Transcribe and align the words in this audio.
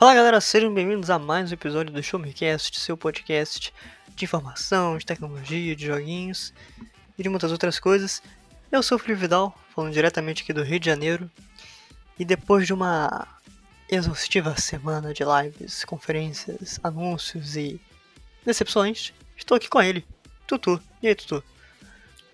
Fala 0.00 0.14
galera, 0.14 0.40
sejam 0.40 0.72
bem-vindos 0.72 1.10
a 1.10 1.18
mais 1.18 1.50
um 1.50 1.54
episódio 1.54 1.92
do 1.92 2.02
Show 2.02 2.18
Me 2.18 2.32
Cast, 2.32 2.80
seu 2.80 2.96
podcast 2.96 3.70
de 4.16 4.24
informação, 4.24 4.96
de 4.96 5.04
tecnologia, 5.04 5.76
de 5.76 5.84
joguinhos 5.84 6.54
e 7.18 7.22
de 7.22 7.28
muitas 7.28 7.52
outras 7.52 7.78
coisas. 7.78 8.22
Eu 8.72 8.82
sou 8.82 8.96
o 8.96 8.98
Felipe 8.98 9.20
Vidal, 9.20 9.54
falando 9.74 9.92
diretamente 9.92 10.42
aqui 10.42 10.54
do 10.54 10.62
Rio 10.62 10.80
de 10.80 10.86
Janeiro. 10.86 11.30
E 12.18 12.24
depois 12.24 12.66
de 12.66 12.72
uma 12.72 13.28
exaustiva 13.90 14.56
semana 14.58 15.12
de 15.12 15.22
lives, 15.22 15.84
conferências, 15.84 16.80
anúncios 16.82 17.54
e 17.54 17.78
decepções, 18.42 19.12
estou 19.36 19.54
aqui 19.54 19.68
com 19.68 19.82
ele, 19.82 20.02
Tutu. 20.46 20.80
E 21.02 21.08
aí, 21.08 21.14
Tutu? 21.14 21.44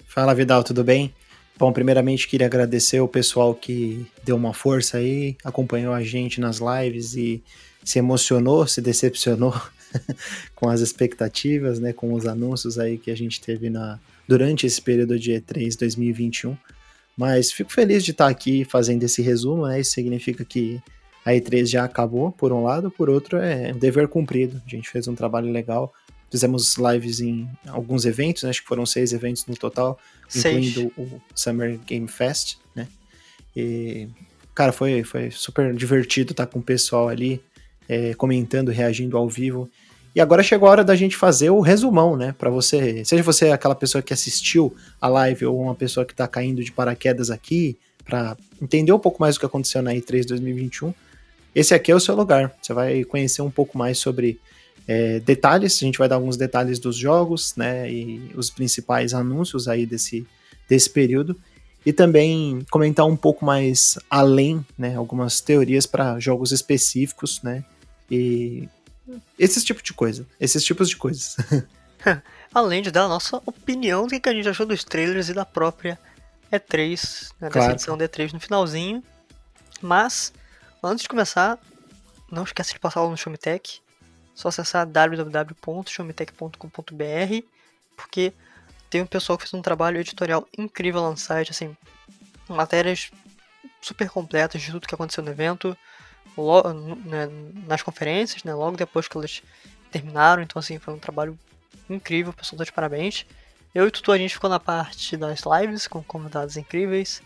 Fala 0.06 0.36
Vidal, 0.36 0.62
tudo 0.62 0.84
bem? 0.84 1.12
Bom, 1.58 1.72
primeiramente 1.72 2.28
queria 2.28 2.46
agradecer 2.46 3.00
o 3.00 3.08
pessoal 3.08 3.54
que 3.54 4.06
deu 4.22 4.36
uma 4.36 4.52
força 4.52 4.98
aí, 4.98 5.36
acompanhou 5.42 5.94
a 5.94 6.02
gente 6.02 6.38
nas 6.38 6.58
lives 6.58 7.14
e 7.14 7.42
se 7.82 7.98
emocionou, 7.98 8.66
se 8.66 8.82
decepcionou 8.82 9.58
com 10.54 10.68
as 10.68 10.80
expectativas, 10.80 11.78
né, 11.78 11.94
com 11.94 12.12
os 12.12 12.26
anúncios 12.26 12.78
aí 12.78 12.98
que 12.98 13.10
a 13.10 13.16
gente 13.16 13.40
teve 13.40 13.70
na, 13.70 13.98
durante 14.28 14.66
esse 14.66 14.82
período 14.82 15.18
de 15.18 15.32
E3 15.32 15.78
2021. 15.78 16.54
Mas 17.16 17.50
fico 17.50 17.72
feliz 17.72 18.04
de 18.04 18.10
estar 18.10 18.28
aqui 18.28 18.62
fazendo 18.62 19.02
esse 19.02 19.22
resumo, 19.22 19.66
né? 19.66 19.80
Isso 19.80 19.92
significa 19.92 20.44
que 20.44 20.82
a 21.24 21.30
E3 21.30 21.66
já 21.66 21.84
acabou, 21.84 22.30
por 22.30 22.52
um 22.52 22.62
lado, 22.62 22.90
por 22.90 23.08
outro 23.08 23.38
é 23.38 23.72
um 23.72 23.78
dever 23.78 24.06
cumprido. 24.08 24.60
A 24.66 24.68
gente 24.68 24.90
fez 24.90 25.08
um 25.08 25.14
trabalho 25.14 25.50
legal, 25.50 25.94
Fizemos 26.30 26.76
lives 26.76 27.20
em 27.20 27.48
alguns 27.68 28.04
eventos, 28.04 28.42
né? 28.42 28.50
acho 28.50 28.60
que 28.60 28.68
foram 28.68 28.84
seis 28.84 29.12
eventos 29.12 29.46
no 29.46 29.56
total. 29.56 29.98
Incluindo 30.34 30.92
o 30.96 31.20
Summer 31.34 31.78
Game 31.86 32.08
Fest, 32.08 32.56
né? 32.74 32.88
E, 33.54 34.08
cara, 34.54 34.72
foi, 34.72 35.02
foi 35.02 35.30
super 35.30 35.74
divertido 35.74 36.32
estar 36.32 36.46
com 36.46 36.58
o 36.58 36.62
pessoal 36.62 37.08
ali, 37.08 37.40
é, 37.88 38.14
comentando, 38.14 38.70
reagindo 38.70 39.16
ao 39.16 39.28
vivo. 39.28 39.68
E 40.14 40.20
agora 40.20 40.42
chegou 40.42 40.66
a 40.68 40.70
hora 40.70 40.84
da 40.84 40.96
gente 40.96 41.16
fazer 41.16 41.50
o 41.50 41.60
resumão, 41.60 42.16
né? 42.16 42.34
Para 42.38 42.48
você, 42.48 43.04
seja 43.04 43.22
você 43.22 43.50
aquela 43.50 43.74
pessoa 43.74 44.00
que 44.00 44.12
assistiu 44.12 44.74
a 45.00 45.08
live 45.08 45.46
ou 45.46 45.60
uma 45.60 45.74
pessoa 45.74 46.06
que 46.06 46.14
tá 46.14 46.26
caindo 46.26 46.64
de 46.64 46.72
paraquedas 46.72 47.30
aqui, 47.30 47.78
para 48.04 48.36
entender 48.62 48.92
um 48.92 48.98
pouco 48.98 49.20
mais 49.20 49.34
do 49.34 49.40
que 49.40 49.46
aconteceu 49.46 49.82
na 49.82 49.92
E3 49.92 50.26
2021, 50.26 50.94
esse 51.54 51.74
aqui 51.74 51.90
é 51.90 51.94
o 51.94 52.00
seu 52.00 52.14
lugar. 52.14 52.54
Você 52.62 52.72
vai 52.72 53.04
conhecer 53.04 53.42
um 53.42 53.50
pouco 53.50 53.76
mais 53.76 53.98
sobre 53.98 54.38
é, 54.86 55.20
detalhes, 55.20 55.76
a 55.76 55.84
gente 55.84 55.98
vai 55.98 56.08
dar 56.08 56.14
alguns 56.14 56.36
detalhes 56.36 56.78
dos 56.78 56.96
jogos, 56.96 57.54
né, 57.56 57.90
e 57.90 58.30
os 58.34 58.50
principais 58.50 59.12
anúncios 59.12 59.66
aí 59.66 59.84
desse, 59.84 60.26
desse 60.68 60.88
período, 60.88 61.36
e 61.84 61.92
também 61.92 62.64
comentar 62.70 63.06
um 63.06 63.16
pouco 63.16 63.44
mais 63.44 63.98
além, 64.08 64.64
né, 64.78 64.96
algumas 64.96 65.40
teorias 65.40 65.86
para 65.86 66.20
jogos 66.20 66.52
específicos, 66.52 67.42
né, 67.42 67.64
e 68.10 68.68
esses 69.38 69.64
tipos 69.64 69.82
de 69.82 69.92
coisa, 69.92 70.26
esses 70.40 70.64
tipos 70.64 70.88
de 70.88 70.96
coisas. 70.96 71.36
além 72.54 72.82
de 72.82 72.90
dar 72.90 73.04
a 73.04 73.08
nossa 73.08 73.42
opinião 73.44 74.06
do 74.06 74.20
que 74.20 74.28
a 74.28 74.32
gente 74.32 74.48
achou 74.48 74.66
dos 74.66 74.84
trailers 74.84 75.28
e 75.28 75.34
da 75.34 75.44
própria 75.44 75.98
E3, 76.52 77.32
né, 77.40 77.50
claro. 77.50 77.52
dessa 77.52 77.72
edição 77.72 77.98
da 77.98 78.08
E3 78.08 78.32
no 78.32 78.40
finalzinho, 78.40 79.02
mas 79.82 80.32
antes 80.82 81.02
de 81.02 81.08
começar, 81.08 81.58
não 82.30 82.44
esqueça 82.44 82.72
de 82.72 82.78
passar 82.78 83.02
lá 83.02 83.10
no 83.10 83.16
Showmetech, 83.16 83.80
só 84.36 84.48
acessar 84.48 84.86
www.showmetech.com.br, 84.86 87.46
porque 87.96 88.32
tem 88.90 89.00
um 89.00 89.06
pessoal 89.06 89.38
que 89.38 89.44
fez 89.44 89.54
um 89.54 89.62
trabalho 89.62 89.98
editorial 89.98 90.46
incrível 90.56 91.00
lá 91.00 91.10
no 91.10 91.16
site, 91.16 91.50
assim, 91.50 91.76
matérias 92.46 93.10
super 93.80 94.10
completas 94.10 94.60
de 94.60 94.70
tudo 94.70 94.86
que 94.86 94.94
aconteceu 94.94 95.24
no 95.24 95.30
evento, 95.30 95.74
logo, 96.36 96.74
né, 96.74 97.26
nas 97.66 97.82
conferências, 97.82 98.44
né, 98.44 98.52
logo 98.52 98.76
depois 98.76 99.08
que 99.08 99.16
elas 99.16 99.42
terminaram, 99.90 100.42
então 100.42 100.60
assim, 100.60 100.78
foi 100.78 100.92
um 100.92 100.98
trabalho 100.98 101.38
incrível, 101.88 102.30
pessoal 102.32 102.58
tá 102.58 102.64
de 102.64 102.72
parabéns. 102.72 103.24
Eu 103.74 103.84
e 103.84 103.88
o 103.88 103.90
Tutu, 103.90 104.12
a 104.12 104.18
gente 104.18 104.34
ficou 104.34 104.50
na 104.50 104.60
parte 104.60 105.16
das 105.16 105.44
lives, 105.44 105.86
com 105.86 106.02
convidados 106.02 106.58
incríveis, 106.58 107.22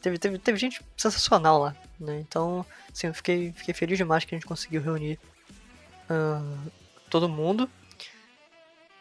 teve, 0.00 0.18
teve, 0.18 0.38
teve 0.38 0.58
gente 0.58 0.80
sensacional 0.96 1.60
lá, 1.60 1.76
né, 2.00 2.20
então, 2.20 2.64
assim, 2.90 3.08
eu 3.08 3.14
fiquei, 3.14 3.52
fiquei 3.52 3.74
feliz 3.74 3.98
demais 3.98 4.24
que 4.24 4.34
a 4.34 4.38
gente 4.38 4.46
conseguiu 4.46 4.80
reunir 4.80 5.18
uh, 6.10 6.72
todo 7.10 7.28
mundo. 7.28 7.68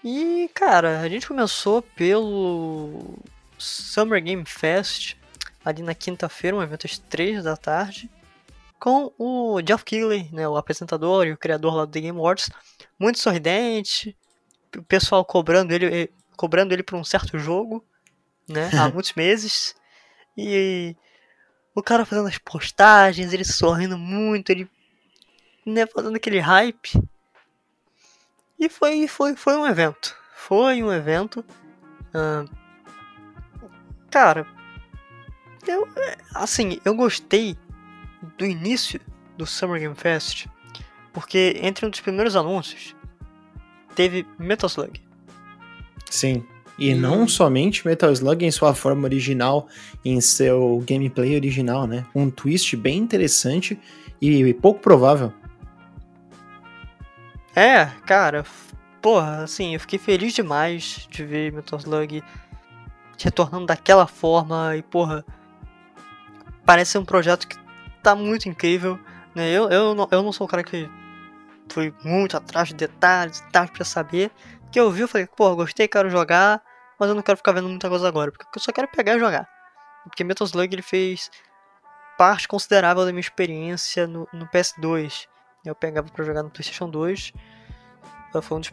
E, 0.04 0.50
cara, 0.54 1.00
a 1.00 1.08
gente 1.08 1.28
começou 1.28 1.82
pelo 1.82 3.18
Summer 3.58 4.22
Game 4.22 4.44
Fest, 4.46 5.16
ali 5.64 5.82
na 5.82 5.96
quinta-feira, 5.96 6.58
um 6.58 6.62
evento 6.62 6.86
às 6.86 6.98
3 6.98 7.44
da 7.44 7.56
tarde, 7.56 8.10
com 8.80 9.14
o 9.18 9.62
Jeff 9.62 9.86
Keighley, 9.86 10.30
né, 10.34 10.46
o 10.46 10.58
apresentador 10.58 11.26
e 11.26 11.32
o 11.32 11.38
criador 11.38 11.74
lá 11.74 11.86
do 11.86 11.92
The 11.92 12.02
Game 12.02 12.20
Awards, 12.20 12.50
muito 13.00 13.18
sorridente, 13.18 14.16
o 14.76 14.84
pessoal 14.84 15.24
cobrando 15.24 15.74
ele, 15.74 15.86
eh, 15.86 16.10
cobrando 16.36 16.74
ele 16.74 16.84
por 16.84 16.98
um 16.98 17.04
certo 17.04 17.40
jogo, 17.40 17.82
né, 18.46 18.70
há 18.78 18.90
muitos 18.90 19.14
meses, 19.14 19.74
e 20.38 20.98
o 21.74 21.82
cara 21.82 22.06
fazendo 22.06 22.28
as 22.28 22.38
postagens, 22.38 23.32
ele 23.32 23.46
sorrindo 23.46 23.98
muito, 23.98 24.50
ele 24.50 24.70
né, 25.66 25.86
fazendo 25.86 26.16
aquele 26.16 26.40
hype. 26.40 26.92
E 28.60 28.70
foi, 28.70 29.08
foi, 29.08 29.36
foi 29.36 29.56
um 29.58 29.66
evento. 29.66 30.16
Foi 30.36 30.82
um 30.82 30.92
evento. 30.92 31.44
Uh, 32.14 32.50
cara, 34.10 34.46
eu, 35.68 35.88
assim, 36.34 36.80
eu 36.86 36.96
gostei 36.96 37.58
do 38.38 38.46
início 38.46 39.00
do 39.38 39.46
Summer 39.46 39.80
Game 39.80 39.96
Fest, 39.96 40.48
porque 41.12 41.60
entre 41.62 41.86
um 41.86 41.90
dos 41.90 42.00
primeiros 42.00 42.36
anúncios 42.36 42.96
teve 43.96 44.26
Metal 44.38 44.70
Slug. 44.70 45.02
Sim. 46.10 46.46
E, 46.78 46.90
e 46.90 46.96
não 46.96 47.28
somente 47.28 47.86
Metal 47.86 48.12
Slug 48.12 48.46
em 48.46 48.52
sua 48.52 48.74
forma 48.74 49.04
original, 49.04 49.68
em 50.04 50.20
seu 50.22 50.84
gameplay 50.88 51.36
original, 51.36 51.86
né? 51.86 52.06
Um 52.16 52.30
twist 52.30 52.76
bem 52.76 52.98
interessante 52.98 53.80
e 54.22 54.54
pouco 54.56 54.80
provável. 54.80 55.32
É, 57.56 57.86
cara, 58.08 58.44
porra, 59.02 59.44
assim, 59.44 59.74
eu 59.74 59.80
fiquei 59.80 60.00
feliz 60.00 60.34
demais 60.34 61.08
de 61.10 61.24
ver 61.24 61.52
Metal 61.52 61.78
Slug 61.78 62.24
retornando 63.22 63.68
daquela 63.68 64.08
forma 64.08 64.76
e, 64.76 64.82
porra, 64.82 65.24
parece 66.66 66.98
um 66.98 67.06
projeto 67.06 67.48
que 67.48 67.58
tá 68.02 68.16
muito 68.16 68.50
incrível, 68.50 69.00
né? 69.36 69.50
Eu, 69.52 69.70
eu, 69.70 69.94
não, 69.96 70.08
eu 70.12 70.24
não 70.24 70.32
sou 70.32 70.46
um 70.46 70.50
cara 70.50 70.64
que 70.64 70.90
fui 71.70 71.94
muito 72.04 72.36
atrás 72.36 72.70
de 72.70 72.76
detalhes 72.76 73.40
e 73.40 73.52
tal 73.52 73.68
pra 73.68 73.86
saber. 73.86 74.32
Que 74.72 74.80
eu 74.80 74.90
vi, 74.92 75.02
eu 75.02 75.08
falei, 75.08 75.28
porra, 75.28 75.56
gostei, 75.56 75.88
quero 75.88 76.10
jogar, 76.10 76.62
mas 77.00 77.10
eu 77.10 77.16
não 77.16 77.22
quero 77.22 77.38
ficar 77.38 77.52
vendo 77.52 77.70
muita 77.70 77.88
coisa 77.90 78.08
agora, 78.08 78.32
porque 78.32 78.46
eu 78.58 78.62
só 78.62 78.72
quero 78.72 78.88
pegar 78.88 79.16
e 79.16 79.20
jogar. 79.20 79.48
Porque 80.04 80.24
Metal 80.24 80.46
Slug 80.48 80.74
ele 80.74 80.82
fez 80.82 81.30
parte 82.18 82.48
considerável 82.48 83.06
da 83.06 83.12
minha 83.12 83.22
experiência 83.22 84.08
no, 84.08 84.28
no 84.34 84.48
PS2. 84.48 85.28
Eu 85.66 85.74
pegava 85.74 86.10
para 86.10 86.26
jogar 86.26 86.44
no 86.44 86.50
PlayStation 86.50 86.90
2. 86.90 87.34
Foi 88.42 88.58
um 88.58 88.62
dos, 88.62 88.72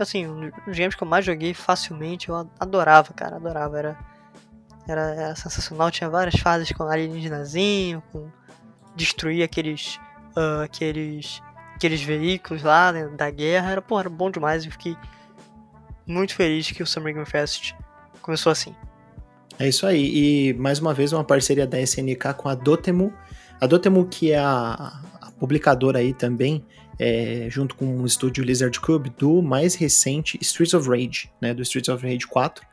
assim, 0.00 0.26
um 0.26 0.50
dos 0.66 0.78
games 0.78 0.94
que 0.94 1.02
eu 1.02 1.08
mais 1.08 1.24
joguei 1.24 1.54
facilmente. 1.54 2.28
Eu 2.28 2.50
adorava, 2.58 3.12
cara, 3.12 3.36
adorava. 3.36 3.78
Era, 3.78 3.98
era, 4.88 5.00
era 5.14 5.36
sensacional. 5.36 5.90
Tinha 5.90 6.10
várias 6.10 6.40
fases 6.40 6.72
com 6.72 6.84
alienígenazinho, 6.84 8.02
com 8.10 8.28
destruir 8.96 9.42
aqueles, 9.42 10.00
uh, 10.36 10.62
aqueles, 10.64 11.42
aqueles 11.76 12.02
veículos 12.02 12.62
lá 12.62 12.90
né, 12.92 13.06
da 13.08 13.30
guerra. 13.30 13.72
Era, 13.72 13.82
porra, 13.82 14.02
era 14.02 14.10
bom 14.10 14.30
demais. 14.30 14.64
Eu 14.64 14.72
fiquei 14.72 14.96
muito 16.06 16.34
feliz 16.34 16.70
que 16.70 16.82
o 16.82 16.86
Summer 16.86 17.14
Game 17.14 17.26
Fest 17.26 17.74
começou 18.20 18.50
assim. 18.50 18.74
É 19.58 19.68
isso 19.68 19.86
aí. 19.86 20.48
E 20.48 20.54
mais 20.54 20.80
uma 20.80 20.94
vez 20.94 21.12
uma 21.12 21.22
parceria 21.22 21.66
da 21.66 21.80
SNK 21.80 22.34
com 22.36 22.48
a 22.48 22.54
Dotemu. 22.54 23.12
A 23.60 23.66
Dotemu 23.66 24.06
que 24.06 24.32
é 24.32 24.38
a, 24.38 25.00
publicador 25.42 25.96
aí 25.96 26.14
também, 26.14 26.64
é, 27.00 27.48
junto 27.50 27.74
com 27.74 28.00
o 28.00 28.06
estúdio 28.06 28.44
Lizard 28.44 28.78
Cube, 28.78 29.10
do 29.18 29.42
mais 29.42 29.74
recente 29.74 30.38
Streets 30.40 30.72
of 30.72 30.88
Rage, 30.88 31.28
né, 31.40 31.52
do 31.52 31.62
Streets 31.62 31.88
of 31.88 32.06
Rage 32.06 32.28
4. 32.28 32.64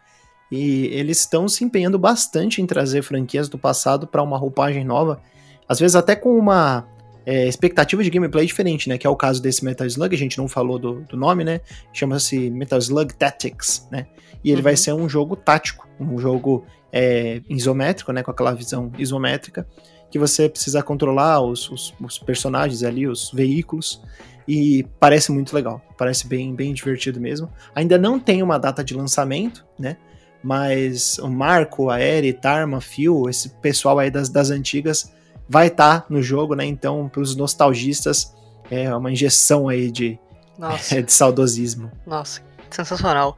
E 0.52 0.86
eles 0.94 1.20
estão 1.20 1.48
se 1.48 1.64
empenhando 1.64 1.98
bastante 1.98 2.62
em 2.62 2.68
trazer 2.68 3.02
franquias 3.02 3.50
do 3.50 3.58
passado 3.58 4.06
para 4.06 4.22
uma 4.22 4.38
roupagem 4.38 4.86
nova, 4.86 5.20
às 5.68 5.80
vezes 5.80 5.96
até 5.96 6.16
com 6.16 6.38
uma 6.38 6.88
é, 7.26 7.48
expectativa 7.48 8.04
de 8.04 8.10
gameplay 8.12 8.46
diferente, 8.46 8.88
né? 8.88 9.00
Que 9.00 9.08
é 9.08 9.10
o 9.10 9.16
caso 9.16 9.42
desse 9.42 9.66
Metal 9.66 9.88
Slug, 9.88 10.16
a 10.16 10.18
gente 10.18 10.38
não 10.38 10.48
falou 10.48 10.78
do, 10.78 11.02
do 11.02 11.18
nome, 11.18 11.44
né? 11.44 11.62
Chama-se 11.92 12.52
Metal 12.52 12.78
Slug 12.78 13.16
Tactics, 13.16 13.88
né? 13.92 14.06
E 14.44 14.52
ele 14.52 14.58
uhum. 14.58 14.64
vai 14.64 14.78
ser 14.78 14.94
um 14.94 15.10
jogo 15.10 15.36
tático, 15.36 15.88
um 16.00 16.20
jogo 16.20 16.66
é, 16.94 17.42
isométrico, 17.50 18.12
né? 18.12 18.22
Com 18.22 18.30
aquela 18.30 18.54
visão 18.54 18.92
isométrica 18.98 19.68
que 20.12 20.20
você 20.20 20.50
precisa 20.50 20.82
controlar 20.82 21.42
os, 21.42 21.70
os, 21.70 21.94
os, 22.02 22.18
personagens 22.18 22.84
ali, 22.84 23.08
os 23.08 23.32
veículos, 23.32 24.02
e 24.48 24.84
parece 25.00 25.32
muito 25.32 25.54
legal, 25.54 25.82
parece 25.98 26.28
bem, 26.28 26.56
bem 26.56 26.74
divertido 26.74 27.20
mesmo. 27.20 27.52
Ainda 27.76 27.98
não 27.98 28.20
tem 28.20 28.42
uma 28.42 28.58
data 28.58 28.84
de 28.84 28.96
lançamento, 28.96 29.66
né? 29.78 29.98
Mas 30.42 31.20
o 31.20 31.28
Marco, 31.28 31.90
a 31.90 32.00
Eri, 32.02 32.34
Tarma, 32.34 32.82
Phil, 32.82 33.30
esse 33.30 33.50
pessoal 33.50 34.00
aí 34.00 34.10
das, 34.10 34.30
das 34.30 34.50
antigas 34.50 35.12
vai 35.48 35.68
estar 35.68 36.02
tá 36.02 36.06
no 36.10 36.22
jogo, 36.22 36.56
né? 36.56 36.66
Então, 36.66 37.10
para 37.10 37.22
os 37.22 37.36
nostalgistas, 37.36 38.36
É 38.72 38.96
uma 38.96 39.12
injeção 39.12 39.68
aí 39.68 39.92
de, 39.92 40.20
Nossa, 40.58 41.02
de 41.04 41.12
saudosismo. 41.12 41.92
nossa, 42.06 42.42
sensacional. 42.70 43.36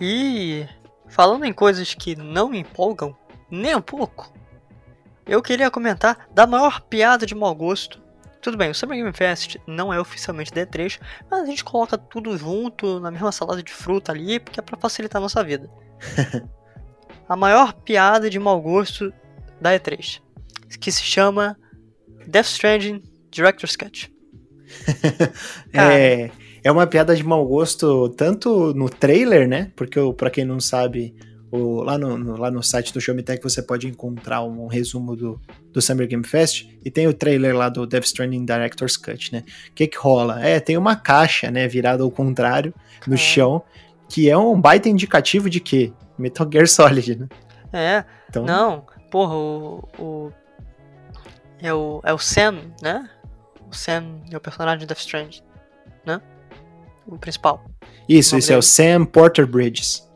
E 0.00 0.66
falando 1.08 1.44
em 1.44 1.52
coisas 1.52 1.92
que 1.94 2.16
não 2.16 2.48
me 2.48 2.58
empolgam 2.60 3.14
nem 3.50 3.76
um 3.76 3.80
pouco, 3.82 4.32
eu 5.30 5.40
queria 5.40 5.70
comentar 5.70 6.28
da 6.34 6.44
maior 6.44 6.80
piada 6.80 7.24
de 7.24 7.36
mau 7.36 7.54
gosto. 7.54 8.02
Tudo 8.42 8.56
bem, 8.56 8.70
o 8.70 8.74
Summer 8.74 8.98
Game 8.98 9.12
Fest 9.12 9.58
não 9.64 9.94
é 9.94 10.00
oficialmente 10.00 10.50
D3, 10.50 10.98
mas 11.30 11.42
a 11.42 11.46
gente 11.46 11.62
coloca 11.62 11.96
tudo 11.96 12.36
junto 12.36 12.98
na 12.98 13.12
mesma 13.12 13.30
salada 13.30 13.62
de 13.62 13.72
fruta 13.72 14.10
ali, 14.10 14.40
porque 14.40 14.58
é 14.58 14.62
pra 14.62 14.76
facilitar 14.76 15.20
a 15.20 15.22
nossa 15.22 15.44
vida. 15.44 15.70
a 17.28 17.36
maior 17.36 17.72
piada 17.72 18.28
de 18.28 18.40
mau 18.40 18.60
gosto 18.60 19.12
da 19.60 19.78
E3, 19.78 20.20
que 20.80 20.90
se 20.90 21.02
chama 21.02 21.56
Death 22.26 22.46
Stranding 22.46 23.00
Director's 23.30 23.76
Cut. 23.76 24.12
É, 25.72 26.30
é 26.64 26.72
uma 26.72 26.86
piada 26.86 27.14
de 27.14 27.22
mau 27.22 27.46
gosto 27.46 28.08
tanto 28.10 28.74
no 28.74 28.88
trailer, 28.88 29.48
né? 29.48 29.70
Porque, 29.76 30.00
pra 30.16 30.30
quem 30.30 30.44
não 30.44 30.58
sabe, 30.58 31.14
o- 31.50 31.82
lá, 31.82 31.98
no, 31.98 32.16
no- 32.16 32.36
lá 32.36 32.50
no 32.50 32.62
site 32.62 32.92
do 32.92 33.00
Show 33.00 33.14
Me 33.14 33.22
Tech 33.22 33.42
você 33.42 33.60
pode 33.62 33.86
encontrar 33.88 34.42
um 34.42 34.66
resumo 34.66 35.16
do, 35.16 35.40
do 35.72 35.80
Summer 35.82 36.06
Game 36.06 36.24
Fest 36.24 36.68
e 36.84 36.90
tem 36.90 37.06
o 37.08 37.12
trailer 37.14 37.56
lá 37.56 37.68
do 37.68 37.86
Death 37.86 38.04
Stranding 38.04 38.44
Director's 38.44 38.96
Cut, 38.96 39.32
né? 39.32 39.44
O 39.70 39.72
que 39.74 39.86
que 39.86 39.98
rola? 39.98 40.40
É, 40.44 40.60
tem 40.60 40.76
uma 40.76 40.94
caixa, 40.96 41.50
né, 41.50 41.66
virada 41.66 42.02
ao 42.02 42.10
contrário 42.10 42.72
no 43.00 43.00
Caralho. 43.00 43.18
chão, 43.18 43.62
que 44.08 44.28
é 44.30 44.36
um 44.36 44.60
baita 44.60 44.88
indicativo 44.88 45.48
de 45.50 45.60
que 45.60 45.92
Metal 46.18 46.48
Gear 46.52 46.66
Solid, 46.68 47.16
né? 47.16 47.28
É, 47.72 48.04
Então, 48.28 48.44
não, 48.44 48.84
porra, 49.10 49.34
o, 49.34 49.88
o. 49.98 50.32
É 51.62 51.72
o. 51.74 52.00
É 52.04 52.12
o 52.12 52.18
Sam, 52.18 52.58
né? 52.82 53.08
O 53.70 53.74
Sam 53.74 54.20
é 54.30 54.36
o 54.36 54.40
personagem 54.40 54.80
de 54.80 54.86
Death 54.86 54.98
Stranding, 55.00 55.40
né? 56.04 56.20
O 57.06 57.16
principal. 57.18 57.64
isso, 58.08 58.36
isso 58.36 58.50
é 58.52 58.56
o 58.56 58.60
dele. 58.60 58.62
Sam 58.66 59.04
Porter 59.04 59.46
Bridges. 59.46 60.08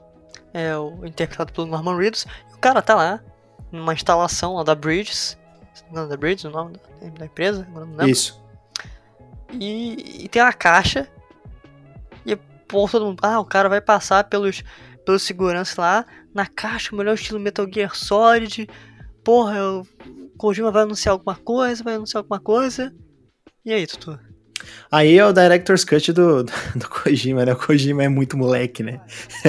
É 0.55 0.77
o 0.79 1.05
interpretado 1.05 1.53
pelo 1.53 1.67
Norman 1.67 1.99
Reedus. 1.99 2.27
E 2.51 2.55
o 2.55 2.59
cara 2.59 2.81
tá 2.81 2.95
lá, 2.95 3.21
numa 3.71 3.93
instalação 3.93 4.55
lá 4.55 4.63
da 4.63 4.75
Bridges. 4.75 5.37
não 5.83 5.91
engano, 5.91 6.09
da 6.09 6.17
Bridges, 6.17 6.45
o 6.45 6.51
nome 6.51 6.79
da, 7.01 7.09
da 7.19 7.27
empresa, 7.27 7.67
agora 7.69 7.85
não 7.85 7.93
lembro. 7.93 8.09
Isso. 8.09 8.43
E, 9.53 10.25
e 10.25 10.29
tem 10.29 10.41
uma 10.41 10.53
caixa. 10.53 11.09
E 12.25 12.37
pô, 12.37 12.89
todo 12.89 13.05
mundo. 13.05 13.21
Ah, 13.23 13.41
o 13.41 13.45
cara 13.45 13.69
vai 13.69 13.81
passar 13.81 14.25
pelos, 14.25 14.63
pelos 15.05 15.23
seguranças 15.23 15.77
lá. 15.77 16.07
Na 16.33 16.47
caixa, 16.47 16.95
o 16.95 16.99
melhor 16.99 17.15
estilo 17.15 17.41
Metal 17.41 17.67
Gear 17.71 17.95
Solid. 17.95 18.69
Porra, 19.23 19.61
o 19.63 19.87
Kojima 20.37 20.71
vai 20.71 20.83
anunciar 20.83 21.13
alguma 21.13 21.37
coisa, 21.37 21.83
vai 21.83 21.95
anunciar 21.95 22.21
alguma 22.21 22.41
coisa. 22.41 22.95
E 23.65 23.73
aí, 23.73 23.87
Tutu? 23.87 24.19
Aí 24.91 25.19
é 25.19 25.27
o 25.27 25.33
Director's 25.33 25.85
Cut 25.85 26.13
do, 26.13 26.45
do, 26.45 26.53
do 26.77 26.89
Kojima, 26.89 27.45
né? 27.45 27.53
O 27.53 27.57
Kojima 27.57 28.05
é 28.05 28.09
muito 28.09 28.37
moleque, 28.37 28.83
né? 28.83 29.01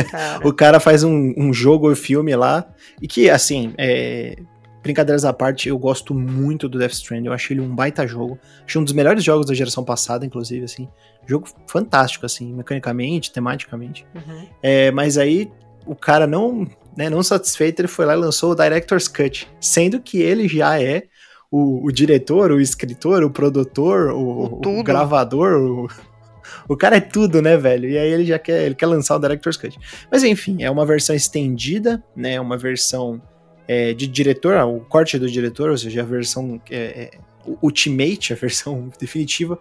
Cara, 0.10 0.40
O 0.48 0.54
cara 0.54 0.80
faz 0.80 1.04
um, 1.04 1.34
um 1.38 1.54
jogo 1.54 1.90
ou 1.90 1.96
filme 1.96 2.36
lá, 2.36 2.66
e 3.02 3.08
que, 3.08 3.30
assim, 3.30 3.74
é, 3.78 4.38
brincadeiras 4.82 5.26
à 5.26 5.34
parte, 5.34 5.70
eu 5.70 5.78
gosto 5.78 6.14
muito 6.14 6.70
do 6.70 6.78
Death 6.78 6.94
Stranding, 6.94 7.28
eu 7.28 7.34
achei 7.34 7.56
ele 7.56 7.62
um 7.62 7.76
baita 7.76 8.06
jogo, 8.06 8.40
achei 8.66 8.80
um 8.80 8.84
dos 8.84 8.94
melhores 8.94 9.24
jogos 9.24 9.48
da 9.48 9.54
geração 9.54 9.84
passada, 9.84 10.26
inclusive, 10.26 10.64
assim, 10.64 10.88
jogo 11.26 11.48
fantástico, 11.68 12.26
assim, 12.26 12.54
mecanicamente, 12.54 13.32
tematicamente, 13.32 14.06
uhum. 14.14 14.48
é, 14.62 14.92
mas 14.92 15.18
aí 15.18 15.52
o 15.86 15.96
cara 15.96 16.28
não, 16.28 16.68
né, 16.96 17.10
não 17.10 17.24
satisfeito, 17.24 17.80
ele 17.80 17.88
foi 17.88 18.06
lá 18.06 18.14
e 18.14 18.18
lançou 18.18 18.52
o 18.52 18.56
Director's 18.56 19.08
Cut, 19.08 19.48
sendo 19.60 20.00
que 20.00 20.20
ele 20.20 20.48
já 20.48 20.80
é 20.82 21.04
o, 21.52 21.86
o 21.86 21.92
diretor, 21.92 22.52
o 22.52 22.60
escritor, 22.60 23.24
o 23.24 23.30
produtor, 23.30 24.12
o, 24.12 24.60
O 24.66 24.80
o 24.80 24.84
gravador, 24.84 25.54
o, 25.54 25.88
o 26.68 26.76
cara 26.76 26.98
é 26.98 27.02
tudo, 27.02 27.42
né, 27.42 27.58
velho? 27.58 27.90
E 27.90 27.98
aí 27.98 28.12
ele 28.12 28.26
já 28.26 28.40
quer, 28.40 28.66
ele 28.66 28.76
quer 28.76 28.88
lançar 28.88 29.16
o 29.16 29.20
Director's 29.20 29.58
Cut. 29.58 29.78
Mas 30.12 30.24
enfim, 30.24 30.64
é 30.64 30.70
uma 30.70 30.86
versão 30.86 31.16
estendida, 31.16 32.04
né? 32.16 32.34
É 32.34 32.42
uma 32.42 32.58
versão 32.58 33.22
é, 33.68 33.94
de 33.94 34.08
diretor, 34.08 34.56
o 34.66 34.80
corte 34.82 35.18
do 35.18 35.30
diretor, 35.30 35.70
ou 35.70 35.78
seja, 35.78 36.02
a 36.02 36.06
versão 36.06 36.62
é, 36.70 36.76
é, 36.76 37.12
o 37.46 37.58
Ultimate, 37.62 38.34
a 38.34 38.36
versão 38.40 38.92
definitiva 39.00 39.58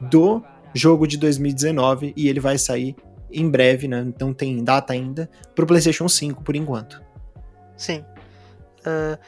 do 0.00 0.42
jogo 0.74 1.06
de 1.06 1.16
2019 1.16 2.12
e 2.16 2.28
ele 2.28 2.40
vai 2.40 2.58
sair 2.58 2.96
em 3.30 3.48
breve, 3.48 3.88
né? 3.88 4.12
Não 4.20 4.32
tem 4.32 4.62
data 4.62 4.92
ainda 4.92 5.28
pro 5.54 5.66
PlayStation 5.66 6.08
5 6.08 6.42
por 6.42 6.54
enquanto. 6.54 7.02
Sim. 7.76 8.04
Ah, 8.84 9.18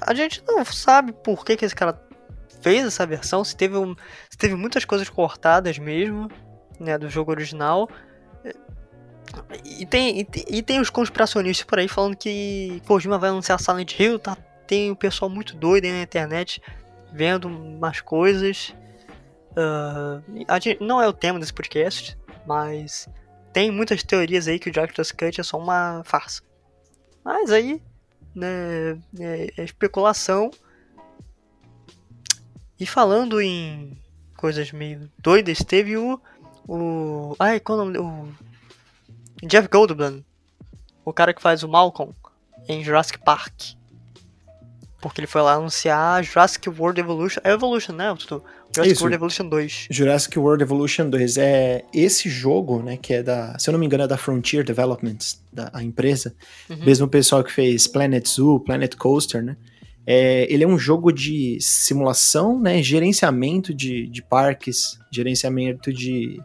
a 0.00 0.14
gente 0.14 0.42
não 0.46 0.64
sabe 0.64 1.12
por 1.12 1.44
que, 1.44 1.56
que 1.56 1.64
esse 1.64 1.74
cara 1.74 2.00
fez 2.60 2.84
essa 2.84 3.06
versão, 3.06 3.44
se 3.44 3.56
teve, 3.56 3.76
um, 3.76 3.94
se 4.30 4.36
teve 4.38 4.54
muitas 4.54 4.84
coisas 4.84 5.08
cortadas 5.08 5.78
mesmo, 5.78 6.28
né, 6.80 6.96
do 6.98 7.08
jogo 7.08 7.30
original. 7.30 7.88
E 9.64 9.84
tem, 9.84 10.20
e, 10.20 10.24
tem- 10.24 10.44
e 10.48 10.62
tem 10.62 10.80
os 10.80 10.88
conspiracionistas 10.90 11.64
por 11.66 11.78
aí 11.78 11.88
falando 11.88 12.16
que 12.16 12.80
Kojima 12.86 13.18
vai 13.18 13.30
anunciar 13.30 13.60
Silent 13.60 13.98
Hill, 13.98 14.18
tá? 14.18 14.36
Tem 14.66 14.90
o 14.90 14.96
pessoal 14.96 15.28
muito 15.30 15.54
doido 15.56 15.84
aí 15.84 15.92
na 15.92 16.02
internet 16.02 16.62
vendo 17.12 17.48
umas 17.48 18.00
coisas. 18.00 18.74
Ah, 19.56 20.20
a 20.48 20.58
gente- 20.58 20.82
não 20.82 21.00
é 21.02 21.08
o 21.08 21.12
tema 21.12 21.38
desse 21.38 21.52
podcast, 21.52 22.16
mas 22.46 23.08
tem 23.52 23.70
muitas 23.70 24.02
teorias 24.02 24.48
aí 24.48 24.58
que 24.58 24.68
o 24.68 24.72
Director's 24.72 25.12
Cut 25.12 25.40
é 25.40 25.44
só 25.44 25.58
uma 25.58 26.02
farsa. 26.04 26.42
Mas 27.24 27.50
aí, 27.50 27.82
né, 28.36 28.92
é, 29.18 29.52
é 29.56 29.64
especulação. 29.64 30.50
E 32.78 32.86
falando 32.86 33.40
em 33.40 33.96
coisas 34.36 34.70
meio 34.70 35.10
doidas, 35.18 35.58
teve 35.58 35.96
o. 35.96 36.20
O. 36.68 37.34
Ai, 37.38 37.58
qual 37.58 37.80
é 37.80 37.82
o 37.82 37.84
nome? 37.86 37.98
O. 37.98 39.46
Jeff 39.46 39.68
Goldblum. 39.68 40.22
O 41.04 41.12
cara 41.12 41.32
que 41.32 41.40
faz 41.40 41.62
o 41.62 41.68
Malcolm 41.68 42.14
em 42.68 42.84
Jurassic 42.84 43.18
Park. 43.18 43.74
Porque 45.00 45.20
ele 45.20 45.26
foi 45.26 45.42
lá 45.42 45.54
anunciar 45.54 46.24
Jurassic 46.24 46.68
World 46.68 47.00
Evolution. 47.00 47.40
É 47.44 47.52
Evolution, 47.52 47.92
né? 47.92 48.14
Tutu? 48.18 48.42
Jurassic 48.74 48.92
Isso. 48.92 49.02
World 49.02 49.14
Evolution 49.14 49.48
2. 49.48 49.88
Jurassic 49.90 50.38
World 50.38 50.62
Evolution 50.62 51.10
2 51.10 51.36
é 51.38 51.84
esse 51.94 52.28
jogo, 52.28 52.82
né, 52.82 52.96
que 52.96 53.14
é 53.14 53.22
da, 53.22 53.58
se 53.58 53.68
eu 53.68 53.72
não 53.72 53.78
me 53.78 53.86
engano, 53.86 54.04
é 54.04 54.08
da 54.08 54.16
Frontier 54.16 54.64
Developments, 54.64 55.40
da 55.52 55.70
a 55.72 55.82
empresa, 55.82 56.34
Uhum. 56.68 56.84
mesmo 56.84 57.06
o 57.06 57.08
pessoal 57.08 57.44
que 57.44 57.52
fez 57.52 57.86
Planet 57.86 58.26
Zoo, 58.26 58.60
Planet 58.60 58.94
Coaster, 58.96 59.42
né? 59.42 59.56
É, 60.06 60.46
ele 60.52 60.62
é 60.62 60.66
um 60.66 60.78
jogo 60.78 61.10
de 61.12 61.58
simulação, 61.60 62.60
né, 62.60 62.82
gerenciamento 62.82 63.74
de, 63.74 64.06
de 64.08 64.22
parques, 64.22 64.98
gerenciamento 65.12 65.92
de, 65.92 66.40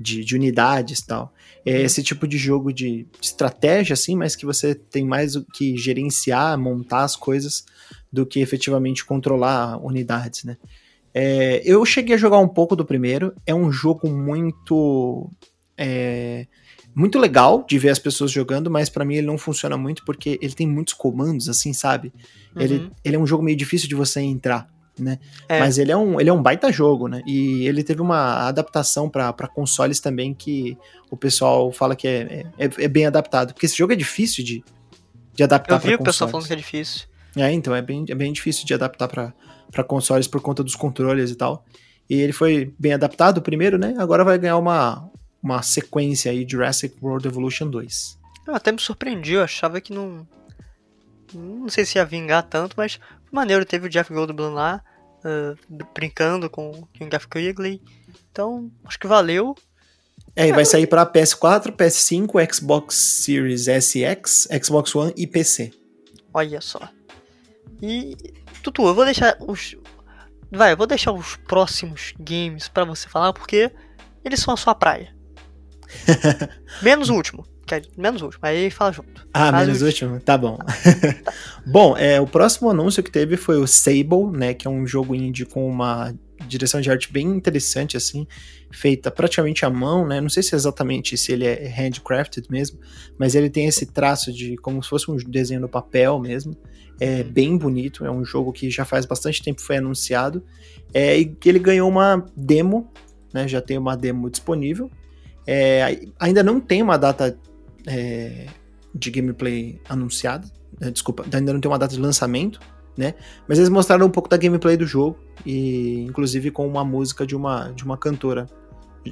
de, 0.00 0.24
de 0.24 0.34
unidades 0.34 0.98
e 1.00 1.06
tal. 1.06 1.32
É 1.66 1.80
esse 1.80 2.02
tipo 2.02 2.28
de 2.28 2.36
jogo 2.36 2.72
de 2.72 3.06
estratégia, 3.22 3.94
assim, 3.94 4.14
mas 4.14 4.36
que 4.36 4.44
você 4.44 4.74
tem 4.74 5.02
mais 5.04 5.34
o 5.34 5.44
que 5.44 5.76
gerenciar, 5.78 6.58
montar 6.58 7.04
as 7.04 7.16
coisas, 7.16 7.64
do 8.12 8.24
que 8.26 8.40
efetivamente 8.40 9.04
controlar 9.04 9.78
unidades, 9.84 10.44
né? 10.44 10.56
É, 11.12 11.62
eu 11.64 11.84
cheguei 11.86 12.14
a 12.16 12.18
jogar 12.18 12.38
um 12.38 12.48
pouco 12.48 12.74
do 12.74 12.84
primeiro. 12.84 13.32
É 13.46 13.54
um 13.54 13.70
jogo 13.70 14.08
muito. 14.10 15.30
é, 15.76 16.46
muito 16.94 17.18
legal 17.18 17.64
de 17.68 17.76
ver 17.78 17.88
as 17.90 17.98
pessoas 17.98 18.30
jogando, 18.30 18.70
mas 18.70 18.88
pra 18.88 19.04
mim 19.04 19.16
ele 19.16 19.26
não 19.26 19.36
funciona 19.36 19.76
muito 19.76 20.04
porque 20.04 20.38
ele 20.40 20.54
tem 20.54 20.66
muitos 20.68 20.94
comandos, 20.94 21.48
assim, 21.48 21.72
sabe? 21.72 22.12
Ele, 22.56 22.76
Uhum. 22.76 22.90
ele 23.04 23.16
é 23.16 23.18
um 23.18 23.26
jogo 23.26 23.42
meio 23.42 23.56
difícil 23.56 23.88
de 23.88 23.96
você 23.96 24.20
entrar, 24.20 24.68
né? 24.96 25.18
É. 25.48 25.58
Mas 25.58 25.76
ele 25.76 25.90
é, 25.90 25.96
um, 25.96 26.20
ele 26.20 26.30
é 26.30 26.32
um 26.32 26.40
baita 26.40 26.70
jogo, 26.70 27.08
né? 27.08 27.20
E 27.26 27.66
ele 27.66 27.82
teve 27.82 28.00
uma 28.00 28.46
adaptação 28.46 29.10
pra 29.10 29.32
consoles 29.52 29.98
também 29.98 30.32
que 30.32 30.78
o 31.10 31.16
pessoal 31.16 31.72
fala 31.72 31.96
que 31.96 32.06
é, 32.06 32.46
é, 32.56 32.64
é 32.84 32.88
bem 32.88 33.06
adaptado. 33.06 33.52
Porque 33.52 33.66
esse 33.66 33.76
jogo 33.76 33.92
é 33.92 33.96
difícil 33.96 34.44
de, 34.44 34.62
de 35.32 35.42
adaptar 35.42 35.74
Eu 35.74 35.80
vi 35.80 35.94
o 35.96 36.02
pessoal 36.02 36.30
falando 36.30 36.46
que 36.46 36.52
é 36.52 36.56
difícil. 36.56 37.06
É, 37.36 37.50
então, 37.52 37.74
é 37.74 37.82
bem, 37.82 38.04
é 38.08 38.14
bem 38.14 38.32
difícil 38.32 38.64
de 38.64 38.74
adaptar 38.74 39.08
para 39.08 39.84
consoles 39.84 40.28
por 40.28 40.40
conta 40.40 40.62
dos 40.62 40.76
controles 40.76 41.30
e 41.30 41.34
tal. 41.34 41.64
E 42.08 42.20
ele 42.20 42.32
foi 42.32 42.72
bem 42.78 42.92
adaptado 42.92 43.42
primeiro, 43.42 43.78
né? 43.78 43.94
Agora 43.98 44.24
vai 44.24 44.38
ganhar 44.38 44.56
uma, 44.56 45.10
uma 45.42 45.62
sequência 45.62 46.30
aí, 46.30 46.46
Jurassic 46.48 46.94
World 47.02 47.26
Evolution 47.26 47.68
2. 47.68 48.18
Eu 48.46 48.54
até 48.54 48.70
me 48.70 48.80
surpreendi, 48.80 49.32
eu 49.32 49.42
achava 49.42 49.80
que 49.80 49.92
não. 49.92 50.26
Não 51.32 51.68
sei 51.68 51.84
se 51.84 51.98
ia 51.98 52.04
vingar 52.04 52.42
tanto, 52.44 52.74
mas 52.76 53.00
maneiro. 53.32 53.64
Teve 53.64 53.86
o 53.86 53.90
Jeff 53.90 54.12
Goldblum 54.12 54.52
lá, 54.52 54.82
ah, 55.24 55.54
brincando 55.94 56.48
com 56.50 56.70
o 56.70 57.08
Jeff 57.08 57.26
Quigley. 57.26 57.80
Então, 58.30 58.70
acho 58.84 58.98
que 58.98 59.06
valeu. 59.06 59.56
É, 60.36 60.48
e 60.48 60.52
vai 60.52 60.64
sair 60.64 60.86
para 60.86 61.06
PS4, 61.06 61.72
PS5, 61.72 62.54
Xbox 62.54 62.94
Series 62.94 63.66
SX, 63.66 64.48
Xbox 64.62 64.94
One 64.94 65.12
e 65.16 65.26
PC. 65.26 65.72
Olha 66.32 66.60
só. 66.60 66.88
E. 67.82 68.16
Tutu, 68.62 68.86
eu 68.86 68.94
vou 68.94 69.04
deixar 69.04 69.36
os. 69.40 69.76
Vai, 70.50 70.72
eu 70.72 70.76
vou 70.76 70.86
deixar 70.86 71.12
os 71.12 71.36
próximos 71.36 72.14
games 72.18 72.68
pra 72.68 72.84
você 72.84 73.08
falar, 73.08 73.32
porque 73.32 73.70
eles 74.24 74.40
são 74.40 74.54
a 74.54 74.56
sua 74.56 74.74
praia. 74.74 75.14
menos 76.82 77.08
o 77.10 77.14
último. 77.14 77.46
dizer, 77.66 77.88
Menos 77.96 78.22
o 78.22 78.26
último, 78.26 78.40
aí 78.46 78.70
fala 78.70 78.92
junto. 78.92 79.26
Ah, 79.32 79.50
Faz 79.50 79.66
menos 79.66 79.82
o 79.82 79.84
o 79.84 79.88
último? 79.88 80.20
Tá 80.20 80.36
bom. 80.36 80.58
bom, 81.66 81.96
é, 81.96 82.20
o 82.20 82.26
próximo 82.26 82.70
anúncio 82.70 83.02
que 83.02 83.10
teve 83.10 83.36
foi 83.36 83.58
o 83.58 83.66
Sable, 83.66 84.30
né? 84.32 84.54
Que 84.54 84.66
é 84.66 84.70
um 84.70 84.86
jogo 84.86 85.14
indie 85.14 85.44
com 85.44 85.66
uma 85.66 86.14
direção 86.46 86.80
de 86.80 86.90
arte 86.90 87.12
bem 87.12 87.26
interessante, 87.26 87.96
assim, 87.96 88.26
feita 88.70 89.10
praticamente 89.10 89.64
à 89.64 89.70
mão, 89.70 90.06
né? 90.06 90.20
Não 90.20 90.28
sei 90.28 90.42
se 90.42 90.54
é 90.54 90.56
exatamente 90.56 91.16
se 91.16 91.32
ele 91.32 91.44
é 91.46 91.68
handcrafted 91.68 92.46
mesmo, 92.50 92.78
mas 93.18 93.34
ele 93.34 93.50
tem 93.50 93.66
esse 93.66 93.86
traço 93.86 94.32
de 94.32 94.56
como 94.56 94.82
se 94.82 94.88
fosse 94.88 95.10
um 95.10 95.16
desenho 95.16 95.60
no 95.60 95.68
papel 95.68 96.18
mesmo. 96.18 96.56
É 97.00 97.22
uhum. 97.22 97.30
bem 97.30 97.56
bonito, 97.56 98.04
é 98.04 98.10
um 98.10 98.24
jogo 98.24 98.52
que 98.52 98.70
já 98.70 98.84
faz 98.84 99.04
bastante 99.04 99.42
tempo 99.42 99.60
foi 99.60 99.78
anunciado. 99.78 100.44
É, 100.92 101.18
e 101.18 101.36
ele 101.44 101.58
ganhou 101.58 101.88
uma 101.88 102.24
demo, 102.36 102.90
né? 103.32 103.48
Já 103.48 103.60
tem 103.60 103.76
uma 103.76 103.96
demo 103.96 104.30
disponível. 104.30 104.90
É, 105.46 106.06
ainda 106.18 106.42
não 106.42 106.60
tem 106.60 106.82
uma 106.82 106.96
data 106.96 107.36
é, 107.86 108.46
de 108.94 109.10
gameplay 109.10 109.80
anunciada. 109.88 110.46
Né? 110.80 110.90
Desculpa, 110.90 111.24
ainda 111.32 111.52
não 111.52 111.60
tem 111.60 111.70
uma 111.70 111.78
data 111.78 111.94
de 111.94 112.00
lançamento, 112.00 112.60
né? 112.96 113.14
Mas 113.48 113.58
eles 113.58 113.68
mostraram 113.68 114.06
um 114.06 114.10
pouco 114.10 114.28
da 114.28 114.36
gameplay 114.36 114.76
do 114.76 114.86
jogo 114.86 115.18
e 115.44 116.02
inclusive 116.02 116.50
com 116.50 116.66
uma 116.66 116.84
música 116.84 117.26
de 117.26 117.34
uma 117.34 117.70
de 117.72 117.84
uma 117.84 117.96
cantora, 117.96 118.46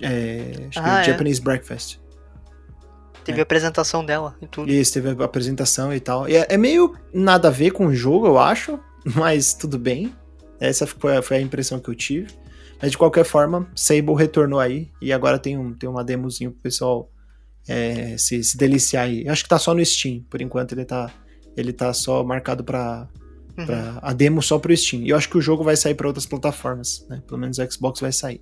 é, 0.01 0.67
acho 0.69 0.79
ah, 0.79 0.83
que 0.83 1.11
é. 1.11 1.13
Japanese 1.13 1.41
Breakfast. 1.41 1.99
Teve 3.25 3.39
é. 3.39 3.41
a 3.41 3.45
apresentação 3.45 4.05
dela 4.05 4.35
e 4.41 4.47
tudo. 4.47 4.71
Isso, 4.71 4.95
teve 4.95 5.11
a 5.11 5.25
apresentação 5.25 5.93
e 5.95 6.01
tal. 6.01 6.29
E 6.29 6.37
é, 6.37 6.47
é, 6.49 6.57
meio 6.57 6.97
nada 7.13 7.49
a 7.49 7.51
ver 7.51 7.71
com 7.71 7.87
o 7.87 7.95
jogo, 7.95 8.27
eu 8.27 8.39
acho, 8.39 8.79
mas 9.05 9.55
tudo 9.55 9.79
bem. 9.79 10.15
Essa 10.61 10.87
foi 10.87 11.17
a, 11.17 11.23
foi 11.23 11.37
a 11.39 11.41
impressão 11.41 11.81
que 11.81 11.89
eu 11.89 11.95
tive. 11.95 12.29
Mas 12.81 12.91
de 12.91 12.99
qualquer 12.99 13.25
forma, 13.25 13.69
Sable 13.77 14.15
retornou 14.17 14.59
aí 14.59 14.91
e 15.01 15.13
agora 15.13 15.39
tem, 15.39 15.57
um, 15.57 15.73
tem 15.73 15.89
uma 15.89 16.03
demozinho 16.03 16.51
pro 16.51 16.63
pessoal 16.63 17.09
é, 17.69 18.17
se, 18.19 18.43
se 18.43 18.57
deliciar 18.57 19.05
aí. 19.05 19.25
Eu 19.25 19.33
acho 19.33 19.45
que 19.45 19.49
tá 19.49 19.59
só 19.59 19.73
no 19.73 19.85
Steam, 19.85 20.25
por 20.29 20.41
enquanto 20.41 20.73
ele 20.73 20.85
tá, 20.85 21.13
ele 21.57 21.73
tá 21.73 21.93
só 21.93 22.25
marcado 22.25 22.65
pra, 22.65 23.09
uhum. 23.59 23.67
pra 23.67 23.99
a 24.03 24.13
demo 24.13 24.43
só 24.43 24.59
pro 24.59 24.77
Steam. 24.77 25.03
E 25.03 25.11
eu 25.11 25.17
acho 25.17 25.29
que 25.29 25.39
o 25.39 25.43
jogo 25.43 25.63
vai 25.63 25.77
sair 25.77 25.95
para 25.95 26.07
outras 26.07 26.27
plataformas, 26.27 27.07
né? 27.09 27.23
Pelo 27.27 27.41
menos 27.41 27.59
o 27.59 27.73
Xbox 27.73 28.01
vai 28.01 28.13
sair. 28.13 28.41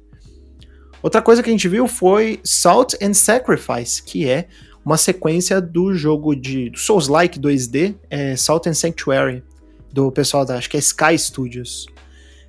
Outra 1.03 1.23
coisa 1.23 1.43
que 1.43 1.49
a 1.49 1.53
gente 1.53 1.69
viu 1.69 1.87
foi 1.89 2.41
Salt 2.45 2.95
and 3.01 3.15
Sacrifice, 3.15 4.03
que 4.03 4.29
é 4.29 4.49
uma 4.85 4.97
sequência 4.97 5.61
do 5.61 5.95
jogo 5.95 6.35
de 6.35 6.73
Souls-like 6.75 7.39
2D, 7.39 7.95
é, 8.09 8.37
Salt 8.37 8.67
and 8.67 8.75
Sanctuary, 8.75 9.43
do 9.93 10.11
pessoal 10.13 10.45
da, 10.45 10.57
acho 10.57 10.69
que 10.69 10.77
é 10.77 10.81
Sky 10.81 11.19
Studios. 11.19 11.87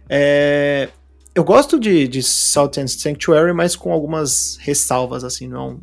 É, 0.10 0.90
eu 1.34 1.44
gosto 1.44 1.80
de, 1.80 2.08
de 2.08 2.22
Salt 2.22 2.78
and 2.78 2.88
Sanctuary, 2.88 3.54
mas 3.54 3.76
com 3.76 3.92
algumas 3.92 4.58
ressalvas, 4.60 5.24
assim, 5.24 5.48
não, 5.48 5.80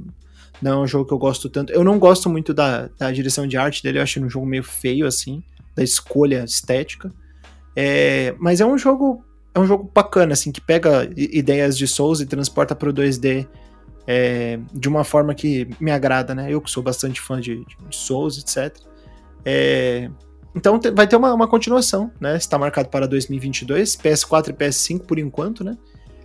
não 0.61 0.73
é 0.73 0.83
um 0.85 0.87
jogo 0.87 1.07
que 1.07 1.13
eu 1.13 1.19
gosto 1.19 1.49
tanto. 1.49 1.73
Eu 1.73 1.83
não 1.83 1.99
gosto 1.99 2.29
muito 2.29 2.53
da, 2.53 2.89
da 2.99 3.11
direção 3.11 3.47
de 3.47 3.57
arte 3.57 3.83
dele, 3.83 3.99
eu 3.99 4.03
acho 4.03 4.21
um 4.21 4.29
jogo 4.29 4.47
meio 4.47 4.63
feio, 4.63 5.07
assim, 5.07 5.43
da 5.79 5.85
escolha 5.85 6.45
estética. 6.45 7.13
É, 7.77 8.35
mas 8.39 8.61
é 8.61 8.67
um 8.67 8.77
jogo 8.77 9.25
é 9.55 9.61
um 9.61 9.67
jogo 9.67 9.91
bacana, 9.95 10.33
assim, 10.33 10.53
que 10.53 10.61
pega 10.61 11.09
ideias 11.17 11.77
de 11.77 11.87
Souls 11.87 12.21
e 12.21 12.27
transporta 12.27 12.75
para 12.75 12.91
o 12.91 12.93
2D 12.93 13.47
é, 14.07 14.59
de 14.73 14.89
uma 14.89 15.05
forma 15.05 15.35
que 15.35 15.69
me 15.81 15.91
agrada, 15.91 16.35
né? 16.35 16.51
Eu 16.51 16.61
que 16.61 16.71
sou 16.71 16.83
bastante 16.83 17.21
fã 17.21 17.41
de, 17.41 17.65
de 17.65 17.97
Souls, 17.97 18.39
etc. 18.39 18.77
É, 19.45 20.11
então 20.55 20.81
vai 20.95 21.07
ter 21.07 21.17
uma, 21.17 21.33
uma 21.33 21.49
continuação, 21.49 22.11
né? 22.21 22.37
Está 22.37 22.59
marcado 22.59 22.89
para 22.89 23.07
2022, 23.07 23.97
PS4 23.97 24.51
e 24.51 24.53
PS5 24.53 25.01
por 25.07 25.19
enquanto, 25.19 25.63
né? 25.63 25.77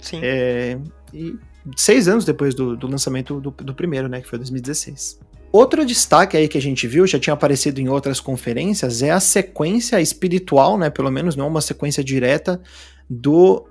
Sim. 0.01 0.19
É, 0.21 0.77
e 1.13 1.37
seis 1.77 2.07
anos 2.07 2.25
depois 2.25 2.53
do, 2.53 2.75
do 2.75 2.87
lançamento 2.87 3.39
do, 3.39 3.51
do, 3.51 3.73
primeiro, 3.73 4.09
né? 4.09 4.21
Que 4.21 4.27
foi 4.27 4.37
2016. 4.39 5.19
Outro 5.53 5.85
destaque 5.85 6.35
aí 6.35 6.47
que 6.47 6.57
a 6.57 6.61
gente 6.61 6.87
viu, 6.87 7.05
já 7.05 7.19
tinha 7.19 7.35
aparecido 7.35 7.79
em 7.79 7.87
outras 7.87 8.19
conferências, 8.19 9.03
é 9.03 9.11
a 9.11 9.19
sequência 9.19 10.01
espiritual, 10.01 10.79
né? 10.79 10.89
Pelo 10.89 11.11
menos 11.11 11.35
não 11.35 11.47
uma 11.47 11.61
sequência 11.61 12.03
direta 12.03 12.59
do 13.07 13.67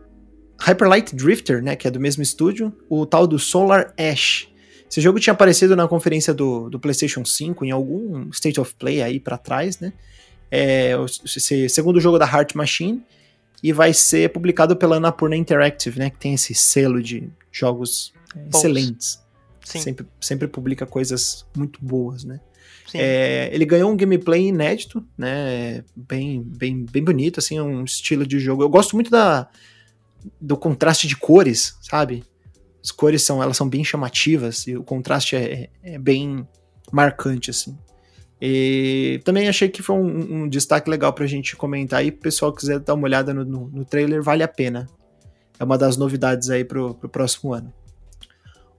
Hyperlight 0.61 1.17
Drifter, 1.17 1.61
né, 1.61 1.75
que 1.75 1.89
é 1.89 1.91
do 1.91 1.99
mesmo 1.99 2.23
estúdio, 2.23 2.73
o 2.89 3.05
tal 3.05 3.27
do 3.27 3.37
Solar 3.37 3.93
Ash. 3.99 4.47
Esse 4.89 5.01
jogo 5.01 5.19
tinha 5.19 5.33
aparecido 5.33 5.75
na 5.75 5.89
conferência 5.89 6.33
do, 6.33 6.71
do 6.71 6.79
PlayStation 6.79 7.25
5 7.25 7.65
em 7.65 7.73
algum 7.73 8.29
State 8.31 8.61
of 8.61 8.73
Play 8.79 9.03
aí 9.03 9.19
para 9.19 9.37
trás, 9.37 9.81
né? 9.81 9.93
É 10.49 10.97
o 10.97 11.09
segundo 11.09 11.99
jogo 11.99 12.17
da 12.17 12.27
Heart 12.27 12.55
Machine 12.55 13.03
e 13.61 13.73
vai 13.73 13.93
ser 13.93 14.31
publicado 14.31 14.77
pela 14.77 14.97
Annapurna 14.99 15.35
Interactive, 15.35 15.99
né, 15.99 16.11
que 16.11 16.19
tem 16.19 16.35
esse 16.35 16.55
selo 16.55 17.03
de 17.03 17.29
jogos 17.51 18.13
Bons. 18.37 18.55
excelentes. 18.55 19.23
Sim. 19.65 19.81
Sempre, 19.81 20.07
sempre 20.21 20.49
publica 20.49 20.87
coisas 20.87 21.47
muito 21.57 21.79
boas, 21.85 22.25
né? 22.25 22.41
É, 22.95 23.49
ele 23.53 23.65
ganhou 23.65 23.91
um 23.91 23.97
gameplay 23.97 24.49
inédito, 24.49 25.05
né? 25.17 25.83
Bem, 25.97 26.43
bem, 26.43 26.85
bem 26.85 27.03
bonito, 27.03 27.39
assim, 27.39 27.61
um 27.61 27.85
estilo 27.85 28.27
de 28.27 28.39
jogo. 28.39 28.63
Eu 28.63 28.69
gosto 28.69 28.95
muito 28.95 29.11
da, 29.11 29.49
do 30.41 30.57
contraste 30.57 31.07
de 31.07 31.17
cores, 31.17 31.77
sabe? 31.81 32.25
As 32.83 32.91
cores 32.91 33.23
são, 33.23 33.43
elas 33.43 33.57
são 33.57 33.69
bem 33.69 33.85
chamativas 33.85 34.67
e 34.67 34.77
o 34.77 34.83
contraste 34.83 35.37
é, 35.37 35.71
é 35.83 35.99
bem 35.99 36.47
marcante, 36.91 37.51
assim. 37.51 37.79
E 38.41 39.21
também 39.25 39.49
achei 39.49 39.69
que 39.69 39.83
foi 39.83 39.95
um, 39.95 40.43
um, 40.43 40.49
destaque 40.49 40.91
legal 40.91 41.13
pra 41.13 41.27
gente 41.27 41.55
comentar 41.55 42.01
aí. 42.01 42.09
O 42.09 42.17
pessoal 42.17 42.53
quiser 42.53 42.81
dar 42.81 42.95
uma 42.95 43.05
olhada 43.05 43.33
no, 43.33 43.45
no, 43.45 43.69
no, 43.69 43.85
trailer, 43.85 44.21
vale 44.21 44.43
a 44.43 44.49
pena. 44.49 44.89
É 45.61 45.65
uma 45.65 45.79
das 45.79 45.97
novidades 45.97 46.51
aí 46.51 46.65
pro, 46.65 46.93
pro 46.95 47.09
próximo 47.09 47.55
ano. 47.55 47.73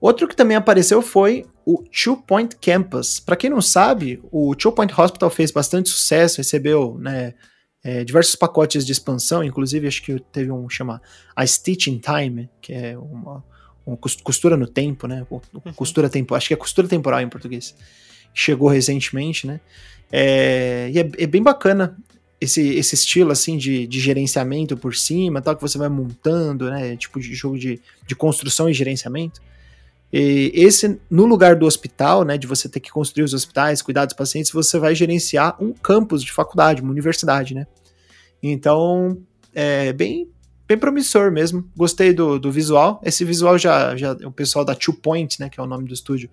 Outro 0.04 0.28
que 0.28 0.36
também 0.36 0.54
apareceu 0.54 1.00
foi 1.00 1.46
o 1.64 1.82
Two 1.84 2.18
Point 2.18 2.56
Campus. 2.56 3.18
Para 3.18 3.36
quem 3.36 3.48
não 3.48 3.62
sabe, 3.62 4.22
o 4.30 4.54
Two 4.54 4.70
Point 4.70 4.92
Hospital 4.94 5.30
fez 5.30 5.50
bastante 5.50 5.88
sucesso, 5.88 6.36
recebeu 6.36 6.98
né, 7.00 7.32
é, 7.82 8.04
diversos 8.04 8.36
pacotes 8.36 8.84
de 8.84 8.92
expansão, 8.92 9.42
inclusive 9.42 9.88
acho 9.88 10.02
que 10.02 10.20
teve 10.30 10.52
um 10.52 10.68
chama 10.68 11.00
a 11.34 11.46
Stitch 11.46 11.86
in 11.86 11.96
Time, 11.96 12.50
que 12.60 12.74
é 12.74 12.98
uma, 12.98 13.42
uma 13.86 13.96
costura 13.96 14.58
no 14.58 14.66
tempo, 14.66 15.06
né? 15.06 15.26
Uhum. 15.30 15.72
Costura 15.74 16.10
temporal, 16.10 16.36
acho 16.36 16.48
que 16.48 16.54
é 16.54 16.56
costura 16.58 16.86
temporal 16.86 17.22
em 17.22 17.28
português. 17.30 17.74
Chegou 18.34 18.68
recentemente, 18.68 19.46
né? 19.46 19.58
É, 20.12 20.90
e 20.92 20.98
é, 20.98 21.10
é, 21.16 21.26
bem 21.26 21.42
bacana 21.42 21.96
esse, 22.38 22.60
esse 22.74 22.94
estilo 22.94 23.32
assim 23.32 23.56
de, 23.56 23.86
de 23.86 24.00
gerenciamento 24.00 24.76
por 24.76 24.94
cima, 24.94 25.40
tal, 25.40 25.56
que 25.56 25.62
você 25.62 25.78
vai 25.78 25.88
montando, 25.88 26.68
né? 26.68 26.94
Tipo 26.94 27.18
de 27.18 27.34
jogo 27.34 27.58
de, 27.58 27.80
de 28.06 28.14
construção 28.14 28.68
e 28.68 28.74
gerenciamento. 28.74 29.40
E 30.16 30.52
esse, 30.54 31.00
no 31.10 31.26
lugar 31.26 31.56
do 31.56 31.66
hospital, 31.66 32.22
né, 32.22 32.38
de 32.38 32.46
você 32.46 32.68
ter 32.68 32.78
que 32.78 32.88
construir 32.88 33.24
os 33.24 33.34
hospitais, 33.34 33.82
cuidar 33.82 34.04
dos 34.04 34.14
pacientes, 34.14 34.52
você 34.52 34.78
vai 34.78 34.94
gerenciar 34.94 35.60
um 35.60 35.72
campus 35.72 36.22
de 36.22 36.30
faculdade, 36.30 36.80
uma 36.80 36.92
universidade, 36.92 37.52
né? 37.52 37.66
Então, 38.40 39.18
é 39.52 39.92
bem, 39.92 40.30
bem 40.68 40.78
promissor 40.78 41.32
mesmo. 41.32 41.68
Gostei 41.76 42.12
do, 42.12 42.38
do 42.38 42.52
visual. 42.52 43.00
Esse 43.04 43.24
visual 43.24 43.58
já, 43.58 43.96
já, 43.96 44.12
o 44.12 44.30
pessoal 44.30 44.64
da 44.64 44.76
Two 44.76 44.94
Point, 44.94 45.40
né, 45.40 45.48
que 45.48 45.58
é 45.58 45.62
o 45.64 45.66
nome 45.66 45.88
do 45.88 45.94
estúdio, 45.94 46.30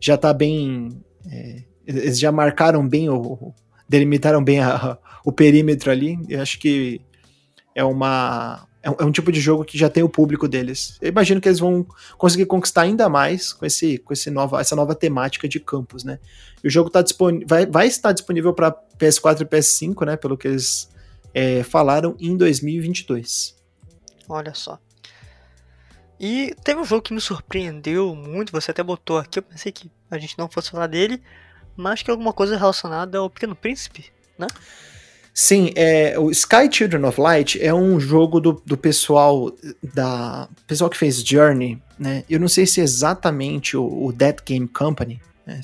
já 0.00 0.16
tá 0.16 0.32
bem, 0.32 0.88
é, 1.30 1.64
eles 1.86 2.18
já 2.18 2.32
marcaram 2.32 2.88
bem 2.88 3.10
o, 3.10 3.52
delimitaram 3.86 4.42
bem 4.42 4.60
a, 4.60 4.96
o 5.22 5.30
perímetro 5.30 5.90
ali. 5.90 6.18
Eu 6.30 6.40
acho 6.40 6.58
que 6.58 7.02
é 7.74 7.84
uma 7.84 8.66
é 8.82 8.90
um, 8.90 8.94
é 9.00 9.04
um, 9.04 9.12
tipo 9.12 9.32
de 9.32 9.40
jogo 9.40 9.64
que 9.64 9.76
já 9.76 9.88
tem 9.88 10.02
o 10.02 10.08
público 10.08 10.46
deles. 10.46 10.96
Eu 11.00 11.08
imagino 11.08 11.40
que 11.40 11.48
eles 11.48 11.58
vão 11.58 11.86
conseguir 12.16 12.46
conquistar 12.46 12.82
ainda 12.82 13.08
mais 13.08 13.52
com, 13.52 13.66
esse, 13.66 13.98
com 13.98 14.12
esse 14.12 14.30
nova, 14.30 14.60
essa 14.60 14.76
nova 14.76 14.94
temática 14.94 15.48
de 15.48 15.58
campus, 15.58 16.04
né? 16.04 16.18
E 16.62 16.68
o 16.68 16.70
jogo 16.70 16.90
tá 16.90 17.04
vai, 17.46 17.66
vai 17.66 17.86
estar 17.86 18.12
disponível 18.12 18.52
para 18.52 18.72
PS4 18.98 19.42
e 19.42 19.44
PS5, 19.44 20.06
né? 20.06 20.16
Pelo 20.16 20.36
que 20.36 20.48
eles 20.48 20.88
é, 21.34 21.62
falaram 21.62 22.16
em 22.20 22.36
2022. 22.36 23.56
Olha 24.28 24.54
só. 24.54 24.78
E 26.20 26.54
teve 26.64 26.80
um 26.80 26.84
jogo 26.84 27.02
que 27.02 27.14
me 27.14 27.20
surpreendeu 27.20 28.14
muito, 28.14 28.50
você 28.50 28.72
até 28.72 28.82
botou 28.82 29.18
aqui, 29.18 29.38
eu 29.38 29.42
pensei 29.42 29.70
que 29.70 29.88
a 30.10 30.18
gente 30.18 30.36
não 30.36 30.48
fosse 30.48 30.70
falar 30.70 30.88
dele, 30.88 31.22
mas 31.76 32.02
que 32.02 32.10
é 32.10 32.12
alguma 32.12 32.32
coisa 32.32 32.56
relacionada 32.56 33.18
ao 33.18 33.30
Pequeno 33.30 33.54
Príncipe, 33.54 34.06
né? 34.36 34.48
Sim, 35.40 35.70
é, 35.76 36.18
o 36.18 36.32
Sky 36.32 36.68
Children 36.68 37.04
of 37.04 37.20
Light 37.20 37.62
é 37.62 37.72
um 37.72 38.00
jogo 38.00 38.40
do, 38.40 38.60
do 38.66 38.76
pessoal 38.76 39.52
da 39.94 40.48
pessoal 40.66 40.90
que 40.90 40.98
fez 40.98 41.22
Journey, 41.22 41.80
né? 41.96 42.24
Eu 42.28 42.40
não 42.40 42.48
sei 42.48 42.66
se 42.66 42.80
é 42.80 42.82
exatamente 42.82 43.76
o, 43.76 44.06
o 44.06 44.12
Dead 44.12 44.38
Game 44.44 44.66
Company, 44.66 45.20
né? 45.46 45.60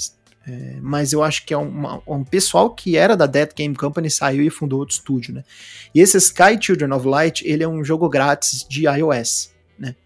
é, 0.47 0.77
mas 0.81 1.13
eu 1.13 1.25
acho 1.25 1.45
que 1.45 1.53
é 1.53 1.57
uma, 1.57 2.01
um 2.07 2.23
pessoal 2.23 2.71
que 2.71 2.97
era 2.97 3.17
da 3.17 3.27
Dead 3.27 3.51
Game 3.53 3.75
Company 3.75 4.09
saiu 4.09 4.45
e 4.45 4.49
fundou 4.49 4.79
outro 4.79 4.95
estúdio, 4.95 5.35
né? 5.35 5.43
E 5.93 6.01
esse 6.01 6.17
Sky 6.19 6.57
Children 6.61 6.93
of 6.93 7.05
Light 7.05 7.45
ele 7.45 7.65
é 7.65 7.69
um 7.69 7.83
jogo 7.83 8.09
grátis 8.09 8.65
de 8.69 8.85
iOS, 8.87 9.51
né? 9.77 9.97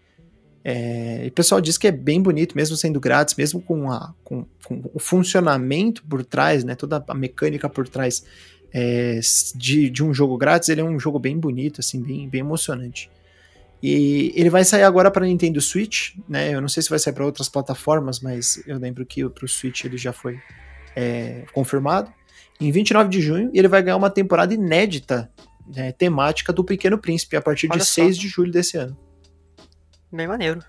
É, 0.63 1.25
e 1.25 1.27
o 1.27 1.31
pessoal 1.31 1.61
diz 1.61 1.77
que 1.77 1.87
é 1.87 1.91
bem 1.91 2.19
bonito, 2.19 2.55
mesmo 2.55 2.75
sendo 2.75 2.99
grátis, 2.99 3.35
mesmo 3.35 3.61
com, 3.61 3.91
a, 3.91 4.15
com, 4.23 4.47
com 4.65 4.81
o 4.95 4.97
funcionamento 4.97 6.03
por 6.05 6.25
trás, 6.25 6.63
né? 6.63 6.73
Toda 6.73 7.05
a 7.07 7.13
mecânica 7.13 7.69
por 7.69 7.87
trás 7.87 8.23
é, 8.73 9.19
de, 9.55 9.89
de 9.89 10.03
um 10.03 10.13
jogo 10.13 10.37
grátis, 10.37 10.69
ele 10.69 10.81
é 10.81 10.83
um 10.83 10.99
jogo 10.99 11.19
bem 11.19 11.37
bonito, 11.37 11.81
assim, 11.81 12.01
bem, 12.01 12.27
bem 12.27 12.41
emocionante. 12.41 13.09
E 13.81 14.33
ele 14.35 14.49
vai 14.49 14.65
sair 14.65 14.83
agora 14.83 15.09
para 15.09 15.25
Nintendo 15.25 15.61
Switch, 15.61 16.15
né? 16.27 16.53
Eu 16.53 16.59
não 16.59 16.67
sei 16.67 16.83
se 16.83 16.89
vai 16.89 16.99
sair 16.99 17.13
para 17.13 17.25
outras 17.25 17.47
plataformas, 17.47 18.19
mas 18.19 18.61
eu 18.67 18.77
lembro 18.77 19.05
que 19.05 19.27
para 19.29 19.45
o 19.45 19.47
Switch 19.47 19.85
ele 19.85 19.97
já 19.97 20.11
foi 20.11 20.37
é, 20.95 21.45
confirmado. 21.53 22.11
Em 22.59 22.71
29 22.71 23.09
de 23.09 23.21
junho, 23.21 23.49
e 23.53 23.57
ele 23.57 23.69
vai 23.69 23.81
ganhar 23.81 23.95
uma 23.95 24.09
temporada 24.09 24.53
inédita 24.53 25.31
né, 25.65 25.93
temática 25.93 26.51
do 26.51 26.63
Pequeno 26.63 26.97
Príncipe 26.97 27.37
a 27.37 27.41
partir 27.41 27.69
Olha 27.71 27.79
de 27.79 27.85
só. 27.85 28.01
6 28.01 28.17
de 28.17 28.27
julho 28.27 28.51
desse 28.51 28.75
ano. 28.75 28.97
Bem 30.11 30.27
maneiro. 30.27 30.61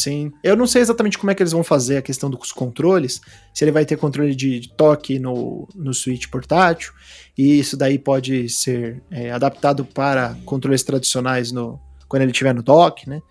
Sim. 0.00 0.32
Eu 0.42 0.56
não 0.56 0.66
sei 0.66 0.80
exatamente 0.80 1.18
como 1.18 1.30
é 1.30 1.34
que 1.34 1.42
eles 1.42 1.52
vão 1.52 1.62
fazer 1.62 1.98
a 1.98 2.02
questão 2.02 2.30
dos 2.30 2.52
controles. 2.52 3.20
Se 3.52 3.64
ele 3.64 3.72
vai 3.72 3.84
ter 3.84 3.96
controle 3.96 4.34
de, 4.34 4.60
de 4.60 4.72
toque 4.72 5.18
no, 5.18 5.68
no 5.74 5.92
Switch 5.92 6.26
portátil. 6.28 6.92
E 7.36 7.58
isso 7.58 7.76
daí 7.76 7.98
pode 7.98 8.48
ser 8.48 9.02
é, 9.10 9.30
adaptado 9.30 9.84
para 9.84 10.36
controles 10.44 10.82
tradicionais 10.82 11.52
no, 11.52 11.78
quando 12.08 12.22
ele 12.22 12.32
estiver 12.32 12.54
no 12.54 12.62
dock, 12.62 13.08
né? 13.08 13.22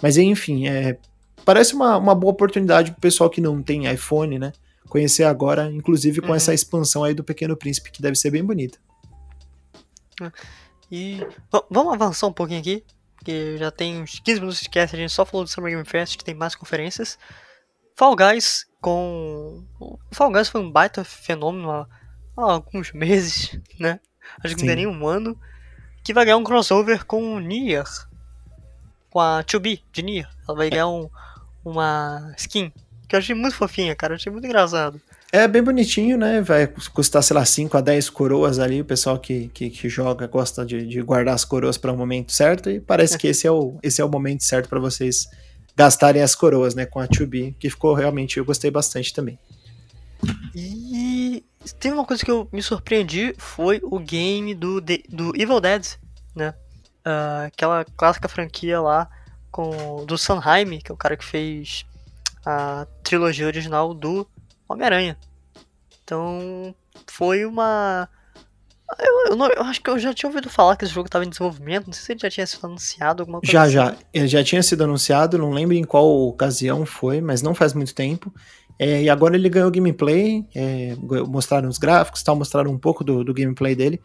Mas 0.00 0.16
enfim, 0.16 0.66
é, 0.66 0.98
parece 1.44 1.74
uma, 1.74 1.96
uma 1.96 2.14
boa 2.14 2.32
oportunidade 2.32 2.90
para 2.90 2.98
o 2.98 3.00
pessoal 3.00 3.30
que 3.30 3.40
não 3.40 3.62
tem 3.62 3.90
iPhone, 3.92 4.38
né? 4.38 4.52
Conhecer 4.88 5.24
agora, 5.24 5.70
inclusive 5.70 6.20
com 6.20 6.28
uhum. 6.28 6.34
essa 6.34 6.54
expansão 6.54 7.04
aí 7.04 7.14
do 7.14 7.24
Pequeno 7.24 7.56
Príncipe, 7.56 7.90
que 7.90 8.02
deve 8.02 8.16
ser 8.16 8.30
bem 8.30 8.44
bonita. 8.44 8.78
E 10.90 11.20
vamos 11.70 11.94
avançar 11.94 12.26
um 12.26 12.32
pouquinho 12.32 12.60
aqui 12.60 12.84
porque 13.24 13.56
já 13.56 13.70
tem 13.70 14.02
uns 14.02 14.20
15 14.20 14.40
minutos 14.40 14.60
de 14.60 14.68
cast, 14.68 14.94
a 14.94 14.98
gente 14.98 15.12
só 15.12 15.24
falou 15.24 15.44
do 15.44 15.50
Summer 15.50 15.72
Game 15.72 15.86
Fest, 15.86 16.18
que 16.18 16.24
tem 16.24 16.34
mais 16.34 16.54
conferências. 16.54 17.18
Fall 17.96 18.14
Guys 18.14 18.66
com... 18.82 19.64
O 19.80 19.98
Fall 20.12 20.30
Guys 20.30 20.50
foi 20.50 20.60
um 20.60 20.70
baita 20.70 21.02
fenômeno 21.04 21.70
há, 21.70 21.88
há 22.36 22.52
alguns 22.52 22.92
meses, 22.92 23.58
né? 23.80 23.98
Acho 24.42 24.54
que 24.54 24.60
não 24.60 24.68
tem 24.68 24.76
nem 24.76 24.86
um 24.86 25.06
ano. 25.06 25.40
Que 26.04 26.12
vai 26.12 26.26
ganhar 26.26 26.36
um 26.36 26.44
crossover 26.44 27.06
com 27.06 27.34
o 27.34 27.40
Nier. 27.40 27.86
Com 29.08 29.20
a 29.20 29.42
2B 29.42 29.80
de 29.90 30.02
Nier. 30.02 30.28
Ela 30.46 30.58
vai 30.58 30.68
ganhar 30.68 30.88
um, 30.88 31.08
uma 31.64 32.34
skin. 32.36 32.70
Que 33.08 33.16
eu 33.16 33.20
achei 33.20 33.34
muito 33.34 33.56
fofinha, 33.56 33.96
cara. 33.96 34.12
Eu 34.12 34.16
achei 34.16 34.30
muito 34.30 34.44
engraçado. 34.44 35.00
É 35.34 35.48
bem 35.48 35.64
bonitinho, 35.64 36.16
né? 36.16 36.40
Vai 36.40 36.68
custar, 36.68 37.20
sei 37.20 37.34
lá, 37.34 37.44
5 37.44 37.76
a 37.76 37.80
10 37.80 38.08
coroas 38.08 38.60
ali. 38.60 38.80
O 38.80 38.84
pessoal 38.84 39.18
que, 39.18 39.48
que, 39.48 39.68
que 39.68 39.88
joga 39.88 40.28
gosta 40.28 40.64
de, 40.64 40.86
de, 40.86 41.02
guardar 41.02 41.34
as 41.34 41.44
coroas 41.44 41.76
para 41.76 41.90
o 41.90 41.94
um 41.94 41.98
momento 41.98 42.30
certo. 42.30 42.70
E 42.70 42.78
parece 42.78 43.18
que 43.18 43.26
esse 43.26 43.44
é 43.44 43.50
o, 43.50 43.76
esse 43.82 44.00
é 44.00 44.04
o 44.04 44.08
momento 44.08 44.44
certo 44.44 44.68
para 44.68 44.78
vocês 44.78 45.26
gastarem 45.74 46.22
as 46.22 46.36
coroas, 46.36 46.76
né? 46.76 46.86
Com 46.86 47.00
a 47.00 47.08
2B, 47.08 47.52
que 47.58 47.68
ficou 47.68 47.94
realmente, 47.94 48.36
eu 48.36 48.44
gostei 48.44 48.70
bastante 48.70 49.12
também. 49.12 49.36
E 50.54 51.42
tem 51.80 51.90
uma 51.90 52.04
coisa 52.04 52.24
que 52.24 52.30
eu 52.30 52.48
me 52.52 52.62
surpreendi: 52.62 53.34
foi 53.36 53.80
o 53.82 53.98
game 53.98 54.54
do, 54.54 54.80
do 54.80 55.32
Evil 55.34 55.60
Dead, 55.60 55.84
né? 56.32 56.54
Uh, 57.04 57.46
aquela 57.48 57.84
clássica 57.96 58.28
franquia 58.28 58.80
lá 58.80 59.10
com 59.50 60.04
do 60.06 60.16
Sanheim, 60.16 60.78
que 60.78 60.92
é 60.92 60.94
o 60.94 60.96
cara 60.96 61.16
que 61.16 61.24
fez 61.24 61.84
a 62.46 62.86
trilogia 63.02 63.48
original 63.48 63.92
do 63.92 64.28
Homem-Aranha. 64.68 65.16
Então, 66.02 66.74
foi 67.10 67.44
uma. 67.44 68.08
Eu, 68.98 69.30
eu, 69.30 69.36
não, 69.36 69.48
eu, 69.48 69.62
acho 69.62 69.80
que 69.80 69.88
eu 69.88 69.98
já 69.98 70.12
tinha 70.12 70.28
ouvido 70.28 70.50
falar 70.50 70.76
que 70.76 70.84
esse 70.84 70.92
jogo 70.92 71.06
estava 71.06 71.24
em 71.24 71.28
desenvolvimento. 71.28 71.86
Não 71.86 71.92
sei 71.92 72.02
se 72.02 72.12
ele 72.12 72.20
já 72.20 72.30
tinha 72.30 72.46
sido 72.46 72.66
anunciado, 72.66 73.22
alguma 73.22 73.40
coisa 73.40 73.52
Já, 73.52 73.62
assim. 73.62 73.72
já. 73.72 73.96
Ele 74.12 74.28
já 74.28 74.44
tinha 74.44 74.62
sido 74.62 74.84
anunciado, 74.84 75.38
não 75.38 75.50
lembro 75.50 75.74
em 75.74 75.84
qual 75.84 76.06
ocasião 76.28 76.84
foi, 76.84 77.20
mas 77.20 77.42
não 77.42 77.54
faz 77.54 77.72
muito 77.72 77.94
tempo. 77.94 78.32
É, 78.78 79.02
e 79.02 79.08
agora 79.08 79.36
ele 79.36 79.48
ganhou 79.48 79.70
gameplay, 79.70 80.44
é, 80.54 80.94
mostraram 81.28 81.68
os 81.68 81.78
gráficos 81.78 82.22
tal, 82.22 82.36
mostraram 82.36 82.70
um 82.72 82.78
pouco 82.78 83.04
do, 83.04 83.22
do 83.24 83.32
gameplay 83.32 83.74
dele. 83.74 84.00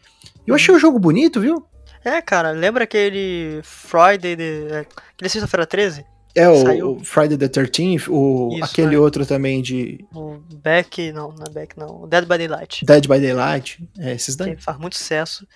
E 0.46 0.50
eu 0.50 0.54
achei 0.54 0.74
o 0.74 0.78
jogo 0.78 0.98
bonito, 0.98 1.40
viu? 1.40 1.66
É, 2.04 2.22
cara, 2.22 2.52
lembra 2.52 2.84
aquele 2.84 3.60
Friday, 3.62 4.36
de, 4.36 4.68
é, 4.72 4.86
aquele 5.12 5.28
sexta-feira 5.28 5.66
13? 5.66 6.04
É, 6.34 6.48
o, 6.48 6.92
o, 6.92 7.04
Friday 7.04 7.36
the 7.36 7.48
13th, 7.48 8.08
o, 8.08 8.54
Isso, 8.54 8.64
aquele 8.64 8.94
é. 8.94 8.98
outro 8.98 9.26
também 9.26 9.60
de. 9.60 10.04
O 10.14 10.38
Back, 10.54 11.10
não, 11.12 11.32
não 11.32 11.44
é 11.46 11.50
Back, 11.50 11.78
não. 11.78 12.06
Dead 12.08 12.24
by 12.24 12.38
Daylight. 12.38 12.84
Dead 12.84 13.06
by 13.08 13.20
Daylight, 13.20 13.88
é, 13.98 14.12
esses 14.12 14.36
daí. 14.36 14.54
Que 14.56 14.62
faz 14.62 14.78
muito 14.78 14.96
sucesso. 14.96 15.46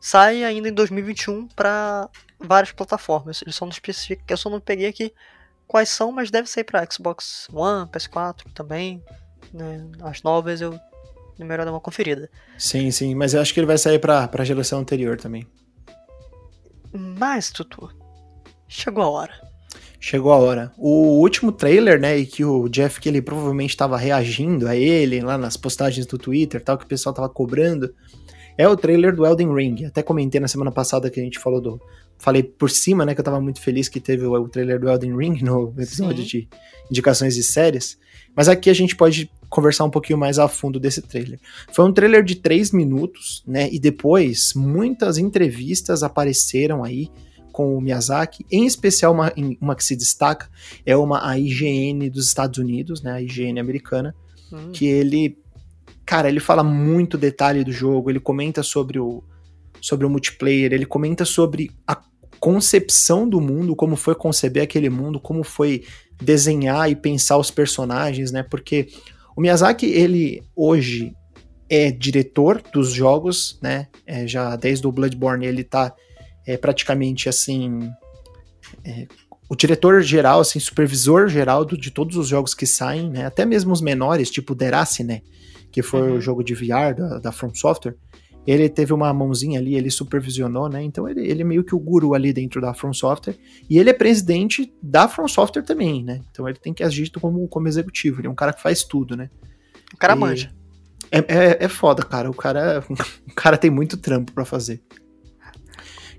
Sai 0.00 0.44
ainda 0.44 0.68
em 0.68 0.72
2021 0.72 1.48
para 1.48 2.08
várias 2.38 2.72
plataformas. 2.72 3.42
Eles 3.42 3.54
só 3.54 3.64
não 3.64 3.70
especificam, 3.70 4.24
eu 4.28 4.36
só 4.36 4.50
não 4.50 4.60
peguei 4.60 4.88
aqui 4.88 5.12
quais 5.66 5.88
são, 5.88 6.10
mas 6.10 6.30
deve 6.30 6.48
sair 6.48 6.64
para 6.64 6.86
Xbox 6.90 7.48
One, 7.52 7.88
PS4 7.88 8.52
também. 8.52 9.02
Né? 9.52 9.86
As 10.02 10.22
novas 10.22 10.60
eu 10.60 10.78
melhor 11.38 11.64
dar 11.64 11.70
uma 11.70 11.80
conferida. 11.80 12.28
Sim, 12.58 12.90
sim, 12.90 13.14
mas 13.14 13.34
eu 13.34 13.40
acho 13.40 13.54
que 13.54 13.60
ele 13.60 13.66
vai 13.66 13.78
sair 13.78 13.98
para 13.98 14.28
a 14.32 14.44
geração 14.44 14.80
anterior 14.80 15.16
também. 15.16 15.46
Mas, 16.92 17.50
Tutu, 17.50 17.90
chegou 18.68 19.02
a 19.02 19.10
hora 19.10 19.53
chegou 20.04 20.32
a 20.32 20.36
hora. 20.36 20.70
O 20.76 21.18
último 21.20 21.50
trailer, 21.50 21.98
né, 21.98 22.18
e 22.18 22.26
que 22.26 22.44
o 22.44 22.68
Jeff 22.68 23.00
que 23.00 23.08
ele 23.08 23.22
provavelmente 23.22 23.70
estava 23.70 23.96
reagindo 23.96 24.68
a 24.68 24.76
ele 24.76 25.22
lá 25.22 25.38
nas 25.38 25.56
postagens 25.56 26.04
do 26.04 26.18
Twitter, 26.18 26.62
tal 26.62 26.76
que 26.76 26.84
o 26.84 26.86
pessoal 26.86 27.14
tava 27.14 27.28
cobrando, 27.28 27.94
é 28.58 28.68
o 28.68 28.76
trailer 28.76 29.16
do 29.16 29.24
Elden 29.24 29.54
Ring. 29.54 29.86
Até 29.86 30.02
comentei 30.02 30.38
na 30.38 30.46
semana 30.46 30.70
passada 30.70 31.08
que 31.08 31.18
a 31.18 31.22
gente 31.22 31.38
falou 31.38 31.58
do 31.58 31.80
falei 32.18 32.42
por 32.42 32.70
cima, 32.70 33.06
né, 33.06 33.14
que 33.14 33.20
eu 33.20 33.24
tava 33.24 33.40
muito 33.40 33.62
feliz 33.62 33.88
que 33.88 33.98
teve 33.98 34.26
o, 34.26 34.32
o 34.34 34.46
trailer 34.46 34.78
do 34.78 34.90
Elden 34.90 35.16
Ring 35.16 35.42
no 35.42 35.72
episódio 35.80 36.22
Sim. 36.22 36.28
de 36.28 36.48
indicações 36.90 37.34
de 37.34 37.42
séries. 37.42 37.96
Mas 38.36 38.46
aqui 38.46 38.68
a 38.68 38.74
gente 38.74 38.94
pode 38.94 39.30
conversar 39.48 39.84
um 39.84 39.90
pouquinho 39.90 40.18
mais 40.18 40.38
a 40.38 40.48
fundo 40.48 40.78
desse 40.78 41.00
trailer. 41.00 41.40
Foi 41.72 41.82
um 41.82 41.92
trailer 41.92 42.22
de 42.22 42.34
3 42.34 42.72
minutos, 42.72 43.42
né? 43.46 43.70
E 43.72 43.78
depois 43.78 44.52
muitas 44.54 45.16
entrevistas 45.16 46.02
apareceram 46.02 46.84
aí 46.84 47.08
com 47.54 47.78
o 47.78 47.80
Miyazaki, 47.80 48.44
em 48.50 48.66
especial 48.66 49.12
uma, 49.12 49.32
uma 49.60 49.76
que 49.76 49.84
se 49.84 49.94
destaca 49.94 50.50
é 50.84 50.96
uma 50.96 51.24
a 51.24 51.38
IGN 51.38 52.10
dos 52.10 52.26
Estados 52.26 52.58
Unidos, 52.58 53.00
né, 53.00 53.12
a 53.12 53.22
IGN 53.22 53.60
americana, 53.60 54.12
hum. 54.52 54.72
que 54.72 54.86
ele, 54.86 55.38
cara, 56.04 56.28
ele 56.28 56.40
fala 56.40 56.64
muito 56.64 57.16
detalhe 57.16 57.62
do 57.62 57.70
jogo, 57.70 58.10
ele 58.10 58.18
comenta 58.18 58.60
sobre 58.64 58.98
o 58.98 59.22
sobre 59.80 60.04
o 60.04 60.10
multiplayer, 60.10 60.72
ele 60.72 60.86
comenta 60.86 61.24
sobre 61.24 61.70
a 61.86 62.02
concepção 62.40 63.28
do 63.28 63.40
mundo, 63.40 63.76
como 63.76 63.94
foi 63.94 64.16
conceber 64.16 64.64
aquele 64.64 64.90
mundo, 64.90 65.20
como 65.20 65.44
foi 65.44 65.84
desenhar 66.20 66.90
e 66.90 66.96
pensar 66.96 67.36
os 67.36 67.50
personagens, 67.50 68.32
né? 68.32 68.42
Porque 68.42 68.88
o 69.36 69.40
Miyazaki, 69.40 69.86
ele 69.86 70.42
hoje 70.56 71.14
é 71.68 71.90
diretor 71.90 72.62
dos 72.72 72.90
jogos, 72.90 73.58
né? 73.62 73.88
É, 74.06 74.26
já 74.26 74.56
desde 74.56 74.86
o 74.86 74.92
Bloodborne 74.92 75.46
ele 75.46 75.62
tá 75.62 75.94
é 76.46 76.56
praticamente 76.56 77.28
assim. 77.28 77.90
É, 78.84 79.06
o 79.48 79.54
diretor 79.54 80.02
geral, 80.02 80.40
assim, 80.40 80.58
supervisor 80.58 81.28
geral 81.28 81.64
do, 81.64 81.76
de 81.76 81.90
todos 81.90 82.16
os 82.16 82.28
jogos 82.28 82.54
que 82.54 82.66
saem, 82.66 83.10
né? 83.10 83.26
Até 83.26 83.44
mesmo 83.44 83.72
os 83.72 83.80
menores, 83.80 84.30
tipo 84.30 84.54
Derace, 84.54 85.04
né? 85.04 85.20
Que 85.70 85.82
foi 85.82 86.10
uhum. 86.10 86.16
o 86.16 86.20
jogo 86.20 86.42
de 86.42 86.54
VR 86.54 86.94
da, 86.96 87.18
da 87.18 87.32
From 87.32 87.54
Software. 87.54 87.96
Ele 88.46 88.68
teve 88.68 88.92
uma 88.92 89.12
mãozinha 89.12 89.58
ali, 89.58 89.74
ele 89.74 89.90
supervisionou, 89.90 90.68
né? 90.68 90.82
Então 90.82 91.08
ele, 91.08 91.26
ele 91.26 91.42
é 91.42 91.44
meio 91.44 91.64
que 91.64 91.74
o 91.74 91.78
guru 91.78 92.14
ali 92.14 92.32
dentro 92.32 92.60
da 92.60 92.74
From 92.74 92.92
Software. 92.92 93.36
E 93.68 93.78
ele 93.78 93.90
é 93.90 93.94
presidente 93.94 94.72
da 94.82 95.08
From 95.08 95.28
Software 95.28 95.62
também, 95.62 96.04
né? 96.04 96.20
Então 96.30 96.48
ele 96.48 96.58
tem 96.58 96.74
que 96.74 96.82
agir 96.82 97.10
como, 97.10 97.46
como 97.48 97.68
executivo. 97.68 98.20
Ele 98.20 98.28
é 98.28 98.30
um 98.30 98.34
cara 98.34 98.52
que 98.52 98.62
faz 98.62 98.84
tudo, 98.84 99.16
né? 99.16 99.30
O 99.92 99.96
cara 99.96 100.14
e 100.14 100.18
manja. 100.18 100.52
É, 101.10 101.18
é, 101.18 101.64
é 101.64 101.68
foda, 101.68 102.02
cara. 102.02 102.30
O 102.30 102.34
cara, 102.34 102.84
o 103.26 103.34
cara 103.34 103.56
tem 103.56 103.70
muito 103.70 103.96
trampo 103.96 104.32
para 104.32 104.44
fazer. 104.44 104.82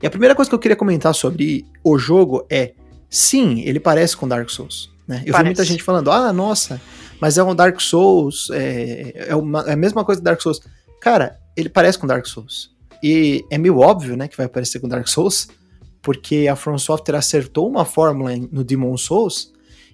E 0.06 0.08
a 0.08 0.12
primeira 0.12 0.36
coisa 0.36 0.48
que 0.48 0.54
eu 0.54 0.60
queria 0.60 0.76
comentar 0.76 1.15
sobre 1.15 1.65
o 1.84 1.98
jogo 1.98 2.46
é, 2.48 2.74
sim, 3.10 3.62
ele 3.62 3.80
parece 3.80 4.15
com 4.15 4.28
Dark 4.28 4.48
Souls. 4.52 4.94
Né? 5.08 5.24
Eu 5.26 5.32
parece. 5.32 5.38
vi 5.39 5.46
muita 5.46 5.65
gente 5.65 5.82
falando, 5.82 6.12
ah, 6.12 6.32
nossa, 6.32 6.80
mas 7.20 7.39
é 7.39 7.44
um 7.44 7.56
Dark 7.56 7.82
Souls, 7.82 8.52
é, 8.52 9.30
é, 9.30 9.36
uma, 9.36 9.62
é 9.62 9.74
a 9.74 9.76
mesma 9.76 10.06
coisa 10.06 10.22
que 10.22 10.26
Dark 10.26 10.39
Souls. 10.39 10.62
Cara, 11.02 11.39
ele 11.58 11.70
parece 11.70 11.98
com 11.98 12.06
Dark 12.06 12.24
Souls. 12.28 12.70
E 13.02 13.44
é 13.50 13.58
meio 13.58 13.80
óbvio, 13.80 14.15
né, 14.15 14.28
que 14.28 14.38
vai 14.38 14.48
parecer 14.48 14.80
com 14.80 14.88
Dark 14.88 15.08
Souls, 15.08 15.48
porque 16.04 16.48
a 16.48 16.56
From 16.56 16.78
Software 16.78 17.18
acertou 17.18 17.68
uma 17.68 17.84
fórmula 17.84 18.30
no 18.52 18.63
Demon 18.63 18.96
Souls 18.98 19.52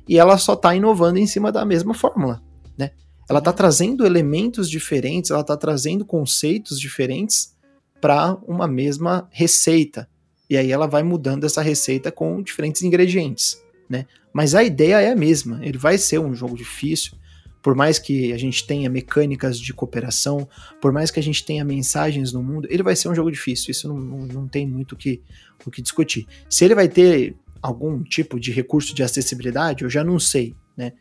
e 0.10 0.20
ela 0.20 0.38
só 0.38 0.58
tá 0.58 0.76
inovando 0.76 1.20
em 1.20 1.26
cima 1.26 1.54
da 1.54 1.64
mesma 1.64 1.94
fórmula, 1.94 2.42
né? 2.78 2.92
Ela 3.30 3.40
tá 3.40 3.54
trazendo 3.54 4.06
elementos 4.06 4.70
diferentes, 4.70 5.32
ela 5.32 5.42
tá 5.42 5.56
trazendo 5.56 6.04
conceitos 6.04 6.78
diferentes 6.78 7.56
para 8.02 8.36
uma 8.48 8.68
mesma 8.68 9.30
receita. 9.32 10.10
E 10.50 10.58
aí 10.58 10.72
ela 10.72 10.88
vai 10.88 11.04
mudando 11.04 11.46
essa 11.46 11.62
receita 11.62 12.12
com 12.12 12.42
diferentes 12.42 12.82
ingredientes, 12.82 13.62
né? 13.88 14.06
Mas 14.34 14.56
a 14.56 14.64
ideia 14.64 15.00
é 15.00 15.12
a 15.12 15.16
mesma. 15.16 15.60
Ele 15.64 15.78
vai 15.78 15.98
ser 15.98 16.20
um 16.20 16.34
jogo 16.34 16.58
difícil, 16.58 17.14
por 17.62 17.76
mais 17.76 18.00
que 18.00 18.34
a 18.34 18.38
gente 18.38 18.66
tenha 18.66 18.90
mecânicas 18.90 19.60
de 19.60 19.74
cooperação, 19.74 20.48
por 20.82 20.92
mais 20.92 21.12
que 21.12 21.20
a 21.20 21.24
gente 21.24 21.46
tenha 21.46 21.64
mensagens 21.64 22.34
no 22.34 22.42
mundo, 22.42 22.68
ele 22.72 22.82
vai 22.82 22.96
ser 22.96 23.08
um 23.08 23.16
jogo 23.16 23.32
difícil. 23.32 23.72
Isso 23.72 23.88
não, 23.88 23.98
não, 23.98 24.26
não 24.26 24.48
tem 24.48 24.68
muito 24.68 24.94
o 24.94 24.96
que, 24.96 25.22
o 25.66 25.70
que 25.70 25.82
discutir. 25.82 26.28
Se 26.50 26.66
ele 26.66 26.74
vai 26.74 26.88
ter 26.90 27.36
algum 27.62 28.04
tipo 28.04 28.40
de 28.40 28.52
recurso 28.52 28.96
de 28.96 29.04
acessibilidade, 29.04 29.84
eu 29.84 29.90
já 29.90 30.04
não 30.04 30.20
sei, 30.20 30.56
né? 30.76 30.94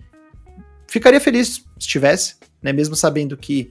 Ficaria 0.87 1.21
feliz 1.21 1.65
se 1.79 1.89
tivesse, 1.89 2.37
né? 2.63 2.73
Mesmo 2.73 2.95
sabendo 2.95 3.37
que 3.37 3.71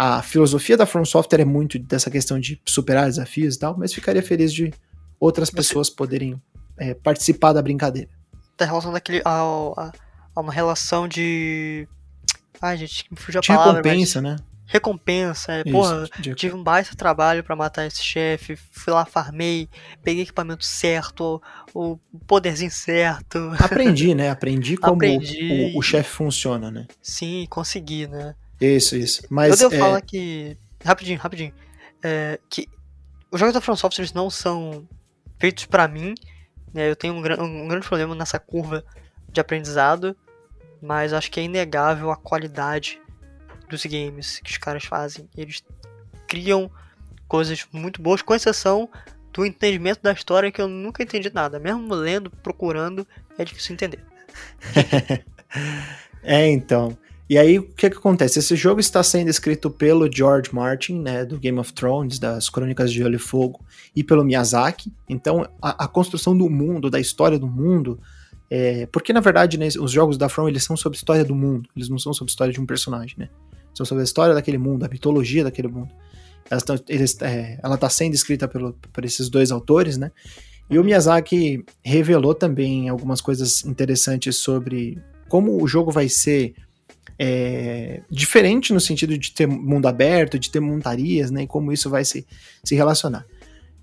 a 0.00 0.22
filosofia 0.22 0.76
da 0.76 0.86
From 0.86 1.04
Software 1.04 1.40
é 1.40 1.44
muito 1.44 1.76
dessa 1.76 2.08
questão 2.08 2.38
de 2.38 2.62
superar 2.64 3.06
desafios 3.06 3.56
e 3.56 3.58
tal, 3.58 3.76
mas 3.76 3.92
ficaria 3.92 4.22
feliz 4.22 4.52
de 4.52 4.72
outras 5.18 5.50
pessoas 5.50 5.90
poderem 5.90 6.40
é, 6.78 6.94
participar 6.94 7.52
da 7.52 7.60
brincadeira. 7.60 8.08
Tá 8.56 8.64
relacionado 8.64 8.96
àquele, 8.96 9.20
a, 9.24 9.40
a, 9.40 9.92
a, 10.36 10.40
uma 10.40 10.52
relação 10.52 11.08
de. 11.08 11.88
Ai, 12.62 12.76
gente, 12.76 13.06
me 13.10 13.16
fugiu 13.16 13.40
a 13.40 13.42
de 13.42 13.48
palavra. 13.48 13.72
recompensa, 13.82 14.22
mas... 14.22 14.40
né? 14.40 14.46
recompensa. 14.66 15.52
É, 15.52 15.60
Isso, 15.62 15.72
porra, 15.72 16.08
de- 16.20 16.34
tive 16.36 16.54
um 16.54 16.62
baita 16.62 16.94
trabalho 16.94 17.42
pra 17.42 17.56
matar 17.56 17.84
esse 17.84 18.00
chefe, 18.00 18.54
fui 18.54 18.92
lá, 18.92 19.04
farmei, 19.04 19.68
peguei 20.04 20.22
equipamento 20.22 20.64
certo, 20.64 21.42
o, 21.74 21.98
o 22.12 22.18
poderzinho 22.24 22.70
certo. 22.70 23.50
Aprendi, 23.58 24.14
né? 24.14 24.30
Aprendi 24.30 24.76
como 24.76 24.94
Aprendi. 24.94 25.72
o, 25.74 25.78
o 25.78 25.82
chefe 25.82 26.10
funciona, 26.10 26.70
né? 26.70 26.86
Sim, 27.02 27.46
consegui, 27.50 28.06
né? 28.06 28.36
Isso, 28.60 28.96
isso. 28.96 29.22
Mas 29.30 29.60
eu 29.60 29.70
é, 29.72 29.78
falar 29.78 30.00
que. 30.02 30.56
Rapidinho, 30.84 31.18
rapidinho. 31.18 31.52
É, 32.02 32.38
que 32.48 32.68
os 33.30 33.38
jogos 33.38 33.54
da 33.54 33.60
From 33.60 33.76
Software 33.76 34.02
eles 34.02 34.12
não 34.12 34.30
são 34.30 34.86
feitos 35.38 35.64
pra 35.66 35.86
mim. 35.88 36.14
né, 36.72 36.90
eu 36.90 36.96
tenho 36.96 37.14
um, 37.14 37.22
gran- 37.22 37.42
um 37.42 37.68
grande 37.68 37.86
problema 37.86 38.14
nessa 38.14 38.38
curva 38.38 38.84
de 39.30 39.40
aprendizado. 39.40 40.16
Mas 40.80 41.12
acho 41.12 41.30
que 41.30 41.40
é 41.40 41.42
inegável 41.42 42.10
a 42.10 42.16
qualidade 42.16 43.00
dos 43.68 43.84
games 43.84 44.38
que 44.40 44.50
os 44.50 44.58
caras 44.58 44.84
fazem. 44.84 45.28
Eles 45.36 45.62
criam 46.26 46.70
coisas 47.26 47.66
muito 47.72 48.00
boas, 48.00 48.22
com 48.22 48.34
exceção 48.34 48.88
do 49.32 49.44
entendimento 49.44 50.00
da 50.02 50.12
história 50.12 50.50
que 50.52 50.60
eu 50.60 50.68
nunca 50.68 51.02
entendi 51.02 51.30
nada. 51.34 51.58
Mesmo 51.58 51.92
lendo, 51.94 52.30
procurando, 52.30 53.06
é 53.36 53.44
difícil 53.44 53.74
entender. 53.74 54.00
É, 56.22 56.46
então. 56.48 56.96
E 57.28 57.36
aí, 57.36 57.58
o 57.58 57.62
que, 57.62 57.90
que 57.90 57.96
acontece? 57.98 58.38
Esse 58.38 58.56
jogo 58.56 58.80
está 58.80 59.02
sendo 59.02 59.28
escrito 59.28 59.70
pelo 59.70 60.10
George 60.10 60.48
Martin, 60.52 61.00
né, 61.00 61.26
do 61.26 61.38
Game 61.38 61.58
of 61.58 61.74
Thrones, 61.74 62.18
das 62.18 62.48
Crônicas 62.48 62.90
de 62.90 62.98
Gelo 62.98 63.14
e 63.14 63.18
Fogo, 63.18 63.60
e 63.94 64.02
pelo 64.02 64.24
Miyazaki. 64.24 64.90
Então, 65.06 65.46
a, 65.60 65.84
a 65.84 65.88
construção 65.88 66.36
do 66.36 66.48
mundo, 66.48 66.88
da 66.88 66.98
história 66.98 67.38
do 67.38 67.46
mundo, 67.46 68.00
é, 68.50 68.86
porque 68.86 69.12
na 69.12 69.20
verdade, 69.20 69.58
né, 69.58 69.68
os 69.78 69.92
jogos 69.92 70.16
da 70.16 70.28
From 70.28 70.48
eles 70.48 70.64
são 70.64 70.74
sobre 70.76 70.96
a 70.96 71.00
história 71.00 71.24
do 71.24 71.34
mundo, 71.34 71.68
eles 71.76 71.90
não 71.90 71.98
são 71.98 72.14
sobre 72.14 72.30
a 72.30 72.32
história 72.32 72.52
de 72.52 72.60
um 72.60 72.66
personagem, 72.66 73.16
né? 73.18 73.28
São 73.74 73.84
sobre 73.84 74.00
a 74.00 74.04
história 74.04 74.34
daquele 74.34 74.58
mundo, 74.58 74.84
a 74.84 74.88
mitologia 74.88 75.44
daquele 75.44 75.68
mundo. 75.68 75.92
Tão- 76.64 76.80
eles, 76.88 77.20
é, 77.20 77.60
ela 77.62 77.74
está 77.74 77.90
sendo 77.90 78.14
escrita 78.14 78.48
pelo, 78.48 78.72
por 78.90 79.04
esses 79.04 79.28
dois 79.28 79.52
autores, 79.52 79.98
né? 79.98 80.10
E 80.70 80.78
o 80.78 80.84
Miyazaki 80.84 81.62
revelou 81.82 82.34
também 82.34 82.88
algumas 82.88 83.20
coisas 83.20 83.64
interessantes 83.66 84.36
sobre 84.36 84.98
como 85.28 85.62
o 85.62 85.68
jogo 85.68 85.90
vai 85.90 86.08
ser 86.08 86.54
é, 87.18 88.00
diferente 88.08 88.72
no 88.72 88.80
sentido 88.80 89.18
de 89.18 89.32
ter 89.32 89.46
mundo 89.46 89.88
aberto, 89.88 90.38
de 90.38 90.50
ter 90.50 90.60
montarias, 90.60 91.30
né? 91.30 91.42
E 91.42 91.46
como 91.46 91.72
isso 91.72 91.90
vai 91.90 92.04
se, 92.04 92.26
se 92.62 92.74
relacionar. 92.74 93.26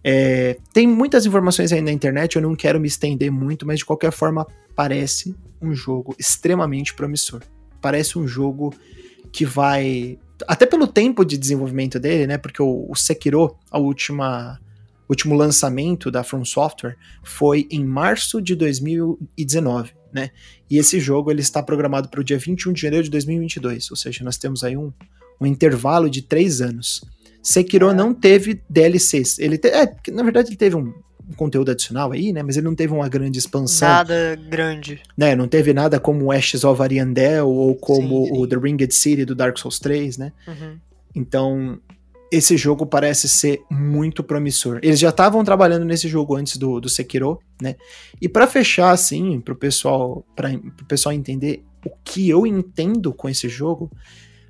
É, 0.04 0.58
tem 0.71 0.88
muitas 0.88 1.26
informações 1.26 1.71
aí 1.71 1.82
na 1.82 1.91
internet, 1.91 2.36
eu 2.36 2.41
não 2.41 2.56
quero 2.56 2.80
me 2.80 2.88
estender 2.88 3.32
muito, 3.32 3.65
mas 3.65 3.80
de 3.80 3.86
qualquer 3.86 4.12
forma 4.12 4.45
parece 4.76 5.36
um 5.60 5.74
jogo 5.74 6.15
extremamente 6.19 6.93
promissor. 6.93 7.41
Parece 7.82 8.17
um 8.17 8.28
jogo 8.28 8.74
que 9.32 9.45
vai. 9.45 10.17
Até 10.48 10.65
pelo 10.65 10.88
tempo 10.88 11.26
de 11.26 11.38
desenvolvimento 11.38 12.00
dele, 12.00 12.28
né? 12.28 12.38
Porque 12.38 12.62
o, 12.62 12.86
o 12.89 12.95
Sekiro, 12.95 13.56
a 13.69 13.78
última. 13.78 14.60
O 15.08 15.12
último 15.12 15.36
lançamento 15.36 16.10
da 16.10 16.24
From 16.24 16.43
Software 16.43 16.98
foi 17.24 17.67
em 17.69 17.86
março 17.86 18.41
de 18.41 18.56
2019, 18.56 19.94
né? 20.15 20.32
E 20.71 20.78
esse 20.80 20.99
jogo 20.99 21.30
ele 21.30 21.41
está 21.41 21.62
programado 21.62 22.10
para 22.10 22.21
o 22.21 22.23
dia 22.23 22.38
21 22.39 22.73
de 22.73 22.82
janeiro 22.82 23.04
de 23.04 23.12
2022, 23.12 23.91
ou 23.91 23.97
seja, 23.97 24.23
nós 24.23 24.38
temos 24.38 24.63
aí 24.63 24.75
um, 24.75 24.91
um 25.39 25.45
intervalo 25.45 26.10
de 26.10 26.21
três 26.23 26.62
anos. 26.62 27.04
Sekiro 27.43 27.89
É. 27.89 27.93
não 27.93 28.13
teve 28.13 28.62
DLCs. 28.67 29.38
Ele 29.38 29.58
te- 29.58 29.67
é, 29.67 29.93
na 30.12 30.23
verdade, 30.23 30.49
ele 30.49 30.56
teve 30.58 30.75
um, 30.75 30.91
conteúdo 31.36 31.71
adicional 31.71 32.12
aí, 32.12 32.32
né? 32.32 32.41
Mas 32.43 32.56
ele 32.56 32.65
não 32.65 32.75
teve 32.75 32.93
uma 32.93 33.10
grande 33.10 33.38
expansão. 33.39 33.88
Nada 33.89 34.36
grande. 34.49 35.01
Né? 35.17 35.36
Não 35.36 35.47
teve 35.47 35.73
nada 35.73 35.99
como 35.99 36.25
o 36.25 36.32
Ashes 36.32 36.63
of 36.63 36.80
Ariandel 36.82 37.47
ou 37.49 37.75
como 37.75 38.25
Sim, 38.28 38.34
sim. 38.34 38.39
o 38.41 38.47
The 38.47 38.56
Ringed 38.58 38.93
City 38.93 39.25
do 39.25 39.34
Dark 39.36 39.58
Souls 39.58 39.80
3, 39.80 40.17
né? 40.19 40.32
Uhum. 40.47 40.78
Então, 41.15 41.80
esse 42.36 42.58
jogo 42.58 42.86
parece 42.86 43.30
ser 43.30 43.62
muito 43.69 44.24
promissor. 44.24 44.80
Eles 44.84 45.00
já 45.00 45.10
estavam 45.10 45.43
trabalhando 45.43 45.86
nesse 45.86 46.08
jogo 46.08 46.36
antes 46.36 46.58
do, 46.58 46.80
do 46.80 46.89
Sekiro, 46.89 47.39
né? 47.62 47.76
E 48.21 48.28
pra 48.28 48.48
fechar, 48.48 48.91
assim, 48.91 49.39
pro 49.39 49.56
pessoal, 49.56 50.26
para 50.36 50.50
pro 50.58 50.86
pessoal 50.86 51.13
entender 51.13 51.63
o 51.86 51.91
que 52.04 52.30
eu 52.30 52.45
entendo 52.45 53.13
com 53.13 53.30
esse 53.30 53.48
jogo, 53.48 53.91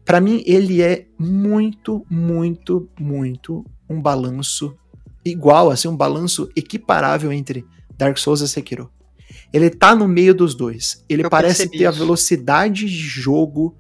pra 0.03 0.19
mim 0.21 0.43
ele 0.45 0.81
é 0.81 1.05
muito, 1.19 2.05
muito, 2.09 2.89
muito 2.99 3.65
um 3.89 4.01
balanço 4.01 4.75
igual, 5.23 5.69
assim, 5.69 5.87
um 5.87 5.97
balanço 5.97 6.49
equiparável 6.55 7.31
entre 7.31 7.65
Dark 7.97 8.17
Souls 8.17 8.41
e 8.41 8.47
Sekiro. 8.47 8.89
Ele 9.53 9.69
tá 9.69 9.95
no 9.95 10.07
meio 10.07 10.33
dos 10.33 10.55
dois. 10.55 11.03
Ele 11.09 11.23
Eu 11.23 11.29
parece 11.29 11.67
ter 11.69 11.85
a 11.85 11.89
isso. 11.89 11.99
velocidade 11.99 12.85
de 12.85 12.97
jogo 12.97 13.75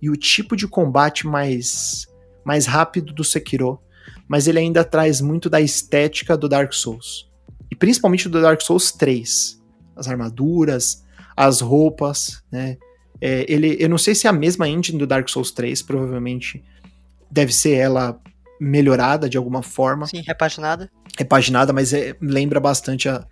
e 0.00 0.10
o 0.10 0.16
tipo 0.16 0.56
de 0.56 0.66
combate 0.66 1.26
mais 1.26 2.06
mais 2.48 2.64
rápido 2.64 3.12
do 3.12 3.22
Sekiro, 3.22 3.78
mas 4.26 4.48
ele 4.48 4.58
ainda 4.58 4.82
traz 4.82 5.20
muito 5.20 5.50
da 5.50 5.60
estética 5.60 6.34
do 6.34 6.48
Dark 6.48 6.72
Souls. 6.72 7.28
E 7.70 7.76
principalmente 7.76 8.26
do 8.26 8.40
Dark 8.40 8.62
Souls 8.62 8.90
3. 8.90 9.62
As 9.94 10.08
armaduras, 10.08 11.04
as 11.36 11.60
roupas, 11.60 12.42
né? 12.50 12.78
É, 13.20 13.44
ele, 13.52 13.76
eu 13.78 13.88
não 13.88 13.98
sei 13.98 14.14
se 14.14 14.26
é 14.26 14.30
a 14.30 14.32
mesma 14.32 14.66
engine 14.66 14.96
do 14.98 15.06
Dark 15.06 15.28
Souls 15.28 15.50
3, 15.50 15.82
provavelmente 15.82 16.64
deve 17.30 17.52
ser 17.52 17.74
ela 17.74 18.18
melhorada 18.58 19.28
de 19.28 19.36
alguma 19.36 19.62
forma 19.62 20.06
Sim, 20.06 20.22
repaginada. 20.26 20.90
repaginada, 21.18 21.70
mas 21.72 21.92
é- 21.92 22.16
lembra 22.20 22.58
bastante 22.60 23.10
a, 23.10 23.26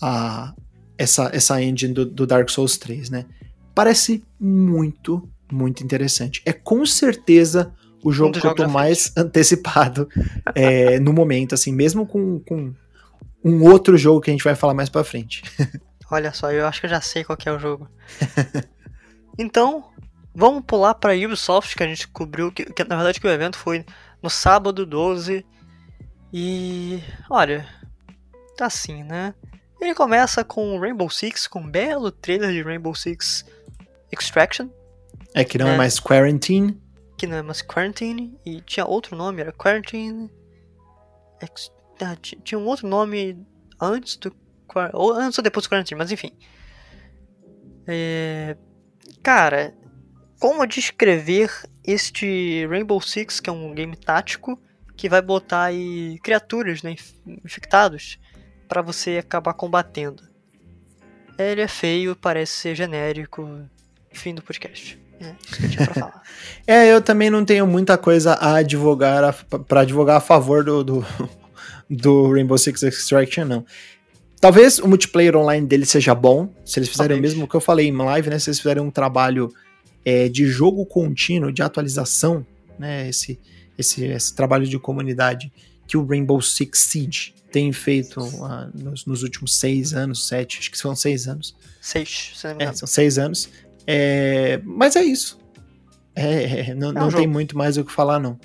a- 0.00 0.54
essa, 0.96 1.28
essa 1.34 1.62
engine 1.62 1.92
do, 1.92 2.06
do 2.06 2.26
Dark 2.26 2.48
Souls 2.48 2.78
3, 2.78 3.10
né? 3.10 3.26
Parece 3.74 4.24
muito, 4.40 5.28
muito 5.52 5.84
interessante. 5.84 6.40
É 6.46 6.52
com 6.52 6.86
certeza 6.86 7.72
o 8.02 8.12
jogo 8.12 8.38
que 8.38 8.46
eu 8.46 8.54
tô 8.54 8.68
mais 8.68 9.12
antecipado 9.16 10.08
é, 10.54 10.98
no 11.00 11.12
momento, 11.12 11.54
assim, 11.54 11.72
mesmo 11.72 12.06
com, 12.06 12.40
com 12.40 12.72
um 13.44 13.62
outro 13.64 13.96
jogo 13.96 14.20
que 14.20 14.30
a 14.30 14.32
gente 14.32 14.44
vai 14.44 14.54
falar 14.54 14.74
mais 14.74 14.88
pra 14.88 15.04
frente. 15.04 15.42
Olha 16.10 16.32
só, 16.32 16.50
eu 16.50 16.66
acho 16.66 16.80
que 16.80 16.86
eu 16.86 16.90
já 16.90 17.00
sei 17.00 17.22
qual 17.24 17.36
que 17.36 17.48
é 17.48 17.52
o 17.52 17.58
jogo. 17.58 17.88
então, 19.38 19.84
vamos 20.34 20.62
pular 20.66 20.94
pra 20.94 21.14
Ubisoft, 21.14 21.76
que 21.76 21.82
a 21.82 21.86
gente 21.86 22.08
cobriu, 22.08 22.50
que, 22.50 22.64
que 22.64 22.84
na 22.84 22.96
verdade 22.96 23.20
que 23.20 23.26
o 23.26 23.30
evento 23.30 23.58
foi 23.58 23.84
no 24.22 24.30
sábado 24.30 24.86
12. 24.86 25.44
E 26.32 27.02
olha, 27.28 27.66
tá 28.56 28.66
assim, 28.66 29.02
né? 29.04 29.34
Ele 29.80 29.94
começa 29.94 30.42
com 30.42 30.78
Rainbow 30.78 31.08
Six, 31.08 31.46
com 31.46 31.60
um 31.60 31.70
belo 31.70 32.10
trailer 32.10 32.50
de 32.52 32.62
Rainbow 32.62 32.94
Six 32.94 33.44
Extraction, 34.10 34.68
É 35.34 35.44
que 35.44 35.56
não 35.58 35.68
é, 35.68 35.74
É. 35.74 35.76
mais 35.76 36.00
Quarantine. 36.00 36.76
Que 37.18 37.26
não 37.26 37.36
é 37.36 37.42
mais 37.42 37.60
Quarantine, 37.60 38.38
e 38.46 38.60
tinha 38.62 38.86
outro 38.86 39.14
nome, 39.16 39.42
era 39.42 39.52
Quarantine. 39.52 40.30
Ex- 41.42 41.70
ah, 42.00 42.16
ti- 42.16 42.38
tinha 42.42 42.58
um 42.58 42.64
outro 42.64 42.86
nome 42.88 43.44
antes 43.80 44.16
do. 44.16 44.34
Ou 44.94 45.12
antes 45.12 45.36
ou 45.38 45.42
depois 45.44 45.66
do 45.66 45.68
Quarantine, 45.70 45.98
mas 45.98 46.10
enfim. 46.12 46.32
É, 47.86 48.56
Cara, 49.22 49.74
como 50.40 50.66
descrever 50.66 51.50
este 51.84 52.66
Rainbow 52.66 53.00
Six, 53.00 53.40
que 53.40 53.50
é 53.50 53.52
um 53.52 53.74
game 53.74 53.96
tático, 53.96 54.60
que 54.96 55.08
vai 55.08 55.20
botar 55.20 55.64
aí 55.64 56.18
criaturas 56.22 56.82
né, 56.82 56.92
inf- 56.92 57.14
infectados 57.44 58.18
pra 58.68 58.80
você 58.82 59.18
acabar 59.18 59.54
combatendo? 59.54 60.22
Ele 61.38 61.60
é 61.62 61.68
feio, 61.68 62.14
parece 62.14 62.52
ser 62.52 62.74
genérico. 62.74 63.48
Fim 64.12 64.34
do 64.34 64.42
podcast. 64.42 64.98
É. 65.20 65.34
É, 66.66 66.92
eu 66.92 67.00
também 67.00 67.30
não 67.30 67.44
tenho 67.46 67.66
muita 67.66 67.96
coisa 67.96 68.34
a 68.34 68.56
advogar 68.56 69.34
para 69.66 69.80
advogar 69.80 70.18
a 70.18 70.20
favor 70.20 70.62
do, 70.62 70.84
do, 70.84 71.06
do 71.88 72.30
Rainbow 72.32 72.58
Six 72.58 72.82
Extraction, 72.82 73.46
não. 73.46 73.64
Talvez 74.40 74.78
o 74.78 74.86
multiplayer 74.86 75.34
online 75.34 75.66
dele 75.66 75.86
seja 75.86 76.14
bom, 76.14 76.52
se 76.66 76.78
eles 76.78 76.90
fizerem 76.90 77.16
o 77.16 77.16
Talvez. 77.16 77.32
mesmo 77.34 77.48
que 77.48 77.54
eu 77.54 77.60
falei 77.60 77.88
em 77.88 77.96
live, 77.96 78.28
né? 78.30 78.38
Se 78.38 78.50
eles 78.50 78.58
fizerem 78.58 78.82
um 78.82 78.90
trabalho 78.90 79.50
é, 80.04 80.28
de 80.28 80.44
jogo 80.46 80.84
contínuo, 80.84 81.50
de 81.50 81.62
atualização, 81.62 82.46
né? 82.78 83.08
Esse, 83.08 83.40
esse, 83.78 84.04
esse 84.04 84.34
trabalho 84.34 84.66
de 84.66 84.78
comunidade 84.78 85.50
que 85.86 85.96
o 85.96 86.04
Rainbow 86.06 86.40
Six 86.42 86.78
Siege 86.78 87.34
tem 87.50 87.72
feito 87.72 88.20
ah, 88.44 88.68
nos, 88.74 89.06
nos 89.06 89.22
últimos 89.22 89.56
seis 89.56 89.94
anos, 89.94 90.28
sete, 90.28 90.58
acho 90.58 90.70
que 90.70 90.76
são 90.78 90.94
seis 90.94 91.26
anos. 91.26 91.56
Seis, 91.80 92.32
se 92.36 92.46
não 92.46 92.54
me 92.56 92.60
É, 92.60 92.64
engano. 92.64 92.78
são 92.78 92.86
seis 92.86 93.18
anos. 93.18 93.48
É, 93.90 94.60
mas 94.64 94.96
é 94.96 95.02
isso. 95.02 95.38
É, 96.14 96.60
é, 96.60 96.74
não 96.74 96.90
um 96.90 96.92
não 96.92 97.10
tem 97.10 97.26
muito 97.26 97.56
mais 97.56 97.78
o 97.78 97.84
que 97.84 97.90
falar, 97.90 98.18
não. 98.18 98.38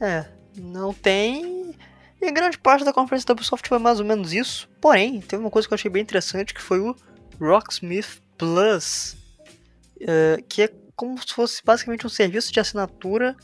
É, 0.00 0.24
não 0.56 0.94
tem. 0.94 1.74
E 2.20 2.30
grande 2.30 2.56
parte 2.56 2.84
da 2.84 2.92
conferência 2.92 3.26
da 3.26 3.32
Ubisoft 3.32 3.68
foi 3.68 3.80
mais 3.80 3.98
ou 3.98 4.06
menos 4.06 4.32
isso. 4.32 4.68
Porém, 4.80 5.20
teve 5.20 5.42
uma 5.42 5.50
coisa 5.50 5.66
que 5.66 5.74
eu 5.74 5.74
achei 5.74 5.90
bem 5.90 6.02
interessante 6.02 6.54
que 6.54 6.62
foi 6.62 6.78
o 6.78 6.94
Rocksmith 7.40 8.22
Plus, 8.38 9.16
é, 10.00 10.40
que 10.48 10.62
é 10.62 10.72
como 10.94 11.18
se 11.18 11.34
fosse 11.34 11.60
basicamente 11.64 12.06
um 12.06 12.10
serviço 12.10 12.52
de 12.52 12.60
assinatura. 12.60 13.34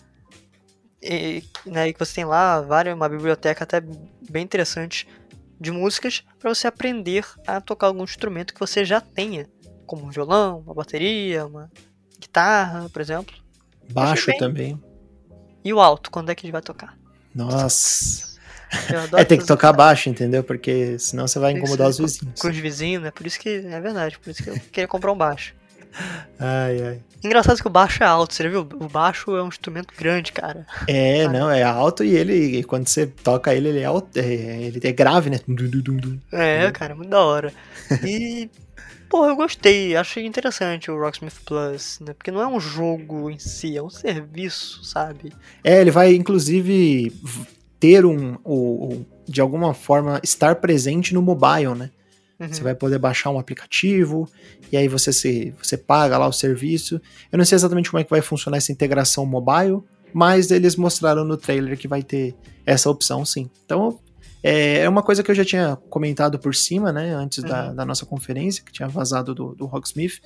E, 1.02 1.42
né, 1.66 1.92
que 1.92 1.98
você 1.98 2.14
tem 2.14 2.24
lá 2.24 2.60
várias, 2.60 2.94
uma 2.94 3.08
biblioteca 3.08 3.64
até 3.64 3.80
bem 4.30 4.44
interessante 4.44 5.08
de 5.60 5.72
músicas 5.72 6.24
para 6.38 6.54
você 6.54 6.68
aprender 6.68 7.24
a 7.46 7.60
tocar 7.60 7.88
algum 7.88 8.04
instrumento 8.04 8.54
que 8.54 8.60
você 8.60 8.84
já 8.84 9.00
tenha, 9.00 9.48
como 9.88 10.04
um 10.04 10.10
violão, 10.10 10.62
uma 10.64 10.74
bateria, 10.74 11.46
uma 11.46 11.68
guitarra, 12.20 12.88
por 12.90 13.02
exemplo. 13.02 13.34
Baixo 13.90 14.30
também. 14.38 14.80
E 15.64 15.72
o 15.72 15.80
alto, 15.80 16.10
quando 16.10 16.30
é 16.30 16.34
que 16.34 16.46
ele 16.46 16.52
vai 16.52 16.62
tocar? 16.62 16.96
Nossa. 17.34 18.28
É, 19.16 19.24
tem 19.24 19.38
que 19.38 19.46
tocar 19.46 19.72
baixo, 19.72 20.10
entendeu? 20.10 20.44
Porque 20.44 20.98
senão 20.98 21.26
você 21.26 21.38
vai 21.38 21.52
incomodar 21.52 21.88
os 21.88 21.98
vizinhos. 21.98 22.40
Com 22.40 22.48
os 22.48 22.56
vizinhos, 22.56 23.02
né? 23.02 23.10
Por 23.10 23.26
isso 23.26 23.40
que, 23.40 23.48
é 23.48 23.80
verdade, 23.80 24.18
por 24.18 24.30
isso 24.30 24.42
que 24.42 24.50
eu 24.50 24.54
queria 24.70 24.86
comprar 24.86 25.10
um 25.10 25.16
baixo. 25.16 25.54
Ai, 26.38 26.82
ai. 26.82 27.00
Engraçado 27.24 27.60
que 27.60 27.66
o 27.66 27.70
baixo 27.70 28.02
é 28.02 28.06
alto, 28.06 28.34
você 28.34 28.48
viu? 28.48 28.60
O 28.60 28.88
baixo 28.88 29.34
é 29.34 29.42
um 29.42 29.48
instrumento 29.48 29.92
grande, 29.96 30.32
cara. 30.32 30.66
É, 30.86 31.26
não, 31.28 31.50
é 31.50 31.62
alto 31.62 32.04
e 32.04 32.14
ele, 32.14 32.62
quando 32.62 32.86
você 32.86 33.06
toca 33.06 33.54
ele, 33.54 33.70
ele 33.70 33.80
é 33.80 33.86
alto, 33.86 34.16
é, 34.16 34.22
ele 34.22 34.80
é 34.82 34.92
grave, 34.92 35.30
né? 35.30 35.40
É, 36.30 36.70
cara, 36.70 36.94
muito 36.94 37.08
da 37.08 37.20
hora. 37.20 37.52
E, 38.04 38.50
pô, 39.08 39.26
eu 39.26 39.36
gostei, 39.36 39.96
achei 39.96 40.26
interessante 40.26 40.90
o 40.90 40.98
Rocksmith 40.98 41.40
Plus, 41.44 41.98
né? 42.00 42.12
Porque 42.14 42.30
não 42.30 42.40
é 42.40 42.46
um 42.46 42.60
jogo 42.60 43.30
em 43.30 43.38
si, 43.38 43.76
é 43.76 43.82
um 43.82 43.90
serviço, 43.90 44.84
sabe? 44.84 45.32
É, 45.64 45.80
ele 45.80 45.90
vai, 45.90 46.14
inclusive, 46.14 47.12
ter 47.80 48.04
um, 48.04 48.36
um 48.44 49.04
de 49.26 49.40
alguma 49.40 49.74
forma, 49.74 50.20
estar 50.22 50.56
presente 50.56 51.12
no 51.12 51.22
mobile, 51.22 51.74
né? 51.74 51.90
Uhum. 52.40 52.48
Você 52.48 52.62
vai 52.62 52.74
poder 52.74 52.98
baixar 52.98 53.30
um 53.30 53.38
aplicativo 53.38 54.28
e 54.70 54.76
aí 54.76 54.86
você 54.86 55.12
se 55.12 55.52
você 55.60 55.76
paga 55.76 56.16
lá 56.16 56.26
o 56.26 56.32
serviço. 56.32 57.00
Eu 57.32 57.38
não 57.38 57.44
sei 57.44 57.56
exatamente 57.56 57.90
como 57.90 58.00
é 58.00 58.04
que 58.04 58.10
vai 58.10 58.22
funcionar 58.22 58.58
essa 58.58 58.70
integração 58.70 59.26
mobile, 59.26 59.82
mas 60.12 60.50
eles 60.50 60.76
mostraram 60.76 61.24
no 61.24 61.36
trailer 61.36 61.76
que 61.76 61.88
vai 61.88 62.02
ter 62.02 62.34
essa 62.64 62.88
opção, 62.88 63.24
sim. 63.24 63.50
Então 63.64 63.98
é, 64.42 64.80
é 64.80 64.88
uma 64.88 65.02
coisa 65.02 65.22
que 65.22 65.30
eu 65.30 65.34
já 65.34 65.44
tinha 65.44 65.76
comentado 65.88 66.38
por 66.38 66.54
cima, 66.54 66.92
né, 66.92 67.14
antes 67.14 67.38
uhum. 67.38 67.48
da, 67.48 67.72
da, 67.72 67.84
nossa 67.84 68.06
conferência, 68.06 68.62
que 68.64 68.72
tinha 68.72 68.88
vazado 68.88 69.34
do, 69.34 69.54
do 69.54 69.66
Rocksmith. 69.66 70.20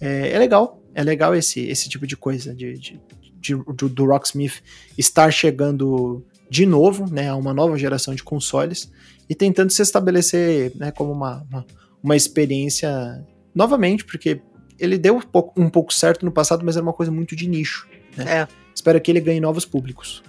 É, 0.00 0.30
é 0.30 0.38
legal, 0.38 0.82
é 0.94 1.02
legal 1.02 1.34
esse, 1.34 1.60
esse 1.60 1.88
tipo 1.88 2.06
de 2.06 2.16
coisa 2.16 2.54
de, 2.54 2.78
de, 2.78 3.00
de 3.38 3.54
do, 3.54 3.88
do 3.88 4.06
Rocksmith 4.06 4.62
estar 4.96 5.30
chegando 5.30 6.24
de 6.48 6.66
novo, 6.66 7.10
né, 7.10 7.28
a 7.28 7.36
uma 7.36 7.54
nova 7.54 7.78
geração 7.78 8.14
de 8.14 8.22
consoles 8.22 8.90
e 9.28 9.34
tentando 9.34 9.70
se 9.70 9.80
estabelecer 9.80 10.72
né, 10.74 10.90
como 10.90 11.12
uma, 11.12 11.46
uma, 11.48 11.66
uma 12.02 12.16
experiência 12.16 13.24
novamente, 13.54 14.04
porque 14.04 14.40
ele 14.78 14.98
deu 14.98 15.16
um 15.16 15.20
pouco, 15.20 15.60
um 15.60 15.70
pouco, 15.70 15.92
certo 15.92 16.24
no 16.24 16.32
passado, 16.32 16.64
mas 16.64 16.76
era 16.76 16.82
uma 16.82 16.92
coisa 16.92 17.12
muito 17.12 17.36
de 17.36 17.48
nicho. 17.48 17.86
Né? 18.16 18.40
É. 18.40 18.48
Espero 18.74 19.00
que 19.00 19.10
ele 19.10 19.20
ganhe 19.20 19.38
novos 19.38 19.64
públicos. 19.64 20.22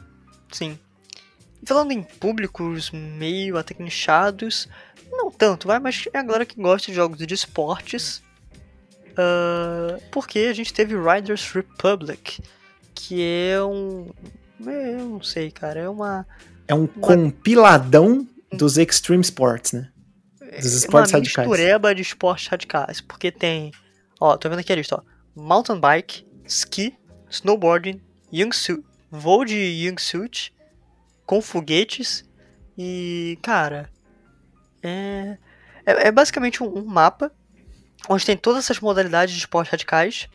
Sim. 0.52 0.78
Falando 1.66 1.92
em 1.92 2.02
públicos 2.02 2.92
meio 2.92 3.58
até 3.58 3.74
que 3.74 3.84
nichados, 3.84 4.68
não 5.12 5.30
tanto, 5.30 5.68
vai, 5.68 5.80
mas 5.80 6.08
é 6.14 6.18
a 6.18 6.24
galera 6.24 6.46
que 6.46 6.60
gosta 6.60 6.88
de 6.88 6.96
jogos 6.96 7.26
de 7.26 7.34
esportes. 7.34 8.24
Uh, 9.12 10.02
porque 10.10 10.40
a 10.40 10.54
gente 10.54 10.74
teve 10.74 10.96
Riders 10.96 11.52
Republic, 11.52 12.42
que 12.96 13.22
é 13.22 13.62
um. 13.62 14.10
Eu 14.66 15.10
não 15.10 15.24
sei, 15.24 15.52
cara, 15.52 15.80
é 15.82 15.90
uma. 15.90 16.26
É 16.68 16.74
um 16.74 16.86
uma... 16.86 16.88
compiladão 16.88 18.28
dos 18.52 18.78
extreme 18.78 19.24
sports, 19.24 19.74
né? 19.74 19.90
Dos 20.40 20.74
esportes 20.74 21.12
uma 21.12 21.20
radicais. 21.20 21.48
mistureba 21.48 21.96
de 21.96 22.02
esportes 22.02 22.48
radicais, 22.48 23.02
porque 23.02 23.32
tem, 23.32 23.72
ó, 24.20 24.36
tô 24.38 24.50
vendo 24.50 24.60
aqui 24.60 24.72
a 24.72 24.76
lista, 24.76 24.96
ó, 24.96 25.02
mountain 25.36 25.80
bike, 25.80 26.26
ski, 26.46 26.94
snowboarding, 27.30 28.02
youngsuit, 28.34 28.84
voo 29.10 29.46
de 29.46 29.56
youngsuit, 29.56 30.54
com 31.32 31.42
foguetes 31.42 32.30
e, 32.78 33.40
cara, 33.42 33.90
é, 34.84 35.38
é, 35.86 36.08
é 36.08 36.12
basicamente 36.12 36.62
um, 36.62 36.80
um, 36.80 36.84
mapa 36.84 37.32
onde 38.10 38.26
tem 38.26 38.36
todas 38.36 38.66
essas 38.66 38.82
modalidades 38.82 39.34
de 39.34 39.40
esportes 39.40 39.72
radicais 39.72 40.28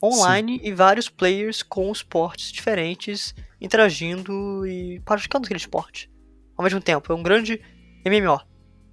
online 0.00 0.60
Sim. 0.60 0.68
e 0.68 0.72
vários 0.72 1.08
players 1.08 1.64
com 1.64 1.90
esportes 1.90 2.52
diferentes 2.52 3.34
interagindo 3.60 4.64
e 4.64 5.00
praticando 5.00 5.46
aquele 5.46 5.58
esporte 5.58 6.08
ao 6.56 6.62
mesmo 6.62 6.80
tempo. 6.80 7.12
É 7.12 7.16
um 7.16 7.24
grande 7.24 7.60
MMO, 8.04 8.40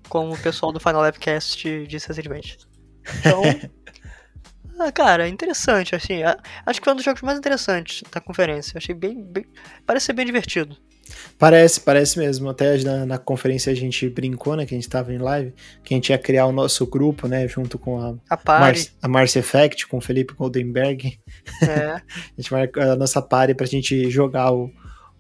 como 0.10 0.34
o 0.34 0.42
pessoal 0.42 0.72
do 0.72 0.80
Final 0.80 1.02
Lapcast 1.02 1.86
disse 1.86 2.08
recentemente. 2.08 2.58
Então, 3.20 3.44
ah, 4.80 4.92
cara, 4.92 5.30
interessante, 5.30 5.94
assim. 5.94 6.24
Acho 6.66 6.80
que 6.80 6.84
foi 6.84 6.94
um 6.94 6.96
dos 6.96 7.06
jogos 7.06 7.22
mais 7.22 7.38
interessantes 7.38 8.02
da 8.12 8.20
conferência. 8.20 8.80
Achei 8.80 8.96
bem, 8.96 9.24
bem 9.24 9.46
parece 9.86 10.08
ser 10.08 10.14
bem 10.14 10.26
divertido. 10.26 10.76
Parece, 11.38 11.80
parece 11.82 12.18
mesmo. 12.18 12.50
Até 12.50 12.78
na, 12.84 13.06
na, 13.06 13.18
conferência 13.18 13.72
a 13.72 13.76
gente 13.76 14.10
brincou, 14.10 14.56
né? 14.56 14.66
Que 14.66 14.74
a 14.74 14.78
gente 14.78 14.90
tava 14.90 15.14
em 15.14 15.18
live, 15.18 15.54
que 15.84 15.94
a 15.94 15.98
gente 15.98 16.10
ia 16.10 16.18
criar 16.18 16.46
o 16.46 16.52
nosso 16.52 16.86
grupo, 16.86 17.28
né? 17.28 17.48
Junto 17.48 17.78
com 17.78 18.00
a, 18.00 18.16
a, 18.30 18.60
Mar 18.60 18.74
a 19.02 19.08
Marcia 19.08 19.40
Effect, 19.40 19.88
com 19.88 19.98
o 19.98 20.02
Felipe 20.02 20.34
Goldenberg. 20.34 21.20
É. 21.64 21.96
a 21.96 22.02
gente 22.38 22.52
marca 22.52 22.94
a 22.94 22.96
nossa 22.96 23.22
party 23.22 23.54
pra 23.54 23.66
gente 23.66 24.10
jogar 24.10 24.52
o, 24.52 24.70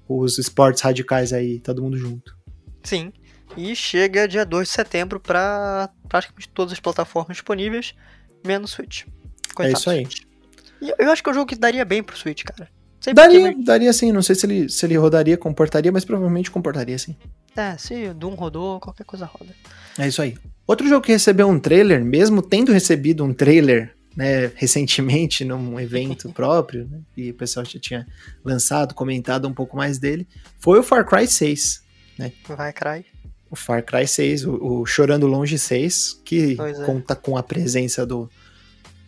os 0.07 0.37
esportes 0.37 0.81
radicais 0.81 1.31
aí, 1.31 1.59
todo 1.59 1.81
mundo 1.81 1.97
junto. 1.97 2.35
Sim. 2.83 3.13
E 3.55 3.75
chega 3.75 4.27
dia 4.27 4.45
2 4.45 4.67
de 4.67 4.73
setembro 4.73 5.19
para 5.19 5.89
praticamente 6.09 6.49
todas 6.49 6.73
as 6.73 6.79
plataformas 6.79 7.37
disponíveis, 7.37 7.93
menos 8.45 8.71
Switch. 8.71 9.05
Coitado 9.53 9.75
é 9.75 9.79
isso 9.79 9.89
aí. 9.89 10.07
E 10.81 10.93
eu 10.99 11.11
acho 11.11 11.23
que 11.23 11.29
é 11.29 11.31
um 11.31 11.35
jogo 11.35 11.47
que 11.47 11.55
daria 11.55 11.85
bem 11.85 12.03
pro 12.03 12.17
Switch, 12.17 12.43
cara. 12.43 12.69
Sei 13.03 13.13
daria, 13.13 13.53
daria 13.57 13.91
sim. 13.91 14.13
Não 14.13 14.21
sei 14.21 14.33
se 14.33 14.45
ele, 14.45 14.69
se 14.69 14.85
ele 14.85 14.95
rodaria, 14.95 15.37
comportaria, 15.37 15.91
mas 15.91 16.05
provavelmente 16.05 16.49
comportaria 16.49 16.97
sim. 16.97 17.17
É, 17.53 17.77
se 17.77 18.13
Doom 18.13 18.33
rodou, 18.33 18.79
qualquer 18.79 19.03
coisa 19.03 19.25
roda. 19.25 19.53
É 19.99 20.07
isso 20.07 20.21
aí. 20.21 20.37
Outro 20.65 20.87
jogo 20.87 21.05
que 21.05 21.11
recebeu 21.11 21.49
um 21.49 21.59
trailer, 21.59 22.03
mesmo 22.03 22.41
tendo 22.41 22.71
recebido 22.71 23.25
um 23.25 23.33
trailer 23.33 23.93
né, 24.15 24.49
recentemente 24.55 25.43
num 25.45 25.77
evento 25.77 26.31
próprio, 26.31 26.87
né, 26.87 27.01
e 27.17 27.31
o 27.31 27.33
pessoal 27.33 27.65
já 27.65 27.77
tinha 27.77 28.07
lançado, 28.43 28.93
comentado 28.93 29.49
um 29.49 29.53
pouco 29.53 29.75
mais 29.75 29.99
dele, 29.99 30.25
foi 30.57 30.79
o 30.79 30.83
Far 30.83 31.05
Cry 31.05 31.27
6. 31.27 31.83
Né? 32.17 32.31
Vai 32.47 32.71
Cry. 32.71 33.05
O 33.51 33.55
Far 33.57 33.83
Cry 33.83 34.07
6, 34.07 34.45
o, 34.45 34.79
o 34.79 34.85
Chorando 34.85 35.27
Longe 35.27 35.59
6, 35.59 36.21
que 36.23 36.57
é. 36.57 36.85
conta 36.85 37.17
com 37.17 37.35
a 37.35 37.43
presença 37.43 38.05
do 38.05 38.29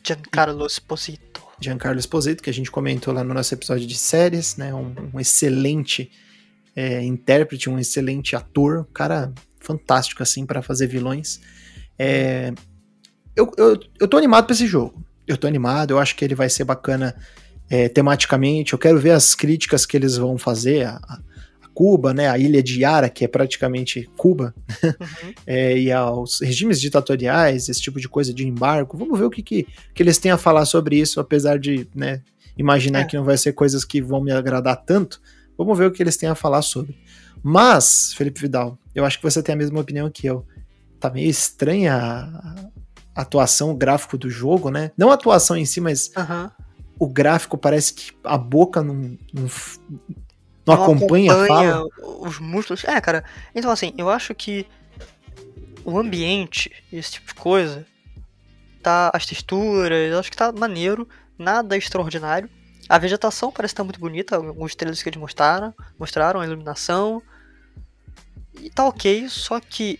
Giancarlo 0.03 0.65
Esposito. 0.67 1.44
Giancarlo 1.59 1.99
Esposito, 1.99 2.43
que 2.43 2.49
a 2.49 2.53
gente 2.53 2.69
comentou 2.69 3.13
lá 3.13 3.23
no 3.23 3.33
nosso 3.33 3.53
episódio 3.53 3.87
de 3.87 3.95
séries, 3.95 4.57
né? 4.57 4.73
Um, 4.73 4.93
um 5.13 5.19
excelente 5.19 6.11
é, 6.75 7.03
intérprete, 7.03 7.69
um 7.69 7.79
excelente 7.79 8.35
ator, 8.35 8.79
um 8.79 8.93
cara 8.93 9.33
fantástico 9.59 10.21
assim 10.21 10.45
para 10.45 10.61
fazer 10.61 10.87
vilões. 10.87 11.39
É, 11.97 12.53
eu, 13.35 13.51
eu, 13.57 13.79
eu 13.99 14.07
tô 14.07 14.17
animado 14.17 14.45
para 14.45 14.53
esse 14.53 14.67
jogo. 14.67 15.03
Eu 15.27 15.37
tô 15.37 15.47
animado, 15.47 15.91
eu 15.91 15.99
acho 15.99 16.15
que 16.15 16.23
ele 16.23 16.35
vai 16.35 16.49
ser 16.49 16.63
bacana 16.63 17.15
é, 17.69 17.89
tematicamente. 17.89 18.73
Eu 18.73 18.79
quero 18.79 18.99
ver 18.99 19.11
as 19.11 19.33
críticas 19.33 19.85
que 19.85 19.97
eles 19.97 20.17
vão 20.17 20.37
fazer, 20.37 20.85
a, 20.85 20.97
a 20.97 21.19
Cuba, 21.75 22.13
né, 22.13 22.29
a 22.29 22.37
ilha 22.37 22.63
de 22.63 22.81
Yara, 22.81 23.09
que 23.09 23.25
é 23.25 23.27
praticamente 23.27 24.09
Cuba, 24.15 24.55
uhum. 24.81 25.33
é, 25.45 25.77
e 25.77 25.91
aos 25.91 26.39
regimes 26.39 26.79
ditatoriais, 26.79 27.67
esse 27.67 27.81
tipo 27.81 27.99
de 27.99 28.07
coisa 28.07 28.33
de 28.33 28.47
embargo. 28.47 28.97
Vamos 28.97 29.19
ver 29.19 29.25
o 29.25 29.29
que, 29.29 29.43
que, 29.43 29.67
que 29.93 30.01
eles 30.01 30.17
têm 30.17 30.31
a 30.31 30.37
falar 30.37 30.63
sobre 30.63 30.97
isso, 30.97 31.19
apesar 31.19 31.59
de 31.59 31.85
né, 31.93 32.21
imaginar 32.57 33.01
é. 33.01 33.03
que 33.03 33.17
não 33.17 33.25
vai 33.25 33.37
ser 33.37 33.51
coisas 33.51 33.83
que 33.83 34.01
vão 34.01 34.21
me 34.21 34.31
agradar 34.31 34.77
tanto. 34.77 35.21
Vamos 35.57 35.77
ver 35.77 35.87
o 35.87 35.91
que 35.91 36.01
eles 36.01 36.15
têm 36.15 36.29
a 36.29 36.35
falar 36.35 36.61
sobre. 36.61 36.97
Mas, 37.43 38.13
Felipe 38.13 38.39
Vidal, 38.39 38.79
eu 38.95 39.03
acho 39.03 39.17
que 39.17 39.23
você 39.23 39.43
tem 39.43 39.53
a 39.53 39.57
mesma 39.57 39.79
opinião 39.79 40.09
que 40.09 40.25
eu. 40.25 40.45
Tá 40.97 41.09
meio 41.09 41.29
estranha 41.29 41.93
a, 41.93 43.21
atuação, 43.21 43.71
o 43.71 43.75
gráfico 43.75 44.17
do 44.17 44.29
jogo, 44.29 44.71
né? 44.71 44.91
Não 44.97 45.11
a 45.11 45.15
atuação 45.15 45.57
em 45.57 45.65
si, 45.65 45.81
mas 45.81 46.09
uhum. 46.15 46.49
o 46.97 47.07
gráfico 47.07 47.57
parece 47.57 47.93
que 47.93 48.11
a 48.23 48.37
boca 48.37 48.81
não, 48.81 49.17
não, 49.33 49.47
não, 50.65 50.75
não 50.75 50.83
acompanha, 50.83 51.31
acompanha. 51.31 51.83
Os 52.19 52.39
músculos. 52.39 52.83
É, 52.85 52.99
cara. 53.01 53.23
Então, 53.53 53.71
assim, 53.71 53.93
eu 53.97 54.09
acho 54.09 54.33
que 54.33 54.65
o 55.83 55.97
ambiente, 55.97 56.71
esse 56.91 57.13
tipo 57.13 57.27
de 57.27 57.35
coisa, 57.35 57.85
tá. 58.81 59.11
As 59.13 59.25
texturas, 59.25 60.11
eu 60.11 60.19
acho 60.19 60.31
que 60.31 60.37
tá 60.37 60.51
maneiro, 60.51 61.07
nada 61.37 61.77
extraordinário. 61.77 62.49
A 62.87 62.97
vegetação 62.97 63.51
parece 63.51 63.73
estar 63.73 63.83
tá 63.83 63.85
muito 63.85 63.99
bonita, 63.99 64.35
alguns 64.35 64.75
trailers 64.75 65.01
que 65.01 65.09
eles 65.09 65.19
mostraram, 65.19 65.73
mostraram 65.97 66.39
a 66.39 66.45
iluminação. 66.45 67.21
E 68.59 68.69
tá 68.69 68.85
ok, 68.85 69.27
só 69.27 69.59
que 69.59 69.99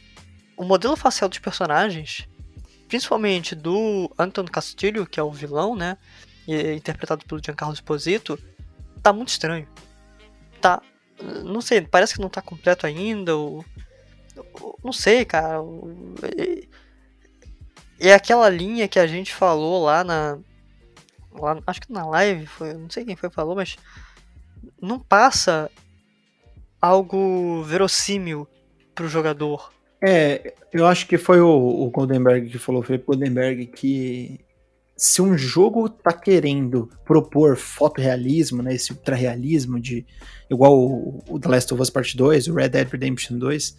o 0.56 0.64
modelo 0.64 0.96
facial 0.96 1.28
dos 1.28 1.40
personagens 1.40 2.28
principalmente 2.88 3.56
do 3.56 4.12
Anton 4.18 4.46
Castilho, 4.46 5.06
que 5.06 5.20
é 5.20 5.24
o 5.24 5.32
vilão, 5.32 5.76
né? 5.76 5.98
interpretado 6.48 7.26
pelo 7.26 7.42
Giancarlo 7.44 7.74
Esposito, 7.74 8.40
tá 9.02 9.12
muito 9.12 9.30
estranho. 9.30 9.68
Tá. 10.66 10.82
Não 11.44 11.62
sei, 11.62 11.80
parece 11.82 12.16
que 12.16 12.22
não 12.22 12.28
tá 12.28 12.42
completo 12.42 12.88
ainda. 12.88 13.36
Ou, 13.36 13.64
não 14.84 14.92
sei, 14.92 15.24
cara. 15.24 15.60
É 18.00 18.16
aquela 18.16 18.50
linha 18.50 18.88
que 18.88 18.98
a 18.98 19.06
gente 19.06 19.32
falou 19.32 19.86
lá 19.86 20.04
na. 20.04 20.40
Lá, 21.34 21.56
acho 21.68 21.82
que 21.82 21.94
na 21.94 22.04
live, 22.08 22.48
foi, 22.48 22.74
não 22.74 22.90
sei 22.90 23.06
quem 23.06 23.16
foi 23.16 23.30
que 23.30 23.36
falou, 23.36 23.56
mas 23.56 23.78
não 24.82 25.00
passa 25.00 25.70
algo 26.82 27.62
verossímil 27.62 28.48
pro 28.96 29.08
jogador. 29.08 29.72
É, 30.04 30.56
eu 30.74 30.88
acho 30.88 31.06
que 31.06 31.20
foi 31.20 31.42
o, 31.42 31.48
o 31.48 31.92
Goldenberg 31.92 32.50
que 32.50 32.58
falou, 32.58 32.82
o 32.82 32.84
Felipe 32.84 33.06
Goldenberg, 33.06 33.68
que 33.68 34.40
se 34.98 35.22
um 35.22 35.38
jogo 35.38 35.90
tá 35.90 36.14
querendo 36.14 36.90
propor 37.04 37.58
fotorrealismo, 37.58 38.64
né, 38.64 38.76
esse 38.76 38.94
ultra-realismo 38.94 39.80
de 39.80 40.06
igual 40.50 40.78
o, 40.78 41.24
o, 41.28 41.40
The 41.40 41.50
Last 41.50 41.74
of 41.74 41.82
Us 41.82 41.90
Part 41.90 42.16
2, 42.16 42.48
o 42.48 42.54
Red 42.54 42.70
Dead 42.70 42.88
Redemption 42.90 43.38
2, 43.38 43.76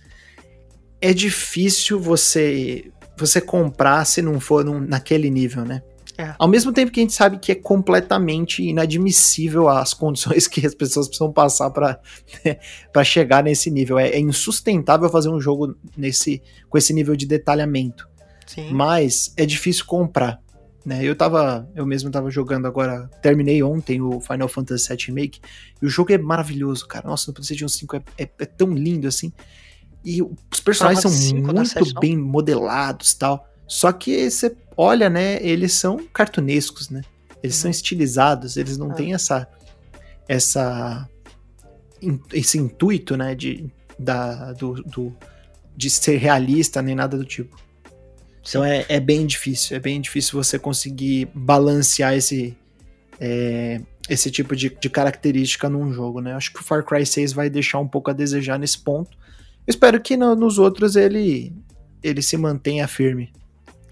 é 1.01 1.13
difícil 1.13 1.99
você 1.99 2.91
você 3.19 3.41
comprar 3.41 4.05
se 4.05 4.21
não 4.21 4.39
for 4.39 4.63
num, 4.63 4.79
naquele 4.79 5.31
nível, 5.31 5.65
né? 5.65 5.83
É. 6.19 6.35
Ao 6.39 6.49
mesmo 6.49 6.73
tempo 6.73 6.91
que 6.91 7.01
a 7.01 7.03
gente 7.03 7.13
sabe 7.13 7.39
que 7.39 7.53
é 7.53 7.55
completamente 7.55 8.63
inadmissível 8.63 9.69
as 9.69 9.93
condições 9.93 10.47
que 10.49 10.67
as 10.67 10.75
pessoas 10.75 11.07
precisam 11.07 11.33
passar 11.33 11.71
para 11.71 12.01
né, 12.45 12.57
chegar 13.05 13.43
nesse 13.43 13.71
nível. 13.71 13.99
É, 13.99 14.11
é, 14.11 14.19
insustentável 14.19 15.09
fazer 15.11 15.29
um 15.29 15.41
jogo 15.41 15.77
nesse, 15.97 16.43
com 16.69 16.79
esse 16.79 16.93
nível 16.93 17.17
de 17.17 17.27
detalhamento. 17.27 18.09
Sim. 18.47 18.71
Mas 18.73 19.33
é 19.37 19.45
difícil 19.45 19.85
comprar. 19.85 20.41
Né? 20.87 21.03
Eu 21.03 21.17
tava, 21.17 21.69
eu 21.75 21.85
mesmo 21.85 22.13
tava 22.13 22.31
jogando 22.31 22.65
agora, 22.65 23.11
terminei 23.21 23.61
ontem 23.61 24.01
o 24.01 24.21
Final 24.21 24.47
Fantasy 24.47 24.89
VII 24.89 25.07
Remake, 25.09 25.41
e 25.83 25.85
o 25.85 25.89
jogo 25.89 26.13
é 26.13 26.19
maravilhoso, 26.19 26.87
cara. 26.87 27.09
Nossa, 27.09 27.29
no 27.29 27.35
PlayStation 27.35 27.67
5 27.67 27.97
é, 27.97 28.03
é, 28.17 28.31
é 28.39 28.47
tão 28.47 28.73
lindo 28.73 29.09
assim. 29.09 29.33
E 30.05 30.23
os 30.23 30.61
personagens 30.65 31.03
são 31.03 31.11
muito 31.11 31.67
7, 31.67 31.95
bem 31.99 32.17
modelados 32.17 33.15
tal. 33.15 33.51
Só 33.67 33.91
que 33.91 34.31
você 34.31 34.57
olha, 34.77 35.11
né, 35.11 35.43
eles 35.43 35.73
são 35.73 36.07
cartunescos, 36.13 36.89
né? 36.89 37.03
Eles 37.43 37.57
uhum. 37.57 37.63
são 37.63 37.71
estilizados, 37.73 38.57
eles 38.57 38.79
não 38.79 38.93
ah. 38.93 38.95
têm 38.95 39.13
essa 39.13 39.49
essa 40.29 41.09
esse 42.33 42.59
intuito, 42.59 43.17
né, 43.17 43.35
de 43.35 43.69
da 43.99 44.53
do, 44.53 44.75
do 44.85 45.17
de 45.77 45.91
ser 45.91 46.19
realista 46.19 46.81
nem 46.81 46.95
nada 46.95 47.17
do 47.19 47.25
tipo. 47.25 47.57
Então 48.49 48.65
é, 48.65 48.87
é 48.89 49.01
bem 49.01 49.27
difícil, 49.27 49.77
é 49.77 49.81
bem 49.81 50.01
difícil 50.01 50.43
você 50.43 50.59
conseguir 50.59 51.29
balancear 51.35 52.15
esse 52.15 52.57
é, 53.19 53.81
esse 54.09 54.31
tipo 54.31 54.55
de, 54.55 54.71
de 54.71 54.89
característica 54.89 55.69
num 55.69 55.93
jogo, 55.93 56.21
né? 56.21 56.35
Acho 56.35 56.53
que 56.53 56.61
o 56.61 56.65
Far 56.65 56.85
Cry 56.85 57.05
6 57.05 57.33
vai 57.33 57.51
deixar 57.51 57.79
um 57.81 57.89
pouco 57.89 58.11
a 58.11 58.15
desejar 58.15 58.59
nesse 58.59 58.79
ponto. 58.79 59.17
Espero 59.67 60.01
que 60.01 60.17
no, 60.17 60.37
nos 60.37 60.59
outros 60.59 60.95
ele 60.95 61.53
ele 62.03 62.23
se 62.23 62.37
mantenha 62.37 62.87
firme. 62.87 63.33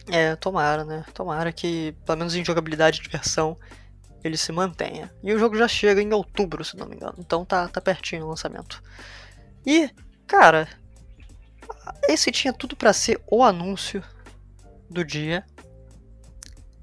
É, 0.09 0.37
tomara, 0.37 0.85
né? 0.85 1.05
Tomara 1.13 1.51
que, 1.51 1.93
pelo 2.05 2.19
menos 2.19 2.37
em 2.37 2.45
jogabilidade 2.45 3.01
e 3.01 3.03
diversão, 3.03 3.57
ele 4.23 4.37
se 4.37 4.53
mantenha. 4.53 5.13
E 5.23 5.33
o 5.33 5.39
jogo 5.39 5.57
já 5.57 5.67
chega 5.67 6.01
em 6.01 6.13
outubro, 6.13 6.65
se 6.65 6.77
não 6.77 6.87
me 6.87 6.95
engano. 6.95 7.17
Então 7.19 7.45
tá, 7.45 7.67
tá 7.67 7.81
pertinho 7.81 8.25
o 8.25 8.29
lançamento. 8.29 8.81
E, 9.67 9.91
cara, 10.27 10.69
esse 12.09 12.31
tinha 12.31 12.53
tudo 12.53 12.77
para 12.77 12.93
ser 12.93 13.21
o 13.27 13.43
anúncio 13.43 14.03
do 14.95 15.05
dia. 15.05 15.45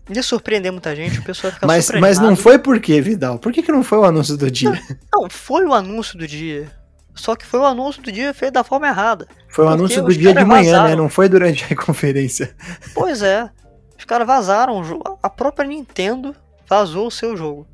De 0.09 0.21
surpreender 0.21 0.71
muita 0.71 0.95
gente, 0.95 1.19
o 1.19 1.23
pessoal 1.23 1.53
fica 1.53 1.65
mas, 1.65 1.89
mas 1.91 2.19
não 2.19 2.35
foi 2.35 2.59
por 2.59 2.79
quê, 2.79 2.99
Vidal? 2.99 3.39
Por 3.39 3.53
que, 3.53 3.63
que 3.63 3.71
não 3.71 3.83
foi 3.83 3.99
o 3.99 4.03
anúncio 4.03 4.35
do 4.35 4.51
dia? 4.51 4.71
Não, 5.13 5.23
não, 5.23 5.29
foi 5.29 5.65
o 5.65 5.73
anúncio 5.73 6.17
do 6.17 6.27
dia. 6.27 6.69
Só 7.15 7.35
que 7.35 7.45
foi 7.45 7.59
o 7.59 7.65
anúncio 7.65 8.01
do 8.01 8.11
dia 8.11 8.33
feito 8.33 8.53
da 8.53 8.63
forma 8.63 8.87
errada. 8.87 9.27
Foi 9.49 9.65
o 9.65 9.69
anúncio 9.69 10.03
do 10.03 10.13
dia 10.13 10.33
de 10.33 10.43
manhã, 10.43 10.63
né? 10.63 10.71
vazaram. 10.71 10.89
né? 10.89 10.95
Não 10.95 11.09
foi 11.09 11.29
durante 11.29 11.73
a 11.73 11.75
conferência. 11.77 12.53
Pois 12.93 13.21
é. 13.21 13.49
Os 13.97 14.05
caras 14.05 14.25
vazaram 14.25 14.79
o 14.79 14.83
jogo. 14.83 15.19
A 15.21 15.29
própria 15.29 15.67
Nintendo 15.67 16.35
vazou 16.67 17.07
o 17.07 17.11
seu 17.11 17.37
jogo. 17.37 17.67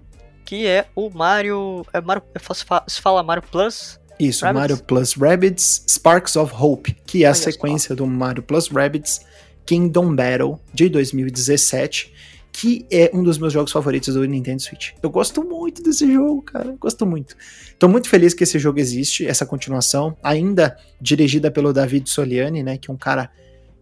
Que 0.44 0.68
é 0.68 0.88
o 0.96 1.10
Mario. 1.10 1.86
É 1.94 2.02
Mario 2.02 2.24
se 2.88 3.02
fala 3.02 3.24
Mario 3.24 3.44
Plus? 3.44 4.00
Isso, 4.20 4.44
Rabbids? 4.44 4.62
Mario 4.62 4.78
Plus 4.84 5.14
Rabbids 5.14 5.84
Sparks 5.88 6.36
of 6.36 6.54
Hope, 6.58 6.94
que 7.06 7.24
é 7.24 7.28
a 7.28 7.30
Olha 7.30 7.36
sequência 7.36 7.90
só. 7.90 7.96
do 7.96 8.08
Mario 8.08 8.42
Plus 8.42 8.68
Rabbids 8.68 9.22
Kingdom 9.68 10.16
Battle 10.16 10.60
de 10.74 10.90
2017 10.90 12.14
que 12.58 12.88
é 12.90 13.12
um 13.14 13.22
dos 13.22 13.38
meus 13.38 13.54
jogos 13.54 13.72
favoritos 13.72 14.16
do 14.16 14.26
Nintendo 14.26 14.60
Switch. 14.64 14.90
Eu 15.04 15.12
gosto 15.12 15.44
muito 15.44 15.84
desse 15.84 16.12
jogo, 16.12 16.42
cara. 16.42 16.76
Gosto 16.80 17.06
muito. 17.06 17.36
Tô 17.78 17.88
muito 17.88 18.10
feliz 18.10 18.34
que 18.34 18.44
esse 18.44 18.58
jogo 18.58 18.80
existe, 18.80 19.28
essa 19.28 19.46
continuação, 19.46 20.18
ainda 20.24 20.76
dirigida 21.00 21.52
pelo 21.52 21.72
David 21.72 22.10
Soliani, 22.10 22.64
né? 22.64 22.76
Que 22.76 22.90
é 22.90 22.94
um 22.94 22.98
cara. 22.98 23.30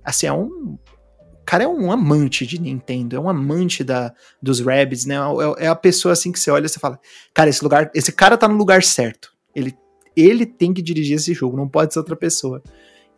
Assim, 0.04 0.28
é 0.28 0.34
um. 0.34 0.78
O 0.78 1.45
cara 1.45 1.63
é 1.63 1.67
um 1.67 1.89
amante 1.89 2.45
de 2.45 2.60
Nintendo, 2.60 3.15
é 3.15 3.19
um 3.19 3.30
amante 3.30 3.82
da, 3.82 4.13
dos 4.41 4.60
Rabbids, 4.60 5.06
né? 5.06 5.15
É, 5.58 5.65
é 5.65 5.67
a 5.69 5.76
pessoa 5.76 6.12
assim 6.12 6.30
que 6.30 6.39
você 6.39 6.52
olha 6.52 6.65
e 6.65 6.69
você 6.69 6.78
fala: 6.78 7.00
Cara, 7.34 7.50
esse 7.50 7.63
lugar. 7.63 7.89
Esse 7.95 8.12
cara 8.12 8.36
tá 8.36 8.45
no 8.45 8.58
lugar 8.58 8.84
certo. 8.84 9.32
Ele, 9.56 9.74
ele 10.17 10.45
tem 10.45 10.74
que 10.74 10.82
dirigir 10.82 11.15
esse 11.15 11.34
jogo, 11.34 11.56
não 11.56 11.69
pode 11.69 11.93
ser 11.93 12.00
outra 12.00 12.17
pessoa. 12.17 12.62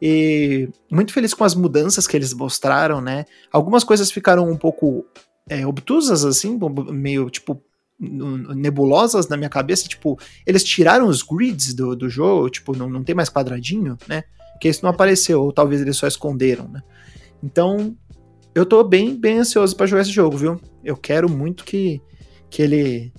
E 0.02 0.70
muito 0.92 1.12
feliz 1.12 1.34
com 1.34 1.44
as 1.44 1.56
mudanças 1.56 2.06
que 2.06 2.16
eles 2.16 2.34
mostraram, 2.34 3.02
né? 3.02 3.26
Algumas 3.52 3.84
coisas 3.84 4.12
ficaram 4.12 4.50
um 4.50 4.58
pouco 4.58 5.06
é, 5.50 5.66
obtusas, 5.66 6.24
assim, 6.24 6.60
meio 6.92 7.30
tipo 7.30 7.62
nebulosas 8.00 9.28
na 9.28 9.36
minha 9.36 9.50
cabeça, 9.50 9.88
tipo, 9.88 10.20
eles 10.46 10.64
tiraram 10.64 11.08
os 11.08 11.24
grids 11.24 11.74
do, 11.74 11.96
do 11.96 12.08
jogo, 12.08 12.50
tipo, 12.50 12.78
não, 12.78 12.88
não 12.88 13.04
tem 13.04 13.16
mais 13.16 13.30
quadradinho, 13.30 13.98
né? 14.08 14.24
Que 14.62 14.70
isso 14.70 14.84
não 14.84 14.92
apareceu, 14.92 15.42
ou 15.42 15.52
talvez 15.52 15.82
eles 15.82 15.98
só 15.98 16.06
esconderam, 16.06 16.68
né? 16.68 16.84
Então, 17.42 17.96
eu 18.54 18.66
tô 18.66 18.84
bem, 18.84 19.16
bem 19.16 19.40
ansioso 19.40 19.76
para 19.76 19.88
jogar 19.88 20.04
esse 20.04 20.12
jogo, 20.12 20.38
viu? 20.38 20.62
Eu 20.84 20.96
quero 20.96 21.28
muito 21.30 21.64
que, 21.64 22.00
que 22.50 22.62
ele 22.62 23.12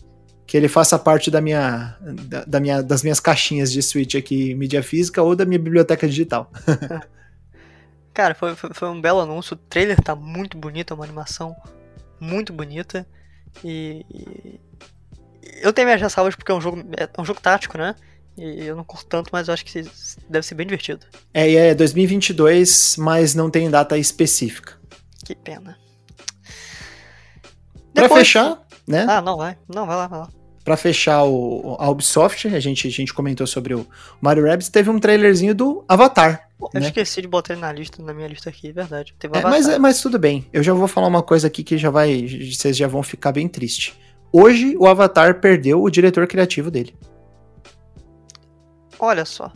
que 0.49 0.57
ele 0.57 0.67
faça 0.67 0.99
parte 0.99 1.31
da 1.31 1.43
minha, 1.43 1.95
da, 2.01 2.43
da 2.47 2.59
minha 2.59 2.83
das 2.83 3.03
minhas 3.03 3.21
caixinhas 3.21 3.71
de 3.71 3.83
Switch 3.83 4.15
aqui, 4.15 4.55
mídia 4.55 4.83
física 4.83 5.23
ou 5.23 5.37
da 5.37 5.45
minha 5.45 5.59
biblioteca 5.59 6.09
digital. 6.09 6.51
Cara, 8.15 8.35
foi, 8.35 8.57
foi, 8.57 8.71
foi, 8.73 8.89
um 8.89 8.99
belo 8.99 9.21
anúncio. 9.21 9.53
O 9.55 9.59
trailer 9.59 10.01
tá 10.01 10.17
muito 10.17 10.57
bonito, 10.57 10.93
é 10.93 10.95
uma 10.95 11.05
animação 11.05 11.55
muito 12.19 12.51
bonita. 12.51 13.07
E, 13.63 14.07
e, 14.11 14.61
eu 15.61 15.71
tenho 15.71 15.87
minhas 15.87 16.01
ressalvas 16.01 16.35
porque 16.35 16.51
é 16.51 16.55
um 16.55 16.63
jogo, 16.63 16.83
é 16.97 17.21
um 17.21 17.25
jogo 17.27 17.43
tático, 17.43 17.77
né? 17.77 17.95
E 18.39 18.65
eu 18.65 18.75
não 18.75 18.85
curto 18.85 19.05
tanto, 19.07 19.29
mas 19.31 19.49
eu 19.49 19.55
acho 19.55 19.67
que 19.67 19.85
deve 20.31 20.47
ser 20.47 20.55
bem 20.55 20.67
divertido. 20.67 21.05
É, 21.35 21.51
e 21.51 21.57
é 21.57 21.75
2022, 21.75 22.97
mas 22.97 23.35
não 23.35 23.51
tem 23.51 23.69
data 23.69 23.99
específica. 23.99 24.79
Que 25.27 25.35
pena. 25.35 25.79
Depois... 27.93 28.09
Pra 28.09 28.19
fechar, 28.19 28.67
né? 28.87 29.05
Ah, 29.07 29.21
não, 29.21 29.37
vai. 29.37 29.59
Não, 29.69 29.87
vai 29.87 29.97
lá, 29.97 30.07
vai 30.07 30.21
lá. 30.21 30.38
Pra 30.69 30.77
fechar 30.77 31.25
o, 31.25 31.79
a 31.81 31.89
Ubisoft, 31.89 32.47
a 32.47 32.61
gente, 32.61 32.87
a 32.87 32.91
gente 32.91 33.15
comentou 33.15 33.47
sobre 33.47 33.73
o 33.73 33.87
Mario 34.21 34.45
Rabbids, 34.45 34.69
teve 34.69 34.91
um 34.91 34.99
trailerzinho 34.99 35.55
do 35.55 35.83
Avatar. 35.89 36.51
Eu 36.75 36.79
né? 36.79 36.89
esqueci 36.89 37.23
de 37.23 37.27
botar 37.27 37.55
ele 37.55 37.63
na 37.63 37.73
lista, 37.73 38.03
na 38.03 38.13
minha 38.13 38.29
lista 38.29 38.51
aqui, 38.51 38.69
é 38.69 38.73
verdade. 38.73 39.15
É, 39.33 39.41
mas, 39.41 39.67
é, 39.67 39.79
mas 39.79 40.03
tudo 40.03 40.19
bem. 40.19 40.47
Eu 40.53 40.63
já 40.63 40.75
vou 40.75 40.87
falar 40.87 41.07
uma 41.07 41.23
coisa 41.23 41.47
aqui 41.47 41.65
que 41.65 41.79
já 41.79 41.89
vai. 41.89 42.27
Vocês 42.53 42.77
já 42.77 42.87
vão 42.87 43.03
ficar 43.03 43.33
bem 43.33 43.49
tristes. 43.49 43.95
Hoje 44.31 44.77
o 44.79 44.87
Avatar 44.87 45.41
perdeu 45.41 45.83
o 45.83 45.89
diretor 45.89 46.27
criativo 46.27 46.71
dele. 46.71 46.95
Olha 48.99 49.25
só. 49.25 49.51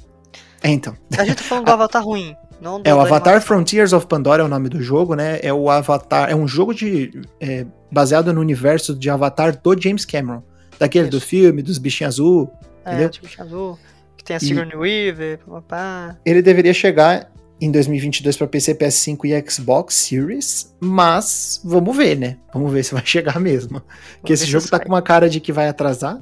É, 0.62 0.70
então. 0.70 0.96
A 1.18 1.26
gente 1.26 1.36
tá 1.36 1.44
falando 1.44 1.66
do 1.66 1.72
Avatar 1.76 2.02
ruim. 2.02 2.34
Não 2.58 2.80
é 2.84 2.94
o 2.94 3.00
Avatar 3.02 3.42
Frontiers 3.42 3.92
of 3.92 4.06
Pandora 4.06 4.42
é 4.42 4.46
o 4.46 4.48
nome 4.48 4.70
do 4.70 4.80
jogo, 4.80 5.14
né? 5.14 5.40
É 5.42 5.52
o 5.52 5.68
Avatar, 5.68 6.30
é 6.30 6.34
um 6.34 6.48
jogo 6.48 6.72
de 6.72 7.20
é, 7.38 7.66
baseado 7.90 8.32
no 8.32 8.40
universo 8.40 8.94
de 8.94 9.10
Avatar 9.10 9.60
do 9.60 9.78
James 9.78 10.06
Cameron, 10.06 10.42
daquele 10.78 11.08
Isso. 11.08 11.18
do 11.18 11.20
filme 11.20 11.62
dos 11.62 11.78
bichinhos 11.78 12.14
azul, 12.14 12.52
é, 12.84 12.90
entendeu? 12.90 13.10
bichinho 13.22 13.44
azul 13.44 13.78
que 14.22 14.24
tem 14.24 14.36
a 14.36 14.40
Sigourney 14.40 14.76
Weaver, 14.76 15.38
papá. 15.38 16.16
Ele 16.24 16.40
deveria 16.40 16.72
chegar 16.72 17.30
em 17.60 17.70
2022 17.70 18.36
para 18.36 18.46
PC, 18.46 18.74
PS5 18.74 19.24
e 19.24 19.50
Xbox 19.50 19.94
Series, 19.94 20.74
mas 20.80 21.60
vamos 21.64 21.96
ver, 21.96 22.16
né? 22.16 22.38
Vamos 22.52 22.72
ver 22.72 22.84
se 22.84 22.94
vai 22.94 23.04
chegar 23.06 23.38
mesmo. 23.40 23.82
Porque 24.20 24.32
esse 24.32 24.46
jogo 24.46 24.68
tá 24.68 24.78
com 24.78 24.88
uma 24.88 25.02
cara 25.02 25.28
de 25.28 25.40
que 25.40 25.52
vai 25.52 25.68
atrasar. 25.68 26.20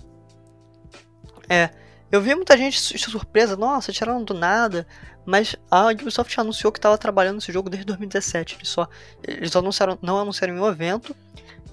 É, 1.49 1.71
eu 2.11 2.21
vi 2.21 2.35
muita 2.35 2.57
gente 2.57 2.79
surpresa, 2.99 3.57
nossa, 3.57 3.93
tiraram 3.93 4.23
do 4.25 4.35
nada, 4.35 4.87
mas 5.25 5.57
a 5.71 5.89
Ubisoft 5.89 6.39
anunciou 6.41 6.73
que 6.73 6.79
estava 6.79 6.99
trabalhando 6.99 7.37
nesse 7.37 7.53
jogo 7.53 7.71
desde 7.71 7.87
2017. 7.87 8.57
Eles 8.57 8.69
só 8.69 8.89
eles 9.27 9.55
anunciaram, 9.55 9.99
não 10.03 10.19
anunciaram 10.19 10.57
em 10.57 10.61
um 10.61 10.69
evento, 10.69 11.15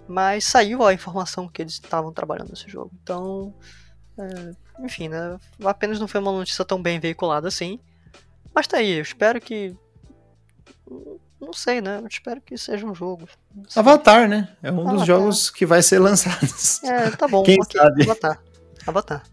mas 0.08 0.46
saiu 0.46 0.86
a 0.86 0.94
informação 0.94 1.48
que 1.48 1.62
eles 1.62 1.74
estavam 1.74 2.12
trabalhando 2.14 2.50
nesse 2.50 2.70
jogo. 2.70 2.92
Então, 3.02 3.54
é, 4.18 4.52
enfim, 4.84 5.10
né? 5.10 5.38
Apenas 5.64 6.00
não 6.00 6.08
foi 6.08 6.22
uma 6.22 6.32
notícia 6.32 6.66
tão 6.66 6.82
bem 6.82 7.00
veiculada 7.00 7.48
assim. 7.48 7.80
Mas 8.54 8.68
tá 8.68 8.78
aí, 8.78 8.94
eu 8.94 9.02
espero 9.02 9.40
que. 9.40 9.76
Não 11.40 11.54
sei, 11.54 11.82
né? 11.82 12.00
Eu 12.02 12.08
espero 12.08 12.42
que 12.42 12.58
seja 12.58 12.86
um 12.86 12.96
jogo. 12.96 13.28
Avatar, 13.76 14.28
né? 14.28 14.50
É 14.64 14.72
um 14.72 14.80
Avatar. 14.80 14.96
dos 14.96 15.06
jogos 15.06 15.50
que 15.50 15.66
vai 15.66 15.84
ser 15.84 16.00
lançado. 16.00 16.48
É, 16.84 17.12
tá 17.12 17.28
bom. 17.28 17.44
Quem 17.44 17.62
okay. 17.62 17.80
sabe? 17.80 18.04
Avatar. 18.04 18.42
Avatar. 18.88 19.24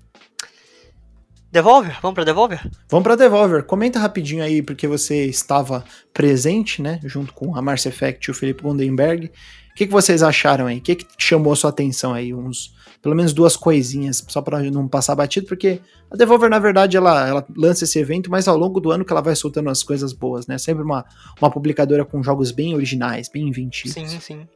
Devolver? 1.55 1.97
Vamos 2.03 2.17
pra 2.17 2.25
Devolver? 2.25 2.69
Vamos 2.89 3.05
pra 3.05 3.15
Devolver. 3.15 3.63
Comenta 3.63 4.01
rapidinho 4.01 4.43
aí, 4.43 4.61
porque 4.61 4.89
você 4.89 5.25
estava 5.27 5.85
presente, 6.13 6.83
né? 6.83 6.99
Junto 7.05 7.33
com 7.33 7.57
a 7.57 7.63
Mars 7.63 7.87
Effect 7.87 8.27
e 8.27 8.31
o 8.33 8.35
Felipe 8.35 8.65
Gundenberg. 8.65 9.31
O 9.75 9.77
que, 9.77 9.87
que 9.87 9.93
vocês 9.93 10.23
acharam 10.23 10.67
aí? 10.67 10.79
O 10.79 10.81
que, 10.81 10.95
que 10.95 11.07
chamou 11.19 11.57
sua 11.57 11.71
atenção 11.71 12.15
aí? 12.15 12.33
Uns 12.33 12.73
pelo 13.03 13.15
menos 13.15 13.33
duas 13.33 13.57
coisinhas, 13.57 14.25
só 14.29 14.41
para 14.41 14.63
não 14.71 14.89
passar 14.89 15.15
batido, 15.15 15.47
porque 15.47 15.81
a 16.11 16.17
Devolver, 16.17 16.49
na 16.49 16.59
verdade, 16.59 16.97
ela, 16.97 17.29
ela 17.29 17.47
lança 17.55 17.85
esse 17.85 17.99
evento, 17.99 18.31
mas 18.31 18.49
ao 18.49 18.57
longo 18.57 18.81
do 18.81 18.91
ano 18.91 19.05
que 19.05 19.13
ela 19.13 19.21
vai 19.21 19.37
soltando 19.37 19.69
as 19.69 19.83
coisas 19.83 20.13
boas, 20.15 20.47
né? 20.47 20.57
Sempre 20.57 20.85
uma, 20.85 21.05
uma 21.39 21.51
publicadora 21.51 22.03
com 22.05 22.23
jogos 22.23 22.51
bem 22.51 22.75
originais, 22.75 23.29
bem 23.29 23.47
inventivos. 23.49 23.93
Sim, 23.93 24.09
sim. 24.21 24.49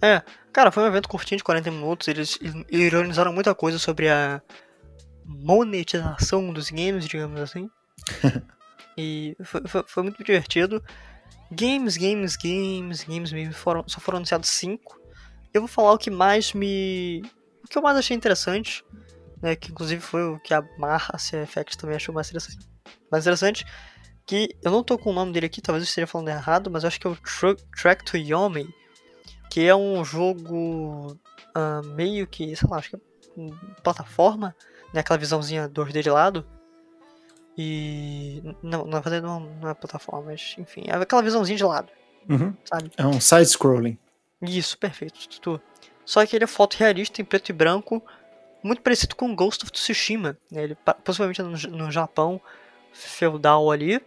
É, 0.00 0.22
cara, 0.52 0.70
foi 0.70 0.82
um 0.84 0.86
evento 0.86 1.08
curtinho 1.08 1.38
de 1.38 1.42
40 1.44 1.70
minutos. 1.70 2.06
Eles 2.06 2.38
ironizaram 2.70 3.32
muita 3.32 3.54
coisa 3.54 3.78
sobre 3.78 4.08
a 4.08 4.42
monetização 5.24 6.52
dos 6.52 6.70
games, 6.70 7.06
digamos 7.06 7.40
assim. 7.40 7.70
e 8.96 9.36
foi, 9.42 9.62
foi, 9.66 9.84
foi, 9.86 10.02
muito 10.02 10.22
divertido. 10.22 10.80
Games, 11.50 11.96
games, 11.96 12.36
games, 12.36 13.04
games 13.04 13.32
mesmo. 13.32 13.52
Foram, 13.54 13.84
só 13.86 14.00
foram 14.00 14.16
anunciados 14.16 14.48
5. 14.50 15.00
Eu 15.52 15.62
vou 15.62 15.68
falar 15.68 15.92
o 15.92 15.98
que 15.98 16.10
mais 16.10 16.52
me. 16.52 17.22
O 17.64 17.68
que 17.68 17.78
eu 17.78 17.82
mais 17.82 17.96
achei 17.96 18.16
interessante. 18.16 18.84
Né, 19.42 19.54
que 19.54 19.70
inclusive 19.70 20.00
foi 20.00 20.24
o 20.24 20.40
que 20.40 20.54
a 20.54 20.62
Marra 20.78 21.18
CFX 21.18 21.76
também 21.76 21.96
achou 21.96 22.14
mais 22.14 22.28
interessante. 22.28 22.66
Mais 23.10 23.24
interessante. 23.24 23.64
Que 24.26 24.56
eu 24.62 24.70
não 24.70 24.82
tô 24.82 24.96
com 24.98 25.10
o 25.10 25.12
nome 25.12 25.32
dele 25.32 25.46
aqui, 25.46 25.60
talvez 25.60 25.84
eu 25.84 25.88
esteja 25.88 26.06
falando 26.06 26.28
errado, 26.28 26.70
mas 26.70 26.82
acho 26.84 26.98
que 26.98 27.06
é 27.06 27.10
o 27.10 27.16
Track 27.76 28.04
to 28.04 28.16
Yomi. 28.16 28.66
Que 29.50 29.66
é 29.66 29.76
um 29.76 30.02
jogo 30.02 31.12
uh, 31.12 31.86
meio 31.94 32.26
que, 32.26 32.56
sei 32.56 32.68
lá, 32.68 32.78
acho 32.78 32.90
que 32.90 32.96
é 32.96 33.00
plataforma 33.82 34.56
né, 34.94 35.00
aquela 35.00 35.18
visãozinha 35.18 35.68
2D 35.68 36.02
de 36.02 36.10
lado. 36.10 36.46
E. 37.56 38.42
Não, 38.62 38.84
na 38.84 39.00
verdade 39.00 39.24
não, 39.24 39.40
não 39.40 39.68
é 39.68 39.74
plataforma, 39.74 40.26
mas 40.26 40.54
enfim, 40.58 40.84
é 40.86 40.94
aquela 40.94 41.22
visãozinha 41.22 41.56
de 41.56 41.64
lado. 41.64 41.90
Uhum. 42.28 42.54
Sabe? 42.64 42.90
É 42.96 43.06
um 43.06 43.20
side-scrolling. 43.20 43.98
Isso, 44.42 44.76
perfeito. 44.78 45.28
Tutu. 45.28 45.60
Só 46.04 46.24
que 46.26 46.36
ele 46.36 46.44
é 46.44 46.48
foto 46.48 46.74
realista 46.74 47.20
em 47.20 47.24
preto 47.24 47.50
e 47.50 47.52
branco, 47.52 48.02
muito 48.62 48.82
parecido 48.82 49.16
com 49.16 49.34
Ghost 49.34 49.64
of 49.64 49.72
Tsushima. 49.72 50.36
Né? 50.50 50.64
Ele 50.64 50.76
possivelmente 51.02 51.42
no, 51.42 51.50
no 51.76 51.90
Japão 51.90 52.40
feudal 52.92 53.70
ali. 53.70 54.00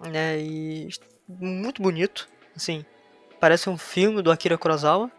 Né? 0.00 0.40
E 0.40 0.88
muito 1.28 1.80
bonito. 1.82 2.28
Assim, 2.54 2.84
parece 3.40 3.68
um 3.68 3.78
filme 3.78 4.22
do 4.22 4.30
Akira 4.30 4.58
Kurosawa. 4.58 5.10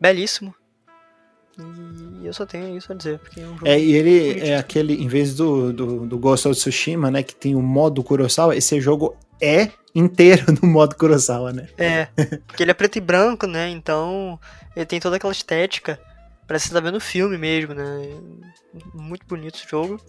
Belíssimo. 0.00 0.54
E 1.58 2.26
eu 2.26 2.32
só 2.32 2.46
tenho 2.46 2.76
isso 2.76 2.92
a 2.92 2.94
dizer. 2.94 3.18
Porque 3.18 3.40
é, 3.40 3.46
um 3.46 3.56
é 3.64 3.78
e 3.78 3.92
ele 3.92 4.40
é 4.40 4.56
aquele, 4.56 4.94
em 4.94 5.08
vez 5.08 5.34
do, 5.34 5.72
do, 5.72 6.06
do 6.06 6.18
Ghost 6.18 6.48
of 6.48 6.56
Tsushima, 6.56 7.10
né, 7.10 7.22
que 7.22 7.34
tem 7.34 7.54
o 7.54 7.60
modo 7.60 8.02
Kurosawa, 8.02 8.56
esse 8.56 8.80
jogo 8.80 9.16
é 9.40 9.70
inteiro 9.94 10.46
no 10.62 10.68
modo 10.68 10.96
Kurosawa, 10.96 11.52
né? 11.52 11.68
É, 11.76 12.06
porque 12.46 12.62
ele 12.62 12.70
é 12.70 12.74
preto 12.74 12.96
e 12.96 13.00
branco, 13.00 13.46
né, 13.46 13.68
então 13.68 14.40
ele 14.74 14.86
tem 14.86 14.98
toda 15.00 15.16
aquela 15.16 15.32
estética, 15.32 16.00
parece 16.46 16.64
que 16.64 16.68
você 16.70 16.74
tá 16.74 16.80
vendo 16.80 16.96
o 16.96 17.00
filme 17.00 17.36
mesmo, 17.36 17.74
né, 17.74 17.84
muito 18.94 19.26
bonito 19.26 19.56
esse 19.56 19.68
jogo. 19.68 20.00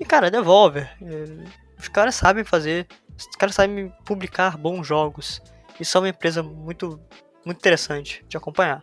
E, 0.00 0.04
cara, 0.04 0.30
Devolver, 0.30 0.90
é, 1.02 1.44
os 1.78 1.88
caras 1.88 2.14
sabem 2.14 2.44
fazer, 2.44 2.86
os 3.16 3.26
caras 3.36 3.54
sabem 3.54 3.92
publicar 4.04 4.56
bons 4.56 4.86
jogos, 4.86 5.42
e 5.78 5.84
são 5.84 6.02
uma 6.02 6.08
empresa 6.08 6.42
muito, 6.42 6.98
muito 7.44 7.58
interessante 7.58 8.24
de 8.28 8.36
acompanhar. 8.36 8.82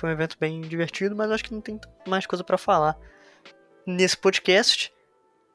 Foi 0.00 0.08
um 0.08 0.12
evento 0.14 0.38
bem 0.40 0.62
divertido, 0.62 1.14
mas 1.14 1.30
acho 1.30 1.44
que 1.44 1.52
não 1.52 1.60
tem 1.60 1.78
mais 2.08 2.24
coisa 2.24 2.42
para 2.42 2.56
falar 2.56 2.96
nesse 3.86 4.16
podcast. 4.16 4.90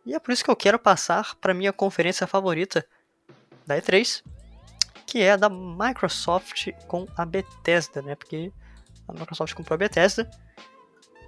E 0.06 0.14
é 0.14 0.20
por 0.20 0.32
isso 0.32 0.44
que 0.44 0.52
eu 0.52 0.56
quero 0.56 0.78
passar 0.78 1.34
para 1.42 1.52
minha 1.52 1.74
conferência 1.74 2.28
favorita 2.28 2.86
da 3.66 3.76
E3, 3.76 4.24
que 5.08 5.20
é 5.20 5.32
a 5.32 5.36
da 5.36 5.50
Microsoft 5.50 6.72
com 6.88 7.08
a 7.18 7.26
Bethesda, 7.26 8.04
né? 8.04 8.14
Porque 8.14 8.52
a 9.08 9.14
Microsoft 9.14 9.56
comprou 9.56 9.74
a 9.74 9.80
Bethesda. 9.80 10.30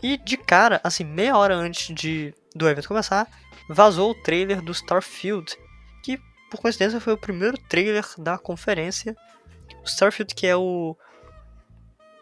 E 0.03 0.15
de 0.17 0.37
cara, 0.37 0.79
assim, 0.83 1.03
meia 1.03 1.35
hora 1.35 1.55
antes 1.55 1.95
de, 1.95 2.35
do 2.55 2.69
evento 2.69 2.87
começar, 2.87 3.27
vazou 3.67 4.11
o 4.11 4.21
trailer 4.21 4.61
do 4.61 4.71
Starfield, 4.71 5.57
que 6.03 6.19
por 6.51 6.61
coincidência 6.61 7.01
foi 7.01 7.13
o 7.13 7.17
primeiro 7.17 7.57
trailer 7.67 8.05
da 8.15 8.37
conferência. 8.37 9.17
O 9.81 9.87
Starfield, 9.87 10.35
que 10.35 10.45
é 10.45 10.55
o 10.55 10.95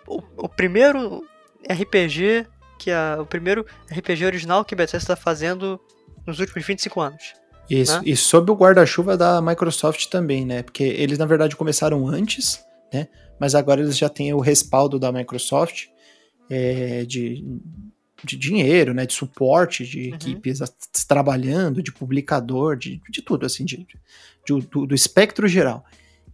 o, 0.07 0.21
o 0.37 0.49
primeiro 0.49 1.23
RPG 1.69 2.47
que 2.77 2.91
a, 2.91 3.17
o 3.19 3.25
primeiro 3.25 3.65
RPG 3.89 4.25
original 4.25 4.63
que 4.63 4.73
a 4.73 4.77
Bethesda 4.77 4.97
está 4.97 5.15
fazendo 5.15 5.79
nos 6.25 6.39
últimos 6.39 6.65
25 6.65 7.01
anos. 7.01 7.33
Isso, 7.69 7.97
né? 7.97 8.03
e 8.05 8.15
sob 8.15 8.51
o 8.51 8.55
guarda-chuva 8.55 9.17
da 9.17 9.41
Microsoft 9.41 10.07
também, 10.07 10.45
né? 10.45 10.61
Porque 10.61 10.83
eles 10.83 11.17
na 11.17 11.25
verdade 11.25 11.55
começaram 11.55 12.07
antes, 12.07 12.63
né? 12.93 13.07
Mas 13.39 13.55
agora 13.55 13.81
eles 13.81 13.97
já 13.97 14.07
têm 14.07 14.33
o 14.33 14.39
respaldo 14.39 14.99
da 14.99 15.11
Microsoft 15.11 15.87
é, 16.49 17.05
de, 17.05 17.43
de 18.23 18.37
dinheiro, 18.37 18.93
né? 18.93 19.05
De 19.05 19.13
suporte, 19.13 19.83
de 19.83 20.09
uhum. 20.09 20.15
equipes 20.15 20.59
trabalhando, 21.07 21.81
de 21.81 21.91
publicador, 21.91 22.75
de, 22.75 23.01
de 23.09 23.21
tudo, 23.21 23.45
assim, 23.45 23.65
de, 23.65 23.77
de 23.77 23.97
do, 24.47 24.85
do 24.85 24.93
espectro 24.93 25.47
geral 25.47 25.83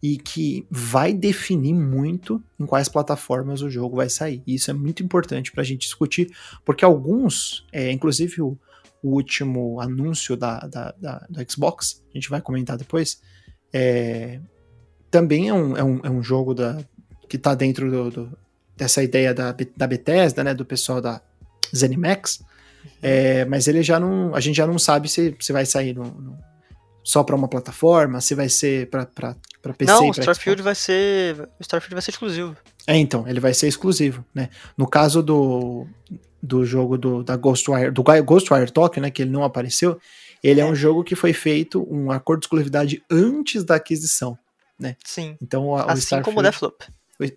e 0.02 0.18
que 0.18 0.66
vai 0.70 1.14
definir 1.14 1.74
muito 1.74 2.44
em 2.60 2.66
quais 2.66 2.90
plataformas 2.90 3.62
o 3.62 3.70
jogo 3.70 3.98
vai 3.98 4.10
sair. 4.10 4.42
E 4.48 4.56
isso 4.56 4.72
é 4.72 4.74
muito 4.74 5.04
importante 5.04 5.52
para 5.52 5.62
a 5.62 5.66
gente 5.66 5.82
discutir, 5.82 6.32
porque 6.66 6.84
alguns, 6.84 7.66
é, 7.72 7.92
inclusive 7.92 8.42
o, 8.42 8.58
o, 9.04 9.10
último 9.10 9.80
anúncio 9.80 10.36
da, 10.36 10.60
da, 10.62 10.96
da, 11.00 11.28
da, 11.30 11.46
Xbox, 11.48 12.04
a 12.10 12.18
gente 12.18 12.30
vai 12.30 12.42
comentar 12.42 12.78
depois, 12.78 13.22
é, 13.72 14.40
também 15.12 15.50
é 15.50 15.54
um, 15.54 15.78
é, 15.78 15.84
um, 15.84 16.00
é 16.04 16.10
um 16.10 16.24
jogo 16.24 16.56
da, 16.56 16.84
que 17.30 17.36
está 17.36 17.54
dentro 17.54 17.92
do, 17.92 18.10
do, 18.10 18.38
dessa 18.76 19.04
ideia 19.04 19.36
da, 19.36 19.56
da 19.78 19.86
Bethesda, 19.86 20.44
né, 20.44 20.56
do 20.56 20.66
pessoal 20.66 21.00
da 21.00 21.22
ZeniMax, 21.76 22.44
é, 23.04 23.46
mas 23.46 23.68
ele 23.68 23.84
já 23.84 24.00
não, 24.00 24.34
a 24.34 24.40
gente 24.40 24.56
já 24.56 24.66
não 24.66 24.80
sabe 24.80 25.08
se, 25.08 25.36
se 25.40 25.54
vai 25.54 25.66
sair 25.66 25.94
no, 25.94 26.06
no 26.06 26.51
só 27.04 27.24
para 27.24 27.36
uma 27.36 27.48
plataforma, 27.48 28.22
se 28.22 28.36
vai 28.36 28.50
ser 28.50 28.90
para 28.90 29.06
PC 29.78 29.92
Não, 29.92 30.10
o 30.10 30.12
Starfield 30.12 30.62
vai 30.62 30.76
ser, 30.76 31.40
o 31.60 31.62
Starfield 31.62 31.96
vai 31.96 32.02
ser 32.02 32.12
exclusivo. 32.12 32.56
É, 32.88 32.98
então, 32.98 33.28
ele 33.28 33.40
vai 33.40 33.54
ser 33.54 33.68
exclusivo, 33.68 34.26
né? 34.34 34.50
No 34.78 34.88
caso 34.88 35.22
do, 35.22 35.88
do 36.42 36.66
jogo 36.66 36.98
do 36.98 37.24
da 37.24 37.36
Ghostwire, 37.36 37.92
do 37.92 38.04
Ghostwire 38.04 38.72
Tokyo, 38.72 39.02
né, 39.02 39.12
que 39.12 39.22
ele 39.22 39.32
não 39.32 39.44
apareceu, 39.44 40.00
ele 40.44 40.60
é. 40.60 40.64
é 40.64 40.66
um 40.66 40.76
jogo 40.76 41.04
que 41.04 41.16
foi 41.16 41.34
feito 41.34 41.88
um 41.90 42.12
acordo 42.12 42.42
de 42.42 42.46
exclusividade 42.46 43.04
antes 43.10 43.64
da 43.64 43.76
aquisição, 43.76 44.38
né? 44.80 44.96
Sim. 45.06 45.36
Então, 45.42 45.76
a, 45.76 45.92
assim 45.92 46.02
Starfield, 46.02 46.26
como 46.26 46.40
o 46.40 46.44
Deathloop. 46.44 46.86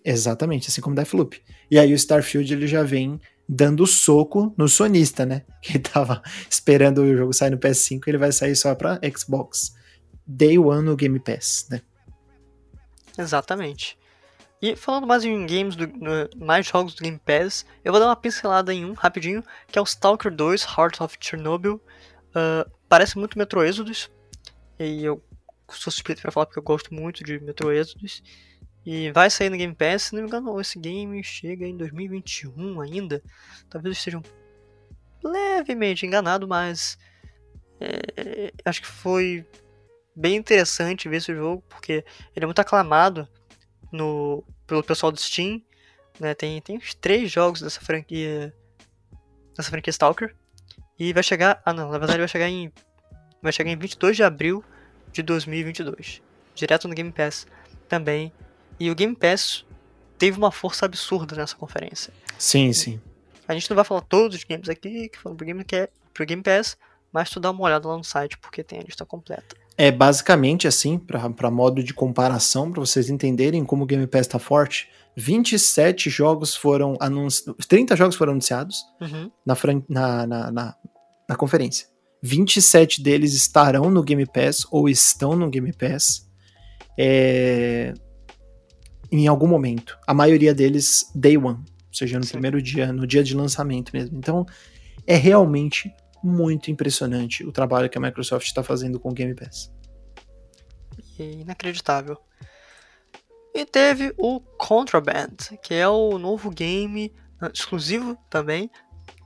Exatamente, 0.05 0.69
assim 0.69 0.81
como 0.81 0.97
Deathloop. 0.97 1.41
E 1.71 1.79
aí 1.79 1.93
o 1.93 1.97
Starfield 1.97 2.53
ele 2.53 2.67
já 2.67 2.83
vem 2.83 3.21
dando 3.49 3.87
soco 3.87 4.55
no 4.57 4.69
sonista, 4.69 5.25
né? 5.25 5.43
Que 5.61 5.79
tava 5.79 6.23
esperando 6.49 7.03
o 7.03 7.17
jogo 7.17 7.33
sair 7.33 7.51
no 7.51 7.59
PS5, 7.59 8.03
ele 8.07 8.19
vai 8.19 8.33
sair 8.33 8.55
só 8.55 8.75
para 8.75 9.01
Xbox 9.17 9.75
Day 10.27 10.59
One 10.59 10.83
no 10.83 10.97
Game 10.97 11.19
Pass, 11.19 11.67
né? 11.71 11.81
Exatamente. 13.17 13.99
E 14.61 14.75
falando 14.77 15.07
mais 15.07 15.25
em 15.25 15.47
games, 15.47 15.77
do, 15.77 15.87
mais 16.37 16.67
jogos 16.67 16.95
do 16.95 17.03
Game 17.03 17.19
Pass, 17.19 17.67
eu 17.85 17.93
vou 17.93 18.01
dar 18.01 18.09
uma 18.09 18.17
pincelada 18.17 18.73
em 18.73 18.85
um 18.85 18.95
rapidinho, 18.95 19.45
que 19.69 19.79
é 19.79 19.83
o 19.83 19.85
Stalker 19.85 20.35
2 20.35 20.63
Heart 20.63 21.01
of 21.01 21.17
Chernobyl. 21.21 21.75
Uh, 22.31 22.71
parece 22.89 23.19
muito 23.19 23.39
Metro 23.39 23.63
Exodus, 23.63 24.11
e 24.79 25.05
eu 25.05 25.23
sou 25.69 25.93
suspeito 25.93 26.23
para 26.23 26.33
falar 26.33 26.47
porque 26.47 26.59
eu 26.59 26.63
gosto 26.63 26.95
muito 26.95 27.23
de 27.23 27.39
Metro 27.41 27.73
Exodus. 27.73 28.23
E 28.85 29.11
vai 29.13 29.31
sair 29.31 29.49
no 29.49 29.57
Game 29.57 29.75
Pass, 29.75 30.05
se 30.05 30.15
não 30.15 30.23
me 30.23 30.29
engano, 30.29 30.61
esse 30.61 30.79
game 30.79 31.23
chega 31.25 31.67
em 31.67 31.77
2021 31.77 32.81
ainda. 32.83 33.23
Talvez 33.71 33.97
eu 33.97 33.99
esteja 33.99 34.23
levemente 35.23 36.05
enganado, 36.05 36.47
mas 36.47 36.99
é, 37.81 38.53
acho 38.65 38.83
que 38.83 38.87
foi 38.87 39.47
bem 40.15 40.37
interessante 40.37 41.09
ver 41.09 41.17
esse 41.17 41.35
jogo, 41.35 41.65
porque 41.69 42.05
ele 42.37 42.45
é 42.45 42.47
muito 42.47 42.61
aclamado 42.61 43.27
no, 43.91 44.45
pelo 44.67 44.83
pessoal 44.83 45.11
do 45.11 45.21
Steam. 45.21 45.63
Né? 46.21 46.35
Tem, 46.35 46.61
tem 46.61 46.77
uns 46.77 46.95
três 46.95 47.31
jogos 47.31 47.61
dessa 47.61 47.81
franquia. 47.81 48.55
Dessa 49.57 49.71
franquia 49.71 49.91
Stalker. 49.91 50.37
E 50.99 51.13
vai 51.13 51.23
chegar. 51.23 51.63
Ah 51.65 51.73
não, 51.73 51.91
na 51.91 51.99
verdade 51.99 52.19
vai 52.19 52.29
chegar 52.29 52.49
em. 52.49 52.73
Vai 53.43 53.53
chegar 53.53 53.71
em 53.71 53.77
22 53.77 54.17
de 54.17 54.23
abril 54.23 54.65
de 55.13 55.23
2022. 55.23 56.23
Direto 56.55 56.87
no 56.87 56.95
Game 56.95 57.11
Pass 57.11 57.47
também 57.89 58.33
e 58.79 58.91
o 58.91 58.95
Game 58.95 59.15
Pass 59.15 59.65
teve 60.19 60.39
uma 60.39 60.51
força 60.51 60.87
absurda 60.87 61.37
nessa 61.37 61.57
conferência. 61.57 62.13
Sim, 62.39 62.73
sim. 62.73 63.01
A 63.47 63.55
gente 63.55 63.69
não 63.69 63.75
vai 63.75 63.85
falar 63.85 64.01
todos 64.03 64.37
os 64.37 64.45
games 64.45 64.69
aqui 64.69 65.09
que 65.09 65.19
foram 65.19 65.37
pro 65.37 65.47
Game, 65.47 65.65
que 65.65 65.77
é, 65.77 65.89
pro 66.13 66.25
Game 66.25 66.43
Pass, 66.43 66.77
mas 67.13 67.31
tu 67.31 67.39
dá 67.39 67.51
uma 67.51 67.63
olhada 67.63 67.87
lá 67.87 67.97
no 67.97 68.05
site 68.05 68.39
porque 68.39 68.65
tem 68.65 68.81
a 68.81 68.83
lista 68.83 69.05
completa. 69.05 69.57
É 69.77 69.91
basicamente 69.91 70.69
assim, 70.69 70.99
para 70.99 71.51
modo 71.51 71.83
de 71.83 71.93
comparação, 71.93 72.71
para 72.71 72.81
vocês 72.81 73.11
entenderem 73.11 73.65
como 73.65 73.85
o 73.85 73.87
Game 73.87 74.07
Pass 74.07 74.27
tá 74.27 74.39
forte. 74.39 74.89
27 75.17 76.11
jogos 76.11 76.57
foram 76.57 76.97
anunciados. 77.01 77.67
30 77.67 77.97
jogos 77.97 78.17
foram 78.17 78.33
anunciados 78.33 78.85
uhum. 79.01 79.31
na, 79.45 79.57
na, 79.89 80.27
na, 80.27 80.51
na, 80.51 80.77
na 81.29 81.37
conferência. 81.37 81.87
27 82.23 83.03
deles 83.03 83.35
estarão 83.35 83.91
no 83.91 84.03
Game 84.03 84.25
Pass 84.27 84.67
ou 84.71 84.89
estão 84.89 85.37
no 85.37 85.51
Game 85.51 85.73
Pass. 85.73 86.27
É, 86.99 87.93
em 89.23 89.29
algum 89.29 89.47
momento. 89.47 89.99
A 90.07 90.15
maioria 90.15 90.55
deles 90.55 91.11
day 91.15 91.37
one, 91.37 91.59
ou 91.59 91.95
seja, 91.95 92.19
no 92.19 92.25
Sim. 92.25 92.33
primeiro 92.33 92.61
dia, 92.61 92.93
no 92.93 93.07
dia 93.07 93.23
de 93.23 93.35
lançamento 93.35 93.93
mesmo. 93.93 94.19
Então, 94.19 94.47
é 95.07 95.15
realmente 95.15 95.93
muito 96.23 96.71
impressionante 96.71 97.45
o 97.45 97.53
trabalho 97.53 97.89
que 97.89 97.99
a 97.99 98.01
Microsoft 98.01 98.47
está 98.47 98.63
fazendo 98.63 98.99
com 98.99 99.11
o 99.11 99.13
Game 99.13 99.35
Pass. 99.35 99.71
É 101.19 101.23
inacreditável. 101.23 102.19
E 103.55 103.65
teve 103.65 104.13
o 104.19 104.41
Contraband, 104.41 105.37
que 105.63 105.75
é 105.75 105.89
o 105.89 106.19
novo 106.19 106.51
game 106.51 107.13
uh, 107.41 107.47
exclusivo 107.53 108.17
também 108.29 108.69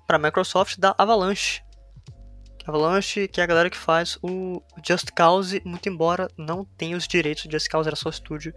para 0.07 0.19
Microsoft 0.19 0.79
da 0.79 0.95
Avalanche. 0.99 1.63
Avalanche, 2.67 3.27
que 3.29 3.41
é 3.41 3.45
a 3.45 3.47
galera 3.47 3.71
que 3.71 3.77
faz 3.79 4.19
o 4.23 4.63
Just 4.87 5.13
Cause, 5.13 5.63
muito 5.65 5.89
embora 5.89 6.29
não 6.37 6.67
tenha 6.77 6.97
os 6.97 7.09
direitos 7.09 7.45
de 7.45 7.53
Just 7.53 7.69
Cause, 7.71 7.89
era 7.89 7.97
só 7.97 8.11
estúdio 8.11 8.53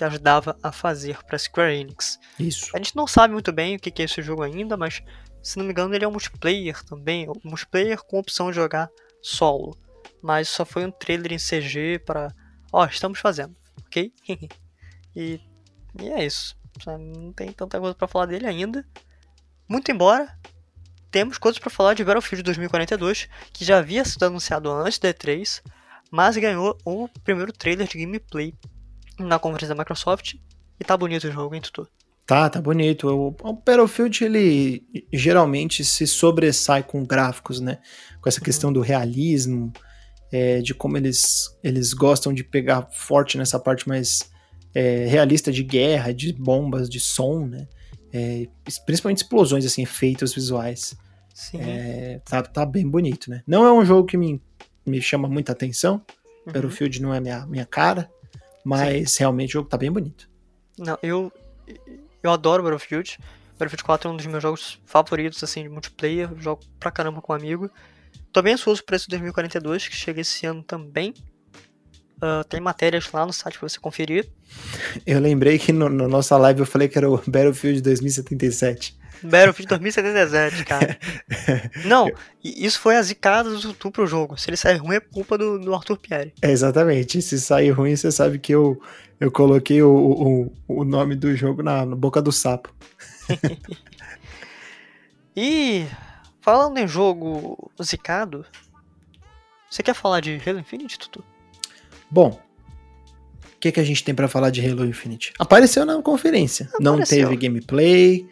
que 0.00 0.04
ajudava 0.04 0.56
a 0.62 0.72
fazer 0.72 1.22
para 1.24 1.38
Square 1.38 1.74
Enix. 1.74 2.18
Isso. 2.38 2.70
A 2.74 2.78
gente 2.78 2.96
não 2.96 3.06
sabe 3.06 3.34
muito 3.34 3.52
bem 3.52 3.76
o 3.76 3.78
que 3.78 4.00
é 4.00 4.06
esse 4.06 4.22
jogo 4.22 4.42
ainda, 4.42 4.74
mas 4.74 5.02
se 5.42 5.58
não 5.58 5.64
me 5.66 5.72
engano 5.72 5.94
ele 5.94 6.06
é 6.06 6.08
um 6.08 6.10
multiplayer 6.10 6.82
também, 6.84 7.28
um 7.28 7.34
multiplayer 7.44 8.02
com 8.04 8.18
opção 8.18 8.48
de 8.48 8.56
jogar 8.56 8.88
solo. 9.20 9.76
Mas 10.22 10.48
só 10.48 10.64
foi 10.64 10.86
um 10.86 10.90
trailer 10.90 11.34
em 11.34 11.36
CG 11.36 11.98
para, 11.98 12.34
ó, 12.72 12.82
oh, 12.82 12.86
estamos 12.86 13.18
fazendo, 13.18 13.54
ok? 13.84 14.10
e, 15.14 15.38
e 16.00 16.08
é 16.08 16.24
isso. 16.24 16.56
Não 16.86 17.34
tem 17.34 17.52
tanta 17.52 17.78
coisa 17.78 17.94
para 17.94 18.08
falar 18.08 18.24
dele 18.24 18.46
ainda. 18.46 18.82
Muito 19.68 19.90
embora 19.90 20.34
temos 21.10 21.36
coisas 21.36 21.58
para 21.58 21.68
falar 21.68 21.92
de 21.92 22.02
Battlefield 22.02 22.42
2042, 22.42 23.28
que 23.52 23.66
já 23.66 23.76
havia 23.76 24.02
sido 24.06 24.24
anunciado 24.24 24.70
antes 24.70 24.98
da 24.98 25.12
E3, 25.12 25.62
mas 26.10 26.38
ganhou 26.38 26.78
o 26.86 27.06
primeiro 27.22 27.52
trailer 27.52 27.86
de 27.86 27.98
gameplay 27.98 28.54
na 29.26 29.38
conferência 29.38 29.74
da 29.74 29.80
Microsoft. 29.80 30.34
E 30.78 30.84
tá 30.84 30.96
bonito 30.96 31.28
o 31.28 31.30
jogo, 31.30 31.54
hein, 31.54 31.60
Tutu? 31.60 31.88
Tá, 32.26 32.48
tá 32.48 32.60
bonito. 32.60 33.08
O, 33.08 33.36
o 33.42 33.52
Battlefield, 33.52 34.24
ele 34.24 34.84
geralmente 35.12 35.84
se 35.84 36.06
sobressai 36.06 36.82
com 36.82 37.04
gráficos, 37.04 37.60
né? 37.60 37.78
Com 38.20 38.28
essa 38.28 38.38
uhum. 38.38 38.44
questão 38.44 38.72
do 38.72 38.80
realismo, 38.80 39.72
é, 40.30 40.60
de 40.60 40.72
como 40.72 40.96
eles, 40.96 41.58
eles 41.62 41.92
gostam 41.92 42.32
de 42.32 42.44
pegar 42.44 42.88
forte 42.92 43.36
nessa 43.36 43.58
parte 43.58 43.88
mais 43.88 44.30
é, 44.72 45.06
realista 45.06 45.50
de 45.50 45.64
guerra, 45.64 46.12
de 46.12 46.32
bombas, 46.32 46.88
de 46.88 47.00
som, 47.00 47.46
né? 47.46 47.66
É, 48.12 48.46
principalmente 48.86 49.18
explosões, 49.18 49.66
assim, 49.66 49.82
efeitos 49.82 50.32
visuais. 50.32 50.96
Sim. 51.34 51.60
É, 51.60 52.20
tá, 52.24 52.42
tá 52.42 52.64
bem 52.64 52.88
bonito, 52.88 53.28
né? 53.28 53.42
Não 53.46 53.66
é 53.66 53.72
um 53.72 53.84
jogo 53.84 54.06
que 54.06 54.16
me, 54.16 54.40
me 54.86 55.02
chama 55.02 55.28
muita 55.28 55.52
atenção. 55.52 55.94
Uhum. 56.46 56.52
Battlefield 56.52 57.02
não 57.02 57.12
é 57.12 57.20
minha, 57.20 57.44
minha 57.46 57.66
cara. 57.66 58.08
Mas 58.64 59.12
Sim. 59.12 59.20
realmente 59.20 59.50
o 59.50 59.52
jogo 59.54 59.68
tá 59.68 59.76
bem 59.76 59.90
bonito. 59.90 60.28
Não, 60.78 60.98
eu, 61.02 61.32
eu 62.22 62.30
adoro 62.30 62.62
Battlefield. 62.62 63.18
Battlefield 63.52 63.84
4 63.84 64.08
é 64.08 64.12
um 64.12 64.16
dos 64.16 64.26
meus 64.26 64.42
jogos 64.42 64.80
favoritos, 64.86 65.42
assim, 65.42 65.62
de 65.62 65.68
multiplayer. 65.68 66.30
Jogo 66.38 66.62
pra 66.78 66.90
caramba 66.90 67.20
com 67.20 67.32
um 67.32 67.36
amigo. 67.36 67.70
Tô 68.32 68.42
bem 68.42 68.54
ansioso 68.54 68.82
por 68.84 68.94
esse 68.94 69.08
2042, 69.08 69.88
que 69.88 69.94
chega 69.94 70.20
esse 70.20 70.46
ano 70.46 70.62
também. 70.62 71.14
Uh, 72.16 72.44
tem 72.48 72.60
matérias 72.60 73.10
lá 73.12 73.24
no 73.24 73.32
site 73.32 73.58
pra 73.58 73.68
você 73.68 73.80
conferir. 73.80 74.28
Eu 75.06 75.20
lembrei 75.20 75.58
que 75.58 75.72
no, 75.72 75.88
no 75.88 76.06
nossa 76.06 76.36
live 76.36 76.60
eu 76.60 76.66
falei 76.66 76.86
que 76.86 76.98
era 76.98 77.10
o 77.10 77.16
Battlefield 77.16 77.80
2077. 77.80 78.99
Battlefield 79.22 79.68
2077, 79.68 80.64
cara. 80.64 80.98
Não, 81.84 82.10
isso 82.42 82.80
foi 82.80 82.96
a 82.96 83.02
zicada 83.02 83.50
do 83.50 83.60
Tutu 83.60 83.90
pro 83.90 84.06
jogo. 84.06 84.38
Se 84.38 84.48
ele 84.48 84.56
sair 84.56 84.76
ruim 84.76 84.96
é 84.96 85.00
culpa 85.00 85.36
do, 85.36 85.58
do 85.58 85.74
Arthur 85.74 85.96
Pierre. 85.96 86.32
É, 86.40 86.50
exatamente. 86.50 87.20
Se 87.20 87.40
sair 87.40 87.70
ruim, 87.70 87.94
você 87.94 88.10
sabe 88.10 88.38
que 88.38 88.52
eu, 88.52 88.80
eu 89.18 89.30
coloquei 89.30 89.82
o, 89.82 90.50
o, 90.68 90.68
o 90.68 90.84
nome 90.84 91.14
do 91.14 91.34
jogo 91.36 91.62
na, 91.62 91.84
na 91.84 91.96
boca 91.96 92.22
do 92.22 92.32
sapo. 92.32 92.74
e 95.36 95.86
falando 96.40 96.78
em 96.78 96.88
jogo 96.88 97.70
zicado, 97.82 98.46
você 99.70 99.82
quer 99.82 99.94
falar 99.94 100.20
de 100.20 100.40
Halo 100.44 100.58
Infinite, 100.58 100.98
Tutu? 100.98 101.22
Bom, 102.10 102.40
o 103.44 103.58
que, 103.60 103.70
que 103.70 103.78
a 103.78 103.84
gente 103.84 104.02
tem 104.02 104.14
para 104.14 104.26
falar 104.26 104.50
de 104.50 104.66
Halo 104.66 104.84
Infinite? 104.84 105.32
Apareceu 105.38 105.84
na 105.84 106.00
conferência. 106.02 106.66
Apareceu. 106.66 106.92
Não 106.92 107.04
teve 107.04 107.36
gameplay, 107.36 108.28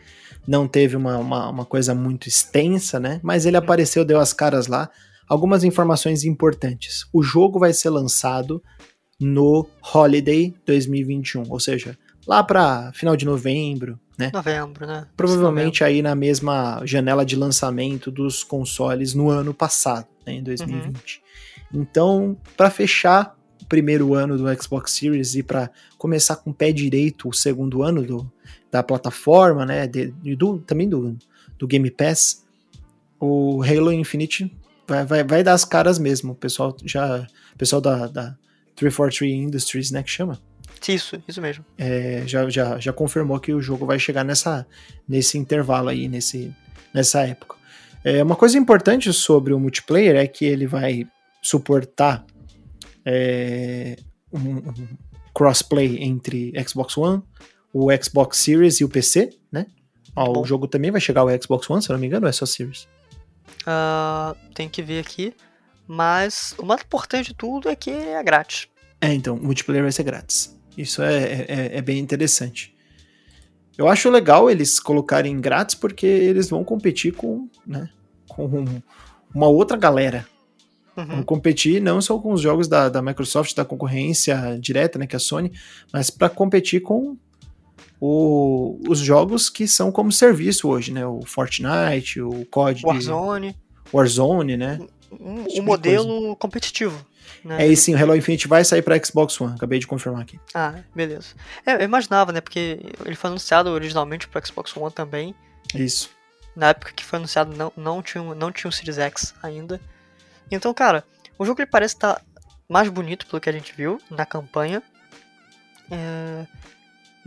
não 0.49 0.67
teve 0.67 0.97
uma, 0.97 1.19
uma, 1.19 1.51
uma, 1.51 1.65
coisa 1.67 1.95
muito 1.95 2.27
extensa, 2.27 2.99
né? 2.99 3.21
Mas 3.23 3.45
ele 3.45 3.59
apareceu, 3.59 4.03
deu 4.03 4.19
as 4.19 4.33
caras 4.33 4.67
lá. 4.67 4.89
Algumas 5.29 5.63
informações 5.63 6.25
importantes. 6.25 7.07
O 7.13 7.23
jogo 7.23 7.59
vai 7.59 7.75
ser 7.75 7.91
lançado 7.91 8.63
no 9.21 9.69
Holiday 9.95 10.55
2021, 10.65 11.45
ou 11.51 11.61
seja, 11.61 11.99
lá 12.27 12.43
para 12.43 12.91
final 12.95 13.15
de 13.15 13.27
novembro, 13.27 14.01
né? 14.19 14.31
Novembro, 14.33 14.87
né? 14.87 15.07
Provavelmente 15.15 15.83
novembro. 15.83 15.85
aí 15.85 16.03
na 16.03 16.15
mesma 16.15 16.81
janela 16.87 17.27
de 17.27 17.37
lançamento 17.37 18.11
dos 18.11 18.43
consoles 18.43 19.13
no 19.13 19.29
ano 19.29 19.53
passado, 19.53 20.07
né, 20.27 20.33
em 20.33 20.43
2020. 20.43 21.23
Uhum. 21.75 21.83
Então, 21.83 22.37
para 22.57 22.71
fechar 22.71 23.37
primeiro 23.69 24.15
ano 24.15 24.39
do 24.39 24.63
Xbox 24.63 24.93
Series 24.93 25.35
e 25.35 25.43
para 25.43 25.71
começar 25.99 26.37
com 26.37 26.51
o 26.51 26.55
pé 26.55 26.73
direito 26.73 27.29
o 27.29 27.35
segundo 27.35 27.83
ano 27.83 28.03
do, 28.03 28.33
da 28.71 28.83
plataforma, 28.83 29.65
né, 29.65 29.87
de, 29.87 30.13
do, 30.37 30.59
também 30.59 30.89
do, 30.89 31.17
do 31.59 31.67
Game 31.67 31.91
Pass, 31.91 32.47
o 33.21 33.63
Halo 33.63 33.93
Infinite 33.93 34.55
vai, 34.87 35.05
vai, 35.05 35.25
vai 35.25 35.43
dar 35.43 35.55
as 35.55 35.65
caras 35.65 35.99
mesmo. 35.99 36.33
O 36.33 36.35
pessoal 36.35 36.77
já, 36.85 37.27
o 37.55 37.59
pessoal 37.59 37.81
da, 37.81 38.07
da 38.07 38.37
343 38.77 39.33
Industries, 39.33 39.91
né, 39.91 40.03
que 40.03 40.11
chama? 40.11 40.41
Isso, 40.87 41.21
isso 41.27 41.41
mesmo. 41.43 41.65
É, 41.77 42.23
já, 42.27 42.49
já, 42.49 42.79
já 42.79 42.93
confirmou 42.93 43.39
que 43.41 43.53
o 43.53 43.61
jogo 43.61 43.85
vai 43.85 43.99
chegar 43.99 44.25
nessa, 44.25 44.67
nesse 45.09 45.37
intervalo 45.37 45.89
aí, 45.89 46.09
nesse, 46.09 46.55
nessa 46.95 47.27
época. 47.27 47.57
É, 48.05 48.23
uma 48.23 48.37
coisa 48.37 48.57
importante 48.57 49.13
sobre 49.13 49.53
o 49.53 49.59
multiplayer 49.59 50.17
é 50.17 50.27
que 50.27 50.45
ele 50.45 50.67
vai 50.67 51.07
suportar 51.43 52.25
é, 53.05 53.97
um, 54.33 54.59
um 54.59 54.89
crossplay 55.35 55.99
entre 56.03 56.53
Xbox 56.67 56.97
One, 56.97 57.23
o 57.73 57.89
Xbox 58.03 58.39
Series 58.39 58.81
e 58.81 58.85
o 58.85 58.89
PC, 58.89 59.31
né? 59.51 59.67
Ó, 60.15 60.41
o 60.41 60.45
jogo 60.45 60.67
também 60.67 60.91
vai 60.91 61.01
chegar 61.01 61.21
ao 61.21 61.43
Xbox 61.43 61.69
One, 61.69 61.83
se 61.83 61.91
eu 61.91 61.95
não 61.95 62.01
me 62.01 62.07
engano, 62.07 62.27
ou 62.27 62.31
é 62.31 62.33
só 62.33 62.47
Series? 62.47 62.89
Uh, 63.63 64.37
tem 64.55 64.69
que 64.69 64.83
ver 64.83 65.01
aqui. 65.01 65.35
Mas 65.87 66.55
o 66.59 66.67
mais 66.67 66.83
importante 66.83 67.29
de 67.29 67.35
tudo 67.35 67.69
é 67.69 67.77
que 67.77 67.91
é 67.91 68.23
grátis. 68.23 68.69
É, 69.01 69.13
então, 69.13 69.37
o 69.37 69.43
multiplayer 69.43 69.83
vai 69.83 69.93
ser 69.93 70.03
grátis. 70.03 70.57
Isso 70.77 71.03
é, 71.03 71.47
é, 71.49 71.79
é 71.79 71.83
bem 71.83 71.99
interessante. 71.99 72.75
Eu 73.77 73.89
acho 73.89 74.11
legal 74.11 74.51
eles 74.51 74.79
colocarem 74.81 75.41
grátis 75.41 75.75
porque 75.75 76.07
eles 76.07 76.51
vão 76.51 76.65
competir 76.65 77.15
com, 77.15 77.49
né, 77.67 77.89
com 78.27 78.65
uma 79.33 79.47
outra 79.47 79.77
galera 79.77 80.27
Uhum. 80.99 81.07
Vamos 81.07 81.25
competir 81.27 81.81
não 81.81 82.01
só 82.01 82.19
com 82.19 82.33
os 82.33 82.41
jogos 82.41 82.67
da, 82.67 82.89
da 82.89 83.01
Microsoft, 83.01 83.55
da 83.55 83.65
concorrência 83.65 84.59
direta, 84.61 84.99
né, 84.99 85.07
que 85.07 85.15
é 85.15 85.19
a 85.19 85.21
Sony, 85.21 85.53
mas 85.93 86.11
para 86.11 86.29
competir 86.29 86.83
com 86.83 87.17
o, 88.01 88.81
os 88.89 88.99
jogos 88.99 89.51
que 89.51 89.67
são 89.67 89.91
como 89.91 90.13
serviço 90.13 90.69
hoje, 90.69 90.93
né? 90.93 91.07
O 91.07 91.21
Fortnite, 91.25 92.21
o 92.21 92.45
COD. 92.47 92.83
Warzone. 92.85 93.57
Warzone, 93.93 94.57
né? 94.57 94.79
Um, 95.13 95.45
tipo 95.45 95.63
modelo 95.63 96.37
competitivo. 96.37 97.05
Né? 97.45 97.65
É, 97.65 97.67
e 97.67 97.77
sim, 97.77 97.95
o 97.95 97.99
Halo 97.99 98.17
Infinite 98.17 98.49
vai 98.49 98.65
sair 98.65 98.83
para 98.83 99.03
Xbox 99.03 99.41
One, 99.41 99.55
acabei 99.55 99.79
de 99.79 99.87
confirmar 99.87 100.23
aqui. 100.23 100.39
Ah, 100.55 100.81
beleza. 100.95 101.29
É, 101.65 101.75
eu 101.75 101.83
imaginava, 101.83 102.33
né? 102.33 102.41
Porque 102.41 102.81
ele 103.05 103.17
foi 103.17 103.31
anunciado 103.31 103.71
originalmente 103.71 104.29
para 104.29 104.45
Xbox 104.45 104.77
One 104.77 104.93
também. 104.93 105.35
Isso. 105.75 106.11
Na 106.55 106.69
época 106.69 106.93
que 106.93 107.05
foi 107.05 107.19
anunciado, 107.19 107.57
não, 107.57 107.73
não, 107.77 108.03
tinha, 108.03 108.23
não 108.35 108.51
tinha 108.51 108.69
o 108.69 108.73
Series 108.73 108.99
X 108.99 109.35
ainda. 109.43 109.81
Então, 110.51 110.73
cara, 110.75 111.05
o 111.39 111.45
jogo 111.45 111.61
ele 111.61 111.71
parece 111.71 111.95
estar 111.95 112.15
tá 112.15 112.23
mais 112.69 112.89
bonito 112.89 113.27
pelo 113.27 113.41
que 113.41 113.49
a 113.49 113.53
gente 113.53 113.73
viu 113.75 114.01
na 114.11 114.27
campanha. 114.27 114.83
É... 115.91 116.47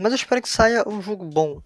Mas 0.02 0.10
eu 0.10 0.16
espero 0.16 0.42
que 0.42 0.48
saia 0.48 0.82
um 0.88 1.00
jogo 1.00 1.24
bom, 1.24 1.62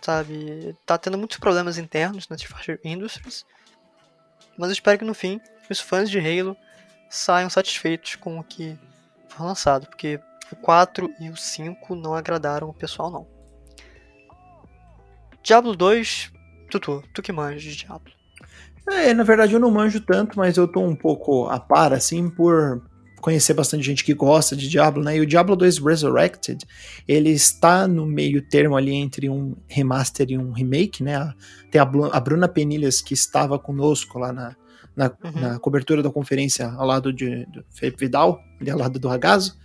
sabe? 0.00 0.76
Tá 0.86 0.96
tendo 0.96 1.18
muitos 1.18 1.36
problemas 1.38 1.78
internos 1.78 2.28
na 2.28 2.36
Tifaster 2.36 2.78
Industries. 2.84 3.44
Mas 4.56 4.68
eu 4.68 4.72
espero 4.72 5.00
que 5.00 5.04
no 5.04 5.14
fim 5.14 5.40
os 5.68 5.80
fãs 5.80 6.08
de 6.08 6.20
Halo 6.20 6.56
saiam 7.10 7.50
satisfeitos 7.50 8.14
com 8.14 8.38
o 8.38 8.44
que 8.44 8.78
foi 9.28 9.46
lançado, 9.46 9.88
porque 9.88 10.20
o 10.52 10.56
4 10.56 11.12
e 11.18 11.28
o 11.28 11.36
5 11.36 11.96
não 11.96 12.14
agradaram 12.14 12.68
o 12.68 12.74
pessoal 12.74 13.10
não. 13.10 13.26
Diablo 15.42 15.74
2, 15.74 16.30
Tutu, 16.70 17.02
tu 17.12 17.20
que 17.20 17.32
manja 17.32 17.58
de 17.58 17.74
Diablo. 17.74 18.12
É, 18.88 19.12
na 19.12 19.24
verdade 19.24 19.54
eu 19.54 19.60
não 19.60 19.72
manjo 19.72 20.00
tanto, 20.00 20.38
mas 20.38 20.56
eu 20.56 20.68
tô 20.68 20.80
um 20.80 20.94
pouco 20.94 21.48
a 21.48 21.58
par, 21.58 21.92
assim, 21.92 22.30
por 22.30 22.80
conhecer 23.22 23.54
bastante 23.54 23.84
gente 23.84 24.04
que 24.04 24.12
gosta 24.12 24.56
de 24.56 24.68
Diablo, 24.68 25.02
né? 25.02 25.16
E 25.16 25.20
o 25.20 25.26
Diablo 25.26 25.54
2 25.54 25.78
Resurrected, 25.78 26.66
ele 27.06 27.30
está 27.30 27.86
no 27.86 28.04
meio 28.04 28.42
termo 28.42 28.76
ali 28.76 28.92
entre 28.92 29.30
um 29.30 29.54
remaster 29.68 30.26
e 30.30 30.36
um 30.36 30.50
remake, 30.50 31.02
né? 31.02 31.32
Tem 31.70 31.80
a, 31.80 31.84
a 31.84 32.20
Bruna 32.20 32.48
Penilhas 32.48 33.00
que 33.00 33.14
estava 33.14 33.58
conosco 33.58 34.18
lá 34.18 34.32
na, 34.32 34.56
na, 34.94 35.06
uhum. 35.24 35.40
na 35.40 35.58
cobertura 35.60 36.02
da 36.02 36.10
conferência 36.10 36.68
ao 36.72 36.86
lado 36.86 37.12
de, 37.12 37.46
do 37.46 37.64
Felipe 37.70 38.00
Vidal, 38.00 38.42
ali 38.60 38.70
ao 38.70 38.78
lado 38.78 38.98
do 38.98 39.08
Ragazo. 39.08 39.56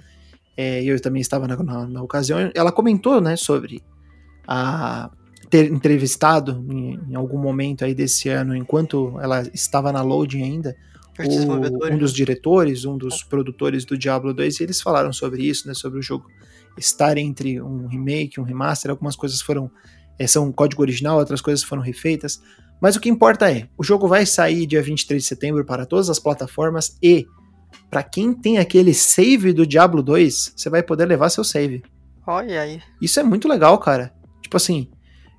É, 0.56 0.84
eu 0.84 1.00
também 1.02 1.22
estava 1.22 1.48
na, 1.48 1.58
na, 1.58 1.88
na 1.88 2.04
ocasião. 2.04 2.52
Ela 2.54 2.72
comentou, 2.72 3.20
né, 3.20 3.36
sobre 3.36 3.84
a, 4.48 5.10
ter 5.50 5.72
entrevistado 5.72 6.64
em, 6.70 7.00
em, 7.10 7.16
algum 7.16 7.40
momento 7.40 7.84
aí 7.84 7.96
desse 7.96 8.30
ano, 8.30 8.56
enquanto 8.56 9.20
ela 9.20 9.42
estava 9.52 9.92
na 9.92 10.04
loading 10.04 10.44
ainda, 10.44 10.76
o, 11.20 11.94
um 11.94 11.98
dos 11.98 12.14
diretores, 12.14 12.86
um 12.86 12.98
dos 12.98 13.24
produtores 13.24 13.86
do 13.86 13.98
Diablo 13.98 14.34
2, 14.34 14.60
e 14.60 14.64
eles 14.64 14.82
falaram 14.82 15.12
sobre 15.12 15.44
isso, 15.44 15.68
né, 15.68 15.74
sobre 15.74 16.00
o 16.00 16.02
jogo 16.02 16.30
estar 16.78 17.18
entre 17.18 17.62
um 17.62 17.88
remake, 17.88 18.40
um 18.40 18.44
remaster, 18.44 18.92
algumas 18.92 19.16
coisas 19.16 19.42
foram 19.42 19.72
é, 20.20 20.26
são 20.28 20.52
código 20.52 20.82
original, 20.82 21.18
outras 21.18 21.42
coisas 21.42 21.64
foram 21.64 21.82
refeitas. 21.82 22.42
Mas 22.82 22.96
o 22.96 23.00
que 23.00 23.10
importa 23.10 23.52
é, 23.52 23.68
o 23.78 23.84
jogo 23.84 24.08
vai 24.08 24.26
sair 24.26 24.66
dia 24.66 24.82
23 24.82 25.22
de 25.22 25.28
setembro 25.28 25.66
para 25.66 25.86
todas 25.86 26.10
as 26.10 26.20
plataformas 26.20 26.98
e 27.02 27.26
para 27.90 28.04
quem 28.04 28.34
tem 28.34 28.58
aquele 28.58 28.94
save 28.94 29.54
do 29.54 29.66
Diablo 29.66 30.04
2, 30.04 30.54
você 30.56 30.70
vai 30.70 30.84
poder 30.84 31.06
levar 31.06 31.30
seu 31.30 31.44
save. 31.44 31.84
Olha 32.26 32.62
aí. 32.62 32.82
Isso 33.02 33.20
é 33.20 33.24
muito 33.24 33.48
legal, 33.48 33.78
cara. 33.78 34.14
Tipo 34.42 34.58
assim, 34.58 34.90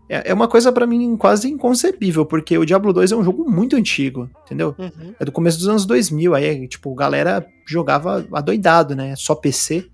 é, 0.09 0.31
é 0.31 0.35
uma 0.35 0.49
coisa 0.49 0.73
para 0.73 0.87
mim 0.87 1.17
quase 1.17 1.49
inconcebível, 1.49 2.25
porque 2.25 2.57
o 2.57 2.65
Diablo 2.65 2.93
2 2.93 3.13
é 3.13 3.17
um 3.17 3.23
jogo 3.23 3.49
muito 3.49 3.77
antigo, 3.77 4.31
entendeu? 4.45 4.75
Uhum. 4.79 5.15
É 5.21 5.25
do 5.25 5.33
começo 5.33 5.59
dos 5.59 5.69
anos 5.69 5.85
2000, 5.85 6.35
aí, 6.35 6.67
tipo, 6.67 6.95
galera 6.95 7.47
jogava 7.67 8.27
adoidado, 8.33 8.97
né? 8.97 9.15
Só 9.17 9.35
PC. 9.35 9.87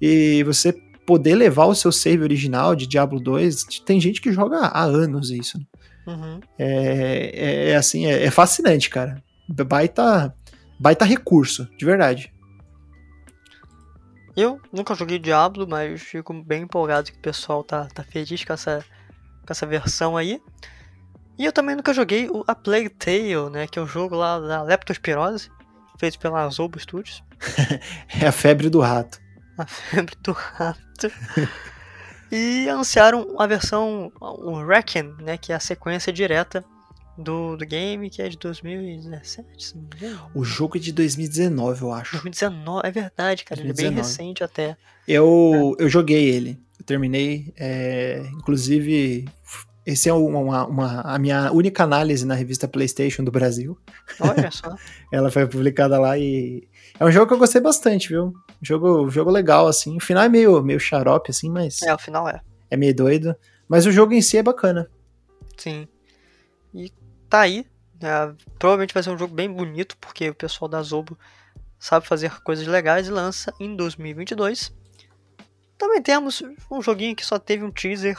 E 0.00 0.42
você 0.44 0.72
poder 1.04 1.34
levar 1.34 1.64
o 1.66 1.74
seu 1.74 1.90
save 1.90 2.22
original 2.22 2.76
de 2.76 2.86
Diablo 2.86 3.18
2, 3.18 3.64
tem 3.84 4.00
gente 4.00 4.20
que 4.20 4.32
joga 4.32 4.58
há 4.58 4.84
anos 4.84 5.30
isso. 5.30 5.58
Né? 5.58 5.64
Uhum. 6.06 6.40
É, 6.58 7.30
é, 7.34 7.70
é, 7.70 7.76
assim, 7.76 8.06
é, 8.06 8.24
é, 8.24 8.30
fascinante, 8.30 8.88
cara. 8.88 9.22
Baita, 9.48 10.32
baita 10.78 11.04
recurso, 11.04 11.68
de 11.76 11.84
verdade. 11.84 12.32
Eu 14.36 14.60
nunca 14.72 14.94
joguei 14.94 15.18
Diablo, 15.18 15.66
mas 15.68 16.00
fico 16.00 16.32
bem 16.44 16.62
empolgado 16.62 17.10
que 17.10 17.18
o 17.18 17.22
pessoal 17.22 17.64
tá, 17.64 17.88
tá 17.92 18.04
feliz 18.04 18.44
com 18.44 18.52
essa, 18.52 18.84
com 19.50 19.52
essa 19.52 19.66
versão 19.66 20.16
aí. 20.16 20.40
E 21.36 21.44
eu 21.44 21.52
também 21.52 21.74
nunca 21.74 21.92
joguei 21.92 22.28
o 22.28 22.44
A 22.46 22.54
Plague 22.54 22.88
Tale, 22.88 23.50
né? 23.50 23.66
Que 23.66 23.80
é 23.80 23.82
o 23.82 23.84
um 23.84 23.88
jogo 23.88 24.14
lá 24.14 24.38
da 24.38 24.62
Leptospirose, 24.62 25.50
feito 25.98 26.20
pela 26.20 26.44
Azobo 26.44 26.78
Studios. 26.78 27.24
é 28.20 28.28
a 28.28 28.32
febre 28.32 28.70
do 28.70 28.78
rato. 28.78 29.20
A 29.58 29.66
febre 29.66 30.14
do 30.22 30.30
rato. 30.30 31.10
e 32.30 32.68
anunciaram 32.68 33.34
a 33.40 33.46
versão, 33.46 34.12
o 34.20 34.64
Reckon, 34.64 35.16
né? 35.20 35.36
Que 35.36 35.52
é 35.52 35.56
a 35.56 35.60
sequência 35.60 36.12
direta 36.12 36.64
do, 37.18 37.56
do 37.56 37.66
game, 37.66 38.08
que 38.08 38.22
é 38.22 38.28
de 38.28 38.38
2017, 38.38 39.64
se 39.64 39.76
não 39.76 39.82
me 39.82 39.88
engano. 39.96 40.30
O 40.32 40.44
jogo 40.44 40.76
é 40.76 40.80
de 40.80 40.92
2019, 40.92 41.82
eu 41.82 41.92
acho. 41.92 42.12
2019, 42.12 42.86
é 42.86 42.90
verdade, 42.92 43.44
cara. 43.44 43.60
2019. 43.60 43.82
Ele 43.82 43.88
é 43.88 43.90
bem 43.90 43.96
recente 43.96 44.44
até. 44.44 44.76
Eu, 45.08 45.74
é. 45.80 45.84
eu 45.84 45.88
joguei 45.88 46.28
ele. 46.28 46.56
Terminei. 46.90 47.54
É, 47.56 48.20
inclusive, 48.32 49.24
esse 49.86 50.08
é 50.08 50.12
uma, 50.12 50.66
uma, 50.66 51.00
a 51.02 51.16
minha 51.20 51.52
única 51.52 51.84
análise 51.84 52.26
na 52.26 52.34
revista 52.34 52.66
PlayStation 52.66 53.22
do 53.22 53.30
Brasil. 53.30 53.78
Olha 54.18 54.50
só. 54.50 54.74
Ela 55.12 55.30
foi 55.30 55.46
publicada 55.46 56.00
lá 56.00 56.18
e. 56.18 56.68
É 56.98 57.04
um 57.04 57.10
jogo 57.12 57.28
que 57.28 57.34
eu 57.34 57.38
gostei 57.38 57.60
bastante, 57.60 58.08
viu? 58.08 58.34
Jogo, 58.60 59.08
jogo 59.08 59.30
legal, 59.30 59.68
assim. 59.68 59.96
O 59.98 60.00
final 60.00 60.24
é 60.24 60.28
meio, 60.28 60.60
meio 60.64 60.80
xarope, 60.80 61.30
assim, 61.30 61.48
mas. 61.48 61.80
É, 61.82 61.94
o 61.94 61.98
final 61.98 62.28
é. 62.28 62.40
É 62.68 62.76
meio 62.76 62.92
doido. 62.92 63.36
Mas 63.68 63.86
o 63.86 63.92
jogo 63.92 64.12
em 64.12 64.20
si 64.20 64.36
é 64.36 64.42
bacana. 64.42 64.90
Sim. 65.56 65.86
E 66.74 66.92
tá 67.28 67.42
aí. 67.42 67.64
Né? 68.02 68.34
Provavelmente 68.58 68.92
vai 68.92 69.04
ser 69.04 69.10
um 69.10 69.18
jogo 69.18 69.32
bem 69.32 69.48
bonito, 69.48 69.96
porque 70.00 70.28
o 70.28 70.34
pessoal 70.34 70.68
da 70.68 70.82
Zobo 70.82 71.16
sabe 71.78 72.04
fazer 72.04 72.40
coisas 72.40 72.66
legais 72.66 73.06
e 73.06 73.12
lança 73.12 73.54
em 73.60 73.76
2022. 73.76 74.79
Também 75.80 76.02
temos 76.02 76.42
um 76.70 76.82
joguinho 76.82 77.16
que 77.16 77.24
só 77.24 77.38
teve 77.38 77.64
um 77.64 77.70
teaser 77.70 78.14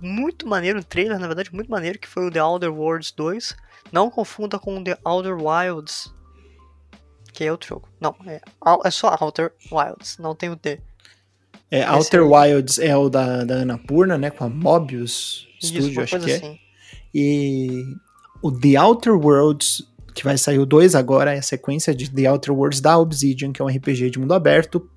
muito 0.00 0.44
maneiro, 0.44 0.80
um 0.80 0.82
trailer, 0.82 1.16
na 1.16 1.28
verdade, 1.28 1.54
muito 1.54 1.70
maneiro, 1.70 2.00
que 2.00 2.08
foi 2.08 2.26
o 2.26 2.32
The 2.32 2.42
Outer 2.42 2.74
Worlds 2.74 3.12
2. 3.12 3.56
Não 3.92 4.10
confunda 4.10 4.58
com 4.58 4.76
o 4.76 4.82
The 4.82 4.98
Outer 5.04 5.36
Wilds, 5.40 6.12
que 7.32 7.44
é 7.44 7.52
outro 7.52 7.68
jogo. 7.68 7.88
Não, 8.00 8.12
é, 8.26 8.40
é 8.84 8.90
só 8.90 9.16
Outer 9.20 9.52
Wilds, 9.70 10.18
não 10.18 10.34
tem 10.34 10.50
o 10.50 10.56
D. 10.56 10.80
É, 11.70 11.88
Outer 11.88 12.22
é... 12.22 12.24
Wilds 12.24 12.80
é 12.80 12.96
o 12.96 13.08
da, 13.08 13.44
da 13.44 13.58
Annapurna, 13.58 14.18
né, 14.18 14.28
com 14.28 14.42
a 14.42 14.48
Mobius 14.48 15.46
Studio, 15.62 16.02
acho 16.02 16.18
que 16.18 16.32
é. 16.32 16.36
Assim. 16.38 16.58
E 17.14 17.84
o 18.42 18.50
The 18.50 18.82
Outer 18.82 19.14
Worlds, 19.14 19.84
que 20.12 20.24
vai 20.24 20.36
sair 20.36 20.58
o 20.58 20.66
2 20.66 20.96
agora, 20.96 21.32
é 21.32 21.38
a 21.38 21.42
sequência 21.42 21.94
de 21.94 22.10
The 22.10 22.28
Outer 22.28 22.52
Worlds 22.52 22.80
da 22.80 22.98
Obsidian, 22.98 23.52
que 23.52 23.62
é 23.62 23.64
um 23.64 23.68
RPG 23.68 24.10
de 24.10 24.18
mundo 24.18 24.34
aberto 24.34 24.90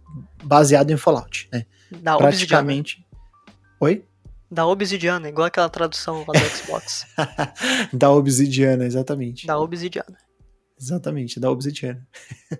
baseado 0.44 0.92
em 0.92 0.98
Fallout, 0.98 1.48
né? 1.52 1.66
Da 1.92 2.18
Praticamente. 2.18 2.96
Obsidiana. 2.96 3.78
Oi? 3.80 4.06
Da 4.50 4.66
Obsidiana, 4.66 5.30
igual 5.30 5.48
aquela 5.48 5.70
tradução 5.70 6.26
lá 6.28 6.34
do 6.40 6.46
Xbox. 6.50 7.08
da 7.94 8.12
Obsidiana, 8.12 8.86
exatamente. 8.86 9.48
Da 9.48 9.58
Obsidiana. 9.58 10.18
Exatamente, 10.80 11.40
da 11.40 11.50
Obsidiana. 11.50 12.06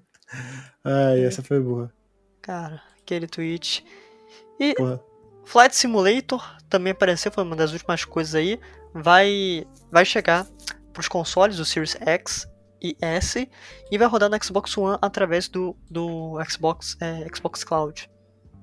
Ai, 0.84 1.20
é. 1.20 1.26
essa 1.26 1.44
foi 1.44 1.60
boa. 1.60 1.92
Cara, 2.42 2.82
aquele 3.02 3.28
tweet. 3.28 3.86
E 4.60 4.74
Porra. 4.76 5.02
Flight 5.44 5.76
Simulator 5.76 6.58
também 6.70 6.92
apareceu, 6.92 7.32
foi 7.32 7.44
uma 7.44 7.56
das 7.56 7.74
últimas 7.74 8.06
coisas 8.06 8.36
aí 8.36 8.60
vai, 8.94 9.66
vai 9.92 10.06
chegar 10.06 10.48
para 10.94 11.02
os 11.02 11.08
consoles 11.08 11.58
do 11.58 11.66
Series 11.66 11.96
X 12.00 12.48
e 12.82 12.98
S 13.02 13.50
e 13.92 13.98
vai 13.98 14.08
rodar 14.08 14.30
no 14.30 14.44
Xbox 14.44 14.78
One 14.78 14.98
através 15.02 15.48
do, 15.48 15.76
do 15.90 16.38
Xbox, 16.50 16.98
é, 17.00 17.28
Xbox 17.34 17.64
Cloud, 17.64 18.10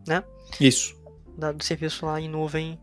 né? 0.07 0.25
Isso. 0.61 0.99
Da, 1.37 1.53
do 1.53 1.63
serviço 1.63 2.05
lá 2.05 2.21
em 2.21 2.29
nuvem 2.29 2.81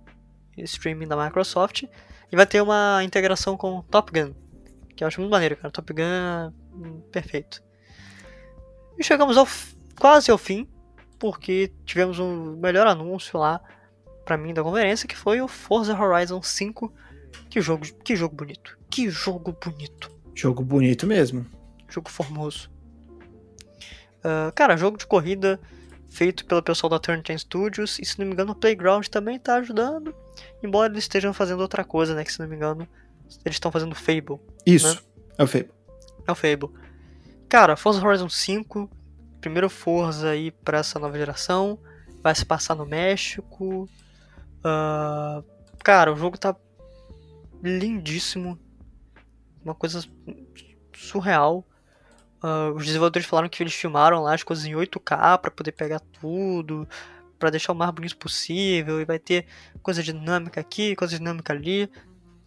streaming 0.57 1.07
da 1.07 1.21
Microsoft 1.21 1.83
e 2.31 2.35
vai 2.35 2.45
ter 2.45 2.61
uma 2.61 3.03
integração 3.03 3.57
com 3.57 3.81
Top 3.83 4.11
Gun, 4.11 4.33
que 4.95 5.03
eu 5.03 5.07
acho 5.07 5.19
muito 5.19 5.31
maneiro, 5.31 5.57
cara. 5.57 5.71
Top 5.71 5.93
Gun, 5.93 6.53
hum, 6.73 7.01
perfeito. 7.11 7.61
E 8.97 9.03
chegamos 9.03 9.37
ao 9.37 9.47
quase 9.99 10.31
ao 10.31 10.37
fim, 10.37 10.69
porque 11.19 11.73
tivemos 11.85 12.19
um 12.19 12.55
melhor 12.55 12.87
anúncio 12.87 13.37
lá 13.39 13.61
para 14.23 14.37
mim 14.37 14.53
da 14.53 14.63
conferência, 14.63 15.07
que 15.07 15.15
foi 15.15 15.41
o 15.41 15.47
Forza 15.47 15.93
Horizon 15.93 16.41
5 16.41 16.93
que 17.49 17.61
jogo, 17.61 17.85
que 18.03 18.15
jogo 18.15 18.35
bonito. 18.35 18.77
Que 18.89 19.09
jogo 19.09 19.55
bonito. 19.63 20.14
Jogo 20.35 20.63
bonito 20.63 21.07
mesmo. 21.07 21.45
Jogo 21.87 22.09
formoso. 22.09 22.69
Uh, 24.19 24.51
cara, 24.53 24.75
jogo 24.75 24.97
de 24.97 25.07
corrida 25.07 25.59
feito 26.09 26.45
pelo 26.45 26.63
pessoal 26.63 26.89
da 26.89 26.99
Turn 26.99 27.21
10 27.21 27.41
Studios. 27.41 27.99
E 27.99 28.05
se 28.05 28.19
não 28.19 28.25
me 28.25 28.33
engano, 28.33 28.51
o 28.51 28.55
Playground 28.55 29.07
também 29.07 29.39
tá 29.39 29.55
ajudando. 29.55 30.13
Embora 30.61 30.91
eles 30.91 31.05
estejam 31.05 31.33
fazendo 31.33 31.61
outra 31.61 31.83
coisa, 31.83 32.13
né? 32.13 32.23
Que 32.23 32.33
se 32.33 32.39
não 32.39 32.47
me 32.47 32.55
engano, 32.55 32.87
eles 33.45 33.55
estão 33.55 33.71
fazendo 33.71 33.95
Fable. 33.95 34.39
Isso, 34.65 34.93
né? 34.93 34.99
é 35.37 35.43
o 35.43 35.47
Fable. 35.47 35.71
É 36.27 36.31
o 36.31 36.35
Fable. 36.35 36.69
Cara, 37.47 37.77
Forza 37.77 38.05
Horizon 38.05 38.29
5, 38.29 38.89
primeiro 39.39 39.69
Forza 39.69 40.29
aí 40.29 40.51
pra 40.51 40.79
essa 40.79 40.99
nova 40.99 41.17
geração. 41.17 41.79
Vai 42.23 42.33
se 42.33 42.45
passar 42.45 42.75
no 42.75 42.85
México. 42.85 43.87
Uh, 44.59 45.43
cara, 45.83 46.11
o 46.11 46.15
jogo 46.15 46.37
tá 46.37 46.55
lindíssimo. 47.63 48.57
Uma 49.65 49.75
coisa 49.75 50.07
surreal. 50.95 51.67
Uh, 52.43 52.75
os 52.75 52.85
desenvolvedores 52.85 53.27
falaram 53.27 53.49
que 53.49 53.63
eles 53.63 53.73
filmaram 53.73 54.21
lá 54.21 54.35
as 54.35 54.43
coisas 54.43 54.63
em 54.65 54.73
8K 54.73 55.39
para 55.39 55.49
poder 55.49 55.71
pegar 55.71 55.99
tudo, 55.99 56.87
para 57.39 57.49
deixar 57.49 57.71
o 57.73 57.75
mais 57.75 57.91
bonito 57.91 58.15
possível, 58.17 59.01
e 59.01 59.05
vai 59.05 59.17
ter 59.17 59.47
coisa 59.81 60.03
dinâmica 60.03 60.61
aqui, 60.61 60.95
coisa 60.95 61.17
dinâmica 61.17 61.51
ali. 61.51 61.89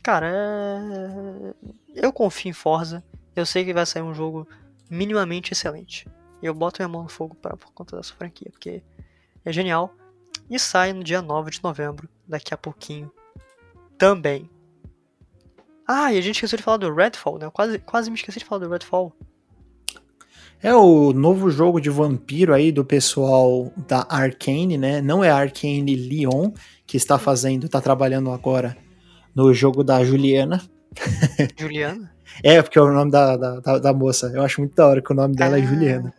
Cara, 0.03 0.31
é... 0.33 1.55
eu 1.97 2.13
confio 2.13 2.51
em 2.51 2.53
Forza. 2.53 3.05
Eu 3.35 3.45
sei 3.45 3.65
que 3.65 3.75
vai 3.75 3.85
sair 3.85 4.03
um 4.03 4.15
jogo 4.15 4.47
minimamente 4.89 5.53
excelente. 5.53 6.07
Eu 6.41 6.55
boto 6.55 6.81
minha 6.81 6.89
mão 6.89 7.03
no 7.03 7.09
fogo 7.09 7.35
pra, 7.35 7.57
por 7.57 7.73
conta 7.73 7.97
dessa 7.97 8.15
franquia, 8.15 8.51
porque 8.53 8.83
é 9.45 9.53
genial. 9.53 9.93
E 10.49 10.59
sai 10.59 10.93
no 10.93 11.03
dia 11.03 11.21
9 11.21 11.51
de 11.51 11.63
novembro, 11.63 12.09
daqui 12.27 12.55
a 12.55 12.57
pouquinho 12.57 13.13
também. 13.99 14.49
Ah, 15.91 16.13
e 16.13 16.19
a 16.19 16.21
gente 16.21 16.35
esqueceu 16.35 16.59
de 16.59 16.63
falar 16.63 16.77
do 16.77 16.95
Redfall, 16.95 17.39
né? 17.39 17.47
Eu 17.47 17.51
quase, 17.51 17.79
quase 17.79 18.11
me 18.11 18.17
esqueci 18.17 18.39
de 18.39 18.45
falar 18.45 18.67
do 18.67 18.71
Redfall. 18.71 19.17
É 20.63 20.75
o 20.75 21.15
novo 21.15 21.51
jogo 21.51 21.81
de 21.81 21.89
vampiro 21.89 22.53
aí 22.53 22.71
do 22.71 22.85
pessoal 22.85 23.73
da 23.89 24.07
Arkane, 24.11 24.77
né? 24.77 25.01
Não 25.01 25.25
é 25.25 25.31
a 25.31 25.37
Arkane 25.37 25.95
Lyon 25.95 26.53
que 26.87 26.99
está 26.99 27.19
fazendo, 27.19 27.65
está 27.65 27.81
trabalhando 27.81 28.31
agora 28.31 28.77
no 29.35 29.55
jogo 29.55 29.83
da 29.83 30.05
Juliana. 30.05 30.61
Juliana? 31.57 32.13
é, 32.43 32.61
porque 32.61 32.79
é 32.79 32.83
o 32.83 32.93
nome 32.93 33.11
da, 33.11 33.37
da, 33.37 33.79
da, 33.79 33.93
moça. 33.95 34.31
Eu 34.35 34.43
acho 34.43 34.61
muito 34.61 34.75
da 34.75 34.87
hora 34.87 35.01
que 35.01 35.13
o 35.13 35.17
nome 35.17 35.35
dela 35.35 35.57
é 35.57 35.61
ah, 35.61 35.65
é 35.65 35.67
Juliana. 35.67 36.15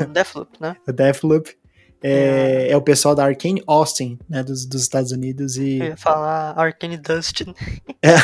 O 0.00 0.06
Deathloop, 0.06 0.50
né? 0.60 0.76
o 0.88 0.92
Deathloop. 0.92 1.59
É, 2.02 2.68
é, 2.68 2.70
é, 2.70 2.76
o 2.76 2.80
pessoal 2.80 3.14
da 3.14 3.24
Arkane 3.24 3.62
Austin, 3.66 4.18
né, 4.28 4.42
dos, 4.42 4.64
dos 4.64 4.80
Estados 4.80 5.12
Unidos 5.12 5.56
e... 5.56 5.78
Eu 5.78 5.86
ia 5.86 5.96
falar 5.96 6.58
Arkane 6.58 6.96
Dustin. 6.96 7.54
é, 8.02 8.14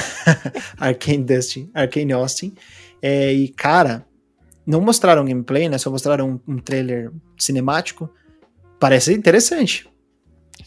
Arkane 0.79 1.25
Dustin, 1.25 1.71
Arkane 1.75 2.13
Austin. 2.13 2.55
É, 3.03 3.33
e, 3.33 3.49
cara, 3.49 4.07
não 4.67 4.81
mostraram 4.81 5.25
gameplay, 5.25 5.69
né, 5.69 5.77
só 5.77 5.91
mostraram 5.91 6.41
um, 6.47 6.55
um 6.55 6.59
trailer 6.59 7.13
cinemático. 7.39 8.09
Parece 8.81 9.13
interessante. 9.13 9.87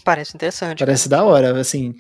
Parece 0.05 0.36
interessante. 0.36 0.80
Parece 0.80 1.10
da 1.10 1.24
hora, 1.24 1.60
assim... 1.60 1.95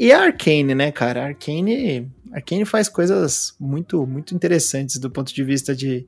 E 0.00 0.12
a 0.12 0.22
Arkane, 0.22 0.76
né, 0.76 0.92
cara? 0.92 1.22
A 1.24 1.26
Arkane, 1.26 2.08
Arkane 2.32 2.64
faz 2.64 2.88
coisas 2.88 3.54
muito, 3.58 4.06
muito 4.06 4.32
interessantes 4.32 4.96
do 4.96 5.10
ponto 5.10 5.34
de 5.34 5.42
vista 5.42 5.74
de 5.74 6.06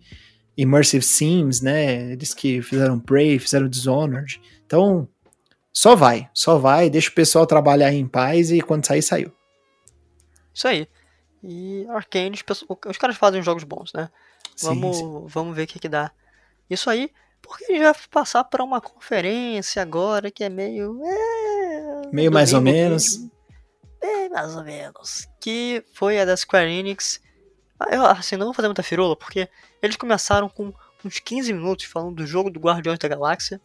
Immersive 0.56 1.04
Sims, 1.04 1.60
né? 1.60 2.12
Eles 2.12 2.34
que 2.34 2.60
fizeram 2.62 2.98
Prey, 2.98 3.38
fizeram 3.38 3.68
Dishonored. 3.68 4.40
Então, 4.66 5.08
Só 5.72 5.94
vai, 5.94 6.28
só 6.34 6.58
vai, 6.58 6.90
deixa 6.90 7.10
o 7.10 7.14
pessoal 7.14 7.46
trabalhar 7.46 7.92
em 7.92 8.06
paz 8.06 8.50
e 8.50 8.60
quando 8.60 8.86
sair, 8.86 9.02
saiu. 9.02 9.32
Isso 10.52 10.66
aí. 10.66 10.88
E 11.42 11.86
Arcane, 11.88 12.38
os 12.86 12.98
caras 12.98 13.16
fazem 13.16 13.42
jogos 13.42 13.64
bons, 13.64 13.92
né? 13.94 14.10
Vamos, 14.62 14.96
sim, 14.96 15.02
sim. 15.02 15.24
vamos 15.28 15.56
ver 15.56 15.62
o 15.62 15.66
que, 15.66 15.78
que 15.78 15.88
dá. 15.88 16.10
Isso 16.68 16.90
aí, 16.90 17.10
porque 17.40 17.64
a 17.64 17.68
gente 17.68 17.82
vai 17.82 17.94
passar 18.10 18.44
para 18.44 18.62
uma 18.62 18.80
conferência 18.80 19.80
agora 19.80 20.30
que 20.30 20.44
é 20.44 20.48
meio. 20.48 21.00
É, 21.02 22.02
meio 22.12 22.30
mais 22.30 22.52
ou 22.52 22.60
menos. 22.60 23.26
É, 24.00 24.28
mais 24.28 24.54
ou 24.54 24.64
menos. 24.64 25.28
Que 25.40 25.82
foi 25.94 26.20
a 26.20 26.24
da 26.24 26.36
Square 26.36 26.70
Enix. 26.70 27.20
Ah, 27.78 27.94
eu, 27.94 28.04
assim, 28.04 28.36
não 28.36 28.46
vou 28.46 28.54
fazer 28.54 28.68
muita 28.68 28.82
firula, 28.82 29.16
porque 29.16 29.48
eles 29.82 29.96
começaram 29.96 30.48
com 30.48 30.72
uns 31.04 31.18
15 31.18 31.52
minutos 31.52 31.84
falando 31.86 32.16
do 32.16 32.26
jogo 32.26 32.50
do 32.50 32.60
Guardiões 32.60 32.98
da 32.98 33.08
Galáxia, 33.08 33.60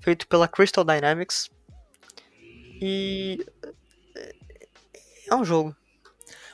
feito 0.00 0.26
pela 0.26 0.48
Crystal 0.48 0.84
Dynamics. 0.84 1.50
E. 2.80 3.44
É 5.30 5.34
um 5.34 5.44
jogo. 5.44 5.76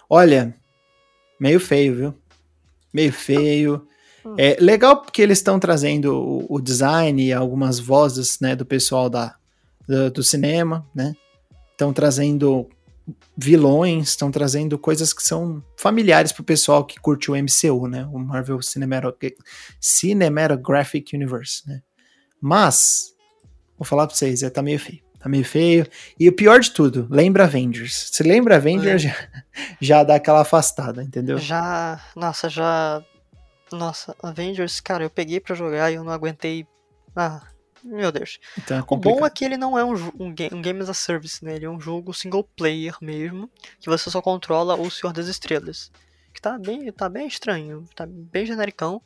Olha, 0.09 0.55
meio 1.39 1.61
feio, 1.61 1.95
viu? 1.95 2.14
Meio 2.93 3.12
feio. 3.12 3.87
É 4.39 4.57
legal 4.59 5.03
porque 5.03 5.20
eles 5.20 5.39
estão 5.39 5.61
trazendo 5.61 6.16
o, 6.16 6.55
o, 6.55 6.61
design 6.61 7.22
e 7.22 7.32
algumas 7.32 7.78
vozes 7.78 8.41
né, 8.41 8.57
do 8.57 8.64
pessoal 8.64 9.11
da, 9.11 9.37
do, 9.87 10.11
do 10.11 10.22
cinema, 10.22 10.87
né? 10.95 11.14
Estão 11.72 11.93
trazendo 11.93 12.68
vilões, 13.36 14.09
estão 14.09 14.30
trazendo 14.30 14.78
coisas 14.78 15.12
que 15.12 15.22
são 15.22 15.62
familiares 15.76 16.32
pro 16.32 16.42
pessoal 16.42 16.84
que 16.84 16.98
curte 16.98 17.30
o 17.30 17.34
MCU, 17.34 17.86
né? 17.86 18.09
O 18.12 18.18
Marvel 18.18 18.61
Cinematographic 19.80 21.14
Universe, 21.14 21.68
né? 21.68 21.82
Mas, 22.40 23.14
vou 23.78 23.84
falar 23.84 24.07
pra 24.07 24.16
vocês, 24.16 24.42
é, 24.42 24.50
tá 24.50 24.62
meio 24.62 24.78
feio. 24.78 25.02
Tá 25.18 25.28
meio 25.28 25.44
feio. 25.44 25.86
E 26.20 26.28
o 26.28 26.32
pior 26.32 26.61
de 26.61 26.70
tudo, 26.70 27.07
lembra 27.11 27.44
Avengers. 27.44 28.11
Se 28.12 28.22
lembra 28.22 28.57
Avengers, 28.57 29.02
já, 29.02 29.14
já 29.80 30.05
dá 30.05 30.16
aquela 30.16 30.42
afastada, 30.42 31.02
entendeu? 31.02 31.38
Já, 31.38 32.00
nossa, 32.14 32.48
já... 32.48 33.02
Nossa, 33.72 34.14
Avengers, 34.22 34.80
cara, 34.80 35.05
eu 35.05 35.11
peguei 35.11 35.40
pra 35.40 35.55
jogar 35.55 35.90
e 35.90 35.94
eu 35.94 36.05
não 36.05 36.12
aguentei... 36.12 36.66
Ah, 37.16 37.42
meu 37.85 38.11
Deus. 38.11 38.39
Então 38.59 38.78
é 38.78 38.85
o 38.89 38.97
bom 38.97 39.24
é 39.24 39.30
que 39.30 39.45
ele 39.45 39.57
não 39.57 39.78
é 39.78 39.85
um, 39.85 39.95
um, 40.18 40.32
game, 40.32 40.55
um 40.55 40.62
game 40.62 40.80
as 40.80 40.89
a 40.89 40.95
service, 40.95 41.45
né? 41.45 41.57
Ele 41.57 41.66
é 41.66 41.70
um 41.70 41.80
jogo 41.80 42.14
single 42.14 42.45
player 42.57 42.97
mesmo, 43.01 43.51
que 43.78 43.89
você 43.89 44.11
só 44.11 44.22
controla 44.22 44.74
o 44.74 44.91
Senhor 44.91 45.12
das 45.12 45.26
Estrelas. 45.26 45.93
Que 46.32 46.41
tá 46.41 46.59
bem, 46.59 46.91
tá 46.91 47.09
bem 47.09 47.26
estranho, 47.26 47.87
tá 47.95 48.07
bem 48.07 48.47
genericão. 48.47 49.01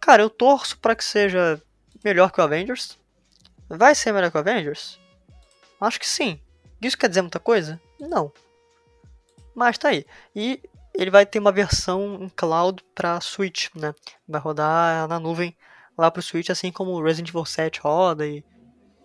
Cara, 0.00 0.22
eu 0.22 0.30
torço 0.30 0.78
para 0.78 0.94
que 0.94 1.04
seja 1.04 1.60
melhor 2.04 2.30
que 2.30 2.40
o 2.40 2.44
Avengers. 2.44 2.96
Vai 3.68 3.94
ser 3.94 4.12
melhor 4.12 4.30
que 4.30 4.36
o 4.36 4.40
Avengers? 4.40 4.98
Acho 5.80 6.00
que 6.00 6.08
sim. 6.08 6.40
Isso 6.80 6.96
quer 6.96 7.08
dizer 7.08 7.22
muita 7.22 7.40
coisa? 7.40 7.80
Não. 8.00 8.32
Mas 9.54 9.76
tá 9.76 9.88
aí. 9.88 10.06
E 10.34 10.62
ele 10.94 11.10
vai 11.10 11.26
ter 11.26 11.38
uma 11.38 11.52
versão 11.52 12.18
em 12.22 12.28
cloud 12.28 12.82
para 12.94 13.20
Switch, 13.20 13.68
né? 13.74 13.94
Vai 14.26 14.40
rodar 14.40 15.06
na 15.08 15.18
nuvem 15.20 15.56
lá 15.98 16.10
pro 16.10 16.22
Switch, 16.22 16.48
assim 16.48 16.70
como 16.70 17.02
Resident 17.02 17.30
Evil 17.30 17.44
7 17.44 17.80
roda 17.80 18.26
e, 18.26 18.44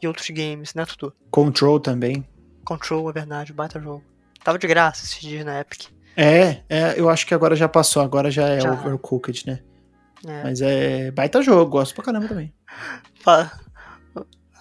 e 0.01 0.07
outros 0.07 0.29
games, 0.29 0.73
né, 0.73 0.85
Tutu? 0.85 1.13
Control 1.31 1.79
também. 1.79 2.27
Control, 2.63 3.09
é 3.09 3.13
verdade, 3.13 3.51
baita 3.51 3.79
jogo. 3.79 4.03
Tava 4.43 4.59
de 4.59 4.67
graça 4.67 5.03
esses 5.03 5.19
dias 5.19 5.43
na 5.45 5.59
Epic. 5.59 5.87
É, 6.15 6.61
é, 6.69 6.93
eu 6.95 7.09
acho 7.09 7.25
que 7.25 7.33
agora 7.33 7.55
já 7.55 7.67
passou, 7.67 8.03
agora 8.03 8.29
já 8.29 8.47
é 8.47 8.59
já. 8.59 8.71
overcooked, 8.71 9.47
né? 9.47 9.59
É. 10.25 10.43
Mas 10.43 10.61
é 10.61 11.11
baita 11.11 11.41
jogo, 11.41 11.71
gosto 11.71 11.95
pra 11.95 12.03
caramba 12.03 12.27
também. 12.27 12.53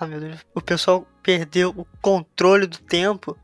Ah, 0.03 0.07
meu 0.07 0.19
Deus. 0.19 0.41
O 0.53 0.61
pessoal 0.61 1.07
perdeu 1.23 1.73
o 1.77 1.87
controle 2.01 2.67
do 2.67 2.79
tempo, 2.79 3.39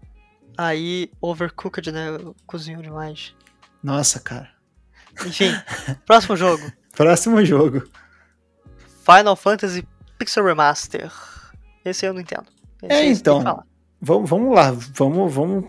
aí 0.56 1.08
overcooked, 1.20 1.92
né? 1.92 2.06
Cozinhou 2.48 2.82
demais. 2.82 3.32
Nossa, 3.80 4.18
cara. 4.18 4.50
Enfim, 5.24 5.52
próximo 6.04 6.36
jogo. 6.36 6.72
Próximo 6.96 7.44
jogo. 7.44 7.84
Final 9.08 9.36
Fantasy 9.36 9.86
Pixel 10.18 10.44
Remaster. 10.44 11.10
Esse 11.84 12.06
eu 12.06 12.12
não 12.12 12.20
entendo. 12.20 12.46
Esse 12.82 12.92
é, 12.92 13.06
então. 13.06 13.64
Vamos, 14.00 14.28
vamos 14.28 14.54
lá, 14.54 14.70
vamos, 14.94 15.32
vamos 15.32 15.64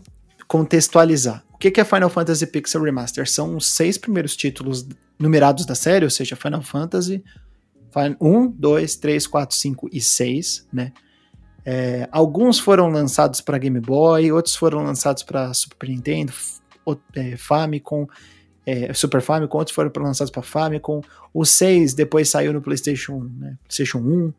contextualizar. 0.48 1.44
O 1.54 1.58
que 1.58 1.80
é 1.80 1.84
Final 1.84 2.10
Fantasy 2.10 2.46
Pixel 2.48 2.82
Remaster? 2.82 3.30
São 3.30 3.56
os 3.56 3.68
seis 3.68 3.98
primeiros 3.98 4.36
títulos 4.36 4.88
numerados 5.18 5.66
da 5.66 5.76
série, 5.76 6.06
ou 6.06 6.12
seja, 6.12 6.36
Final 6.36 6.62
Fantasy 6.62 7.24
1, 8.20 8.48
2, 8.52 8.96
3, 8.98 9.28
4, 9.28 9.56
5 9.56 9.90
e 9.92 10.02
6, 10.02 10.68
né? 10.72 10.92
É, 11.66 12.08
alguns 12.12 12.60
foram 12.60 12.90
lançados 12.90 13.42
para 13.42 13.58
Game 13.58 13.80
Boy, 13.80 14.32
outros 14.32 14.56
foram 14.56 14.84
lançados 14.84 15.24
para 15.24 15.54
Super 15.54 15.90
Nintendo, 15.90 16.34
é, 17.16 17.36
Famicom, 17.36 18.08
é, 18.70 18.94
Super 18.94 19.22
Famicom, 19.22 19.58
outros 19.58 19.74
foram 19.74 19.92
lançados 19.98 20.30
para 20.30 20.44
Famicom. 20.44 21.02
O 21.34 21.44
6 21.44 21.96
depois 21.96 22.30
saiu 22.30 22.54
no 22.54 22.62
PlayStation, 22.62 23.28
né, 23.38 23.58
PlayStation 23.64 23.98
1. 23.98 24.34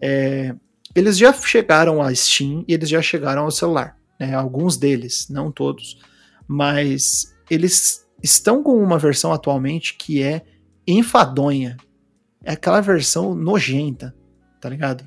É, 0.00 0.54
eles 0.94 1.16
já 1.16 1.32
chegaram 1.32 2.02
a 2.02 2.12
Steam 2.12 2.64
e 2.66 2.74
eles 2.74 2.88
já 2.88 3.00
chegaram 3.00 3.42
ao 3.42 3.50
celular. 3.52 3.96
Né, 4.18 4.34
alguns 4.34 4.76
deles, 4.76 5.28
não 5.30 5.52
todos. 5.52 5.98
Mas 6.46 7.32
eles 7.48 8.04
estão 8.20 8.64
com 8.64 8.82
uma 8.82 8.98
versão 8.98 9.32
atualmente 9.32 9.94
que 9.96 10.20
é 10.20 10.42
enfadonha. 10.86 11.76
É 12.44 12.52
aquela 12.52 12.80
versão 12.80 13.32
nojenta, 13.32 14.12
tá 14.60 14.68
ligado? 14.68 15.06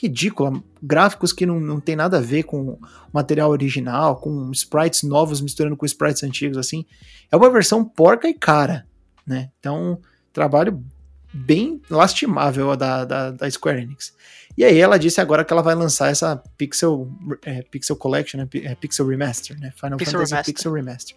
Ridícula, 0.00 0.62
gráficos 0.82 1.32
que 1.32 1.46
não, 1.46 1.58
não 1.58 1.80
tem 1.80 1.96
nada 1.96 2.18
a 2.18 2.20
ver 2.20 2.42
com 2.42 2.70
o 2.70 2.78
material 3.12 3.50
original, 3.50 4.16
com 4.16 4.50
sprites 4.52 5.02
novos 5.02 5.40
misturando 5.40 5.76
com 5.76 5.86
sprites 5.86 6.22
antigos, 6.22 6.58
assim. 6.58 6.84
É 7.30 7.36
uma 7.36 7.50
versão 7.50 7.84
porca 7.84 8.28
e 8.28 8.34
cara, 8.34 8.86
né? 9.26 9.50
Então, 9.58 9.98
trabalho 10.32 10.84
bem 11.32 11.80
lastimável 11.90 12.76
da, 12.76 13.04
da, 13.04 13.30
da 13.30 13.50
Square 13.50 13.82
Enix. 13.82 14.14
E 14.56 14.64
aí 14.64 14.78
ela 14.78 14.98
disse 14.98 15.20
agora 15.20 15.44
que 15.44 15.52
ela 15.52 15.62
vai 15.62 15.74
lançar 15.74 16.10
essa 16.10 16.36
Pixel, 16.56 17.10
é, 17.44 17.62
Pixel 17.62 17.96
Collection, 17.96 18.40
né? 18.40 18.48
É, 18.62 18.74
Pixel 18.74 19.06
Remaster, 19.06 19.58
né? 19.58 19.72
Final 19.76 19.98
Pixel 19.98 20.14
Fantasy 20.14 20.32
Remaster. 20.32 20.54
Pixel 20.54 20.72
Remaster. 20.72 21.16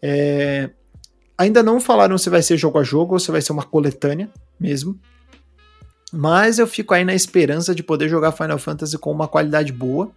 É, 0.00 0.70
ainda 1.36 1.62
não 1.62 1.80
falaram 1.80 2.16
se 2.16 2.30
vai 2.30 2.42
ser 2.42 2.56
jogo 2.56 2.78
a 2.78 2.82
jogo 2.82 3.14
ou 3.14 3.20
se 3.20 3.30
vai 3.30 3.42
ser 3.42 3.52
uma 3.52 3.64
coletânea 3.64 4.30
mesmo. 4.58 4.98
Mas 6.12 6.58
eu 6.58 6.66
fico 6.66 6.92
aí 6.92 7.04
na 7.04 7.14
esperança 7.14 7.74
de 7.74 7.82
poder 7.82 8.08
jogar 8.08 8.32
Final 8.32 8.58
Fantasy 8.58 8.98
com 8.98 9.10
uma 9.10 9.26
qualidade 9.26 9.72
boa 9.72 10.12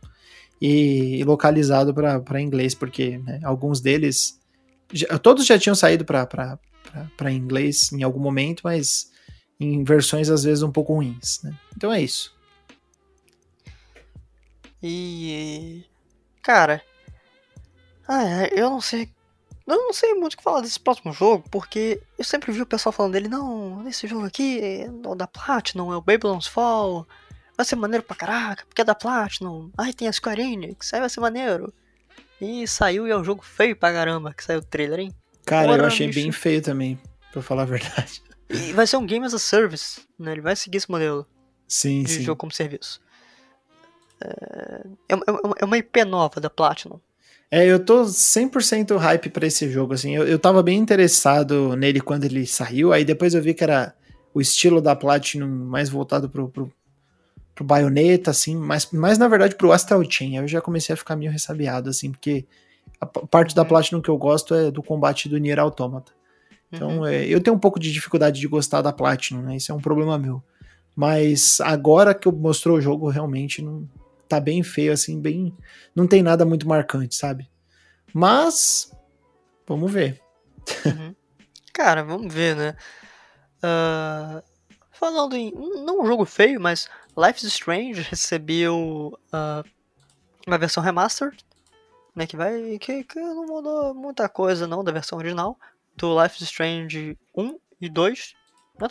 e 0.62 1.24
localizado 1.24 1.94
para 1.94 2.42
inglês, 2.42 2.76
porque 2.76 3.18
né, 3.20 3.40
alguns 3.44 3.80
deles. 3.80 4.38
Já, 4.92 5.18
todos 5.18 5.46
já 5.46 5.58
tinham 5.58 5.76
saído 5.76 6.04
para 6.04 7.32
inglês 7.32 7.92
em 7.94 8.04
algum 8.04 8.20
momento, 8.20 8.62
mas 8.64 9.10
em 9.58 9.84
versões 9.84 10.30
às 10.30 10.44
vezes 10.44 10.64
um 10.64 10.72
pouco 10.72 10.94
ruins. 10.94 11.42
Né? 11.42 11.54
Então 11.76 11.92
é 11.94 12.02
isso. 12.02 12.36
E. 14.84 15.86
Cara. 16.42 16.82
Ah, 18.08 18.48
eu 18.52 18.70
não 18.70 18.82
sei 18.82 19.10
eu 19.68 19.78
não 19.78 19.94
sei 19.94 20.14
muito 20.14 20.34
o 20.34 20.38
que 20.38 20.44
falar 20.44 20.62
desse 20.62 20.80
próximo 20.80 21.12
jogo, 21.12 21.46
porque 21.50 22.02
eu 22.18 22.24
sempre 22.24 22.52
vi 22.52 22.62
o 22.62 22.66
pessoal 22.66 22.94
falando 22.94 23.14
dele, 23.14 23.28
não, 23.28 23.88
esse 23.88 24.08
jogo 24.08 24.26
aqui 24.26 24.60
é 24.62 24.90
da 25.16 25.28
Platinum, 25.28 25.92
é 25.92 25.98
o 25.98 26.02
Babylon's 26.02 26.48
Fall, 26.48 27.08
vai 27.58 27.66
ser 27.66 27.76
maneiro 27.76 28.04
pra 28.04 28.16
caraca, 28.16 28.66
porque 28.68 28.82
é 28.82 28.86
da 28.86 28.94
Platinum, 28.94 29.72
aí 29.78 29.94
tem 29.94 30.08
a 30.08 30.14
Square 30.14 30.42
Enix, 30.42 30.94
aí 30.94 31.00
vai 31.00 31.10
ser 31.10 31.20
maneiro. 31.20 31.74
E 32.40 32.68
saiu 32.68 33.08
e 33.08 33.12
é 33.12 33.18
um 33.18 33.24
jogo 33.24 33.44
feio 33.44 33.76
pra 33.76 33.94
caramba, 33.94 34.34
que 34.34 34.44
saiu 34.44 34.60
o 34.60 34.64
trailer, 34.64 35.00
hein? 35.00 35.16
Cara, 35.46 35.78
eu 35.78 35.86
achei 35.86 36.08
bicho. 36.08 36.20
bem 36.20 36.32
feio 36.32 36.62
também, 36.62 37.00
pra 37.32 37.42
falar 37.42 37.64
a 37.64 37.66
verdade. 37.66 38.22
E 38.50 38.74
vai 38.74 38.86
ser 38.86 38.98
um 38.98 39.06
Game 39.06 39.26
as 39.26 39.34
a 39.34 39.40
Service, 39.40 40.02
né? 40.20 40.34
Ele 40.34 40.42
vai 40.42 40.56
seguir 40.56 40.78
esse 40.78 40.92
modelo 40.92 41.26
sim, 41.68 42.04
de 42.04 42.12
sim. 42.12 42.22
jogo 42.22 42.38
como 42.38 42.52
serviço. 42.52 43.02
É, 44.22 44.82
é, 45.10 45.16
é 45.60 45.66
uma 45.66 45.78
IP 45.78 46.04
nova 46.06 46.40
da 46.40 46.50
Platinum. 46.50 47.00
É, 47.52 47.66
eu 47.66 47.80
tô 47.84 48.04
100% 48.04 48.98
hype 48.98 49.30
para 49.30 49.48
esse 49.48 49.70
jogo, 49.70 49.94
assim. 49.94 50.16
Eu, 50.16 50.28
eu 50.28 50.40
tava 50.40 50.64
bem 50.64 50.78
interessado 50.78 51.76
nele 51.76 52.02
quando 52.02 52.26
ele 52.26 52.46
saiu, 52.46 52.92
aí 52.92 53.06
depois 53.06 53.34
eu 53.34 53.42
vi 53.42 53.54
que 53.54 53.64
era 53.64 53.94
o 54.34 54.42
estilo 54.42 54.82
da 54.82 54.96
Platinum 54.96 55.48
mais 55.48 55.90
voltado 55.90 56.30
pro, 56.30 56.50
pro, 56.50 56.72
pro 57.54 57.64
Bayonetta, 57.64 58.32
assim, 58.32 58.56
mas 58.56 58.90
mais 58.92 59.18
na 59.18 59.28
verdade 59.28 59.56
pro 59.56 59.72
Astral 59.72 60.04
Chain. 60.10 60.38
Aí 60.38 60.44
eu 60.44 60.48
já 60.48 60.60
comecei 60.60 60.94
a 60.94 60.98
ficar 60.98 61.16
meio 61.16 61.32
ressabiado, 61.32 61.90
assim, 61.90 62.12
porque 62.12 62.46
a 63.00 63.06
parte 63.06 63.56
da 63.56 63.62
uhum. 63.62 63.68
Platinum 63.68 64.02
que 64.02 64.10
eu 64.10 64.18
gosto 64.18 64.54
é 64.54 64.72
do 64.72 64.84
combate 64.84 65.30
do 65.30 65.38
Nier 65.38 65.60
Automata. 65.60 66.12
Então, 66.72 67.00
uhum. 67.00 67.06
é, 67.06 67.26
eu 67.26 67.40
tenho 67.40 67.56
um 67.56 67.60
pouco 67.60 67.80
de 67.80 67.92
dificuldade 67.92 68.40
de 68.40 68.48
gostar 68.48 68.82
da 68.82 68.92
Platinum, 68.92 69.42
né? 69.42 69.56
Isso 69.56 69.72
é 69.72 69.76
um 69.76 69.80
problema 69.80 70.18
meu. 70.18 70.44
Mas 70.96 71.60
agora 71.62 72.14
que 72.14 72.28
eu 72.28 72.32
mostrou 72.32 72.78
o 72.78 72.82
jogo, 72.82 73.10
realmente 73.10 73.62
não, 73.62 73.88
tá 74.28 74.40
bem 74.40 74.64
feio, 74.64 74.92
assim, 74.94 75.20
bem. 75.20 75.56
Não 75.96 76.08
tem 76.08 76.22
nada 76.22 76.46
muito 76.46 76.68
marcante, 76.68 77.16
sabe? 77.16 77.50
Mas. 78.14 78.92
Vamos 79.68 79.92
ver. 79.92 80.22
Uhum. 80.86 81.16
Cara, 81.74 82.04
vamos 82.04 82.34
ver, 82.34 82.56
né? 82.56 82.76
Uh, 83.58 84.42
falando 84.92 85.36
em. 85.36 85.52
Não 85.84 86.02
um 86.02 86.06
jogo 86.06 86.26
feio, 86.26 86.60
mas 86.60 86.90
Life 87.18 87.46
is 87.46 87.54
Strange 87.54 88.02
recebeu 88.02 89.18
uh, 89.34 89.70
uma 90.46 90.58
versão 90.58 90.84
remastered, 90.84 91.38
né, 92.16 92.28
que 92.28 92.38
vai 92.38 92.78
que, 92.80 93.04
que 93.04 93.20
não 93.20 93.46
mudou 93.46 93.94
muita 93.94 94.30
coisa 94.30 94.68
não 94.68 94.84
da 94.84 94.92
versão 94.92 95.18
original 95.18 95.58
do 95.96 96.22
Life 96.22 96.36
is 96.38 96.50
Strange 96.50 97.18
1 97.36 97.60
e 97.82 97.90
2. 97.90 98.34
Não 98.80 98.90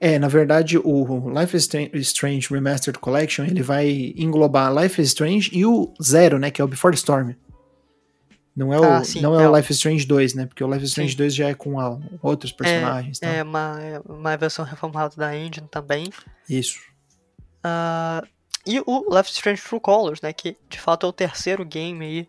é, 0.00 0.18
na 0.18 0.28
verdade, 0.28 0.78
o 0.78 1.28
Life 1.30 1.56
is 1.56 1.68
Strange 2.08 2.48
Remastered 2.50 2.98
Collection, 2.98 3.44
ele 3.44 3.62
vai 3.62 4.14
englobar 4.16 4.72
Life 4.72 5.00
is 5.00 5.08
Strange 5.08 5.50
e 5.52 5.66
o 5.66 5.92
Zero, 6.02 6.38
né, 6.38 6.50
que 6.50 6.60
é 6.60 6.64
o 6.64 6.68
Before 6.68 6.94
Storm. 6.94 7.34
Não 8.58 8.74
é 8.74 8.80
o, 8.80 8.84
ah, 8.84 9.04
sim, 9.04 9.20
não 9.20 9.38
é, 9.38 9.44
é 9.44 9.48
o 9.48 9.56
Life 9.56 9.70
is 9.70 9.76
Strange 9.76 10.04
2, 10.04 10.34
né? 10.34 10.46
Porque 10.46 10.64
o 10.64 10.66
Life 10.66 10.82
is 10.84 10.90
Strange 10.90 11.12
sim. 11.12 11.18
2 11.18 11.32
já 11.32 11.48
é 11.48 11.54
com 11.54 11.78
a, 11.78 11.96
outros 12.20 12.50
personagens. 12.50 13.22
É, 13.22 13.26
tá? 13.26 13.32
é 13.34 13.42
uma, 13.44 14.02
uma 14.04 14.36
versão 14.36 14.64
reformulada 14.64 15.14
da 15.14 15.36
engine 15.36 15.68
também. 15.70 16.10
Isso. 16.50 16.80
Uh, 17.64 18.26
e 18.66 18.80
o 18.84 19.16
Life 19.16 19.30
is 19.30 19.36
Strange 19.36 19.62
True 19.62 19.80
Colors, 19.80 20.20
né? 20.20 20.32
Que 20.32 20.56
de 20.68 20.80
fato 20.80 21.06
é 21.06 21.08
o 21.08 21.12
terceiro 21.12 21.64
game 21.64 22.04
aí, 22.04 22.28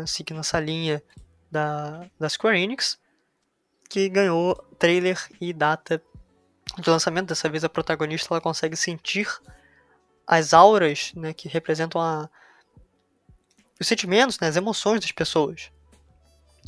uh, 0.00 0.06
seguindo 0.06 0.38
essa 0.38 0.60
linha 0.60 1.02
da, 1.50 2.06
da 2.20 2.28
Square 2.28 2.56
Enix, 2.56 2.96
que 3.90 4.08
ganhou 4.08 4.54
trailer 4.78 5.18
e 5.40 5.52
data 5.52 6.00
de 6.78 6.90
lançamento. 6.90 7.28
Dessa 7.28 7.48
vez 7.48 7.64
a 7.64 7.68
protagonista 7.68 8.32
ela 8.32 8.40
consegue 8.40 8.76
sentir 8.76 9.28
as 10.26 10.54
auras 10.54 11.12
né, 11.14 11.32
que 11.32 11.48
representam 11.48 12.00
a, 12.00 12.28
os 13.80 13.86
sentimentos, 13.86 14.38
né, 14.40 14.48
as 14.48 14.56
emoções 14.56 15.00
das 15.00 15.12
pessoas. 15.12 15.70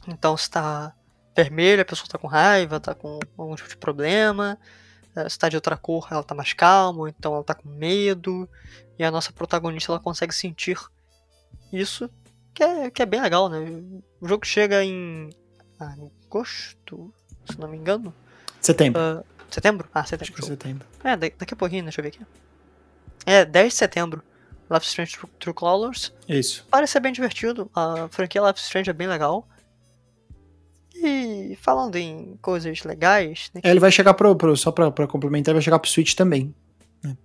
Então, 0.06 0.36
se 0.36 0.44
está 0.44 0.94
vermelho, 1.36 1.82
a 1.82 1.84
pessoa 1.84 2.06
está 2.06 2.18
com 2.18 2.26
raiva, 2.26 2.76
está 2.76 2.94
com 2.94 3.18
algum 3.36 3.54
tipo 3.54 3.68
de 3.68 3.76
problema. 3.76 4.58
Eh, 5.14 5.22
se 5.22 5.28
está 5.28 5.48
de 5.48 5.56
outra 5.56 5.76
cor, 5.76 6.08
ela 6.10 6.20
está 6.20 6.34
mais 6.34 6.52
calma, 6.52 7.08
então 7.08 7.32
ela 7.32 7.40
está 7.40 7.54
com 7.54 7.68
medo. 7.68 8.48
E 8.98 9.04
a 9.04 9.10
nossa 9.10 9.32
protagonista 9.32 9.92
ela 9.92 10.00
consegue 10.00 10.34
sentir 10.34 10.78
isso, 11.72 12.08
que 12.54 12.62
é, 12.62 12.90
que 12.90 13.02
é 13.02 13.06
bem 13.06 13.20
legal, 13.20 13.48
né? 13.48 13.58
O 14.20 14.28
jogo 14.28 14.46
chega 14.46 14.82
em 14.84 15.30
agosto, 15.78 17.12
se 17.44 17.58
não 17.58 17.68
me 17.68 17.76
engano. 17.76 18.14
Setembro. 18.60 19.00
Uh, 19.00 19.35
setembro? 19.56 19.88
Ah, 19.92 20.04
setembro. 20.04 20.24
Acho 20.24 20.32
que 20.32 20.40
é 20.40 20.48
setembro. 20.48 20.86
É, 21.02 21.16
daqui 21.16 21.54
a 21.54 21.56
pouquinho, 21.56 21.82
deixa 21.82 22.00
eu 22.00 22.02
ver 22.02 22.08
aqui. 22.10 22.20
É, 23.24 23.44
10 23.44 23.72
de 23.72 23.78
setembro. 23.78 24.22
Life 24.70 24.86
Strange 24.86 25.18
True 25.38 25.54
Colors. 25.54 26.12
Isso. 26.28 26.66
Parece 26.70 26.94
ser 26.94 27.00
bem 27.00 27.12
divertido. 27.12 27.70
A 27.74 28.08
franquia 28.10 28.42
Life 28.42 28.60
Strange 28.60 28.90
é 28.90 28.92
bem 28.92 29.06
legal. 29.06 29.46
E 30.94 31.56
falando 31.60 31.96
em 31.96 32.36
coisas 32.42 32.82
legais. 32.82 33.50
Né, 33.54 33.60
é, 33.64 33.70
ele 33.70 33.80
vai 33.80 33.90
chegar 33.90 34.14
pro. 34.14 34.34
pro 34.34 34.56
só 34.56 34.72
pra, 34.72 34.90
pra 34.90 35.06
complementar, 35.06 35.52
ele 35.52 35.58
vai 35.58 35.64
chegar 35.64 35.78
pro 35.78 35.90
Switch 35.90 36.14
também. 36.14 36.54
Né? 37.02 37.16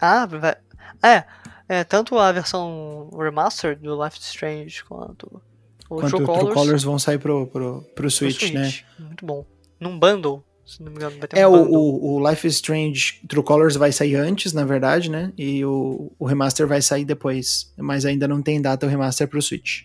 Ah, 0.00 0.26
vai. 0.26 0.56
É, 1.02 1.24
é, 1.68 1.84
tanto 1.84 2.18
a 2.18 2.32
versão 2.32 3.10
remastered 3.16 3.80
do 3.80 4.02
Life 4.02 4.18
Strange 4.20 4.84
quanto 4.84 5.40
o 5.88 5.96
quanto 5.96 6.16
True, 6.16 6.26
Colors, 6.26 6.44
True 6.44 6.54
Colors 6.54 6.82
vão 6.82 6.98
sair 6.98 7.18
pro, 7.18 7.46
pro, 7.46 7.82
pro, 7.94 8.10
Switch, 8.10 8.38
pro 8.38 8.48
Switch, 8.48 8.54
né? 8.54 9.06
Muito 9.06 9.24
bom. 9.24 9.44
Num 9.78 9.98
bundle 9.98 10.44
se 10.64 10.82
não 10.82 10.90
me 10.90 10.96
engano, 10.96 11.18
vai 11.18 11.28
ter 11.28 11.38
é, 11.38 11.46
um 11.46 11.70
o, 11.70 12.14
o, 12.14 12.30
Life 12.30 12.46
is 12.46 12.54
Strange 12.54 13.20
True 13.28 13.44
Colors 13.44 13.76
vai 13.76 13.92
sair 13.92 14.14
antes, 14.14 14.52
na 14.52 14.64
verdade, 14.64 15.10
né? 15.10 15.32
E 15.36 15.64
o, 15.64 16.12
o 16.18 16.24
remaster 16.24 16.66
vai 16.66 16.80
sair 16.80 17.04
depois. 17.04 17.72
Mas 17.76 18.04
ainda 18.04 18.28
não 18.28 18.40
tem 18.40 18.60
data 18.60 18.86
o 18.86 18.88
remaster 18.88 19.26
pro 19.28 19.42
Switch. 19.42 19.84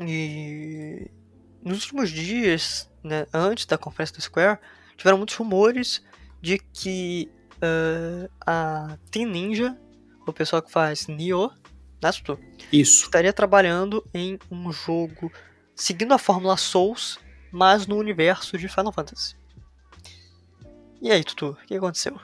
E 0.00 1.10
nos 1.62 1.82
últimos 1.82 2.10
dias, 2.10 2.88
né, 3.02 3.26
antes 3.32 3.66
da 3.66 3.78
conferência 3.78 4.16
do 4.16 4.22
Square, 4.22 4.58
tiveram 4.96 5.18
muitos 5.18 5.34
rumores 5.36 6.02
de 6.40 6.58
que 6.58 7.30
uh, 7.56 8.30
a 8.46 8.98
Team 9.10 9.30
Ninja, 9.30 9.76
o 10.26 10.32
pessoal 10.32 10.62
que 10.62 10.70
faz 10.70 11.06
Nioh, 11.06 11.52
né, 12.02 12.10
Isso. 12.72 13.04
estaria 13.04 13.32
trabalhando 13.32 14.04
em 14.12 14.38
um 14.50 14.70
jogo 14.72 15.32
seguindo 15.74 16.12
a 16.12 16.18
fórmula 16.18 16.56
Souls 16.56 17.18
mas 17.52 17.86
no 17.86 17.96
universo 17.96 18.58
de 18.58 18.68
Final 18.68 18.92
Fantasy. 18.92 19.36
E 21.00 21.10
aí, 21.10 21.22
Tutu, 21.22 21.50
o 21.50 21.66
que 21.66 21.74
aconteceu? 21.74 22.18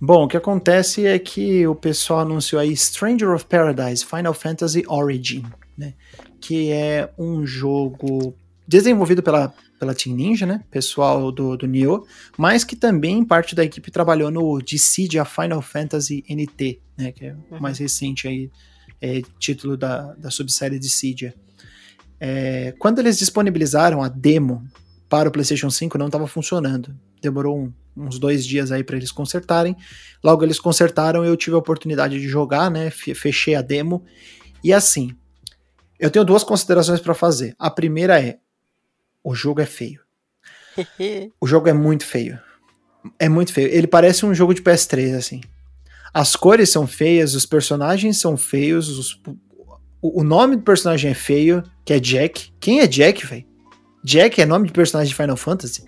Bom, 0.00 0.24
o 0.24 0.28
que 0.28 0.36
acontece 0.36 1.06
é 1.06 1.18
que 1.18 1.66
o 1.66 1.74
pessoal 1.74 2.20
anunciou 2.20 2.60
aí 2.60 2.74
Stranger 2.74 3.30
of 3.30 3.44
Paradise 3.44 4.04
Final 4.04 4.32
Fantasy 4.32 4.82
Origin, 4.86 5.44
né? 5.76 5.94
Que 6.40 6.70
é 6.70 7.12
um 7.18 7.44
jogo 7.44 8.34
desenvolvido 8.66 9.22
pela, 9.22 9.52
pela 9.78 9.94
Team 9.94 10.16
Ninja, 10.16 10.46
né? 10.46 10.64
Pessoal 10.70 11.30
do, 11.30 11.56
do 11.56 11.66
Nioh, 11.66 12.06
mas 12.38 12.64
que 12.64 12.76
também 12.76 13.24
parte 13.24 13.54
da 13.54 13.64
equipe 13.64 13.90
trabalhou 13.90 14.30
no 14.30 14.62
Dissidia 14.62 15.24
Final 15.24 15.60
Fantasy 15.60 16.24
NT, 16.30 16.80
né? 16.96 17.12
Que 17.12 17.26
é 17.26 17.32
o 17.32 17.54
uhum. 17.54 17.60
mais 17.60 17.78
recente 17.78 18.26
aí, 18.26 18.50
é, 19.02 19.22
título 19.38 19.76
da, 19.76 20.14
da 20.14 20.30
subsérie 20.30 20.78
Dissidia. 20.78 21.34
É, 22.20 22.74
quando 22.78 22.98
eles 22.98 23.18
disponibilizaram 23.18 24.02
a 24.02 24.08
demo 24.08 24.62
para 25.08 25.28
o 25.28 25.32
PlayStation 25.32 25.70
5, 25.70 25.96
não 25.96 26.06
estava 26.06 26.26
funcionando. 26.26 26.94
Demorou 27.20 27.58
um, 27.58 27.72
uns 27.96 28.18
dois 28.18 28.46
dias 28.46 28.70
aí 28.70 28.84
para 28.84 28.96
eles 28.96 29.10
consertarem. 29.10 29.74
Logo 30.22 30.44
eles 30.44 30.60
consertaram, 30.60 31.24
eu 31.24 31.36
tive 31.36 31.56
a 31.56 31.58
oportunidade 31.58 32.20
de 32.20 32.28
jogar, 32.28 32.70
né? 32.70 32.90
Fechei 32.90 33.54
a 33.54 33.62
demo. 33.62 34.04
E 34.62 34.72
assim, 34.72 35.16
eu 35.98 36.10
tenho 36.10 36.24
duas 36.24 36.44
considerações 36.44 37.00
para 37.00 37.14
fazer. 37.14 37.54
A 37.58 37.70
primeira 37.70 38.20
é: 38.20 38.38
o 39.24 39.34
jogo 39.34 39.60
é 39.60 39.66
feio. 39.66 40.00
o 41.40 41.46
jogo 41.46 41.68
é 41.68 41.72
muito 41.72 42.06
feio. 42.06 42.38
É 43.18 43.28
muito 43.28 43.52
feio. 43.52 43.68
Ele 43.68 43.86
parece 43.86 44.26
um 44.26 44.34
jogo 44.34 44.54
de 44.54 44.62
PS3, 44.62 45.16
assim. 45.16 45.40
As 46.12 46.36
cores 46.36 46.70
são 46.70 46.86
feias, 46.86 47.34
os 47.34 47.46
personagens 47.46 48.18
são 48.18 48.36
feios, 48.36 48.88
os, 48.88 49.20
o, 50.02 50.24
nome 50.24 50.56
do 50.56 50.62
personagem 50.62 51.10
é 51.10 51.14
feio, 51.14 51.62
que 51.84 51.92
é 51.92 52.00
Jack. 52.00 52.52
Quem 52.58 52.80
é 52.80 52.86
Jack, 52.86 53.26
velho? 53.26 53.44
Jack 54.02 54.40
é 54.40 54.46
nome 54.46 54.66
de 54.66 54.72
personagem 54.72 55.10
de 55.10 55.14
Final 55.14 55.36
Fantasy? 55.36 55.84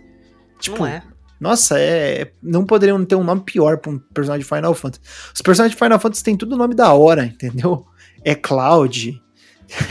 Tipo, 0.58 0.80
não 0.80 0.86
é. 0.86 1.02
Nossa, 1.40 1.78
é, 1.78 2.30
não 2.42 2.64
poderiam 2.64 3.04
ter 3.04 3.16
um 3.16 3.24
nome 3.24 3.40
pior 3.40 3.78
pra 3.78 3.90
um 3.90 3.98
personagem 3.98 4.44
de 4.44 4.48
Final 4.48 4.74
Fantasy. 4.74 5.02
Os 5.34 5.42
personagens 5.42 5.76
de 5.76 5.82
Final 5.82 5.98
Fantasy 5.98 6.22
têm 6.22 6.36
tudo 6.36 6.56
nome 6.56 6.74
da 6.74 6.92
hora, 6.92 7.24
entendeu? 7.24 7.86
É 8.24 8.34
Cloud, 8.34 9.20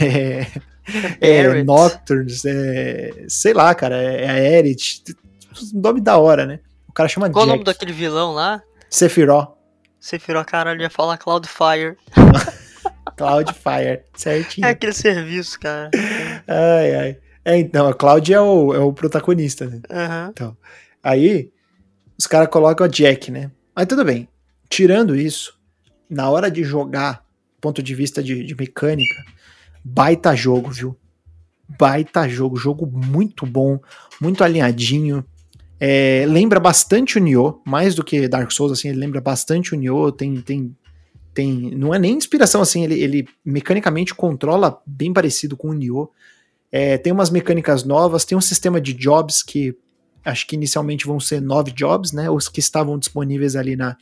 é, 0.00 0.46
é 1.20 1.62
Nocturnes, 1.64 2.44
é, 2.46 3.24
sei 3.28 3.52
lá, 3.52 3.74
cara, 3.74 4.00
é, 4.00 4.24
é 4.24 4.30
a 4.30 4.32
Aerith. 4.32 5.14
Nome 5.74 6.00
da 6.00 6.16
hora, 6.16 6.46
né? 6.46 6.60
O 6.88 6.92
cara 6.92 7.08
chama 7.08 7.28
Qual 7.28 7.44
Jack. 7.44 7.50
o 7.50 7.52
nome 7.52 7.64
daquele 7.64 7.92
vilão 7.92 8.32
lá? 8.32 8.62
Sephiroth. 8.88 9.52
Sephiroth, 10.00 10.46
caralho, 10.46 10.80
ia 10.80 10.90
falar 10.90 11.18
Cloudfire. 11.18 11.96
Cloudfire, 13.16 14.02
certinho. 14.14 14.66
É 14.66 14.70
aquele 14.70 14.92
serviço, 14.92 15.58
cara. 15.58 15.90
Ai, 16.46 16.94
ai. 16.94 17.18
É, 17.44 17.58
então, 17.58 17.88
a 17.88 17.94
Cloud 17.94 18.32
é 18.32 18.40
o, 18.40 18.74
é 18.74 18.78
o 18.78 18.92
protagonista, 18.92 19.66
né? 19.66 19.80
Uhum. 19.90 20.30
Então, 20.30 20.56
aí, 21.02 21.50
os 22.18 22.26
caras 22.26 22.48
colocam 22.48 22.86
a 22.86 22.88
Jack, 22.88 23.30
né? 23.30 23.50
Mas 23.74 23.86
tudo 23.86 24.04
bem. 24.04 24.28
Tirando 24.68 25.16
isso, 25.16 25.58
na 26.08 26.30
hora 26.30 26.50
de 26.50 26.62
jogar, 26.62 27.24
ponto 27.60 27.82
de 27.82 27.94
vista 27.94 28.22
de, 28.22 28.44
de 28.44 28.54
mecânica, 28.54 29.24
baita 29.84 30.36
jogo, 30.36 30.70
viu? 30.70 30.96
Baita 31.78 32.28
jogo, 32.28 32.56
jogo 32.56 32.86
muito 32.86 33.44
bom, 33.44 33.80
muito 34.20 34.44
alinhadinho. 34.44 35.24
É, 35.80 36.24
lembra 36.28 36.60
bastante 36.60 37.18
o 37.18 37.20
Nioh, 37.20 37.60
mais 37.66 37.94
do 37.94 38.04
que 38.04 38.28
Dark 38.28 38.50
Souls, 38.52 38.72
assim, 38.72 38.88
ele 38.88 38.98
lembra 38.98 39.20
bastante 39.20 39.74
o 39.74 39.78
Nioh, 39.78 40.12
tem, 40.12 40.40
tem 40.40 40.76
tem 41.34 41.70
não 41.72 41.94
é 41.94 41.98
nem 41.98 42.16
inspiração 42.16 42.60
assim, 42.60 42.84
ele, 42.84 43.00
ele 43.00 43.28
mecanicamente 43.44 44.14
controla 44.14 44.80
bem 44.86 45.12
parecido 45.12 45.56
com 45.56 45.68
o 45.70 45.72
Nioh. 45.72 46.10
É, 46.70 46.96
tem 46.96 47.12
umas 47.12 47.30
mecânicas 47.30 47.84
novas, 47.84 48.24
tem 48.24 48.36
um 48.36 48.40
sistema 48.40 48.80
de 48.80 48.92
jobs 48.94 49.42
que 49.42 49.76
acho 50.24 50.46
que 50.46 50.56
inicialmente 50.56 51.06
vão 51.06 51.20
ser 51.20 51.40
nove 51.40 51.70
jobs, 51.72 52.12
né? 52.12 52.30
Os 52.30 52.48
que 52.48 52.60
estavam 52.60 52.98
disponíveis 52.98 53.56
ali 53.56 53.76
na, 53.76 53.96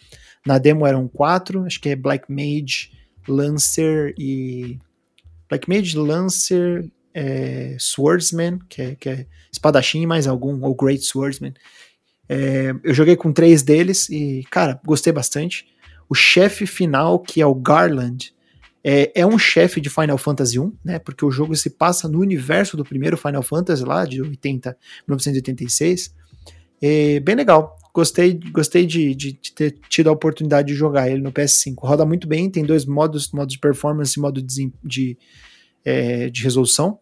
na 0.46 0.58
demo 0.58 0.86
eram 0.86 1.08
quatro, 1.08 1.64
acho 1.64 1.80
que 1.80 1.88
é 1.88 1.96
Black 1.96 2.30
Mage, 2.30 2.92
Lancer 3.26 4.14
e. 4.18 4.78
Black 5.48 5.68
Mage, 5.68 5.96
Lancer, 5.96 6.88
é, 7.12 7.76
Swordsman, 7.78 8.58
que 8.68 8.82
é, 8.82 8.94
que 8.94 9.08
é 9.08 9.26
espadachim, 9.50 10.06
mais 10.06 10.26
algum, 10.26 10.62
ou 10.62 10.74
Great 10.74 11.04
Swordsman. 11.04 11.54
É, 12.28 12.72
eu 12.84 12.94
joguei 12.94 13.16
com 13.16 13.32
três 13.32 13.62
deles 13.62 14.08
e, 14.08 14.44
cara, 14.50 14.80
gostei 14.84 15.12
bastante. 15.12 15.66
O 16.10 16.14
chefe 16.14 16.66
final, 16.66 17.20
que 17.20 17.40
é 17.40 17.46
o 17.46 17.54
Garland, 17.54 18.34
é, 18.82 19.12
é 19.14 19.24
um 19.24 19.38
chefe 19.38 19.80
de 19.80 19.88
Final 19.88 20.18
Fantasy 20.18 20.58
1, 20.58 20.72
né? 20.84 20.98
Porque 20.98 21.24
o 21.24 21.30
jogo 21.30 21.54
se 21.54 21.70
passa 21.70 22.08
no 22.08 22.18
universo 22.18 22.76
do 22.76 22.84
primeiro 22.84 23.16
Final 23.16 23.44
Fantasy 23.44 23.84
lá, 23.84 24.04
de 24.04 24.20
80, 24.20 24.76
1986. 25.06 26.12
É 26.82 27.20
bem 27.20 27.36
legal. 27.36 27.76
Gostei, 27.94 28.40
gostei 28.50 28.86
de, 28.86 29.14
de, 29.14 29.32
de, 29.32 29.52
ter 29.52 29.78
tido 29.88 30.08
a 30.08 30.12
oportunidade 30.12 30.68
de 30.68 30.74
jogar 30.74 31.08
ele 31.08 31.20
no 31.20 31.32
PS5. 31.32 31.74
Roda 31.78 32.04
muito 32.04 32.26
bem, 32.26 32.50
tem 32.50 32.64
dois 32.64 32.84
modos, 32.84 33.30
modo 33.30 33.48
de 33.48 33.58
performance 33.58 34.18
e 34.18 34.20
modo 34.20 34.42
de, 34.42 34.72
de, 34.82 35.18
é, 35.84 36.28
de 36.28 36.42
resolução. 36.42 36.98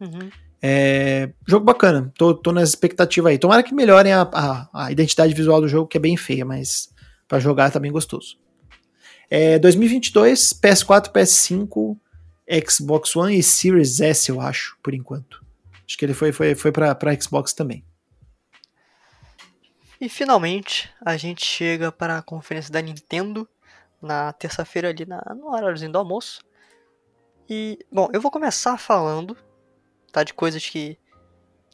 Uhum. 0.00 0.30
É, 0.60 1.30
jogo 1.46 1.64
bacana, 1.64 2.12
tô, 2.16 2.34
tô 2.34 2.50
na 2.50 2.62
expectativa 2.62 3.28
aí. 3.28 3.38
Tomara 3.38 3.62
que 3.62 3.74
melhorem 3.74 4.12
a, 4.12 4.22
a, 4.22 4.86
a, 4.86 4.92
identidade 4.92 5.34
visual 5.34 5.60
do 5.60 5.68
jogo, 5.68 5.86
que 5.86 5.96
é 5.96 6.00
bem 6.00 6.16
feia, 6.16 6.44
mas 6.44 6.88
para 7.28 7.38
jogar 7.38 7.70
tá 7.70 7.78
bem 7.78 7.92
gostoso. 7.92 8.38
É, 9.30 9.58
2022, 9.58 10.54
PS4, 10.54 11.12
PS5, 11.12 11.96
Xbox 12.66 13.14
One 13.14 13.38
e 13.38 13.42
Series 13.42 14.00
S, 14.00 14.30
eu 14.30 14.40
acho, 14.40 14.78
por 14.82 14.94
enquanto. 14.94 15.44
Acho 15.86 15.98
que 15.98 16.04
ele 16.04 16.14
foi, 16.14 16.32
foi, 16.32 16.54
foi 16.54 16.72
pra, 16.72 16.94
pra 16.94 17.18
Xbox 17.20 17.52
também. 17.52 17.84
E 20.00 20.08
finalmente 20.08 20.90
a 21.04 21.16
gente 21.16 21.44
chega 21.44 21.92
para 21.92 22.18
a 22.18 22.22
conferência 22.22 22.72
da 22.72 22.80
Nintendo 22.80 23.46
na 24.00 24.32
terça-feira 24.32 24.88
ali 24.88 25.04
na, 25.04 25.20
no 25.34 25.48
horáriozinho 25.48 25.92
do 25.92 25.98
almoço. 25.98 26.40
E, 27.48 27.78
bom, 27.90 28.08
eu 28.12 28.20
vou 28.20 28.30
começar 28.30 28.78
falando, 28.78 29.36
tá? 30.12 30.22
De 30.22 30.32
coisas 30.32 30.64
que. 30.66 30.98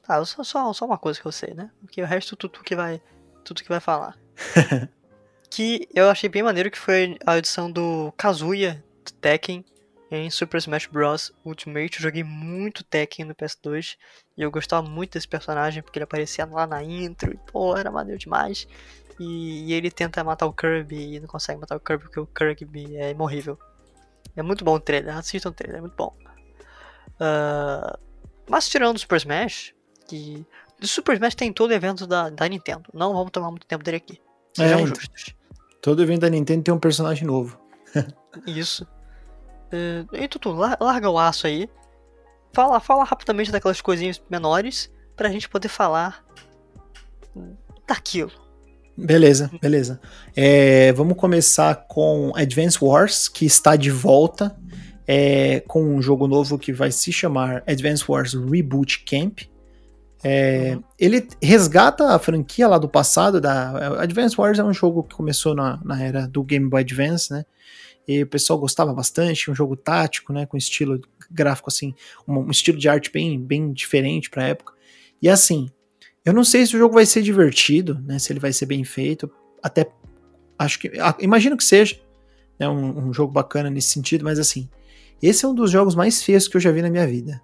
Tá, 0.02 0.22
só, 0.24 0.42
só, 0.42 0.72
só 0.72 0.84
uma 0.84 0.98
coisa 0.98 1.20
que 1.20 1.26
eu 1.26 1.32
sei, 1.32 1.55
né? 1.55 1.70
Porque 1.80 2.02
o 2.02 2.07
resto 2.07 2.36
tudo 2.36 2.62
que 2.62 2.74
vai. 2.74 3.00
Tudo 3.44 3.62
que 3.62 3.68
vai 3.68 3.80
falar. 3.80 4.16
que 5.55 5.88
eu 5.94 6.11
achei 6.11 6.28
bem 6.28 6.42
maneiro 6.42 6.68
que 6.68 6.78
foi 6.78 7.16
a 7.24 7.38
edição 7.38 7.70
do 7.70 8.12
Kazuya 8.16 8.82
do 9.05 9.12
Tekken 9.12 9.64
em 10.11 10.28
Super 10.28 10.59
Smash 10.59 10.86
Bros. 10.86 11.32
Ultimate. 11.44 11.96
Eu 11.96 12.02
joguei 12.02 12.24
muito 12.24 12.82
Tekken 12.82 13.24
no 13.24 13.36
PS2 13.36 13.96
e 14.36 14.42
eu 14.42 14.50
gostava 14.50 14.84
muito 14.84 15.12
desse 15.12 15.28
personagem 15.28 15.80
porque 15.80 15.96
ele 15.96 16.05
aparecia 16.05 16.44
lá 16.44 16.66
na 16.66 16.82
intro 16.82 17.32
e, 17.32 17.36
pô, 17.52 17.76
era 17.76 17.88
maneiro 17.88 18.18
demais. 18.18 18.66
E, 19.20 19.68
e 19.68 19.72
ele 19.72 19.92
tenta 19.92 20.24
matar 20.24 20.46
o 20.46 20.52
Kirby 20.52 21.14
e 21.14 21.20
não 21.20 21.28
consegue 21.28 21.61
matar 21.61 21.76
o 21.76 21.80
Kirby 21.80 22.02
porque 22.02 22.18
o 22.18 22.26
Kirby 22.26 22.96
é 22.96 23.11
imorrível. 23.12 23.57
É 24.34 24.42
muito 24.42 24.64
bom 24.64 24.74
o 24.74 24.80
trailer, 24.80 25.16
assistam 25.16 25.50
o 25.50 25.52
trailer, 25.52 25.78
é 25.78 25.80
muito 25.82 25.94
bom. 25.94 26.12
Uh, 27.20 27.96
mas 28.50 28.68
tirando 28.68 28.96
o 28.96 28.98
Super 28.98 29.18
Smash, 29.18 29.72
que. 30.09 30.44
O 30.82 30.86
Super 30.86 31.14
Smash 31.14 31.36
tem 31.36 31.52
todo 31.52 31.72
evento 31.72 32.09
da, 32.09 32.28
da 32.28 32.48
Nintendo. 32.48 32.90
Não 32.92 33.12
vamos 33.12 33.30
tomar 33.30 33.52
muito 33.52 33.66
tempo 33.68 33.84
dele 33.84 33.98
aqui. 33.98 34.20
Sejam 34.57 34.80
é, 34.80 34.86
justos. 34.86 35.43
Todo 35.85 36.03
evento 36.03 36.22
da 36.22 36.30
Nintendo 36.30 36.62
tem 36.62 36.72
um 36.72 36.78
personagem 36.78 37.26
novo. 37.26 37.61
Isso. 38.47 38.89
Uh, 39.70 40.16
e 40.16 40.26
Tutu, 40.26 40.51
larga 40.51 41.11
o 41.11 41.18
aço 41.18 41.47
aí. 41.47 41.68
Fala, 42.55 42.80
fala 42.80 43.05
rapidamente 43.05 43.53
daquelas 43.53 43.82
coisinhas 43.82 44.22
menores 44.30 44.91
pra 45.14 45.28
gente 45.28 45.47
poder 45.47 45.68
falar 45.68 46.24
daquilo. 47.87 48.32
Beleza, 48.97 49.51
beleza. 49.61 50.01
É, 50.35 50.91
vamos 50.95 51.18
começar 51.18 51.74
com 51.87 52.32
Advance 52.35 52.82
Wars, 52.82 53.28
que 53.28 53.45
está 53.45 53.76
de 53.76 53.91
volta 53.91 54.57
é, 55.07 55.61
com 55.68 55.82
um 55.85 56.01
jogo 56.01 56.26
novo 56.26 56.59
que 56.59 56.72
vai 56.72 56.91
se 56.91 57.12
chamar 57.12 57.62
Advance 57.66 58.05
Wars 58.09 58.32
Reboot 58.32 59.05
Camp. 59.05 59.41
É, 60.25 60.72
uhum. 60.75 60.83
Ele 60.99 61.29
resgata 61.43 62.14
a 62.14 62.18
franquia 62.18 62.66
lá 62.66 62.79
do 62.79 62.89
passado. 62.89 63.41
Da, 63.43 64.01
Advance 64.01 64.35
Wars 64.41 64.59
é 64.59 64.64
um 64.64 64.72
jogo 64.72 65.03
que 65.03 65.14
começou 65.14 65.55
na, 65.55 65.79
na 65.85 66.03
era 66.03 66.27
do 66.27 66.43
Game 66.43 66.66
Boy 66.66 66.81
Advance, 66.81 67.31
né? 67.31 67.45
E 68.09 68.22
o 68.22 68.27
pessoal 68.27 68.59
gostava 68.59 68.93
bastante, 68.93 69.51
um 69.51 69.55
jogo 69.55 69.77
tático, 69.77 70.33
né? 70.33 70.47
Com 70.47 70.57
estilo 70.57 71.01
gráfico 71.31 71.68
assim, 71.68 71.95
um, 72.27 72.39
um 72.39 72.51
estilo 72.51 72.79
de 72.79 72.89
arte 72.89 73.11
bem, 73.12 73.39
bem 73.39 73.72
diferente 73.72 74.31
para 74.31 74.45
época. 74.45 74.72
E 75.20 75.29
assim, 75.29 75.70
eu 76.25 76.33
não 76.33 76.45
sei 76.45 76.66
se 76.66 76.75
o 76.75 76.79
jogo 76.79 76.95
vai 76.95 77.05
ser 77.05 77.22
divertido, 77.22 78.01
né? 78.03 78.18
Se 78.18 78.33
ele 78.33 78.41
vai 78.41 78.53
ser 78.53 78.64
bem 78.64 78.83
feito. 78.83 79.31
Até 79.62 79.87
acho 80.59 80.79
que. 80.79 80.91
Imagino 81.20 81.57
que 81.57 81.64
seja 81.64 82.01
né, 82.59 82.66
um, 82.66 83.09
um, 83.09 83.12
jogo 83.12 83.31
bacana 83.33 83.68
nesse 83.68 83.89
sentido, 83.89 84.25
mas 84.25 84.39
assim. 84.39 84.68
Esse 85.22 85.45
é 85.45 85.49
um 85.49 85.55
dos 85.55 85.70
jogos 85.70 85.95
mais 85.95 86.22
feios 86.22 86.49
que 86.49 86.57
eu 86.57 86.61
já 86.61 86.70
vi 86.70 86.83
na 86.83 86.91
minha 86.91 87.07
vida. 87.07 87.41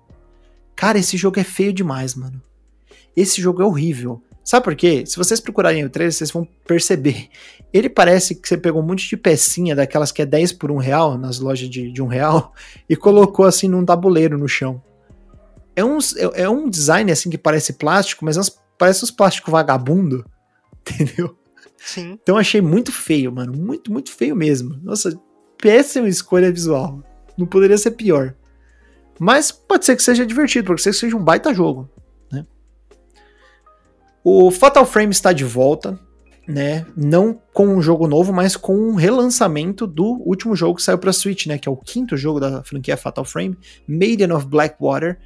Cara, 0.74 0.98
esse 0.98 1.16
jogo 1.16 1.38
é 1.38 1.44
feio 1.44 1.72
demais, 1.72 2.14
mano. 2.14 2.42
Esse 3.16 3.40
jogo 3.40 3.62
é 3.62 3.64
horrível. 3.64 4.22
Sabe 4.42 4.64
por 4.64 4.74
quê? 4.74 5.04
Se 5.06 5.16
vocês 5.16 5.38
procurarem 5.38 5.84
o 5.84 5.90
trailer, 5.90 6.12
vocês 6.12 6.30
vão 6.30 6.44
perceber. 6.66 7.28
Ele 7.72 7.88
parece 7.88 8.34
que 8.34 8.48
você 8.48 8.56
pegou 8.56 8.82
um 8.82 8.86
monte 8.86 9.08
de 9.08 9.16
pecinha 9.16 9.76
daquelas 9.76 10.10
que 10.10 10.22
é 10.22 10.26
10 10.26 10.54
por 10.54 10.70
1 10.70 10.76
real, 10.78 11.18
nas 11.18 11.38
lojas 11.38 11.68
de, 11.68 11.92
de 11.92 12.02
1 12.02 12.06
real, 12.06 12.52
e 12.88 12.96
colocou 12.96 13.44
assim 13.44 13.68
num 13.68 13.84
tabuleiro 13.84 14.36
no 14.36 14.48
chão. 14.48 14.82
É 15.76 15.84
um, 15.84 15.98
é, 15.98 16.42
é 16.42 16.48
um 16.48 16.68
design 16.68 17.12
assim 17.12 17.30
que 17.30 17.38
parece 17.38 17.74
plástico, 17.74 18.24
mas 18.24 18.36
umas 18.36 18.58
parece 18.76 19.04
uns 19.04 19.10
plásticos 19.10 19.52
vagabundo, 19.52 20.24
entendeu? 20.80 21.36
Sim. 21.76 22.18
Então 22.22 22.36
achei 22.36 22.60
muito 22.60 22.90
feio, 22.90 23.30
mano. 23.30 23.52
Muito, 23.52 23.92
muito 23.92 24.10
feio 24.10 24.34
mesmo. 24.34 24.78
Nossa, 24.82 25.18
péssima 25.58 26.08
escolha 26.08 26.50
visual. 26.50 27.02
Não 27.36 27.46
poderia 27.46 27.78
ser 27.78 27.92
pior. 27.92 28.34
Mas 29.18 29.52
pode 29.52 29.84
ser 29.84 29.96
que 29.96 30.02
seja 30.02 30.24
divertido, 30.24 30.66
porque 30.66 30.82
ser 30.82 30.90
que 30.90 30.96
seja 30.96 31.16
um 31.16 31.22
baita 31.22 31.52
jogo. 31.52 31.90
O 34.22 34.50
Fatal 34.50 34.84
Frame 34.84 35.12
está 35.12 35.32
de 35.32 35.44
volta, 35.44 35.98
né? 36.46 36.86
Não 36.96 37.40
com 37.52 37.66
um 37.68 37.80
jogo 37.80 38.06
novo, 38.06 38.32
mas 38.32 38.56
com 38.56 38.76
um 38.76 38.94
relançamento 38.94 39.86
do 39.86 40.20
último 40.24 40.54
jogo 40.54 40.76
que 40.76 40.82
saiu 40.82 40.98
para 40.98 41.12
Switch, 41.12 41.46
né? 41.46 41.58
Que 41.58 41.68
é 41.68 41.72
o 41.72 41.76
quinto 41.76 42.16
jogo 42.16 42.40
da 42.40 42.62
franquia 42.62 42.96
Fatal 42.96 43.24
Frame, 43.24 43.56
Maiden 43.86 44.32
of 44.32 44.46
Blackwater 44.46 45.18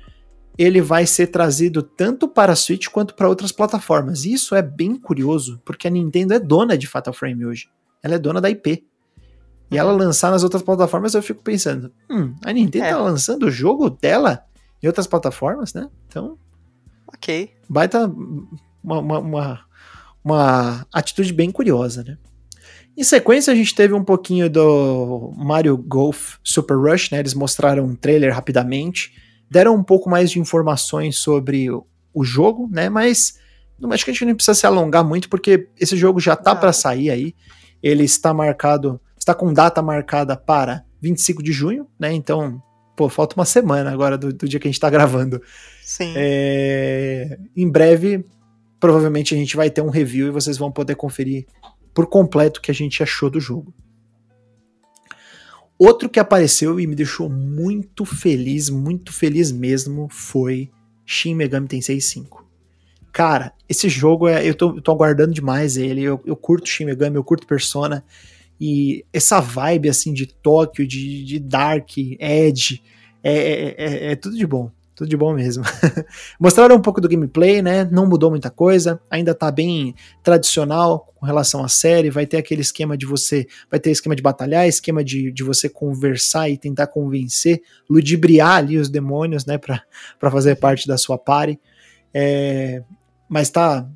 ele 0.56 0.80
vai 0.80 1.06
ser 1.06 1.28
trazido 1.28 1.82
tanto 1.82 2.28
para 2.28 2.52
a 2.52 2.56
Switch 2.56 2.88
quanto 2.88 3.14
para 3.14 3.28
outras 3.28 3.50
plataformas. 3.50 4.24
Isso 4.24 4.54
é 4.54 4.62
bem 4.62 4.94
curioso, 4.94 5.60
porque 5.64 5.88
a 5.88 5.90
Nintendo 5.90 6.34
é 6.34 6.38
dona 6.38 6.78
de 6.78 6.86
Fatal 6.86 7.12
Frame 7.12 7.44
hoje. 7.44 7.68
Ela 8.02 8.14
é 8.14 8.18
dona 8.18 8.40
da 8.40 8.50
IP. 8.50 8.86
E 9.70 9.78
ela 9.78 9.92
lançar 9.92 10.30
nas 10.30 10.44
outras 10.44 10.62
plataformas, 10.62 11.14
eu 11.14 11.22
fico 11.22 11.42
pensando, 11.42 11.90
hum, 12.08 12.34
a 12.44 12.52
Nintendo 12.52 12.84
é. 12.84 12.90
tá 12.90 12.98
lançando 12.98 13.46
o 13.46 13.50
jogo 13.50 13.90
dela 13.90 14.44
em 14.80 14.86
outras 14.86 15.06
plataformas, 15.06 15.74
né? 15.74 15.88
Então. 16.06 16.38
Ok. 17.08 17.50
Baita 17.68 18.12
uma, 18.84 18.98
uma, 19.00 19.18
uma, 19.18 19.60
uma 20.22 20.86
atitude 20.92 21.32
bem 21.32 21.50
curiosa, 21.50 22.04
né? 22.04 22.18
Em 22.96 23.02
sequência, 23.02 23.52
a 23.52 23.56
gente 23.56 23.74
teve 23.74 23.92
um 23.92 24.04
pouquinho 24.04 24.48
do 24.48 25.32
Mario 25.36 25.76
Golf 25.76 26.36
Super 26.44 26.76
Rush, 26.76 27.10
né? 27.10 27.18
Eles 27.18 27.34
mostraram 27.34 27.84
um 27.84 27.96
trailer 27.96 28.32
rapidamente 28.32 29.12
deram 29.54 29.76
um 29.76 29.84
pouco 29.84 30.10
mais 30.10 30.32
de 30.32 30.40
informações 30.40 31.18
sobre 31.18 31.68
o 31.70 32.24
jogo, 32.24 32.68
né? 32.72 32.88
Mas 32.88 33.38
não 33.78 33.92
acho 33.92 34.04
que 34.04 34.10
a 34.10 34.14
gente 34.14 34.24
não 34.24 34.34
precisa 34.34 34.54
se 34.54 34.66
alongar 34.66 35.04
muito 35.04 35.28
porque 35.28 35.68
esse 35.78 35.96
jogo 35.96 36.18
já 36.18 36.34
tá 36.34 36.56
para 36.56 36.72
sair 36.72 37.10
aí. 37.10 37.34
Ele 37.80 38.02
está 38.02 38.34
marcado, 38.34 39.00
está 39.16 39.32
com 39.32 39.52
data 39.52 39.80
marcada 39.80 40.36
para 40.36 40.84
25 41.00 41.40
de 41.40 41.52
junho, 41.52 41.86
né? 41.98 42.12
Então, 42.12 42.60
pô, 42.96 43.08
falta 43.08 43.36
uma 43.36 43.44
semana 43.44 43.92
agora 43.92 44.18
do, 44.18 44.32
do 44.32 44.48
dia 44.48 44.58
que 44.58 44.66
a 44.66 44.70
gente 44.70 44.80
tá 44.80 44.90
gravando. 44.90 45.40
Sim. 45.84 46.12
É, 46.16 47.38
em 47.56 47.70
breve, 47.70 48.24
provavelmente 48.84 49.34
a 49.34 49.38
gente 49.38 49.56
vai 49.56 49.70
ter 49.70 49.80
um 49.80 49.88
review 49.88 50.26
e 50.26 50.30
vocês 50.30 50.58
vão 50.58 50.70
poder 50.70 50.94
conferir 50.94 51.46
por 51.94 52.06
completo 52.06 52.60
o 52.60 52.62
que 52.62 52.70
a 52.70 52.74
gente 52.74 53.02
achou 53.02 53.30
do 53.30 53.40
jogo. 53.40 53.72
Outro 55.78 56.06
que 56.06 56.20
apareceu 56.20 56.78
e 56.78 56.86
me 56.86 56.94
deixou 56.94 57.30
muito 57.30 58.04
feliz, 58.04 58.68
muito 58.68 59.10
feliz 59.10 59.50
mesmo, 59.50 60.06
foi 60.10 60.70
Shin 61.06 61.34
Megami 61.34 61.66
Tensei 61.66 61.98
5. 61.98 62.46
Cara, 63.10 63.54
esse 63.66 63.88
jogo 63.88 64.28
é. 64.28 64.46
Eu 64.46 64.54
tô, 64.54 64.76
eu 64.76 64.82
tô 64.82 64.92
aguardando 64.92 65.32
demais 65.32 65.78
ele. 65.78 66.02
Eu, 66.02 66.20
eu 66.26 66.36
curto 66.36 66.68
Shin 66.68 66.84
Megami, 66.84 67.16
eu 67.16 67.24
curto 67.24 67.46
Persona. 67.46 68.04
E 68.60 69.02
essa 69.14 69.40
vibe 69.40 69.88
assim 69.88 70.12
de 70.12 70.26
Tóquio, 70.26 70.86
de, 70.86 71.24
de 71.24 71.38
Dark, 71.38 71.96
Edge, 71.96 72.82
é, 73.22 73.32
é, 73.32 73.74
é, 73.78 74.12
é 74.12 74.16
tudo 74.16 74.36
de 74.36 74.46
bom. 74.46 74.70
Tudo 74.94 75.08
de 75.08 75.16
bom 75.16 75.34
mesmo. 75.34 75.64
Mostraram 76.38 76.76
um 76.76 76.80
pouco 76.80 77.00
do 77.00 77.08
gameplay, 77.08 77.60
né? 77.60 77.84
Não 77.84 78.06
mudou 78.06 78.30
muita 78.30 78.48
coisa. 78.48 79.00
Ainda 79.10 79.34
tá 79.34 79.50
bem 79.50 79.94
tradicional 80.22 81.12
com 81.16 81.26
relação 81.26 81.64
à 81.64 81.68
série. 81.68 82.10
Vai 82.10 82.26
ter 82.26 82.36
aquele 82.36 82.60
esquema 82.60 82.96
de 82.96 83.04
você. 83.04 83.46
Vai 83.68 83.80
ter 83.80 83.90
esquema 83.90 84.14
de 84.14 84.22
batalhar, 84.22 84.68
esquema 84.68 85.02
de, 85.02 85.32
de 85.32 85.42
você 85.42 85.68
conversar 85.68 86.48
e 86.48 86.56
tentar 86.56 86.86
convencer, 86.86 87.60
ludibriar 87.90 88.58
ali 88.58 88.78
os 88.78 88.88
demônios, 88.88 89.44
né? 89.44 89.58
Pra, 89.64 89.82
pra 90.20 90.30
fazer 90.30 90.56
parte 90.56 90.86
da 90.86 90.98
sua 90.98 91.18
party. 91.18 91.58
É, 92.12 92.82
mas 93.28 93.50
tá. 93.50 93.88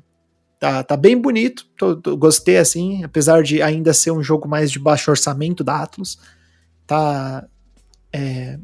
Tá, 0.59 0.83
tá 0.83 0.97
bem 0.97 1.17
bonito, 1.17 1.65
tô, 1.77 1.95
tô, 1.95 2.17
gostei 2.17 2.57
assim, 2.57 3.01
apesar 3.05 3.41
de 3.43 3.61
ainda 3.61 3.93
ser 3.93 4.11
um 4.11 4.21
jogo 4.21 4.45
mais 4.45 4.69
de 4.69 4.77
baixo 4.77 5.09
orçamento 5.09 5.63
da 5.63 5.81
Atlus, 5.81 6.19
tá 6.85 7.47
é, 8.11 8.59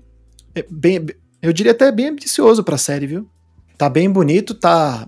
é 0.54 0.66
bem, 0.70 1.06
eu 1.46 1.54
diria 1.54 1.72
até 1.72 1.92
bem 1.92 2.10
ambicioso 2.10 2.64
para 2.64 2.76
a 2.76 2.80
série, 2.80 3.06
viu? 3.06 3.30
Tá 3.78 3.88
bem 3.90 4.10
bonito, 4.10 4.56
tá 4.56 5.08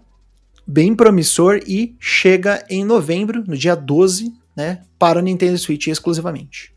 bem 0.67 0.93
promissor 0.93 1.61
e 1.65 1.95
chega 1.99 2.63
em 2.69 2.83
novembro, 2.85 3.43
no 3.47 3.57
dia 3.57 3.75
12, 3.75 4.33
né, 4.55 4.81
para 4.99 5.19
o 5.19 5.21
Nintendo 5.21 5.57
Switch 5.57 5.87
exclusivamente. 5.87 6.75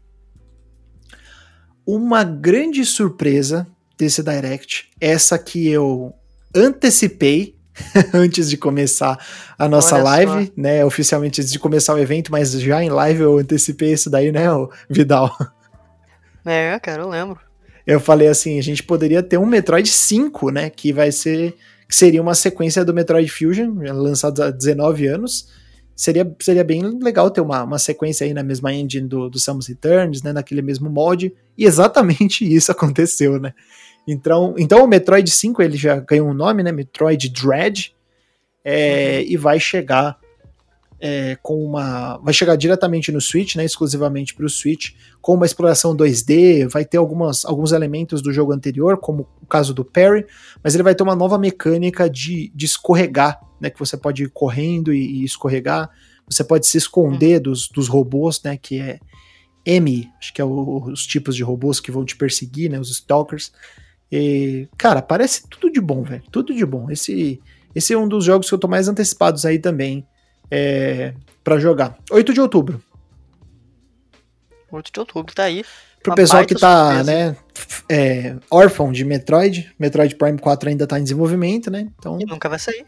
Uma 1.84 2.22
grande 2.24 2.84
surpresa 2.84 3.66
desse 3.98 4.22
Direct, 4.22 4.88
essa 5.00 5.38
que 5.38 5.68
eu 5.68 6.14
antecipei 6.54 7.56
antes 8.14 8.48
de 8.48 8.56
começar 8.56 9.18
a 9.58 9.68
nossa 9.68 9.96
Olha 9.96 10.04
live, 10.04 10.46
só. 10.46 10.52
né, 10.56 10.84
oficialmente 10.84 11.40
antes 11.40 11.52
de 11.52 11.58
começar 11.58 11.94
o 11.94 11.98
evento, 11.98 12.30
mas 12.30 12.52
já 12.52 12.82
em 12.82 12.88
live 12.88 13.22
eu 13.22 13.38
antecipei 13.38 13.92
isso 13.92 14.08
daí, 14.08 14.32
né, 14.32 14.44
Vidal? 14.88 15.36
É, 16.44 16.78
cara, 16.78 17.02
eu 17.02 17.08
lembro. 17.08 17.49
Eu 17.90 17.98
falei 17.98 18.28
assim, 18.28 18.56
a 18.56 18.62
gente 18.62 18.84
poderia 18.84 19.20
ter 19.20 19.36
um 19.36 19.44
Metroid 19.44 19.88
5, 19.88 20.50
né, 20.50 20.70
que 20.70 20.92
vai 20.92 21.10
ser 21.10 21.56
que 21.88 21.96
seria 21.96 22.22
uma 22.22 22.36
sequência 22.36 22.84
do 22.84 22.94
Metroid 22.94 23.28
Fusion, 23.28 23.74
lançado 23.92 24.44
há 24.44 24.50
19 24.52 25.08
anos. 25.08 25.48
Seria, 25.96 26.32
seria 26.38 26.62
bem 26.62 26.82
legal 27.00 27.28
ter 27.32 27.40
uma, 27.40 27.64
uma 27.64 27.80
sequência 27.80 28.24
aí 28.24 28.32
na 28.32 28.44
mesma 28.44 28.72
engine 28.72 29.08
do, 29.08 29.28
do 29.28 29.40
Samus 29.40 29.66
Returns, 29.66 30.22
né, 30.22 30.32
naquele 30.32 30.62
mesmo 30.62 30.88
mod, 30.88 31.34
e 31.58 31.64
exatamente 31.64 32.44
isso 32.54 32.70
aconteceu, 32.70 33.40
né. 33.40 33.52
Então, 34.06 34.54
então 34.56 34.84
o 34.84 34.86
Metroid 34.86 35.28
5 35.28 35.60
ele 35.60 35.76
já 35.76 35.96
ganhou 35.98 36.28
um 36.28 36.34
nome, 36.34 36.62
né, 36.62 36.70
Metroid 36.70 37.28
Dread, 37.28 37.92
é, 38.64 39.24
e 39.24 39.36
vai 39.36 39.58
chegar 39.58 40.16
é, 41.00 41.36
com 41.42 41.64
uma. 41.64 42.18
Vai 42.18 42.34
chegar 42.34 42.56
diretamente 42.56 43.10
no 43.10 43.20
Switch, 43.20 43.56
né? 43.56 43.64
Exclusivamente 43.64 44.34
para 44.34 44.44
o 44.44 44.50
Switch, 44.50 44.90
com 45.20 45.34
uma 45.34 45.46
exploração 45.46 45.96
2D, 45.96 46.68
vai 46.68 46.84
ter 46.84 46.98
algumas, 46.98 47.44
alguns 47.44 47.72
elementos 47.72 48.20
do 48.20 48.32
jogo 48.32 48.52
anterior, 48.52 48.98
como 48.98 49.26
o 49.40 49.46
caso 49.46 49.72
do 49.72 49.84
Parry, 49.84 50.26
mas 50.62 50.74
ele 50.74 50.82
vai 50.82 50.94
ter 50.94 51.02
uma 51.02 51.16
nova 51.16 51.38
mecânica 51.38 52.08
de, 52.08 52.52
de 52.54 52.66
escorregar, 52.66 53.40
né? 53.58 53.70
Que 53.70 53.78
você 53.78 53.96
pode 53.96 54.24
ir 54.24 54.28
correndo 54.28 54.92
e, 54.92 55.22
e 55.22 55.24
escorregar. 55.24 55.90
Você 56.28 56.44
pode 56.44 56.66
se 56.66 56.76
esconder 56.76 57.36
uhum. 57.36 57.42
dos, 57.42 57.68
dos 57.68 57.88
robôs, 57.88 58.42
né? 58.42 58.58
Que 58.58 58.78
é 58.78 59.00
M, 59.64 60.08
acho 60.18 60.34
que 60.34 60.42
é 60.42 60.44
o, 60.44 60.84
os 60.84 61.06
tipos 61.06 61.34
de 61.34 61.42
robôs 61.42 61.80
que 61.80 61.90
vão 61.90 62.04
te 62.04 62.14
perseguir, 62.14 62.70
né? 62.70 62.78
Os 62.78 62.90
Stalkers. 62.90 63.52
E, 64.12 64.68
cara, 64.76 65.00
parece 65.00 65.48
tudo 65.48 65.72
de 65.72 65.80
bom, 65.80 66.02
velho. 66.02 66.22
Tudo 66.30 66.54
de 66.54 66.66
bom. 66.66 66.90
Esse, 66.90 67.40
esse 67.74 67.94
é 67.94 67.98
um 67.98 68.06
dos 68.06 68.24
jogos 68.24 68.48
que 68.48 68.54
eu 68.54 68.58
tô 68.58 68.68
mais 68.68 68.86
antecipados 68.86 69.46
aí 69.46 69.58
também 69.58 70.06
é, 70.50 71.14
para 71.44 71.58
jogar. 71.58 71.96
8 72.10 72.32
de 72.32 72.40
outubro. 72.40 72.82
8 74.70 74.92
de 74.92 75.00
outubro, 75.00 75.34
tá 75.34 75.44
aí. 75.44 75.64
Pro 76.02 76.14
pessoal 76.14 76.46
que 76.46 76.54
tá, 76.54 76.94
surpresa. 76.94 77.12
né, 77.12 77.36
é, 77.88 78.36
órfão 78.50 78.90
de 78.90 79.04
Metroid, 79.04 79.70
Metroid 79.78 80.14
Prime 80.16 80.38
4 80.38 80.70
ainda 80.70 80.86
tá 80.86 80.98
em 80.98 81.02
desenvolvimento, 81.02 81.70
né? 81.70 81.88
Então... 81.98 82.18
E 82.20 82.24
nunca 82.24 82.48
vai 82.48 82.58
sair. 82.58 82.86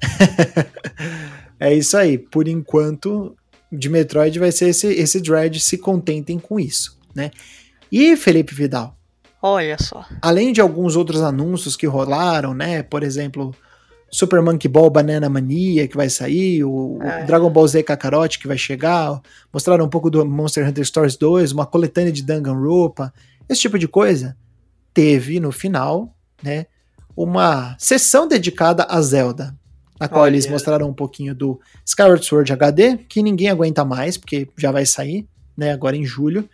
é 1.58 1.74
isso 1.74 1.96
aí. 1.96 2.16
Por 2.16 2.46
enquanto, 2.46 3.36
de 3.72 3.88
Metroid 3.88 4.38
vai 4.38 4.52
ser 4.52 4.68
esse, 4.68 4.86
esse 4.86 5.20
Dread, 5.20 5.58
se 5.58 5.78
contentem 5.78 6.38
com 6.38 6.60
isso, 6.60 6.98
né? 7.14 7.30
E 7.90 8.16
Felipe 8.16 8.54
Vidal? 8.54 8.96
Olha 9.42 9.76
só. 9.78 10.06
Além 10.22 10.52
de 10.52 10.60
alguns 10.60 10.96
outros 10.96 11.20
anúncios 11.20 11.76
que 11.76 11.86
rolaram, 11.86 12.54
né? 12.54 12.82
Por 12.82 13.02
exemplo, 13.02 13.54
Super 14.14 14.40
Monkey 14.40 14.68
Ball 14.68 14.88
Banana 14.88 15.28
Mania 15.28 15.88
que 15.88 15.96
vai 15.96 16.08
sair, 16.08 16.62
o, 16.62 17.00
é. 17.02 17.24
Dragon 17.24 17.50
Ball 17.50 17.66
Z 17.66 17.82
Kakarot 17.82 18.38
que 18.38 18.46
vai 18.46 18.56
chegar, 18.56 19.20
mostraram 19.52 19.84
um 19.84 19.88
pouco 19.88 20.08
do 20.08 20.24
Monster 20.24 20.68
Hunter 20.68 20.84
Stories 20.84 21.16
2, 21.16 21.50
uma 21.50 21.66
coletânea 21.66 22.12
de 22.12 22.22
Danganronpa, 22.22 23.12
esse 23.48 23.62
tipo 23.62 23.76
de 23.76 23.88
coisa. 23.88 24.36
Teve 24.92 25.40
no 25.40 25.50
final, 25.50 26.16
né, 26.40 26.66
uma 27.16 27.74
sessão 27.76 28.28
dedicada 28.28 28.86
a 28.88 29.02
Zelda, 29.02 29.52
na 29.98 30.06
qual 30.06 30.22
Olha. 30.22 30.30
eles 30.30 30.46
mostraram 30.46 30.88
um 30.88 30.94
pouquinho 30.94 31.34
do 31.34 31.60
Skyward 31.84 32.24
Sword 32.24 32.52
HD, 32.52 32.98
que 33.08 33.20
ninguém 33.20 33.48
aguenta 33.48 33.84
mais, 33.84 34.16
porque 34.16 34.46
já 34.56 34.70
vai 34.70 34.86
sair, 34.86 35.26
né, 35.56 35.72
agora 35.72 35.96
em 35.96 36.04
julho. 36.04 36.48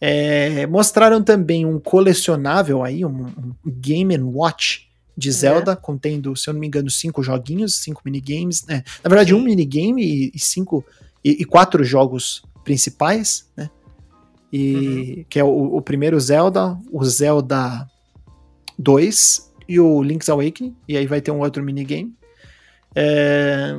É, 0.00 0.66
mostraram 0.66 1.22
também 1.22 1.64
um 1.64 1.78
colecionável 1.78 2.82
aí, 2.82 3.04
um, 3.04 3.26
um 3.26 3.54
Game 3.64 4.18
Watch 4.18 4.92
de 5.16 5.30
Zelda, 5.30 5.72
é. 5.72 5.76
contendo, 5.76 6.34
se 6.36 6.48
eu 6.48 6.54
não 6.54 6.60
me 6.60 6.66
engano, 6.66 6.90
cinco 6.90 7.22
joguinhos, 7.22 7.76
cinco 7.78 8.02
minigames, 8.04 8.64
né? 8.66 8.82
Na 9.02 9.08
verdade, 9.08 9.30
Sim. 9.30 9.36
um 9.36 9.42
minigame 9.42 10.02
e, 10.02 10.32
e 10.34 10.38
cinco 10.38 10.84
e, 11.24 11.42
e, 11.42 11.44
quatro 11.44 11.84
jogos 11.84 12.42
principais, 12.64 13.48
né? 13.56 13.70
E 14.52 14.74
uhum. 14.74 15.24
que 15.28 15.38
é 15.38 15.44
o, 15.44 15.76
o, 15.76 15.82
primeiro 15.82 16.18
Zelda, 16.20 16.78
o 16.90 17.04
Zelda 17.04 17.88
2 18.78 19.52
e 19.68 19.80
o 19.80 20.02
Link's 20.02 20.28
Awakening, 20.28 20.76
e 20.88 20.96
aí 20.96 21.06
vai 21.06 21.20
ter 21.20 21.30
um 21.30 21.40
outro 21.40 21.62
minigame. 21.62 22.14
É, 22.94 23.76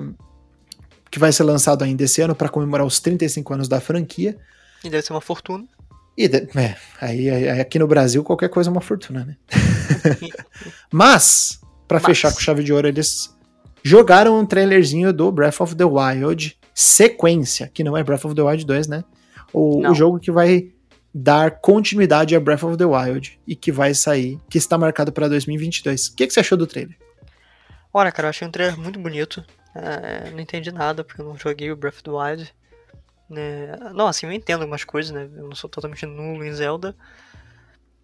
que 1.09 1.19
vai 1.19 1.31
ser 1.31 1.43
lançado 1.43 1.81
ainda 1.83 2.03
esse 2.03 2.21
ano 2.21 2.35
para 2.35 2.49
comemorar 2.49 2.85
os 2.85 2.99
35 2.99 3.53
anos 3.53 3.67
da 3.69 3.79
franquia. 3.79 4.37
E 4.83 4.89
deve 4.89 5.01
ser 5.01 5.13
uma 5.13 5.21
fortuna. 5.21 5.65
E, 6.17 6.25
é, 6.25 6.75
aí, 7.01 7.29
aí, 7.29 7.59
aqui 7.59 7.77
no 7.77 7.87
Brasil 7.87 8.23
qualquer 8.23 8.49
coisa 8.49 8.69
é 8.69 8.71
uma 8.71 8.81
fortuna, 8.81 9.25
né? 9.25 9.35
Mas, 10.91 11.59
para 11.87 11.99
fechar 11.99 12.31
com 12.33 12.39
chave 12.39 12.63
de 12.63 12.71
ouro, 12.71 12.87
eles 12.87 13.35
jogaram 13.83 14.39
um 14.39 14.45
trailerzinho 14.45 15.11
do 15.11 15.31
Breath 15.31 15.59
of 15.59 15.75
the 15.75 15.83
Wild 15.83 16.57
sequência, 16.73 17.69
que 17.73 17.83
não 17.83 17.95
é 17.95 18.03
Breath 18.03 18.25
of 18.25 18.35
the 18.35 18.41
Wild 18.41 18.65
2, 18.65 18.87
né? 18.87 19.03
O, 19.53 19.87
o 19.87 19.93
jogo 19.93 20.19
que 20.19 20.31
vai 20.31 20.71
dar 21.13 21.49
continuidade 21.61 22.35
a 22.35 22.39
Breath 22.41 22.63
of 22.63 22.75
the 22.75 22.85
Wild 22.85 23.39
e 23.47 23.55
que 23.55 23.71
vai 23.71 23.93
sair, 23.93 24.37
que 24.49 24.57
está 24.57 24.77
marcado 24.77 25.13
para 25.13 25.29
2022. 25.29 26.07
O 26.07 26.15
que, 26.15 26.27
que, 26.27 26.33
você 26.33 26.41
achou 26.41 26.57
do 26.57 26.67
trailer? 26.67 26.97
Olha, 27.93 28.11
cara, 28.11 28.27
eu 28.27 28.29
achei 28.31 28.45
um 28.45 28.51
trailer 28.51 28.77
muito 28.77 28.99
bonito. 28.99 29.41
É, 29.73 30.29
não 30.31 30.39
entendi 30.41 30.71
nada 30.73 31.03
porque 31.05 31.21
eu 31.21 31.25
não 31.25 31.37
joguei 31.37 31.71
o 31.71 31.75
Breath 31.77 31.95
of 31.95 32.03
the 32.03 32.11
Wild. 32.11 32.53
Né? 33.29 33.75
Não, 33.93 34.07
assim, 34.07 34.25
eu 34.25 34.31
entendo 34.31 34.61
algumas 34.61 34.83
coisas, 34.83 35.11
né? 35.11 35.23
Eu 35.23 35.47
não 35.47 35.55
sou 35.55 35.69
totalmente 35.69 36.05
nulo 36.05 36.43
em 36.43 36.53
Zelda. 36.53 36.95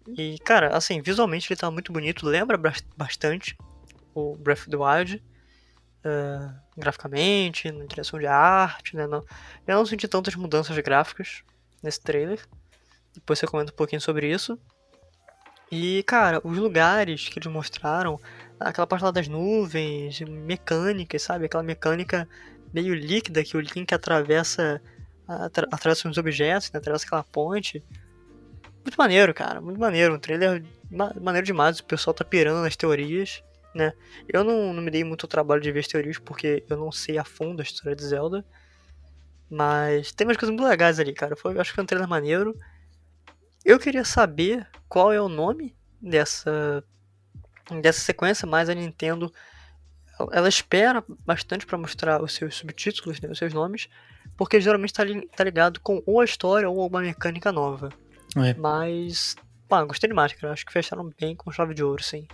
E, 0.08 0.38
cara, 0.40 0.76
assim, 0.76 1.00
visualmente 1.00 1.52
ele 1.52 1.58
tá 1.58 1.70
muito 1.70 1.92
bonito, 1.92 2.26
lembra 2.26 2.58
bastante 2.96 3.56
o 4.14 4.36
Breath 4.36 4.60
of 4.60 4.70
the 4.70 4.76
Wild. 4.76 5.22
Uh, 6.04 6.52
graficamente, 6.76 7.70
na 7.70 7.84
direção 7.84 8.18
de 8.18 8.26
arte, 8.26 8.96
né? 8.96 9.06
Não, 9.06 9.24
eu 9.66 9.76
não 9.76 9.86
senti 9.86 10.08
tantas 10.08 10.34
mudanças 10.34 10.76
gráficas 10.78 11.44
nesse 11.82 12.00
trailer. 12.00 12.40
Depois 13.14 13.38
você 13.38 13.46
comenta 13.46 13.72
um 13.72 13.76
pouquinho 13.76 14.00
sobre 14.00 14.28
isso. 14.28 14.58
E, 15.70 16.02
cara, 16.02 16.40
os 16.44 16.58
lugares 16.58 17.28
que 17.28 17.38
eles 17.38 17.50
mostraram, 17.50 18.20
aquela 18.58 18.86
parte 18.86 19.04
lá 19.04 19.10
das 19.10 19.28
nuvens, 19.28 20.20
mecânicas, 20.20 21.22
sabe? 21.22 21.46
Aquela 21.46 21.62
mecânica 21.62 22.28
meio 22.72 22.94
líquida 22.94 23.44
que 23.44 23.56
o 23.56 23.60
Link 23.60 23.92
atravessa 23.94 24.82
atravessa 25.26 26.08
uns 26.08 26.18
objetos, 26.18 26.70
né? 26.72 26.78
atravessa 26.78 27.06
aquela 27.06 27.24
ponte. 27.24 27.82
Muito 28.84 28.96
maneiro, 28.96 29.32
cara, 29.32 29.60
muito 29.60 29.78
maneiro. 29.78 30.14
Um 30.14 30.18
trailer 30.18 30.64
ma 30.90 31.12
maneiro 31.20 31.46
demais, 31.46 31.78
o 31.78 31.84
pessoal 31.84 32.12
tá 32.12 32.24
pirando 32.24 32.62
nas 32.62 32.76
teorias, 32.76 33.42
né? 33.74 33.92
Eu 34.28 34.44
não, 34.44 34.72
não 34.72 34.82
me 34.82 34.90
dei 34.90 35.04
muito 35.04 35.26
trabalho 35.26 35.60
de 35.60 35.70
ver 35.70 35.80
as 35.80 35.88
teorias 35.88 36.18
porque 36.18 36.64
eu 36.68 36.76
não 36.76 36.90
sei 36.90 37.18
a 37.18 37.24
fundo 37.24 37.60
a 37.60 37.62
história 37.62 37.96
de 37.96 38.04
Zelda. 38.04 38.44
Mas 39.48 40.12
tem 40.12 40.26
umas 40.26 40.36
coisas 40.36 40.54
muito 40.54 40.66
legais 40.66 40.98
ali, 40.98 41.12
cara. 41.12 41.36
Foi, 41.36 41.58
acho 41.58 41.70
que 41.70 41.74
foi 41.74 41.84
um 41.84 41.86
trailer 41.86 42.08
maneiro. 42.08 42.56
Eu 43.64 43.78
queria 43.78 44.04
saber 44.04 44.66
qual 44.88 45.12
é 45.12 45.20
o 45.20 45.28
nome 45.28 45.76
dessa 46.00 46.82
dessa 47.80 48.00
sequência, 48.00 48.46
mas 48.46 48.68
a 48.68 48.74
Nintendo 48.74 49.32
ela 50.32 50.48
espera 50.48 51.02
bastante 51.24 51.64
para 51.64 51.78
mostrar 51.78 52.22
os 52.22 52.34
seus 52.34 52.56
subtítulos, 52.56 53.20
né, 53.20 53.30
os 53.30 53.38
seus 53.38 53.52
nomes, 53.52 53.88
porque 54.42 54.60
geralmente 54.60 54.90
está 54.90 55.04
tá 55.36 55.44
ligado 55.44 55.78
com 55.80 56.02
ou 56.04 56.20
a 56.20 56.24
história 56.24 56.68
ou 56.68 56.84
uma 56.84 57.00
mecânica 57.00 57.52
nova. 57.52 57.90
É. 58.36 58.52
Mas, 58.54 59.36
pá, 59.68 59.84
gostei 59.84 60.08
demais, 60.08 60.32
cara. 60.32 60.52
Acho 60.52 60.66
que 60.66 60.72
fecharam 60.72 61.08
bem 61.20 61.36
com 61.36 61.52
chave 61.52 61.74
de 61.74 61.84
ouro, 61.84 62.02
sim. 62.02 62.26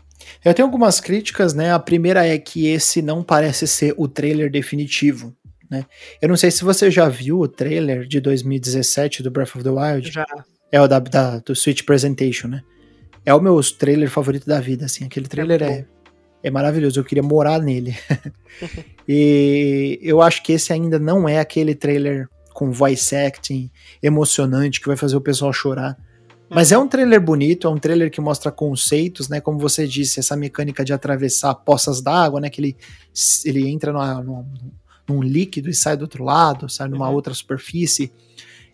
Eu 0.42 0.54
tenho 0.54 0.66
algumas 0.66 1.00
críticas, 1.00 1.52
né? 1.52 1.70
A 1.70 1.78
primeira 1.78 2.26
é 2.26 2.38
que 2.38 2.66
esse 2.66 3.02
não 3.02 3.22
parece 3.22 3.66
ser 3.66 3.94
o 3.98 4.08
trailer 4.08 4.50
definitivo. 4.50 5.36
Né? 5.70 5.84
Eu 6.22 6.30
não 6.30 6.36
sei 6.36 6.50
se 6.50 6.64
você 6.64 6.90
já 6.90 7.10
viu 7.10 7.40
o 7.40 7.46
trailer 7.46 8.06
de 8.06 8.20
2017 8.20 9.22
do 9.22 9.30
Breath 9.30 9.56
of 9.56 9.62
the 9.62 9.70
Wild. 9.70 10.10
Já. 10.10 10.24
É 10.72 10.80
o 10.80 10.88
da, 10.88 10.98
da 10.98 11.38
do 11.40 11.54
Switch 11.54 11.82
Presentation, 11.82 12.48
né? 12.48 12.62
É 13.24 13.34
o 13.34 13.40
meu 13.40 13.60
trailer 13.78 14.08
favorito 14.08 14.46
da 14.46 14.60
vida, 14.60 14.86
assim. 14.86 15.04
Aquele 15.04 15.28
trailer 15.28 15.62
é, 15.62 15.66
é 15.66 15.86
é 16.42 16.50
maravilhoso, 16.50 17.00
eu 17.00 17.04
queria 17.04 17.22
morar 17.22 17.60
nele. 17.60 17.96
e 19.08 19.98
eu 20.02 20.22
acho 20.22 20.42
que 20.42 20.52
esse 20.52 20.72
ainda 20.72 20.98
não 20.98 21.28
é 21.28 21.38
aquele 21.38 21.74
trailer 21.74 22.28
com 22.52 22.70
voice 22.70 23.14
acting 23.14 23.70
emocionante 24.02 24.80
que 24.80 24.86
vai 24.86 24.96
fazer 24.96 25.16
o 25.16 25.20
pessoal 25.20 25.52
chorar. 25.52 25.96
Mas 26.50 26.72
é 26.72 26.78
um 26.78 26.88
trailer 26.88 27.20
bonito, 27.20 27.66
é 27.66 27.70
um 27.70 27.76
trailer 27.76 28.10
que 28.10 28.20
mostra 28.20 28.50
conceitos, 28.50 29.28
né? 29.28 29.40
Como 29.40 29.58
você 29.58 29.86
disse, 29.86 30.18
essa 30.18 30.34
mecânica 30.34 30.82
de 30.82 30.92
atravessar 30.92 31.54
poças 31.54 32.00
d'água, 32.00 32.40
né? 32.40 32.48
Que 32.48 32.60
ele, 32.60 32.76
ele 33.44 33.68
entra 33.68 33.92
numa, 33.92 34.22
num, 34.22 34.46
num 35.08 35.22
líquido 35.22 35.68
e 35.68 35.74
sai 35.74 35.96
do 35.96 36.02
outro 36.02 36.24
lado, 36.24 36.68
sai 36.68 36.88
numa 36.88 37.08
uhum. 37.08 37.14
outra 37.14 37.34
superfície. 37.34 38.10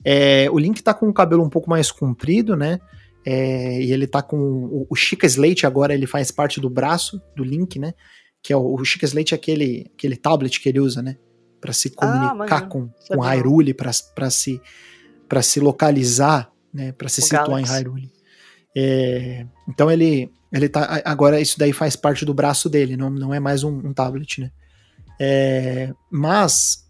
É, 0.05 0.49
o 0.51 0.59
Link 0.59 0.83
tá 0.83 0.95
com 0.95 1.09
o 1.09 1.13
cabelo 1.13 1.43
um 1.43 1.49
pouco 1.49 1.69
mais 1.69 1.91
comprido, 1.91 2.57
né? 2.57 2.79
É, 3.25 3.81
e 3.81 3.93
ele 3.93 4.07
tá 4.07 4.23
com. 4.23 4.37
O, 4.37 4.87
o 4.91 4.95
Chica 4.95 5.27
Slate 5.27 5.67
agora 5.67 5.95
ele 5.95 6.07
faz 6.07 6.31
parte 6.31 6.61
do 6.61 6.69
braço 6.69 7.21
do 7.35 7.43
Link, 7.43 7.79
né? 7.79 7.95
Que 8.43 8.53
é 8.53 8.57
o, 8.57 8.75
o 8.75 8.85
Chica 8.85 9.07
Slate 9.07 9.35
é 9.35 9.37
aquele, 9.37 9.91
aquele 9.95 10.17
tablet 10.17 10.61
que 10.61 10.69
ele 10.69 10.81
usa, 10.81 11.03
né? 11.03 11.17
Para 11.61 11.73
se 11.73 11.93
ah, 11.97 12.29
comunicar 12.29 12.59
ah, 12.59 12.67
com, 12.67 12.89
com 13.09 13.21
Hyrule, 13.21 13.73
para 13.73 13.93
se, 14.31 14.61
pra 15.29 15.43
se 15.43 15.61
localizar, 15.61 16.51
né? 16.73 16.93
Para 16.93 17.09
se 17.09 17.21
o 17.21 17.23
situar 17.23 17.47
Galaxy. 17.47 17.73
em 17.73 17.77
Hyrule. 17.77 18.13
É, 18.77 19.47
então 19.69 19.91
ele, 19.91 20.31
ele 20.53 20.69
tá. 20.69 21.01
Agora 21.05 21.41
isso 21.41 21.59
daí 21.59 21.73
faz 21.73 21.97
parte 21.97 22.25
do 22.25 22.35
braço 22.35 22.69
dele, 22.69 22.97
não, 22.97 23.09
não 23.09 23.33
é 23.33 23.41
mais 23.41 23.65
um, 23.65 23.71
um 23.71 23.95
tablet, 23.95 24.41
né? 24.41 24.51
É, 25.19 25.95
mas 26.11 26.85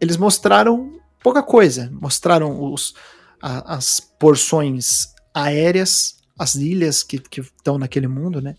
eles 0.00 0.16
mostraram 0.16 1.00
pouca 1.22 1.42
coisa. 1.42 1.90
Mostraram 1.92 2.72
os, 2.72 2.94
a, 3.40 3.76
as 3.76 4.00
porções 4.00 5.11
aéreas, 5.34 6.16
as 6.38 6.54
ilhas 6.54 7.02
que 7.02 7.22
estão 7.38 7.78
naquele 7.78 8.08
mundo, 8.08 8.40
né? 8.40 8.56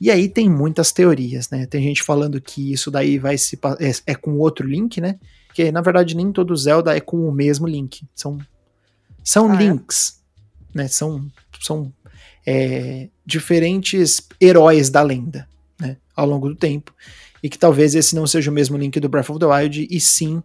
E 0.00 0.10
aí 0.10 0.28
tem 0.28 0.48
muitas 0.48 0.92
teorias, 0.92 1.50
né? 1.50 1.66
Tem 1.66 1.82
gente 1.82 2.02
falando 2.02 2.40
que 2.40 2.72
isso 2.72 2.90
daí 2.90 3.18
vai 3.18 3.36
se 3.36 3.58
é, 3.78 4.12
é 4.12 4.14
com 4.14 4.38
outro 4.38 4.66
Link, 4.66 5.00
né? 5.00 5.18
Que 5.54 5.70
na 5.70 5.80
verdade 5.80 6.16
nem 6.16 6.32
todo 6.32 6.56
Zelda 6.56 6.96
é 6.96 7.00
com 7.00 7.28
o 7.28 7.32
mesmo 7.32 7.66
Link. 7.66 8.06
São 8.14 8.38
são 9.22 9.52
ah, 9.52 9.54
é? 9.54 9.58
links, 9.58 10.20
é? 10.74 10.78
né? 10.78 10.88
São 10.88 11.30
são 11.60 11.92
é, 12.46 13.08
diferentes 13.26 14.26
heróis 14.40 14.88
da 14.88 15.02
lenda, 15.02 15.46
né? 15.78 15.98
Ao 16.16 16.26
longo 16.26 16.48
do 16.48 16.56
tempo 16.56 16.94
e 17.42 17.48
que 17.48 17.58
talvez 17.58 17.94
esse 17.94 18.14
não 18.14 18.26
seja 18.26 18.50
o 18.50 18.54
mesmo 18.54 18.76
Link 18.76 18.98
do 19.00 19.08
Breath 19.08 19.30
of 19.30 19.38
the 19.38 19.46
Wild 19.46 19.88
e 19.90 20.00
sim 20.00 20.42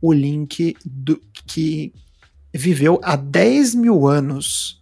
o 0.00 0.12
Link 0.12 0.76
do, 0.84 1.20
que 1.46 1.92
viveu 2.52 2.98
há 3.02 3.16
10 3.16 3.74
mil 3.74 4.08
anos 4.08 4.79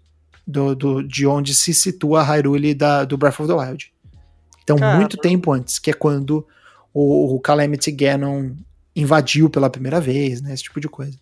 do, 0.48 0.74
do, 0.74 1.02
de 1.02 1.26
onde 1.26 1.54
se 1.54 1.74
situa 1.74 2.20
a 2.20 2.24
Hyrule 2.24 2.74
da, 2.74 3.04
do 3.04 3.18
Breath 3.18 3.38
of 3.38 3.46
the 3.46 3.54
Wild. 3.54 3.92
Então, 4.64 4.76
Caramba. 4.76 4.98
muito 4.98 5.18
tempo 5.18 5.52
antes, 5.52 5.78
que 5.78 5.90
é 5.90 5.94
quando 5.94 6.46
o, 6.92 7.34
o 7.34 7.40
Calamity 7.40 7.92
Ganon 7.92 8.52
invadiu 8.96 9.50
pela 9.50 9.68
primeira 9.68 10.00
vez, 10.00 10.40
né? 10.40 10.54
Esse 10.54 10.62
tipo 10.62 10.80
de 10.80 10.88
coisa. 10.88 11.18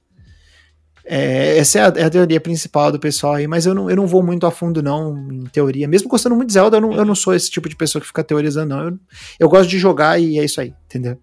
É, 1.05 1.59
essa 1.59 1.79
é 1.79 1.83
a, 1.83 1.93
é 1.97 2.05
a, 2.05 2.11
teoria 2.11 2.41
principal 2.41 2.91
do 2.91 2.99
pessoal 2.99 3.35
aí, 3.35 3.47
mas 3.47 3.67
eu 3.67 3.75
não, 3.75 3.89
eu 3.89 3.95
não 3.95 4.07
vou 4.07 4.23
muito 4.23 4.47
a 4.47 4.51
fundo, 4.51 4.83
não, 4.83 5.17
em 5.31 5.45
teoria. 5.47 5.87
Mesmo 5.87 6.09
gostando 6.09 6.35
muito 6.35 6.49
de 6.49 6.55
Zelda, 6.55 6.77
eu 6.77 6.81
não, 6.81 6.93
eu 6.93 7.05
não 7.05 7.15
sou 7.15 7.35
esse 7.35 7.51
tipo 7.51 7.69
de 7.69 7.77
pessoa 7.77 8.01
que 8.01 8.07
fica 8.07 8.25
teorizando, 8.25 8.75
não. 8.75 8.85
Eu, 8.85 8.99
eu 9.41 9.49
gosto 9.49 9.69
de 9.69 9.79
jogar 9.79 10.21
e 10.21 10.39
é 10.39 10.45
isso 10.45 10.61
aí, 10.61 10.73
entendeu? 10.87 11.19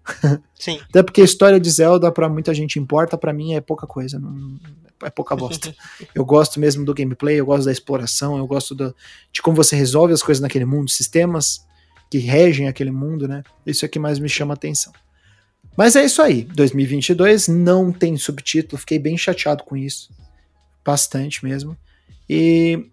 Sim. 0.58 0.78
Até 0.88 1.02
porque 1.02 1.20
a 1.20 1.24
história 1.24 1.60
de 1.60 1.70
Zelda, 1.70 2.10
pra 2.12 2.28
muita 2.28 2.52
gente 2.54 2.78
importa, 2.78 3.16
para 3.18 3.32
mim 3.32 3.54
é 3.54 3.60
pouca 3.60 3.86
coisa, 3.86 4.18
não, 4.18 4.30
é 5.04 5.10
pouca 5.10 5.36
bosta. 5.36 5.74
eu 6.14 6.24
gosto 6.24 6.58
mesmo 6.58 6.84
do 6.84 6.94
gameplay, 6.94 7.38
eu 7.38 7.46
gosto 7.46 7.66
da 7.66 7.72
exploração, 7.72 8.36
eu 8.38 8.46
gosto 8.46 8.74
do, 8.74 8.94
de 9.32 9.42
como 9.42 9.56
você 9.56 9.76
resolve 9.76 10.12
as 10.12 10.22
coisas 10.22 10.40
naquele 10.40 10.64
mundo, 10.64 10.90
sistemas 10.90 11.66
que 12.10 12.18
regem 12.18 12.68
aquele 12.68 12.90
mundo, 12.90 13.26
né? 13.26 13.42
Isso 13.66 13.84
é 13.84 13.88
que 13.88 13.98
mais 13.98 14.18
me 14.18 14.28
chama 14.28 14.54
atenção. 14.54 14.92
Mas 15.76 15.96
é 15.96 16.04
isso 16.04 16.22
aí. 16.22 16.44
2022 16.44 17.48
não 17.48 17.92
tem 17.92 18.16
subtítulo. 18.16 18.78
Fiquei 18.78 18.98
bem 18.98 19.16
chateado 19.16 19.64
com 19.64 19.76
isso. 19.76 20.10
Bastante 20.84 21.44
mesmo. 21.44 21.76
E 22.28 22.90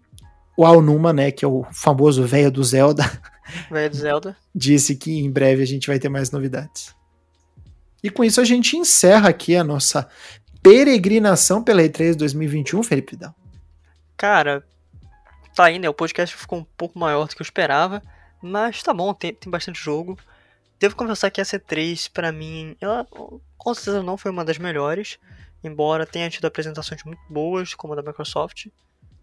o 0.56 0.64
Alnuma, 0.64 1.12
né, 1.12 1.30
que 1.30 1.44
é 1.44 1.48
o 1.48 1.64
famoso 1.72 2.24
velho 2.24 2.50
do 2.50 2.62
Zelda. 2.62 3.04
Velho 3.70 3.90
do 3.90 3.96
Zelda. 3.96 4.36
disse 4.54 4.94
que 4.96 5.18
em 5.18 5.30
breve 5.30 5.62
a 5.62 5.66
gente 5.66 5.86
vai 5.88 5.98
ter 5.98 6.08
mais 6.08 6.30
novidades. 6.30 6.94
E 8.02 8.08
com 8.08 8.24
isso 8.24 8.40
a 8.40 8.44
gente 8.44 8.76
encerra 8.76 9.28
aqui 9.28 9.54
a 9.56 9.64
nossa 9.64 10.08
peregrinação 10.62 11.62
pela 11.62 11.82
E3 11.82 12.14
2021, 12.14 12.82
Felipe 12.82 13.16
Dal. 13.16 13.34
Cara, 14.16 14.64
tá 15.54 15.64
aí, 15.64 15.78
né? 15.78 15.88
O 15.88 15.94
podcast 15.94 16.36
ficou 16.36 16.60
um 16.60 16.64
pouco 16.64 16.98
maior 16.98 17.26
do 17.26 17.34
que 17.34 17.42
eu 17.42 17.44
esperava. 17.44 18.02
Mas 18.40 18.82
tá 18.82 18.92
bom, 18.92 19.12
tem, 19.14 19.34
tem 19.34 19.50
bastante 19.50 19.80
jogo. 19.80 20.18
Devo 20.78 20.96
confessar 20.96 21.30
que 21.30 21.40
a 21.40 21.44
C3, 21.44 22.10
para 22.12 22.32
mim, 22.32 22.76
ela 22.80 23.06
com 23.56 23.74
certeza 23.74 24.02
não 24.02 24.16
foi 24.16 24.32
uma 24.32 24.44
das 24.44 24.58
melhores, 24.58 25.18
embora 25.62 26.04
tenha 26.04 26.28
tido 26.28 26.44
apresentações 26.46 27.04
muito 27.04 27.22
boas, 27.30 27.72
como 27.72 27.92
a 27.92 27.96
da 27.96 28.02
Microsoft, 28.02 28.66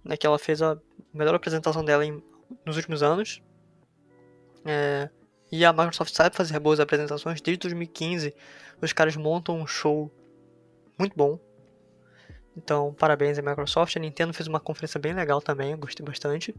né, 0.02 0.16
que 0.16 0.26
ela 0.26 0.40
fez 0.40 0.62
a 0.62 0.78
melhor 1.14 1.36
apresentação 1.36 1.84
dela 1.84 2.06
em, 2.06 2.24
nos 2.66 2.78
últimos 2.78 3.04
anos. 3.04 3.42
É, 4.64 5.10
e 5.52 5.66
a 5.66 5.74
Microsoft 5.74 6.16
sabe 6.16 6.34
fazer 6.34 6.58
boas 6.60 6.80
apresentações. 6.80 7.42
Desde 7.42 7.60
2015, 7.60 8.34
os 8.82 8.94
caras 8.94 9.18
montam 9.18 9.60
um 9.60 9.68
show 9.68 10.10
muito 11.00 11.16
bom. 11.16 11.40
Então, 12.56 12.94
parabéns 12.94 13.40
à 13.40 13.42
Microsoft. 13.42 13.96
A 13.96 14.00
Nintendo 14.00 14.34
fez 14.34 14.48
uma 14.48 14.60
conferência 14.60 15.00
bem 15.00 15.14
legal 15.14 15.42
também, 15.42 15.78
gostei 15.78 16.06
bastante. 16.06 16.54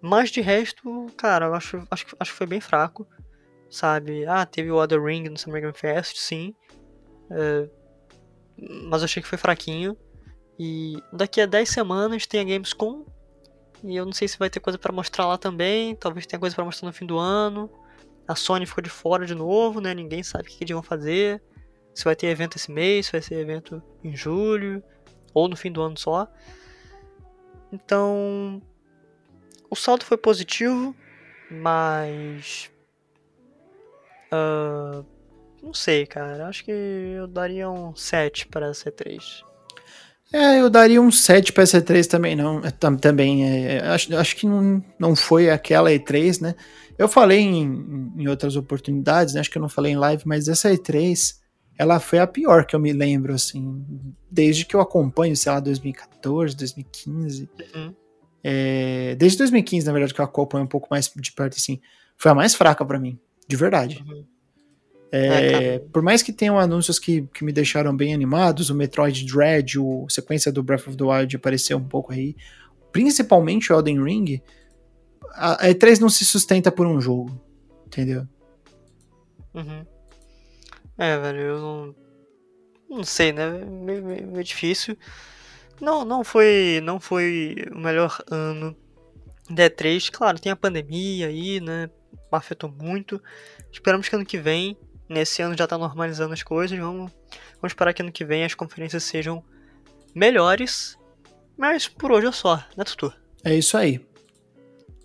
Mas 0.00 0.30
de 0.30 0.40
resto, 0.40 1.06
cara, 1.16 1.46
eu 1.46 1.54
acho, 1.54 1.86
acho, 1.90 2.06
acho 2.18 2.32
que 2.32 2.36
foi 2.36 2.46
bem 2.46 2.60
fraco 2.60 3.06
sabe? 3.70 4.26
Ah, 4.26 4.44
teve 4.44 4.70
o 4.70 4.76
Other 4.76 5.02
Ring 5.02 5.28
no 5.28 5.38
Summer 5.38 5.62
Game 5.62 5.74
Fest, 5.74 6.16
sim. 6.16 6.54
É, 7.30 7.68
mas 8.58 9.00
eu 9.00 9.04
achei 9.04 9.22
que 9.22 9.28
foi 9.28 9.38
fraquinho. 9.38 9.96
E 10.58 10.96
daqui 11.12 11.40
a 11.40 11.46
10 11.46 11.68
semanas 11.70 12.26
tem 12.26 12.40
a 12.40 12.44
Gamescom. 12.44 13.06
E 13.82 13.96
eu 13.96 14.04
não 14.04 14.12
sei 14.12 14.28
se 14.28 14.38
vai 14.38 14.50
ter 14.50 14.60
coisa 14.60 14.78
para 14.78 14.92
mostrar 14.92 15.26
lá 15.26 15.38
também. 15.38 15.94
Talvez 15.94 16.26
tenha 16.26 16.40
coisa 16.40 16.54
para 16.54 16.64
mostrar 16.64 16.86
no 16.86 16.92
fim 16.92 17.06
do 17.06 17.16
ano. 17.16 17.70
A 18.28 18.34
Sony 18.34 18.66
ficou 18.66 18.82
de 18.82 18.90
fora 18.90 19.24
de 19.24 19.34
novo, 19.34 19.80
né? 19.80 19.94
Ninguém 19.94 20.22
sabe 20.22 20.44
o 20.44 20.46
que 20.46 20.62
eles 20.62 20.74
vão 20.74 20.82
fazer. 20.82 21.42
Se 22.00 22.04
vai 22.04 22.16
ter 22.16 22.26
evento 22.26 22.56
esse 22.56 22.70
mês, 22.70 23.06
se 23.06 23.12
vai 23.12 23.22
ser 23.22 23.36
evento 23.36 23.82
em 24.02 24.14
julho. 24.16 24.82
Ou 25.32 25.48
no 25.48 25.56
fim 25.56 25.70
do 25.70 25.82
ano 25.82 25.98
só. 25.98 26.26
Então. 27.72 28.60
O 29.70 29.76
saldo 29.76 30.04
foi 30.04 30.16
positivo. 30.16 30.94
Mas 31.50 32.70
Uh, 34.32 35.04
não 35.62 35.74
sei, 35.74 36.06
cara. 36.06 36.46
Acho 36.46 36.64
que 36.64 36.70
eu 36.70 37.26
daria 37.26 37.68
um 37.68 37.94
7 37.94 38.46
para 38.46 38.70
C3. 38.70 39.18
É, 40.32 40.60
eu 40.60 40.70
daria 40.70 41.02
um 41.02 41.10
7 41.10 41.52
para 41.52 41.64
C3 41.64 42.06
também, 42.06 42.36
não. 42.36 42.64
É, 42.64 42.70
também, 42.70 43.44
é, 43.44 43.76
é, 43.76 43.88
acho, 43.88 44.16
acho 44.16 44.36
que 44.36 44.46
não, 44.46 44.82
não 44.98 45.16
foi 45.16 45.50
aquela 45.50 45.90
E3, 45.90 46.40
né? 46.40 46.54
Eu 46.96 47.08
falei 47.08 47.40
em, 47.40 48.12
em 48.16 48.28
outras 48.28 48.54
oportunidades, 48.54 49.34
né? 49.34 49.40
acho 49.40 49.50
que 49.50 49.58
eu 49.58 49.62
não 49.62 49.68
falei 49.68 49.92
em 49.92 49.96
live, 49.96 50.22
mas 50.26 50.46
essa 50.46 50.70
E3, 50.70 51.34
ela 51.80 51.98
foi 51.98 52.18
a 52.18 52.26
pior 52.26 52.66
que 52.66 52.76
eu 52.76 52.78
me 52.78 52.92
lembro, 52.92 53.32
assim, 53.32 53.82
desde 54.30 54.66
que 54.66 54.76
eu 54.76 54.82
acompanho, 54.82 55.34
sei 55.34 55.50
lá, 55.50 55.60
2014, 55.60 56.54
2015. 56.54 57.48
Uhum. 57.74 57.94
É, 58.44 59.14
desde 59.14 59.38
2015, 59.38 59.86
na 59.86 59.92
verdade, 59.92 60.12
que 60.12 60.20
eu 60.20 60.24
acompanho 60.26 60.64
um 60.64 60.68
pouco 60.68 60.88
mais 60.90 61.10
de 61.16 61.32
perto, 61.32 61.56
assim, 61.56 61.80
foi 62.18 62.32
a 62.32 62.34
mais 62.34 62.54
fraca 62.54 62.84
para 62.84 62.98
mim. 62.98 63.18
De 63.48 63.56
verdade. 63.56 64.04
Uhum. 64.06 64.26
É, 65.10 65.26
é, 65.26 65.78
por 65.78 66.02
mais 66.02 66.22
que 66.22 66.34
tenham 66.34 66.58
anúncios 66.58 66.98
que, 66.98 67.22
que 67.32 67.42
me 67.42 67.50
deixaram 67.50 67.96
bem 67.96 68.12
animados, 68.12 68.68
o 68.68 68.74
Metroid 68.74 69.24
Dread, 69.24 69.78
o 69.78 70.06
sequência 70.10 70.52
do 70.52 70.62
Breath 70.62 70.86
of 70.86 70.98
the 70.98 71.04
Wild 71.04 71.34
apareceu 71.34 71.78
um 71.78 71.88
pouco 71.88 72.12
aí, 72.12 72.36
principalmente 72.92 73.72
o 73.72 73.76
Elden 73.76 74.04
Ring, 74.04 74.42
a 75.32 75.66
E3 75.66 75.98
não 75.98 76.10
se 76.10 76.26
sustenta 76.26 76.70
por 76.70 76.86
um 76.86 77.00
jogo, 77.00 77.40
entendeu? 77.86 78.28
Uhum. 79.54 79.82
É, 81.00 81.18
velho, 81.18 81.40
eu 81.40 81.58
não, 81.58 81.94
não 82.90 83.04
sei, 83.04 83.32
né? 83.32 83.48
Meio, 83.50 84.04
meio, 84.04 84.26
meio, 84.26 84.44
difícil. 84.44 84.98
Não, 85.80 86.04
não 86.04 86.22
foi, 86.22 86.78
não 86.84 87.00
foi 87.00 87.56
o 87.72 87.78
melhor 87.78 88.22
ano 88.30 88.76
da 89.48 89.70
E3. 89.70 90.10
Claro, 90.12 90.38
tem 90.38 90.52
a 90.52 90.56
pandemia 90.56 91.28
aí, 91.28 91.58
né? 91.58 91.88
afetou 92.30 92.70
muito. 92.70 93.18
Esperamos 93.72 94.10
que 94.10 94.14
ano 94.14 94.26
que 94.26 94.36
vem, 94.36 94.76
nesse 95.08 95.40
ano 95.40 95.56
já 95.56 95.64
está 95.64 95.78
normalizando 95.78 96.34
as 96.34 96.42
coisas, 96.42 96.78
vamos, 96.78 97.10
vamos 97.54 97.72
esperar 97.72 97.94
que 97.94 98.02
ano 98.02 98.12
que 98.12 98.24
vem 98.24 98.44
as 98.44 98.54
conferências 98.54 99.02
sejam 99.04 99.42
melhores. 100.14 100.98
Mas 101.56 101.88
por 101.88 102.12
hoje 102.12 102.26
é 102.26 102.32
só, 102.32 102.56
né, 102.76 102.84
Tutu? 102.84 103.10
É 103.42 103.54
isso 103.54 103.74
aí. 103.76 104.06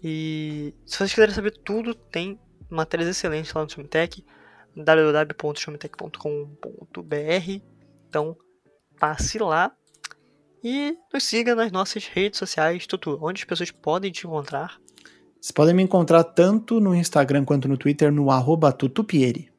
E 0.03 0.73
se 0.85 0.97
vocês 0.97 1.13
quiserem 1.13 1.33
saber 1.33 1.51
tudo, 1.51 1.95
tem 1.95 2.37
matérias 2.69 3.09
excelentes 3.09 3.53
lá 3.53 3.63
no 3.63 3.69
Shumitech, 3.69 4.23
www.shumitech.com.br. 4.75 7.61
Então, 8.07 8.37
passe 8.99 9.39
lá 9.39 9.71
e 10.63 10.97
nos 11.13 11.23
siga 11.23 11.53
nas 11.53 11.71
nossas 11.71 12.07
redes 12.07 12.39
sociais, 12.39 12.87
Tutu, 12.87 13.19
onde 13.21 13.41
as 13.41 13.45
pessoas 13.45 13.69
podem 13.71 14.11
te 14.11 14.25
encontrar. 14.25 14.79
Vocês 15.39 15.51
podem 15.51 15.75
me 15.75 15.83
encontrar 15.83 16.23
tanto 16.23 16.79
no 16.79 16.95
Instagram 16.95 17.45
quanto 17.45 17.67
no 17.67 17.77
Twitter 17.77 18.11
no 18.11 18.31
arroba 18.31 18.71
tutupieri. 18.71 19.51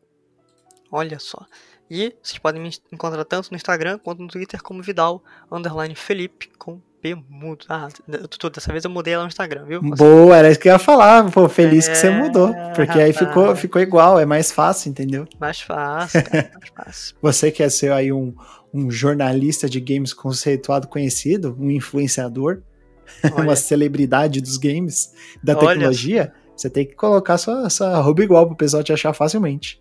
Olha 0.91 1.21
só. 1.21 1.47
E 1.89 2.17
vocês 2.21 2.39
podem 2.39 2.61
me 2.61 2.71
encontrar 2.93 3.25
tanto 3.25 3.53
no 3.53 3.57
Instagram 3.57 3.99
quanto 3.99 4.21
no 4.21 4.29
Twitter 4.29 4.61
como 4.61 4.83
Vidal, 4.83 5.23
underline 5.51 5.95
Felipe, 5.95 6.51
com 6.59 6.81
P 7.07 7.15
mudo. 7.29 7.67
Ah, 7.69 7.89
Tutu, 8.29 8.51
dessa 8.51 8.73
vez 8.73 8.85
eu 8.85 8.91
mudei 8.91 9.17
lá 9.17 9.23
no 9.23 9.29
Instagram, 9.29 9.65
viu? 9.65 9.81
Boa, 9.81 10.37
era 10.37 10.51
isso 10.51 10.59
que 10.59 10.69
eu 10.69 10.73
ia 10.73 10.79
falar. 10.79 11.31
Pô, 11.31 11.49
feliz 11.49 11.87
é... 11.87 11.93
que 11.93 11.99
você 11.99 12.09
é, 12.09 12.11
mudou. 12.11 12.53
Porque 12.75 12.99
aí 12.99 13.13
ficou, 13.13 13.55
ficou 13.55 13.81
igual, 13.81 14.19
é 14.19 14.27
mais 14.27 14.51
fácil, 14.51 14.91
entendeu? 14.91 15.27
Mais 15.39 15.61
fácil, 15.61 16.25
cara, 16.25 16.51
mais 16.59 16.71
fácil. 16.75 17.17
você 17.23 17.53
quer 17.53 17.71
ser 17.71 17.93
aí 17.93 18.13
um, 18.13 18.35
um 18.75 18.91
jornalista 18.91 19.69
de 19.69 19.81
games 19.81 20.13
conceituado 20.13 20.89
conhecido, 20.89 21.57
um 21.61 21.71
influenciador, 21.71 22.63
uma 23.37 23.55
celebridade 23.55 24.41
dos 24.41 24.57
games, 24.57 25.13
da 25.43 25.55
tecnologia, 25.55 26.33
Olha. 26.35 26.35
você 26.57 26.69
tem 26.69 26.85
que 26.85 26.95
colocar 26.95 27.39
sua, 27.39 27.71
sua 27.71 27.91
arroba 27.91 28.25
igual 28.25 28.47
pro 28.47 28.57
pessoal 28.57 28.83
te 28.83 28.93
achar 28.93 29.13
facilmente. 29.13 29.81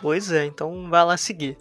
Pois 0.00 0.32
é, 0.32 0.44
então 0.44 0.90
vai 0.90 1.04
lá 1.04 1.16
seguir. 1.16 1.56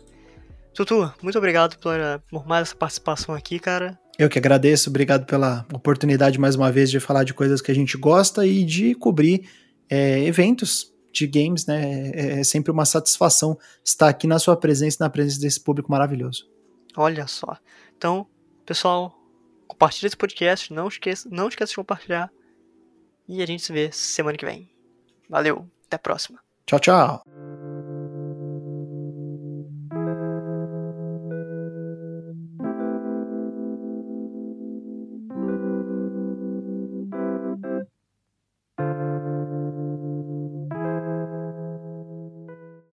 Tutu, 0.74 1.14
muito 1.22 1.38
obrigado 1.38 1.78
por, 1.78 1.94
por 2.32 2.48
mais 2.48 2.70
essa 2.70 2.76
participação 2.76 3.36
aqui, 3.36 3.60
cara. 3.60 4.00
Eu 4.18 4.30
que 4.30 4.38
agradeço, 4.38 4.90
obrigado 4.90 5.26
pela 5.26 5.66
oportunidade 5.74 6.40
mais 6.40 6.56
uma 6.56 6.72
vez 6.72 6.92
de 6.92 7.00
falar 7.00 7.24
de 7.24 7.34
coisas 7.34 7.62
que 7.62 7.72
a 7.72 7.76
gente 7.76 7.98
gosta 7.98 8.46
e 8.46 8.64
de 8.64 8.94
cobrir 8.94 9.50
é, 9.90 10.20
eventos 10.24 10.94
de 11.12 11.28
games, 11.28 11.66
né? 11.66 12.12
É, 12.14 12.40
é 12.40 12.44
sempre 12.44 12.72
uma 12.72 12.86
satisfação 12.86 13.58
estar 13.84 14.10
aqui 14.10 14.28
na 14.28 14.40
sua 14.40 14.56
presença, 14.56 14.98
na 15.00 15.10
presença 15.10 15.42
desse 15.42 15.60
público 15.60 15.92
maravilhoso. 15.92 16.48
Olha 16.96 17.26
só. 17.28 17.58
Então, 17.98 18.28
pessoal, 18.66 19.16
compartilhe 19.68 20.08
esse 20.08 20.18
podcast, 20.18 20.72
não 20.72 20.88
esqueça, 20.88 21.28
não 21.32 21.48
esqueça 21.48 21.72
de 21.72 21.76
compartilhar 21.76 22.32
E 23.28 23.42
a 23.42 23.46
gente 23.46 23.64
se 23.64 23.74
vê 23.74 23.92
semana 23.92 24.38
que 24.38 24.46
vem. 24.46 24.70
Valeu, 25.30 25.68
até 25.88 25.96
a 25.96 26.00
próxima. 26.00 26.40
Tchau, 26.66 26.80
tchau. 26.80 27.33